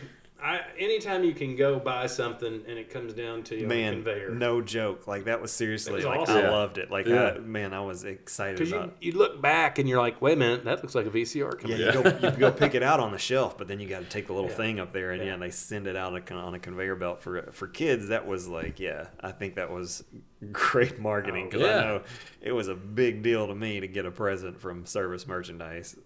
I, 0.43 0.61
anytime 0.77 1.23
you 1.23 1.33
can 1.33 1.55
go 1.55 1.79
buy 1.79 2.07
something 2.07 2.63
and 2.67 2.77
it 2.79 2.89
comes 2.89 3.13
down 3.13 3.43
to 3.43 3.55
you 3.55 3.65
on 3.65 3.71
a 3.71 3.75
Man, 3.75 3.93
conveyor. 3.93 4.29
no 4.31 4.61
joke. 4.61 5.05
Like 5.07 5.25
that 5.25 5.41
was 5.41 5.51
seriously 5.51 5.93
was 5.93 6.05
like 6.05 6.19
awesome. 6.19 6.37
I 6.37 6.41
Yeah. 6.41 6.49
loved 6.51 6.77
it. 6.79 6.89
Like 6.89 7.05
Yeah. 7.05 7.33
I, 7.35 7.37
man, 7.39 7.73
I 7.73 7.81
was 7.81 8.03
excited 8.03 8.57
Because 8.57 8.71
about. 8.73 8.95
you, 9.01 9.11
you 9.11 9.17
look 9.19 9.41
back 9.41 9.77
and 9.77 9.87
you're 9.87 9.99
like, 10.01 10.21
wait 10.21 10.33
a 10.33 10.37
minute, 10.37 10.65
that 10.65 10.81
looks 10.81 10.95
like 10.95 11.05
a 11.05 11.09
VCR 11.11 11.53
Yeah, 11.53 11.59
coming. 11.59 11.77
you 11.79 11.91
go 12.21 12.27
you 12.29 12.37
go 12.37 12.51
pick 12.63 12.73
it 12.75 12.81
out 12.81 12.99
on 12.99 13.11
the 13.11 13.17
shelf, 13.19 13.57
but 13.57 13.67
then 13.67 13.79
you 13.79 13.87
got 13.87 13.99
to 13.99 14.09
take 14.09 14.27
the 14.27 14.33
little 14.33 14.49
Yeah. 14.49 14.55
thing 14.55 14.79
up 14.79 14.91
there, 14.93 15.11
and 15.11 15.21
yeah. 15.23 15.31
Yeah. 15.33 15.37
they 15.37 15.51
send 15.51 15.85
it 15.87 15.95
out 15.95 16.13
on 16.31 16.55
a- 16.55 16.59
conveyor 16.59 16.95
belt 16.95 17.21
for 17.21 17.43
for 17.51 17.67
kids. 17.67 18.07
That 18.07 18.25
was 18.25 18.47
like, 18.47 18.79
yeah, 18.79 19.07
I 19.19 19.31
think 19.31 19.55
that 19.55 19.71
was 19.71 20.03
great 20.51 20.99
marketing 20.99 21.45
oh, 21.47 21.49
because 21.51 21.61
Yeah. 21.67 21.77
I 21.77 21.83
know 21.83 22.01
it 22.41 22.51
was 22.51 22.67
a 22.67 22.75
big 22.75 23.21
deal 23.21 23.45
to 23.47 23.53
me 23.53 23.79
to 23.79 23.87
get 23.87 24.05
a 24.07 24.11
present 24.11 24.59
from 24.59 24.85
service 24.85 25.27
merchandise. 25.27 25.95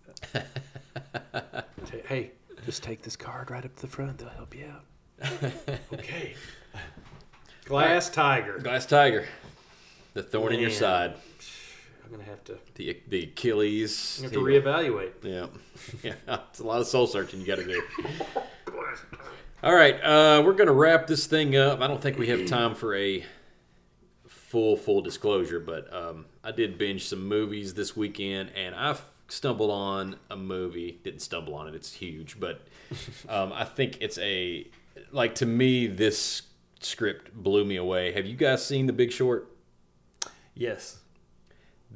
Hey, 2.08 2.32
just 2.66 2.84
take 2.84 3.02
this 3.02 3.16
card 3.16 3.52
right 3.52 3.64
up 3.64 3.76
to 3.76 3.82
the 3.82 3.88
front. 3.88 4.18
They'll 4.18 4.30
help 4.30 4.56
you 4.56 4.66
out. 4.68 5.44
okay. 5.94 6.36
Glass 7.66 8.10
Tiger. 8.10 8.60
Glass 8.60 8.86
Tiger, 8.86 9.26
the 10.14 10.22
thorn 10.22 10.54
in 10.54 10.60
your 10.60 10.70
side, 10.70 11.16
I'm 12.04 12.12
gonna 12.12 12.24
have 12.24 12.44
to 12.46 12.58
the 12.76 13.02
the 13.08 13.24
Achilles. 13.24 14.22
have 14.22 14.32
to 14.32 14.46
heel. 14.46 14.62
reevaluate. 14.62 15.12
Yeah, 15.24 15.48
yeah. 16.28 16.40
It's 16.50 16.60
a 16.60 16.64
lot 16.64 16.82
of 16.82 16.88
soul 16.88 17.08
searching 17.08 17.40
you 17.40 17.48
got 17.48 17.58
to 17.58 17.66
do. 17.66 17.82
All 19.64 19.74
right, 19.74 19.96
uh, 20.04 20.44
we're 20.46 20.54
gonna 20.54 20.74
wrap 20.74 21.08
this 21.08 21.26
thing 21.26 21.56
up. 21.56 21.82
I 21.82 21.88
don't 21.88 22.02
think 22.02 22.20
we 22.20 22.28
have 22.28 22.46
time 22.46 22.76
for 22.76 22.96
a 22.96 23.26
full 24.28 24.78
full 24.78 25.02
disclosure, 25.02 25.60
but 25.60 25.92
um, 25.92 26.26
I 26.44 26.52
did 26.52 26.78
binge 26.78 27.08
some 27.08 27.28
movies 27.28 27.74
this 27.74 27.98
weekend, 27.98 28.52
and 28.56 28.76
I 28.76 28.96
stumbled 29.28 29.72
on 29.72 30.18
a 30.30 30.36
movie. 30.38 31.00
Didn't 31.04 31.22
stumble 31.22 31.56
on 31.56 31.68
it; 31.68 31.76
it's 31.76 31.94
huge, 31.94 32.40
but 32.40 32.62
um, 33.30 33.52
I 33.54 33.64
think 33.64 33.98
it's 34.02 34.18
a 34.20 34.68
like 35.12 35.36
to 35.36 35.46
me 35.46 35.88
this 35.88 36.44
script 36.80 37.34
blew 37.34 37.66
me 37.66 37.78
away. 37.78 38.12
Have 38.14 38.26
you 38.26 38.36
guys 38.36 38.66
seen 38.66 38.86
The 38.86 38.94
Big 38.94 39.12
Short? 39.12 39.50
Yes, 40.54 41.00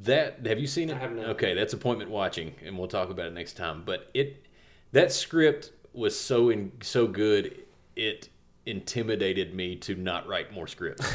That 0.04 0.46
have 0.46 0.60
you 0.60 0.68
seen 0.68 0.90
it? 0.90 0.96
I 0.96 1.00
have 1.00 1.16
not. 1.16 1.26
Okay, 1.30 1.54
that's 1.54 1.74
appointment 1.74 2.10
watching, 2.10 2.56
and 2.66 2.78
we'll 2.78 2.88
talk 2.88 3.10
about 3.10 3.28
it 3.28 3.34
next 3.34 3.54
time. 3.54 3.84
But 3.86 4.10
it 4.14 4.46
that 4.92 5.12
script 5.12 5.72
was 5.94 6.20
so 6.20 6.50
in 6.50 6.72
so 6.82 7.08
good, 7.08 7.64
it 7.96 8.30
intimidated 8.66 9.54
me 9.54 9.76
to 9.78 9.96
not 9.96 10.28
write 10.28 10.52
more 10.52 10.68
scripts. 10.68 11.08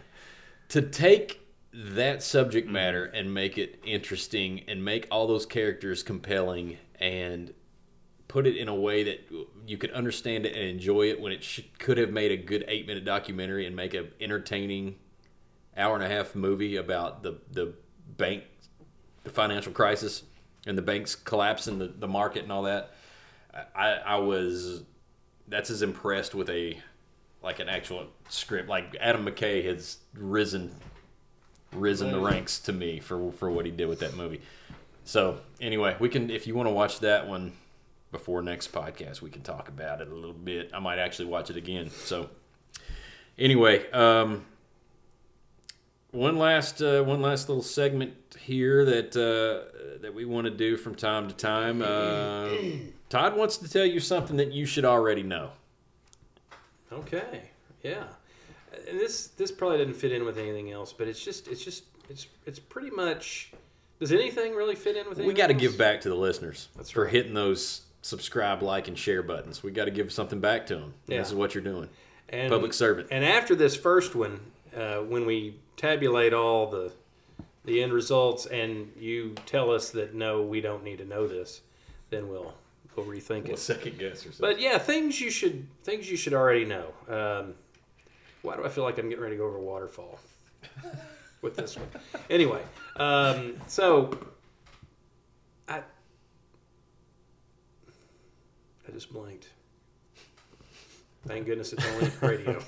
to 0.68 0.82
take 0.82 1.40
that 1.74 2.22
subject 2.22 2.68
matter 2.68 3.04
and 3.06 3.34
make 3.34 3.58
it 3.58 3.80
interesting 3.84 4.62
and 4.68 4.84
make 4.84 5.08
all 5.10 5.26
those 5.26 5.44
characters 5.44 6.04
compelling 6.04 6.78
and 7.00 7.52
put 8.28 8.46
it 8.46 8.56
in 8.56 8.68
a 8.68 8.74
way 8.74 9.02
that 9.02 9.28
you 9.66 9.76
could 9.76 9.90
understand 9.90 10.46
it 10.46 10.54
and 10.54 10.64
enjoy 10.64 11.08
it 11.10 11.20
when 11.20 11.32
it 11.32 11.42
sh- 11.42 11.62
could 11.78 11.98
have 11.98 12.10
made 12.10 12.30
a 12.30 12.36
good 12.36 12.64
eight 12.68 12.86
minute 12.86 13.04
documentary 13.04 13.66
and 13.66 13.74
make 13.74 13.92
an 13.92 14.08
entertaining 14.20 14.94
hour 15.76 15.96
and 15.96 16.04
a 16.04 16.08
half 16.08 16.36
movie 16.36 16.76
about 16.76 17.24
the 17.24 17.40
the 17.50 17.74
bank 18.16 18.44
the 19.24 19.30
financial 19.30 19.72
crisis 19.72 20.22
and 20.66 20.78
the 20.78 20.82
banks 20.82 21.16
collapsing 21.16 21.78
the, 21.78 21.88
the 21.88 22.08
market 22.08 22.44
and 22.44 22.52
all 22.52 22.62
that. 22.62 22.94
I, 23.74 23.94
I 23.94 24.16
was 24.16 24.84
that's 25.48 25.70
as 25.70 25.82
impressed 25.82 26.36
with 26.36 26.50
a 26.50 26.80
like 27.42 27.58
an 27.58 27.68
actual 27.68 28.06
script. 28.28 28.68
Like 28.68 28.96
adam 29.00 29.26
mckay 29.26 29.64
has 29.64 29.98
risen 30.14 30.70
risen 31.74 32.10
the 32.12 32.18
ranks 32.18 32.58
to 32.58 32.72
me 32.72 33.00
for 33.00 33.32
for 33.32 33.50
what 33.50 33.64
he 33.64 33.70
did 33.70 33.88
with 33.88 34.00
that 34.00 34.14
movie 34.16 34.40
so 35.04 35.38
anyway 35.60 35.96
we 35.98 36.08
can 36.08 36.30
if 36.30 36.46
you 36.46 36.54
want 36.54 36.66
to 36.66 36.72
watch 36.72 37.00
that 37.00 37.26
one 37.28 37.52
before 38.12 38.42
next 38.42 38.72
podcast 38.72 39.20
we 39.20 39.30
can 39.30 39.42
talk 39.42 39.68
about 39.68 40.00
it 40.00 40.08
a 40.08 40.14
little 40.14 40.32
bit 40.32 40.70
i 40.72 40.78
might 40.78 40.98
actually 40.98 41.26
watch 41.26 41.50
it 41.50 41.56
again 41.56 41.90
so 41.90 42.28
anyway 43.38 43.90
um 43.90 44.44
one 46.14 46.38
last 46.38 46.80
uh, 46.80 47.02
one 47.02 47.20
last 47.20 47.48
little 47.48 47.62
segment 47.62 48.14
here 48.38 48.84
that 48.84 49.16
uh, 49.16 50.00
that 50.00 50.14
we 50.14 50.24
want 50.24 50.44
to 50.44 50.50
do 50.50 50.76
from 50.76 50.94
time 50.94 51.28
to 51.28 51.34
time. 51.34 51.82
Uh, 51.82 52.48
Todd 53.08 53.36
wants 53.36 53.56
to 53.58 53.68
tell 53.68 53.84
you 53.84 53.98
something 54.00 54.36
that 54.36 54.52
you 54.52 54.64
should 54.64 54.84
already 54.84 55.24
know. 55.24 55.50
Okay. 56.92 57.50
Yeah. 57.82 58.04
And 58.88 58.98
this 58.98 59.28
this 59.28 59.50
probably 59.50 59.78
didn't 59.78 59.94
fit 59.94 60.12
in 60.12 60.24
with 60.24 60.38
anything 60.38 60.70
else, 60.70 60.92
but 60.92 61.08
it's 61.08 61.22
just 61.22 61.48
it's 61.48 61.64
just 61.64 61.84
it's 62.08 62.26
it's 62.46 62.58
pretty 62.58 62.90
much. 62.90 63.52
Does 64.00 64.12
anything 64.12 64.54
really 64.54 64.74
fit 64.74 64.96
in 64.96 65.08
with? 65.08 65.18
Anything? 65.18 65.26
We 65.28 65.34
got 65.34 65.46
to 65.46 65.54
give 65.54 65.78
back 65.78 66.00
to 66.02 66.08
the 66.08 66.16
listeners 66.16 66.68
That's 66.76 66.90
for 66.90 67.04
right. 67.04 67.12
hitting 67.12 67.32
those 67.32 67.82
subscribe, 68.04 68.62
like, 68.62 68.86
and 68.88 68.98
share 68.98 69.22
buttons. 69.22 69.62
We 69.62 69.70
got 69.70 69.86
to 69.86 69.90
give 69.90 70.12
something 70.12 70.40
back 70.40 70.66
to 70.66 70.76
them. 70.76 70.94
Yeah. 71.06 71.18
This 71.18 71.28
is 71.28 71.34
what 71.34 71.54
you're 71.54 71.64
doing. 71.64 71.88
and, 72.28 72.50
public 72.50 72.72
servant. 72.74 73.08
And 73.10 73.24
after 73.24 73.54
this 73.54 73.74
first 73.74 74.14
one, 74.14 74.40
uh, 74.76 74.98
when 74.98 75.24
we 75.24 75.56
tabulate 75.76 76.34
all 76.34 76.66
the 76.66 76.92
the 77.64 77.82
end 77.82 77.94
results, 77.94 78.44
and 78.46 78.92
you 78.98 79.34
tell 79.46 79.70
us 79.70 79.90
that 79.90 80.14
no, 80.14 80.42
we 80.42 80.60
don't 80.60 80.84
need 80.84 80.98
to 80.98 81.06
know 81.06 81.26
this, 81.26 81.62
then 82.10 82.28
we'll 82.28 82.52
we'll 82.94 83.06
rethink 83.06 83.48
it. 83.48 83.58
second 83.58 83.98
guess 83.98 84.26
or 84.26 84.32
something. 84.32 84.40
But 84.40 84.60
yeah, 84.60 84.76
things 84.78 85.20
you 85.20 85.30
should 85.30 85.66
things 85.82 86.10
you 86.10 86.16
should 86.16 86.34
already 86.34 86.66
know. 86.66 86.86
Um, 87.08 87.54
why 88.44 88.56
do 88.56 88.64
I 88.64 88.68
feel 88.68 88.84
like 88.84 88.98
I'm 88.98 89.08
getting 89.08 89.22
ready 89.22 89.36
to 89.36 89.38
go 89.38 89.46
over 89.46 89.56
a 89.56 89.62
waterfall 89.62 90.20
with 91.42 91.56
this 91.56 91.76
one? 91.76 91.88
Anyway, 92.28 92.60
um, 92.96 93.56
so 93.66 94.16
I 95.66 95.78
I 98.86 98.92
just 98.92 99.12
blanked. 99.12 99.48
Thank 101.26 101.46
goodness 101.46 101.72
it's 101.72 101.86
only 101.86 102.10
radio. 102.20 102.62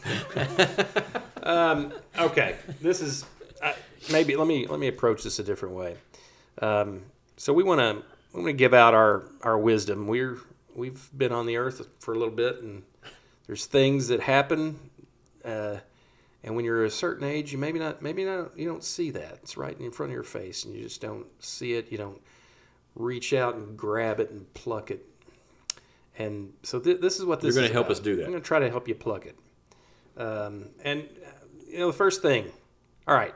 um, 1.43 1.93
okay, 2.19 2.57
this 2.81 3.03
is 3.03 3.27
I, 3.62 3.74
maybe 4.11 4.35
let 4.35 4.47
me 4.47 4.66
let 4.66 4.81
me 4.81 4.89
approach 4.89 5.23
this 5.23 5.39
a 5.39 5.44
different 5.44 5.74
way. 5.74 5.97
Um, 6.62 7.03
so 7.36 7.53
we 7.53 7.62
want 7.62 7.81
to 7.81 8.03
we 8.32 8.40
want 8.40 8.48
to 8.48 8.55
give 8.55 8.73
out 8.73 8.94
our 8.94 9.24
our 9.43 9.59
wisdom. 9.59 10.07
We're 10.09 10.39
we've 10.74 11.07
been 11.16 11.32
on 11.32 11.44
the 11.44 11.59
earth 11.59 11.86
for 11.98 12.15
a 12.15 12.19
little 12.19 12.35
bit, 12.35 12.62
and 12.62 12.82
there's 13.47 13.66
things 13.66 14.09
that 14.09 14.20
happen. 14.20 14.78
Uh, 15.47 15.78
and 16.43 16.55
when 16.55 16.64
you're 16.64 16.85
a 16.85 16.90
certain 16.90 17.24
age, 17.24 17.52
you 17.52 17.59
maybe 17.59 17.78
not 17.78 18.02
maybe 18.02 18.24
not 18.24 18.59
you 18.59 18.68
don't 18.68 18.85
see 18.85 19.10
that. 19.12 19.39
It's 19.43 19.56
right 19.56 19.78
in 19.81 19.90
front 19.90 20.10
of 20.10 20.14
your 20.14 20.23
face, 20.23 20.64
and 20.64 20.74
you 20.74 20.82
just 20.82 21.01
don't 21.01 21.27
see 21.39 21.74
it. 21.74 21.90
You 21.90 21.98
don't 21.98 22.20
reach 22.94 23.32
out 23.32 23.55
and 23.55 23.77
grab 23.77 24.20
it 24.20 24.31
and 24.31 24.52
pluck 24.55 24.90
it. 24.90 25.05
And 26.18 26.52
so 26.62 26.81
th- 26.81 27.01
this 27.01 27.18
is 27.18 27.24
what 27.24 27.40
this 27.40 27.51
is. 27.51 27.56
You're 27.56 27.64
gonna 27.64 27.73
help 27.73 27.86
about. 27.86 27.98
us 27.98 28.01
do 28.01 28.16
that. 28.16 28.24
I'm 28.24 28.31
going 28.31 28.43
to 28.43 28.47
try 28.47 28.59
to 28.59 28.70
help 28.70 28.89
you 28.89 28.94
pluck 28.94 29.27
it. 29.27 29.36
Um, 30.16 30.70
and 30.82 31.02
uh, 31.02 31.31
you 31.68 31.78
know, 31.78 31.89
the 31.89 31.97
first 31.97 32.23
thing, 32.23 32.51
all 33.06 33.14
right, 33.14 33.35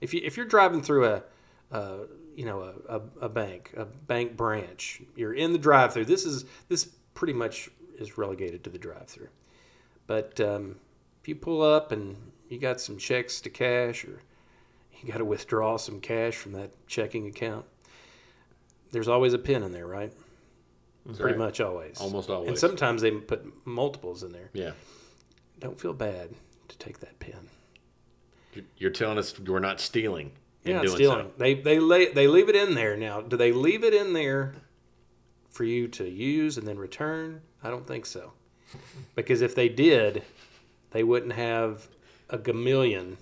if 0.00 0.12
you 0.12 0.20
if 0.22 0.36
you're 0.36 0.46
driving 0.46 0.82
through 0.82 1.06
a, 1.06 1.22
uh, 1.70 1.98
you 2.36 2.44
know, 2.44 2.74
a, 2.88 2.96
a, 2.96 3.02
a 3.22 3.28
bank, 3.28 3.72
a 3.76 3.86
bank 3.86 4.36
branch, 4.36 5.00
you're 5.16 5.32
in 5.32 5.52
the 5.52 5.58
drive-through. 5.58 6.04
This 6.04 6.26
is 6.26 6.44
this 6.68 6.84
pretty 7.14 7.32
much 7.32 7.70
is 7.98 8.18
relegated 8.18 8.64
to 8.64 8.70
the 8.70 8.78
drive-through. 8.78 9.28
But 10.06 10.38
um, 10.40 10.76
if 11.22 11.28
you 11.28 11.36
pull 11.36 11.62
up 11.62 11.92
and 11.92 12.16
you 12.48 12.58
got 12.58 12.80
some 12.80 12.98
checks 12.98 13.40
to 13.42 13.50
cash, 13.50 14.04
or 14.04 14.20
you 15.00 15.10
got 15.10 15.18
to 15.18 15.24
withdraw 15.24 15.76
some 15.76 16.00
cash 16.00 16.34
from 16.34 16.52
that 16.52 16.70
checking 16.88 17.28
account, 17.28 17.64
there's 18.90 19.08
always 19.08 19.32
a 19.32 19.38
pin 19.38 19.62
in 19.62 19.72
there, 19.72 19.86
right? 19.86 20.12
Pretty 21.06 21.22
right. 21.22 21.38
much 21.38 21.60
always. 21.60 21.98
Almost 22.00 22.28
always. 22.30 22.48
And 22.48 22.58
sometimes 22.58 23.02
they 23.02 23.10
put 23.10 23.44
multiples 23.66 24.22
in 24.22 24.32
there. 24.32 24.50
yeah. 24.52 24.72
Don't 25.58 25.80
feel 25.80 25.92
bad 25.92 26.30
to 26.66 26.78
take 26.78 26.98
that 27.00 27.16
pin. 27.20 27.48
You're- 28.76 28.92
telling 28.92 29.16
us 29.16 29.38
we're 29.38 29.60
not 29.60 29.80
stealing. 29.80 30.32
in 30.64 30.72
You're 30.72 30.76
not 30.78 30.86
doing 30.86 30.96
stealing. 30.96 31.26
so. 31.26 31.32
They 31.38 31.54
they 31.54 31.78
lay, 31.78 32.12
they 32.12 32.26
leave 32.26 32.48
it 32.48 32.56
in 32.56 32.74
there 32.74 32.96
now. 32.96 33.20
Do 33.20 33.36
they 33.36 33.52
leave 33.52 33.84
it 33.84 33.94
in 33.94 34.12
there 34.12 34.56
for 35.50 35.62
you 35.62 35.86
to 35.88 36.08
use 36.08 36.58
and 36.58 36.66
then 36.66 36.78
return? 36.78 37.42
I 37.62 37.70
don't 37.70 37.86
think 37.86 38.06
so. 38.06 38.32
Because 39.14 39.40
if 39.40 39.54
they 39.54 39.68
did, 39.68 40.24
they 40.92 41.02
wouldn't 41.02 41.32
have 41.32 41.88
a 42.30 42.38
gamillion 42.38 43.16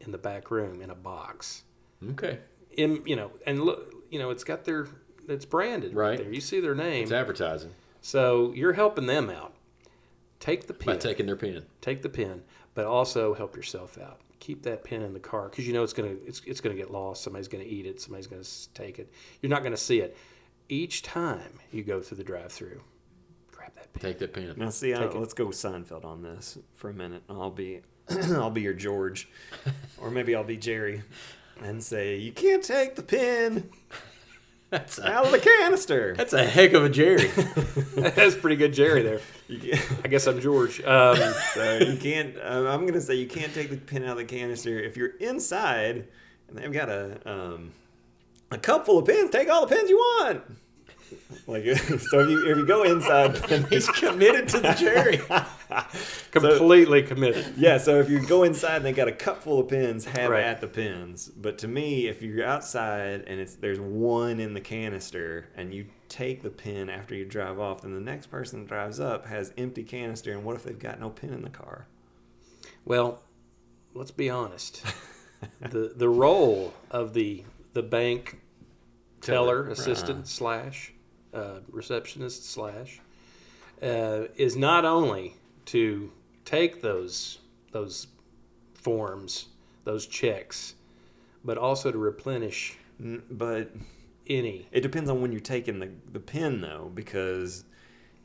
in 0.00 0.10
the 0.12 0.18
back 0.18 0.50
room 0.50 0.80
in 0.82 0.90
a 0.90 0.94
box. 0.94 1.62
Okay. 2.10 2.38
In 2.76 3.02
you 3.06 3.16
know, 3.16 3.30
and 3.46 3.62
look, 3.62 3.94
you 4.10 4.18
know, 4.18 4.30
it's 4.30 4.44
got 4.44 4.64
their 4.64 4.86
it's 5.28 5.44
branded 5.44 5.94
right, 5.94 6.10
Right. 6.10 6.18
there. 6.18 6.32
You 6.32 6.40
see 6.40 6.60
their 6.60 6.74
name. 6.74 7.04
It's 7.04 7.12
advertising 7.12 7.70
So 8.00 8.52
you're 8.54 8.72
helping 8.72 9.06
them 9.06 9.30
out. 9.30 9.54
Take 10.40 10.66
the 10.66 10.72
by 10.74 10.92
pin. 10.94 10.98
taking 10.98 11.26
their 11.26 11.36
pen. 11.36 11.64
take 11.80 12.02
the 12.02 12.08
pin, 12.08 12.42
but 12.74 12.84
also 12.86 13.32
help 13.34 13.54
yourself 13.54 13.96
out. 13.98 14.20
Keep 14.40 14.64
that 14.64 14.82
pin 14.82 15.02
in 15.02 15.12
the 15.12 15.20
car 15.20 15.48
because 15.48 15.66
you 15.68 15.72
know 15.72 15.84
it's 15.84 15.92
gonna 15.92 16.16
it's, 16.26 16.42
it's 16.44 16.60
gonna 16.60 16.74
get 16.74 16.90
lost. 16.90 17.22
Somebody's 17.22 17.46
gonna 17.48 17.62
eat 17.64 17.86
it. 17.86 18.00
Somebody's 18.00 18.26
gonna 18.26 18.42
take 18.74 18.98
it. 18.98 19.12
You're 19.40 19.50
not 19.50 19.62
gonna 19.62 19.76
see 19.76 20.00
it. 20.00 20.16
Each 20.68 21.02
time 21.02 21.60
you 21.70 21.84
go 21.84 22.00
through 22.00 22.16
the 22.16 22.24
drive-through, 22.24 22.80
grab 23.62 23.74
that 23.76 23.92
pin. 23.92 24.02
Take 24.02 24.18
that 24.18 24.32
pen. 24.32 24.54
Now, 24.56 24.70
see, 24.70 24.94
I, 24.94 25.06
let's 25.06 25.34
go 25.34 25.46
Seinfeld 25.46 26.04
on 26.04 26.22
this 26.22 26.58
for 26.74 26.90
a 26.90 26.94
minute. 26.94 27.22
I'll 27.28 27.50
be, 27.50 27.80
I'll 28.10 28.50
be 28.50 28.62
your 28.62 28.74
George, 28.74 29.28
or 29.98 30.10
maybe 30.10 30.34
I'll 30.34 30.44
be 30.44 30.56
Jerry, 30.56 31.02
and 31.62 31.82
say 31.82 32.16
you 32.16 32.32
can't 32.32 32.62
take 32.62 32.96
the 32.96 33.02
pin 33.02 33.70
That's 34.70 34.98
out 34.98 35.26
of 35.26 35.32
the 35.32 35.38
canister. 35.38 36.14
that's 36.16 36.32
a 36.32 36.44
heck 36.44 36.72
of 36.72 36.82
a 36.84 36.88
Jerry. 36.88 37.26
That's 37.94 38.34
pretty 38.34 38.56
good, 38.56 38.72
Jerry. 38.72 39.02
There. 39.02 39.20
I 40.02 40.08
guess 40.08 40.26
I'm 40.26 40.40
George. 40.40 40.82
Um, 40.82 41.16
so 41.54 41.76
you 41.78 41.98
can't. 41.98 42.36
Uh, 42.38 42.68
I'm 42.68 42.86
gonna 42.86 43.02
say 43.02 43.16
you 43.16 43.26
can't 43.26 43.52
take 43.52 43.68
the 43.68 43.76
pin 43.76 44.02
out 44.04 44.12
of 44.12 44.16
the 44.16 44.24
canister 44.24 44.80
if 44.80 44.96
you're 44.96 45.14
inside 45.18 46.08
and 46.48 46.58
they've 46.58 46.72
got 46.72 46.88
a 46.88 47.18
um, 47.30 47.72
a 48.50 48.58
cup 48.58 48.86
full 48.86 48.98
of 48.98 49.06
pins. 49.06 49.30
Take 49.30 49.48
all 49.48 49.66
the 49.66 49.74
pins 49.74 49.88
you 49.90 49.96
want. 49.96 50.42
Like 51.46 51.64
so, 51.76 52.20
if 52.20 52.30
you 52.30 52.50
if 52.50 52.56
you 52.58 52.66
go 52.66 52.82
inside, 52.84 53.36
He's 53.70 53.88
committed 54.02 54.48
to 54.48 54.60
the 54.60 54.72
Jerry. 54.74 55.20
completely 56.30 57.02
committed. 57.02 57.54
Yeah, 57.56 57.78
so 57.78 57.98
if 58.00 58.08
you 58.10 58.24
go 58.26 58.42
inside 58.42 58.76
and 58.76 58.84
they 58.84 58.92
got 58.92 59.08
a 59.08 59.12
cup 59.12 59.42
full 59.42 59.60
of 59.60 59.68
pins, 59.68 60.04
have 60.04 60.30
Right. 60.30 60.44
at 60.44 60.60
the 60.60 60.66
pins. 60.66 61.28
But 61.28 61.58
to 61.58 61.68
me, 61.68 62.06
if 62.08 62.22
you're 62.22 62.44
outside 62.44 63.24
and 63.26 63.40
it's 63.40 63.54
there's 63.56 63.80
one 63.80 64.40
in 64.40 64.54
the 64.54 64.60
canister 64.60 65.48
and 65.56 65.72
you 65.74 65.86
take 66.08 66.42
the 66.42 66.50
pin 66.50 66.88
after 66.88 67.14
you 67.14 67.24
drive 67.24 67.58
off, 67.58 67.82
then 67.82 67.94
the 67.94 68.00
next 68.00 68.26
person 68.26 68.60
that 68.60 68.68
drives 68.68 69.00
up 69.00 69.26
has 69.26 69.52
empty 69.56 69.82
canister. 69.82 70.32
And 70.32 70.44
what 70.44 70.56
if 70.56 70.64
they've 70.64 70.78
got 70.78 71.00
no 71.00 71.10
pin 71.10 71.32
in 71.32 71.42
the 71.42 71.50
car? 71.50 71.86
Well, 72.84 73.22
let's 73.94 74.10
be 74.10 74.28
honest. 74.30 74.84
the 75.60 75.92
the 75.96 76.08
role 76.08 76.72
of 76.90 77.14
the 77.14 77.44
the 77.72 77.82
bank 77.82 78.38
teller, 79.20 79.36
Teller, 79.46 79.62
uh-huh. 79.62 79.72
assistant 79.72 80.28
slash 80.28 80.92
uh, 81.32 81.60
receptionist 81.70 82.48
slash 82.50 83.00
uh, 83.82 84.24
is 84.36 84.56
not 84.56 84.84
only 84.84 85.34
to 85.66 86.10
take 86.44 86.82
those 86.82 87.38
those 87.72 88.06
forms, 88.74 89.46
those 89.84 90.06
checks, 90.06 90.74
but 91.44 91.56
also 91.56 91.90
to 91.90 91.98
replenish 91.98 92.76
But 93.30 93.70
any. 94.28 94.68
it 94.70 94.80
depends 94.82 95.08
on 95.08 95.20
when 95.20 95.32
you're 95.32 95.40
taking 95.40 95.78
the 95.78 95.90
the 96.12 96.20
pin 96.20 96.60
though, 96.60 96.90
because 96.94 97.64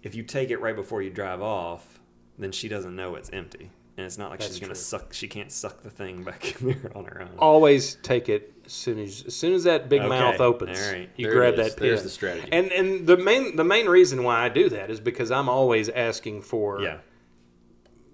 if 0.03 0.15
you 0.15 0.23
take 0.23 0.49
it 0.51 0.57
right 0.61 0.75
before 0.75 1.01
you 1.01 1.09
drive 1.09 1.41
off, 1.41 1.99
then 2.37 2.51
she 2.51 2.67
doesn't 2.67 2.95
know 2.95 3.15
it's 3.15 3.29
empty. 3.31 3.71
And 3.97 4.05
it's 4.05 4.19
not 4.19 4.29
like 4.29 4.39
That's 4.39 4.51
she's 4.51 4.59
gonna 4.59 4.73
true. 4.75 4.79
suck. 4.81 5.11
She 5.13 5.27
can't 5.27 5.51
suck 5.51 5.81
the 5.81 5.89
thing 5.89 6.23
back 6.23 6.61
in 6.61 6.67
there 6.67 6.91
on 6.95 7.05
her 7.05 7.21
own. 7.23 7.31
Always 7.39 7.95
take 7.95 8.29
it 8.29 8.53
as 8.65 8.71
soon 8.71 8.99
as 8.99 9.23
as 9.25 9.35
soon 9.35 9.53
as 9.53 9.63
that 9.63 9.89
big 9.89 10.01
Okay, 10.01 10.09
mouth 10.09 10.39
opens. 10.39 10.79
all 10.79 10.91
right. 10.93 11.09
You 11.15 11.25
There 11.27 11.35
grab 11.35 11.53
it 11.55 11.59
is. 11.59 11.67
that 11.73 11.79
pin. 11.79 11.87
There's 11.87 12.03
the 12.03 12.09
strategy. 12.09 12.47
And 12.51 12.71
and 12.71 13.07
the 13.07 13.17
main 13.17 13.55
the 13.55 13.63
main 13.63 13.87
reason 13.87 14.23
why 14.23 14.45
I 14.45 14.49
do 14.49 14.69
that 14.69 14.91
is 14.91 14.99
because 14.99 15.31
I'm 15.31 15.49
always 15.49 15.89
asking 15.89 16.43
for 16.43 16.79
Yeah. 16.81 16.97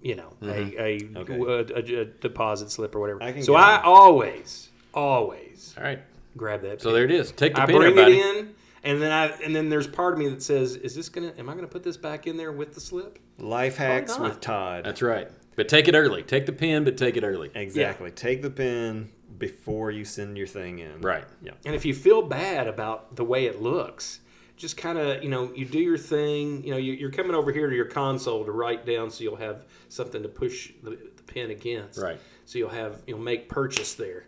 you 0.00 0.16
know 0.16 0.32
a, 0.40 0.44
mm-hmm. 0.46 1.16
a, 1.16 1.20
Okay. 1.20 1.96
a, 1.96 2.00
a 2.00 2.04
deposit 2.06 2.70
slip 2.70 2.94
or 2.94 3.00
whatever. 3.00 3.22
I 3.22 3.32
can 3.32 3.42
so 3.42 3.52
get 3.52 3.62
I 3.62 3.76
it. 3.76 3.84
always 3.84 4.70
always 4.94 5.74
All 5.76 5.84
right. 5.84 6.00
grab 6.36 6.62
that. 6.62 6.80
So 6.80 6.88
pin. 6.88 6.94
there 6.94 7.04
it 7.04 7.10
is. 7.10 7.30
Take 7.32 7.54
the 7.56 7.62
I 7.62 7.66
pen, 7.66 7.76
bring 7.76 7.90
everybody. 7.90 8.18
it 8.20 8.36
in, 8.36 8.54
and 8.84 9.02
then 9.02 9.12
I 9.12 9.26
and 9.44 9.54
then 9.54 9.68
there's 9.68 9.86
part 9.86 10.14
of 10.14 10.18
me 10.18 10.28
that 10.28 10.42
says, 10.42 10.76
"Is 10.76 10.94
this 10.94 11.08
gonna? 11.10 11.32
Am 11.38 11.48
I 11.50 11.54
gonna 11.54 11.66
put 11.66 11.82
this 11.82 11.96
back 11.98 12.26
in 12.26 12.36
there 12.38 12.52
with 12.52 12.74
the 12.74 12.80
slip?" 12.80 13.18
Life 13.38 13.74
oh, 13.80 13.84
hacks 13.84 14.12
not? 14.18 14.22
with 14.22 14.40
Todd. 14.40 14.84
That's 14.84 15.02
right. 15.02 15.28
But 15.56 15.68
take 15.68 15.88
it 15.88 15.94
early. 15.94 16.22
Take 16.22 16.46
the 16.46 16.52
pen, 16.52 16.84
but 16.84 16.96
take 16.96 17.16
it 17.16 17.24
early. 17.24 17.50
Exactly. 17.54 18.10
Take 18.10 18.42
the 18.42 18.50
pin 18.50 19.10
before 19.38 19.90
you 19.90 20.04
send 20.04 20.36
your 20.36 20.46
thing 20.46 20.78
in. 20.78 21.00
Right. 21.00 21.24
Yeah. 21.42 21.52
And 21.64 21.74
if 21.74 21.84
you 21.84 21.94
feel 21.94 22.22
bad 22.22 22.66
about 22.66 23.16
the 23.16 23.24
way 23.24 23.46
it 23.46 23.62
looks, 23.62 24.20
just 24.56 24.76
kind 24.76 24.98
of, 24.98 25.22
you 25.22 25.28
know, 25.28 25.52
you 25.54 25.64
do 25.64 25.78
your 25.78 25.98
thing. 25.98 26.64
You 26.64 26.72
know, 26.72 26.76
you, 26.76 26.92
you're 26.92 27.10
coming 27.10 27.34
over 27.34 27.52
here 27.52 27.68
to 27.68 27.74
your 27.74 27.86
console 27.86 28.44
to 28.44 28.52
write 28.52 28.86
down 28.86 29.10
so 29.10 29.24
you'll 29.24 29.36
have 29.36 29.64
something 29.88 30.22
to 30.22 30.28
push 30.28 30.72
the, 30.82 30.90
the 30.90 31.22
pen 31.22 31.50
against. 31.50 32.00
Right. 32.00 32.20
So 32.44 32.58
you'll 32.58 32.70
have, 32.70 33.02
you'll 33.06 33.18
make 33.18 33.48
purchase 33.48 33.94
there. 33.94 34.26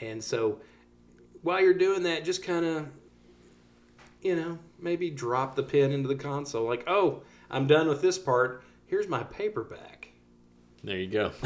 And 0.00 0.22
so 0.22 0.60
while 1.42 1.60
you're 1.60 1.74
doing 1.74 2.04
that, 2.04 2.24
just 2.24 2.42
kind 2.42 2.64
of, 2.64 2.88
you 4.22 4.36
know, 4.36 4.58
maybe 4.80 5.10
drop 5.10 5.54
the 5.54 5.62
pen 5.62 5.92
into 5.92 6.08
the 6.08 6.16
console. 6.16 6.66
Like, 6.66 6.84
oh, 6.86 7.22
I'm 7.50 7.66
done 7.66 7.88
with 7.88 8.00
this 8.00 8.18
part. 8.18 8.62
Here's 8.86 9.08
my 9.08 9.22
paperback. 9.24 9.97
There 10.84 10.96
you 10.98 11.08
go. 11.08 11.32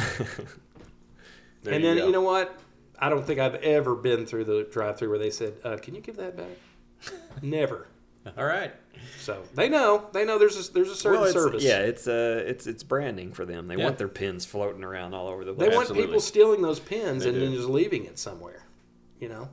There 1.64 1.74
and 1.74 1.84
then, 1.84 1.96
go. 1.98 2.06
you 2.06 2.12
know 2.12 2.22
what? 2.22 2.58
I 2.98 3.08
don't 3.08 3.24
think 3.24 3.38
I've 3.38 3.54
ever 3.54 3.94
been 3.94 4.26
through 4.26 4.44
the 4.44 4.66
drive-through 4.72 5.10
where 5.10 5.18
they 5.18 5.30
said, 5.30 5.54
uh, 5.62 5.76
"Can 5.76 5.94
you 5.94 6.00
give 6.00 6.16
that 6.16 6.36
back?" 6.36 6.56
Never. 7.42 7.86
All 8.36 8.44
right. 8.44 8.72
So 9.18 9.42
they 9.54 9.68
know. 9.68 10.08
They 10.12 10.24
know 10.24 10.38
there's 10.40 10.68
a 10.68 10.72
there's 10.72 10.90
a 10.90 10.94
certain 10.96 11.20
Well, 11.20 11.32
service. 11.32 11.62
yeah, 11.62 11.78
it's 11.78 12.08
uh, 12.08 12.42
it's 12.46 12.66
it's 12.66 12.82
branding 12.82 13.32
for 13.32 13.44
them. 13.44 13.68
They 13.68 13.76
Yeah. 13.76 13.84
want 13.84 13.98
their 13.98 14.08
pins 14.08 14.44
floating 14.44 14.82
around 14.82 15.14
all 15.14 15.28
over 15.28 15.44
the 15.44 15.52
place. 15.52 15.68
They 15.68 15.74
want 15.74 15.82
Absolutely. 15.90 16.06
people 16.08 16.20
stealing 16.20 16.62
those 16.62 16.80
pins 16.80 17.22
They 17.22 17.30
and 17.30 17.38
do. 17.38 17.44
then 17.46 17.54
just 17.54 17.68
leaving 17.68 18.06
it 18.06 18.18
somewhere. 18.18 18.64
You 19.20 19.28
know, 19.28 19.48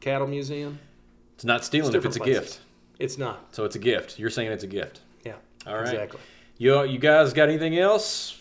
cattle 0.00 0.26
museum. 0.26 0.80
It's 1.36 1.44
not 1.44 1.64
stealing 1.64 1.94
if 1.94 2.04
it's 2.04 2.16
a 2.16 2.20
gift. 2.20 2.58
It's 2.98 3.18
not. 3.18 3.54
So 3.54 3.64
it's 3.64 3.76
a 3.76 3.80
gift. 3.80 4.18
You're 4.18 4.30
saying 4.30 4.50
it's 4.50 4.64
a 4.64 4.68
gift. 4.68 5.00
Yeah. 5.24 5.34
All 5.66 5.74
right. 5.76 5.82
Exactly. 5.82 6.20
You 6.58 6.82
you 6.84 6.98
guys 6.98 7.32
got 7.32 7.48
anything 7.48 7.78
else 7.78 8.36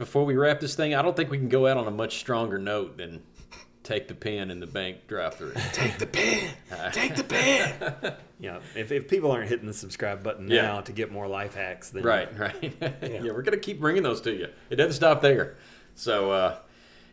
before 0.00 0.24
we 0.24 0.34
wrap 0.34 0.58
this 0.58 0.74
thing? 0.74 0.94
I 0.94 1.02
don't 1.02 1.14
think 1.14 1.30
we 1.30 1.36
can 1.38 1.48
go 1.50 1.66
out 1.68 1.76
on 1.76 1.86
a 1.86 1.90
much 1.92 2.18
stronger 2.18 2.58
note 2.58 2.96
than 2.96 3.22
take 3.82 4.08
the 4.08 4.14
pen 4.14 4.50
in 4.50 4.58
the 4.58 4.66
bank 4.66 5.06
drive-through. 5.06 5.52
Take 5.72 5.98
the 5.98 6.06
pen. 6.06 6.48
Take 6.92 7.14
the 7.14 7.22
pen. 7.24 8.14
Yeah, 8.40 8.60
if, 8.74 8.90
if 8.90 9.06
people 9.06 9.30
aren't 9.32 9.50
hitting 9.50 9.66
the 9.66 9.74
subscribe 9.74 10.22
button 10.22 10.48
Yeah. 10.50 10.62
now 10.62 10.80
to 10.80 10.92
get 10.92 11.12
more 11.12 11.28
life 11.28 11.54
hacks, 11.54 11.90
then 11.90 12.02
Right, 12.02 12.38
right. 12.38 12.72
yeah. 13.02 13.20
we're 13.20 13.42
gonna 13.42 13.58
keep 13.58 13.78
bringing 13.80 14.02
those 14.02 14.22
to 14.22 14.32
you. 14.32 14.48
It 14.70 14.76
doesn't 14.76 14.94
stop 14.94 15.20
there. 15.20 15.56
So, 15.94 16.30
uh, 16.30 16.56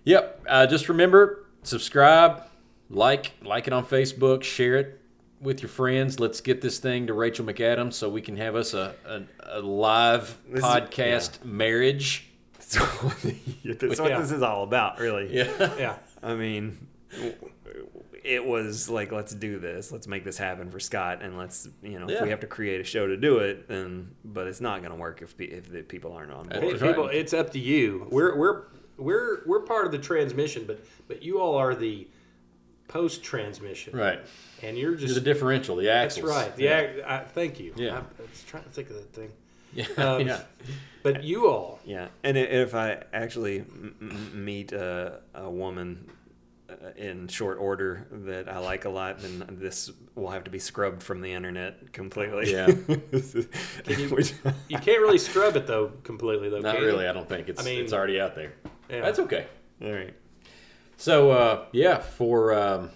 yep. 0.05 0.41
Uh, 0.47 0.65
just 0.67 0.87
remember, 0.87 1.45
subscribe, 1.63 2.43
like, 2.89 3.33
like 3.43 3.67
it 3.67 3.73
on 3.73 3.85
Facebook, 3.85 4.41
share 4.43 4.77
it 4.77 5.01
with 5.41 5.61
your 5.61 5.67
friends. 5.67 6.17
Let's 6.21 6.39
get 6.39 6.61
this 6.61 6.79
thing 6.79 7.07
to 7.07 7.13
Rachel 7.13 7.45
McAdams 7.45 7.95
so 7.95 8.07
we 8.07 8.21
can 8.21 8.37
have 8.37 8.55
us 8.55 8.73
a 8.73 8.95
a, 9.05 9.23
a 9.57 9.59
live 9.59 10.37
This 10.49 10.59
is- 10.59 10.65
podcast 10.65 11.43
marriage. 11.43 12.26
That's 12.69 12.85
what, 13.03 13.79
that's 13.79 13.99
what 13.99 14.09
Yeah. 14.09 14.19
this 14.19 14.31
is 14.31 14.41
all 14.41 14.63
about, 14.63 14.99
really. 14.99 15.33
Yeah. 15.35 15.75
Yeah. 15.79 15.95
I 16.23 16.33
mean, 16.35 16.87
it 18.23 18.43
was 18.45 18.89
like, 18.89 19.11
let's 19.11 19.33
do 19.33 19.59
this. 19.59 19.91
Let's 19.91 20.07
make 20.07 20.23
this 20.23 20.37
happen 20.37 20.69
for 20.71 20.79
Scott, 20.79 21.21
and 21.21 21.37
let's, 21.37 21.69
you 21.83 21.99
know, 21.99 22.09
if 22.09 22.21
we 22.21 22.29
have 22.29 22.39
to 22.41 22.47
create 22.47 22.81
a 22.81 22.83
show 22.83 23.07
to 23.07 23.15
do 23.17 23.37
it, 23.39 23.67
then, 23.67 24.09
but 24.25 24.47
it's 24.47 24.59
not 24.61 24.79
going 24.81 24.91
to 24.91 24.97
work 24.97 25.21
if 25.21 25.39
if 25.39 25.71
the 25.71 25.81
people 25.83 26.11
aren't 26.13 26.31
on 26.31 26.47
board. 26.47 26.81
right. 26.81 26.89
People, 26.89 27.07
it's 27.07 27.33
up 27.33 27.51
to 27.51 27.59
you. 27.59 28.07
We're 28.11 28.35
we're 28.35 28.63
we're 28.97 29.41
we're 29.45 29.61
part 29.61 29.85
of 29.85 29.91
the 29.91 29.99
transmission, 29.99 30.65
but 30.65 30.83
but 31.07 31.21
you 31.23 31.39
all 31.39 31.55
are 31.55 31.75
the 31.75 32.07
post 32.87 33.21
transmission, 33.23 33.95
Right. 33.97 34.19
And 34.63 34.77
you're 34.77 34.91
You're 34.91 34.99
just 34.99 35.15
the 35.15 35.21
differential, 35.21 35.75
the 35.75 35.85
that's 35.85 36.17
axles. 36.17 36.31
right. 36.35 36.51
Yeah. 36.57 36.87
I, 37.05 37.19
thank 37.19 37.59
you. 37.59 37.73
Yeah. 37.75 37.95
I, 37.95 37.97
I 37.97 38.01
was 38.29 38.43
trying 38.47 38.63
to 38.63 38.69
think 38.69 38.89
of 38.89 38.95
that 38.95 39.13
thing. 39.13 39.31
Yeah. 39.73 39.85
Um, 39.97 40.27
yeah. 40.27 40.41
But 41.03 41.23
you 41.23 41.47
all, 41.47 41.79
Yeah, 41.85 42.07
and 42.23 42.37
if 42.37 42.73
I 42.75 43.01
actually 43.13 43.59
m- 43.59 43.95
m- 44.01 44.43
meet 44.45 44.71
a, 44.73 45.21
a 45.33 45.49
woman 45.49 46.09
uh, 46.69 46.73
in 46.97 47.27
short 47.29 47.59
order 47.59 48.07
that 48.11 48.49
I 48.49 48.57
like 48.59 48.83
a 48.85 48.89
lot, 48.89 49.19
then 49.19 49.45
this 49.61 49.89
will 50.15 50.31
have 50.31 50.43
to 50.45 50.51
be 50.51 50.59
scrubbed 50.59 51.01
from 51.01 51.21
the 51.21 51.31
internet 51.31 51.93
completely. 51.93 52.51
Yeah. 52.51 52.65
Which- 54.09 54.33
you 54.67 54.77
can't 54.79 55.01
really 55.01 55.17
scrub 55.17 55.55
it 55.55 55.65
though 55.67 55.91
completely 56.03 56.49
though. 56.49 56.59
Not 56.59 56.75
can 56.75 56.83
you? 56.83 56.89
really. 56.89 57.07
I 57.07 57.13
don't 57.13 57.29
think 57.29 57.47
it's 57.47 57.61
I 57.61 57.63
mean- 57.63 57.81
it's 57.83 57.93
already 57.93 58.19
out 58.19 58.35
there. 58.35 58.53
Yeah. 58.89 59.01
That's 59.01 59.19
okay. 59.19 59.45
all 59.81 59.91
right. 59.91 60.13
So 60.97 61.31
uh, 61.31 61.65
yeah, 61.71 61.99
for 61.99 62.53
um, 62.53 62.89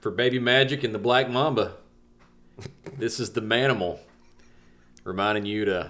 for 0.00 0.10
Baby 0.10 0.38
Magic 0.40 0.82
and 0.82 0.94
the 0.94 0.98
Black 0.98 1.28
Mamba, 1.30 1.74
this 2.96 3.20
is 3.20 3.30
the 3.32 3.42
Manimal, 3.42 3.98
reminding 5.06 5.46
you 5.46 5.64
to 5.64 5.88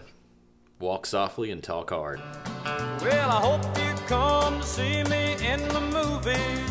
walk 0.78 1.06
softly 1.06 1.50
and 1.50 1.62
talk 1.62 1.88
hard. 1.88 2.20
Well, 3.00 3.30
I 3.30 3.40
hope 3.40 3.64
you 3.78 3.94
come 4.06 4.60
to 4.60 4.66
see 4.66 5.02
me 5.04 5.36
in 5.42 5.66
the 5.68 5.80
movies. 5.80 6.70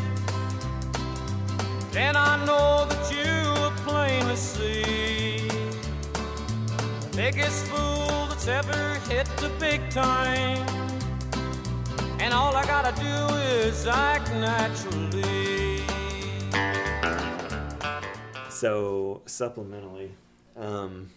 Then 1.91 2.15
I 2.15 2.45
know 2.45 2.85
that 2.87 3.11
you 3.11 3.51
will 3.61 3.71
plainly 3.83 4.35
see 4.35 5.47
the 5.47 7.09
biggest 7.15 7.65
fool 7.65 8.27
that's 8.27 8.47
ever 8.47 8.99
hit 9.09 9.25
the 9.37 9.49
big 9.59 9.89
time. 9.89 10.67
And 12.19 12.31
all 12.31 12.55
I 12.55 12.63
gotta 12.65 12.95
do 13.01 13.35
is 13.35 13.87
act 13.87 14.29
naturally. 14.33 15.81
So 18.49 19.21
supplementally, 19.25 20.11
um, 20.55 21.09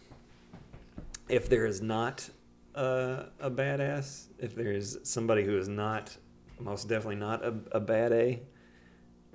if 1.28 1.48
there 1.48 1.66
is 1.66 1.80
not 1.82 2.28
a, 2.74 3.26
a 3.40 3.50
badass, 3.50 4.26
if 4.38 4.54
there 4.54 4.72
is 4.72 4.98
somebody 5.02 5.44
who 5.44 5.56
is 5.58 5.68
not, 5.68 6.16
most 6.58 6.88
definitely 6.88 7.16
not 7.16 7.44
a, 7.44 7.54
a 7.72 7.80
bad 7.80 8.12
A, 8.12 8.40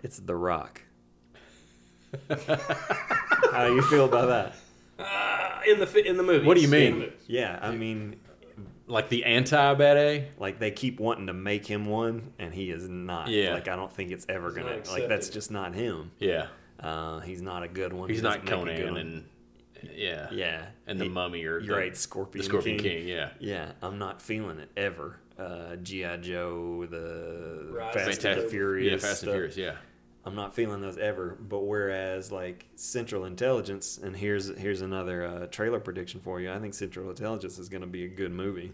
it's 0.04 0.20
The 0.20 0.36
Rock. 0.36 0.82
How 2.30 3.68
do 3.68 3.76
you 3.76 3.82
feel 3.84 4.06
about 4.06 4.28
that? 4.28 4.56
Uh, 5.00 5.62
in 5.72 5.80
the 5.80 5.88
fi- 5.88 6.06
in 6.06 6.18
the 6.18 6.24
movies. 6.24 6.46
What 6.46 6.56
do 6.56 6.62
you 6.62 6.68
mean? 6.68 6.82
In 6.88 6.94
the 6.94 7.00
movies. 7.06 7.20
Yeah, 7.28 7.58
I 7.62 7.72
mean, 7.72 8.20
Like 8.88 9.10
the 9.10 9.24
anti 9.26 9.74
bad 9.76 9.98
A. 9.98 10.28
like 10.38 10.60
they 10.60 10.72
keep 10.72 11.00
wanting 11.00 11.28
to 11.28 11.34
make 11.34 11.66
him 11.66 11.86
one, 11.88 12.34
and 12.38 12.54
he 12.54 12.70
is 12.70 12.88
not. 12.88 13.30
Yeah. 13.30 13.54
Like 13.54 13.68
I 13.68 13.76
don't 13.76 13.92
think 13.92 14.12
it's 14.12 14.26
ever 14.30 14.50
He's 14.50 14.58
gonna. 14.58 14.82
Like 14.92 15.08
that's 15.08 15.30
just 15.30 15.50
not 15.52 15.74
him. 15.74 16.12
Yeah, 16.20 16.48
Uh, 16.80 17.20
he's 17.22 17.42
not 17.42 17.64
a 17.64 17.68
good 17.68 17.94
one. 17.94 18.10
he's 18.10 18.20
He 18.20 18.24
not 18.24 18.46
doesn't 18.46 18.66
make 18.66 18.76
a 18.76 18.78
good 18.82 18.88
Conan 18.90 19.08
one. 19.14 19.26
And 19.90 19.98
yeah, 19.98 20.30
yeah, 20.32 20.66
and 20.88 21.00
the 21.00 21.06
He- 21.06 21.10
Mummy 21.10 21.46
or 21.46 21.60
You're 21.60 21.76
the, 21.76 21.82
right, 21.82 21.98
Scorpion. 21.98 22.42
the 22.44 22.50
Scorpion 22.50 22.78
King. 22.80 23.00
King. 23.00 23.08
Yeah, 23.08 23.30
Yeah, 23.40 23.72
I'm 23.82 23.98
not 24.00 24.22
feeling 24.22 24.60
it 24.60 24.70
ever. 24.78 25.20
Uh, 25.38 25.76
GI 25.78 26.18
Joe, 26.22 26.86
the 26.90 27.68
Rise 27.72 27.94
Fast 27.94 28.20
of 28.24 28.32
and 28.32 28.40
the 28.40 28.44
the- 28.44 28.50
Furious. 28.50 28.92
yeah, 28.92 28.98
Fast 28.98 29.04
and 29.06 29.18
stuff. 29.18 29.34
Furious. 29.34 29.58
Yeah, 29.58 29.76
I'm 30.26 30.36
not 30.36 30.54
feeling 30.56 30.80
those 30.82 30.98
ever. 30.98 31.38
But 31.42 31.62
whereas 31.62 32.32
like 32.32 32.66
Central 32.76 33.26
Intelligence, 33.26 33.98
and 33.98 34.16
here's 34.16 34.56
here's 34.58 34.82
another 34.82 35.26
uh, 35.26 35.48
trailer 35.48 35.80
prediction 35.80 36.20
for 36.22 36.40
you. 36.40 36.52
I 36.52 36.60
think 36.60 36.74
Central 36.74 37.10
Intelligence 37.10 37.58
is 37.58 37.68
going 37.70 37.82
to 37.82 37.88
be 37.88 38.06
a 38.06 38.10
good 38.10 38.32
movie. 38.32 38.74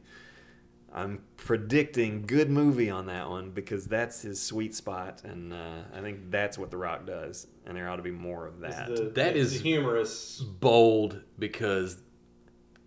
I'm 0.94 1.22
predicting 1.38 2.26
good 2.26 2.50
movie 2.50 2.90
on 2.90 3.06
that 3.08 3.30
one 3.30 3.52
because 3.52 3.86
that's 3.86 4.22
his 4.22 4.42
sweet 4.42 4.74
spot, 4.74 5.22
and 5.24 5.54
uh, 5.54 5.82
I 5.94 6.02
think 6.02 6.32
that's 6.32 6.58
what 6.58 6.72
The 6.72 6.78
Rock 6.78 7.06
does, 7.06 7.48
and 7.66 7.76
there 7.78 7.88
ought 7.90 7.98
to 7.98 8.02
be 8.02 8.12
more 8.12 8.48
of 8.48 8.60
that. 8.62 8.88
the, 8.88 9.04
That 9.04 9.34
the 9.34 9.40
is- 9.40 9.62
humorous. 9.62 10.40
bold 10.40 11.22
because 11.38 11.98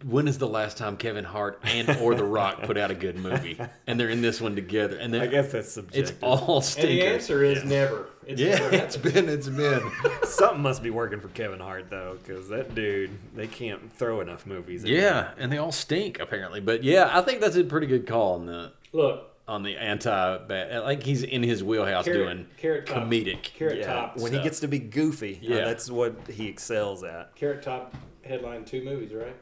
when 0.04 0.28
is 0.28 0.38
the 0.38 0.48
last 0.48 0.76
time 0.78 0.96
Kevin 0.96 1.24
Hart 1.24 1.60
and 1.64 1.88
or 2.00 2.14
The 2.14 2.24
Rock 2.24 2.62
put 2.62 2.76
out 2.76 2.90
a 2.90 2.94
good 2.94 3.16
movie? 3.16 3.58
And 3.86 3.98
they're 3.98 4.08
in 4.10 4.22
this 4.22 4.40
one 4.40 4.54
together, 4.54 4.96
and 4.96 5.14
I 5.16 5.26
guess 5.26 5.52
that's 5.52 5.72
subjective. 5.72 6.00
it's 6.00 6.10
subjective. 6.10 6.48
all 6.48 6.62
And 6.78 6.88
the 6.88 7.02
answer 7.02 7.44
is 7.44 7.64
never. 7.64 8.08
It's 8.26 8.40
Yeah, 8.40 8.56
never 8.58 8.74
it's 8.76 8.94
happened. 8.96 9.14
been, 9.14 9.28
it's 9.28 9.48
been. 9.48 9.82
Something 10.24 10.62
must 10.62 10.82
be 10.82 10.90
working 10.90 11.20
for 11.20 11.28
Kevin 11.28 11.58
Hart 11.60 11.90
though, 11.90 12.16
because 12.22 12.48
that 12.50 12.74
dude, 12.74 13.10
they 13.34 13.46
can't 13.46 13.92
throw 13.92 14.20
enough 14.20 14.46
movies. 14.46 14.84
at 14.84 14.90
him. 14.90 14.96
Yeah, 14.96 15.30
and 15.38 15.50
they 15.50 15.58
all 15.58 15.72
stink 15.72 16.20
apparently. 16.20 16.60
But 16.60 16.84
yeah, 16.84 17.10
I 17.12 17.22
think 17.22 17.40
that's 17.40 17.56
a 17.56 17.64
pretty 17.64 17.86
good 17.86 18.06
call 18.06 18.34
on 18.34 18.46
the 18.46 18.72
Look, 18.92 19.28
on 19.48 19.62
the 19.64 19.76
anti 19.76 20.38
bad. 20.46 20.84
Like 20.84 21.02
he's 21.02 21.22
in 21.24 21.42
his 21.42 21.64
wheelhouse 21.64 22.04
Carrot- 22.04 22.18
doing 22.20 22.46
Carrot 22.58 22.86
Top. 22.86 23.02
comedic. 23.08 23.42
Carrot 23.42 23.78
Yeah, 23.78 23.86
Top. 23.92 24.16
when 24.16 24.26
stuff. 24.26 24.38
he 24.42 24.44
gets 24.44 24.60
to 24.60 24.68
be 24.68 24.78
goofy, 24.78 25.34
uh, 25.42 25.54
Yeah. 25.56 25.64
that's 25.64 25.90
what 25.90 26.14
he 26.28 26.46
excels 26.46 27.02
at. 27.02 27.34
Carrot 27.34 27.62
Top 27.62 27.94
headline 28.24 28.64
two 28.64 28.84
movies, 28.84 29.12
right? 29.12 29.34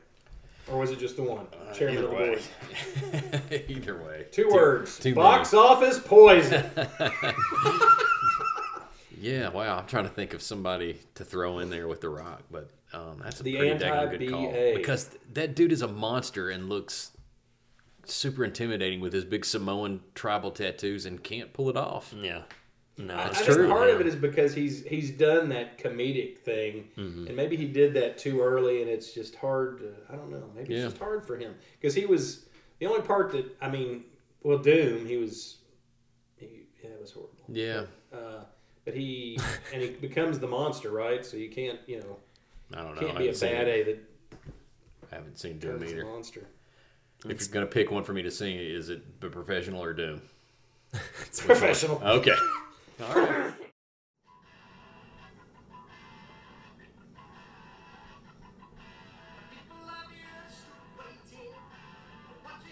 Or 0.68 0.78
was 0.78 0.90
it 0.90 0.98
just 0.98 1.16
the 1.16 1.22
one? 1.22 1.46
Chairman 1.74 2.04
of 2.04 2.10
the 2.10 2.16
Uh, 2.16 2.20
Either 2.20 2.34
board. 3.12 3.52
way, 3.52 3.64
either 3.68 3.96
way. 4.02 4.26
Two, 4.30 4.48
words. 4.50 4.98
two 4.98 5.14
Box 5.14 5.52
office 5.54 5.98
poison. 5.98 6.64
Yeah, 9.22 9.50
wow. 9.50 9.76
I'm 9.78 9.86
trying 9.86 10.04
to 10.04 10.10
think 10.10 10.32
of 10.32 10.40
somebody 10.40 10.98
to 11.16 11.24
throw 11.26 11.58
in 11.58 11.68
there 11.68 11.86
with 11.86 12.00
The 12.00 12.08
Rock, 12.08 12.42
but 12.50 12.70
um, 12.94 13.20
that's 13.22 13.38
a 13.40 13.42
The 13.42 13.56
pretty 13.56 13.78
dang 13.78 14.08
good 14.18 14.30
call 14.30 14.50
because 14.74 15.10
that 15.34 15.54
dude 15.54 15.72
is 15.72 15.82
a 15.82 15.88
monster 15.88 16.48
and 16.48 16.70
looks 16.70 17.10
super 18.06 18.44
intimidating 18.44 18.98
with 19.00 19.12
his 19.12 19.26
big 19.26 19.44
Samoan 19.44 20.00
tribal 20.14 20.50
tattoos 20.50 21.04
and 21.04 21.22
can't 21.22 21.52
pull 21.52 21.68
it 21.68 21.76
off. 21.76 22.14
Yeah, 22.18 22.42
no, 23.06 23.14
I, 23.14 23.22
I 23.22 23.26
it's 23.28 23.38
think 23.40 23.52
true, 23.52 23.68
part 23.68 23.90
of 23.90 24.00
it 24.00 24.06
is 24.06 24.14
because 24.16 24.54
he's 24.54 24.84
he's 24.84 25.10
done 25.10 25.48
that 25.50 25.78
comedic 25.78 26.38
thing, 26.38 26.88
Mm-hmm. 26.96 27.26
and 27.28 27.36
maybe 27.36 27.56
he 27.56 27.66
did 27.66 27.94
that 27.94 28.18
too 28.18 28.40
early, 28.40 28.82
and 28.82 28.90
it's 28.90 29.12
just 29.12 29.34
hard. 29.36 29.78
To, 29.78 29.92
I 30.12 30.16
don't 30.16 30.30
know. 30.30 30.44
Maybe 30.54 30.74
Yeah. 30.74 30.84
it's 30.84 30.92
just 30.92 31.02
hard 31.02 31.26
for 31.26 31.36
him 31.36 31.54
because 31.80 31.94
he 31.94 32.06
was 32.06 32.46
the 32.78 32.86
only 32.86 33.02
part 33.02 33.32
that 33.32 33.56
I 33.60 33.68
mean. 33.70 34.04
Well, 34.42 34.58
Doom, 34.58 35.06
he 35.06 35.16
was. 35.18 35.56
He, 36.36 36.62
yeah, 36.82 36.90
it 36.90 37.00
was 37.00 37.12
horrible. 37.12 37.36
Yeah, 37.48 37.82
Uh, 38.12 38.44
but 38.86 38.94
he 38.94 39.38
and 39.72 39.82
he 39.82 39.90
becomes 39.90 40.38
the 40.38 40.46
monster, 40.48 40.90
right? 40.90 41.24
So 41.26 41.36
you 41.36 41.50
can't, 41.50 41.78
you 41.86 42.00
know, 42.00 42.16
I 42.74 42.82
don't 42.82 42.94
know. 42.94 43.02
can't 43.06 43.18
be 43.18 43.28
a 43.28 43.32
bad. 43.34 43.68
A 43.68 43.82
that 43.82 43.98
I 45.12 45.14
haven't 45.16 45.38
seen 45.38 45.58
Doom 45.58 45.84
either. 45.84 46.04
monster. 46.04 46.46
If 47.26 47.40
you're 47.42 47.52
gonna 47.52 47.66
pick 47.66 47.90
one 47.90 48.02
for 48.02 48.14
me 48.14 48.22
to 48.22 48.30
see, 48.30 48.54
is 48.54 48.88
it 48.88 49.20
the 49.20 49.28
professional 49.28 49.82
or 49.84 49.92
Doom? 49.92 50.22
It's 51.26 51.40
professional. 51.44 52.00
Okay. 52.02 52.34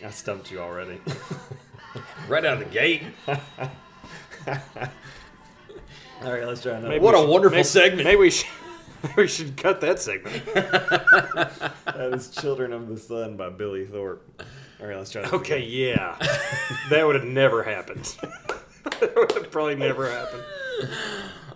I 0.04 0.10
stumped 0.10 0.50
you 0.50 0.60
already. 0.60 1.00
Right 2.28 2.44
out 2.44 2.52
of 2.54 2.58
the 2.60 2.64
gate. 2.66 3.02
All 3.26 3.34
right, 6.22 6.44
let's 6.46 6.62
try 6.62 6.72
another. 6.72 6.88
Maybe 6.90 7.02
What 7.02 7.14
a 7.14 7.18
should- 7.18 7.28
wonderful 7.30 7.56
maybe- 7.56 7.64
segment. 7.64 8.04
Maybe 8.04 8.16
we 8.20 8.30
should, 8.30 8.46
maybe 9.02 9.14
we 9.22 9.26
should 9.26 9.56
cut 9.56 9.80
that 9.80 9.98
segment. 9.98 10.44
That 10.54 12.10
is 12.12 12.28
"Children 12.28 12.72
of 12.74 12.88
the 12.88 12.98
Sun" 12.98 13.36
by 13.38 13.48
Billy 13.48 13.86
Thorpe. 13.86 14.42
All 14.80 14.86
right, 14.86 14.98
let's 14.98 15.10
try. 15.10 15.22
Okay, 15.22 15.62
again. 15.66 15.96
yeah. 15.98 16.18
that 16.90 17.06
would 17.06 17.16
have 17.16 17.24
never 17.24 17.62
happened. 17.62 18.14
that 19.00 19.14
would 19.34 19.50
probably 19.50 19.76
never 19.76 20.10
happened. 20.10 20.42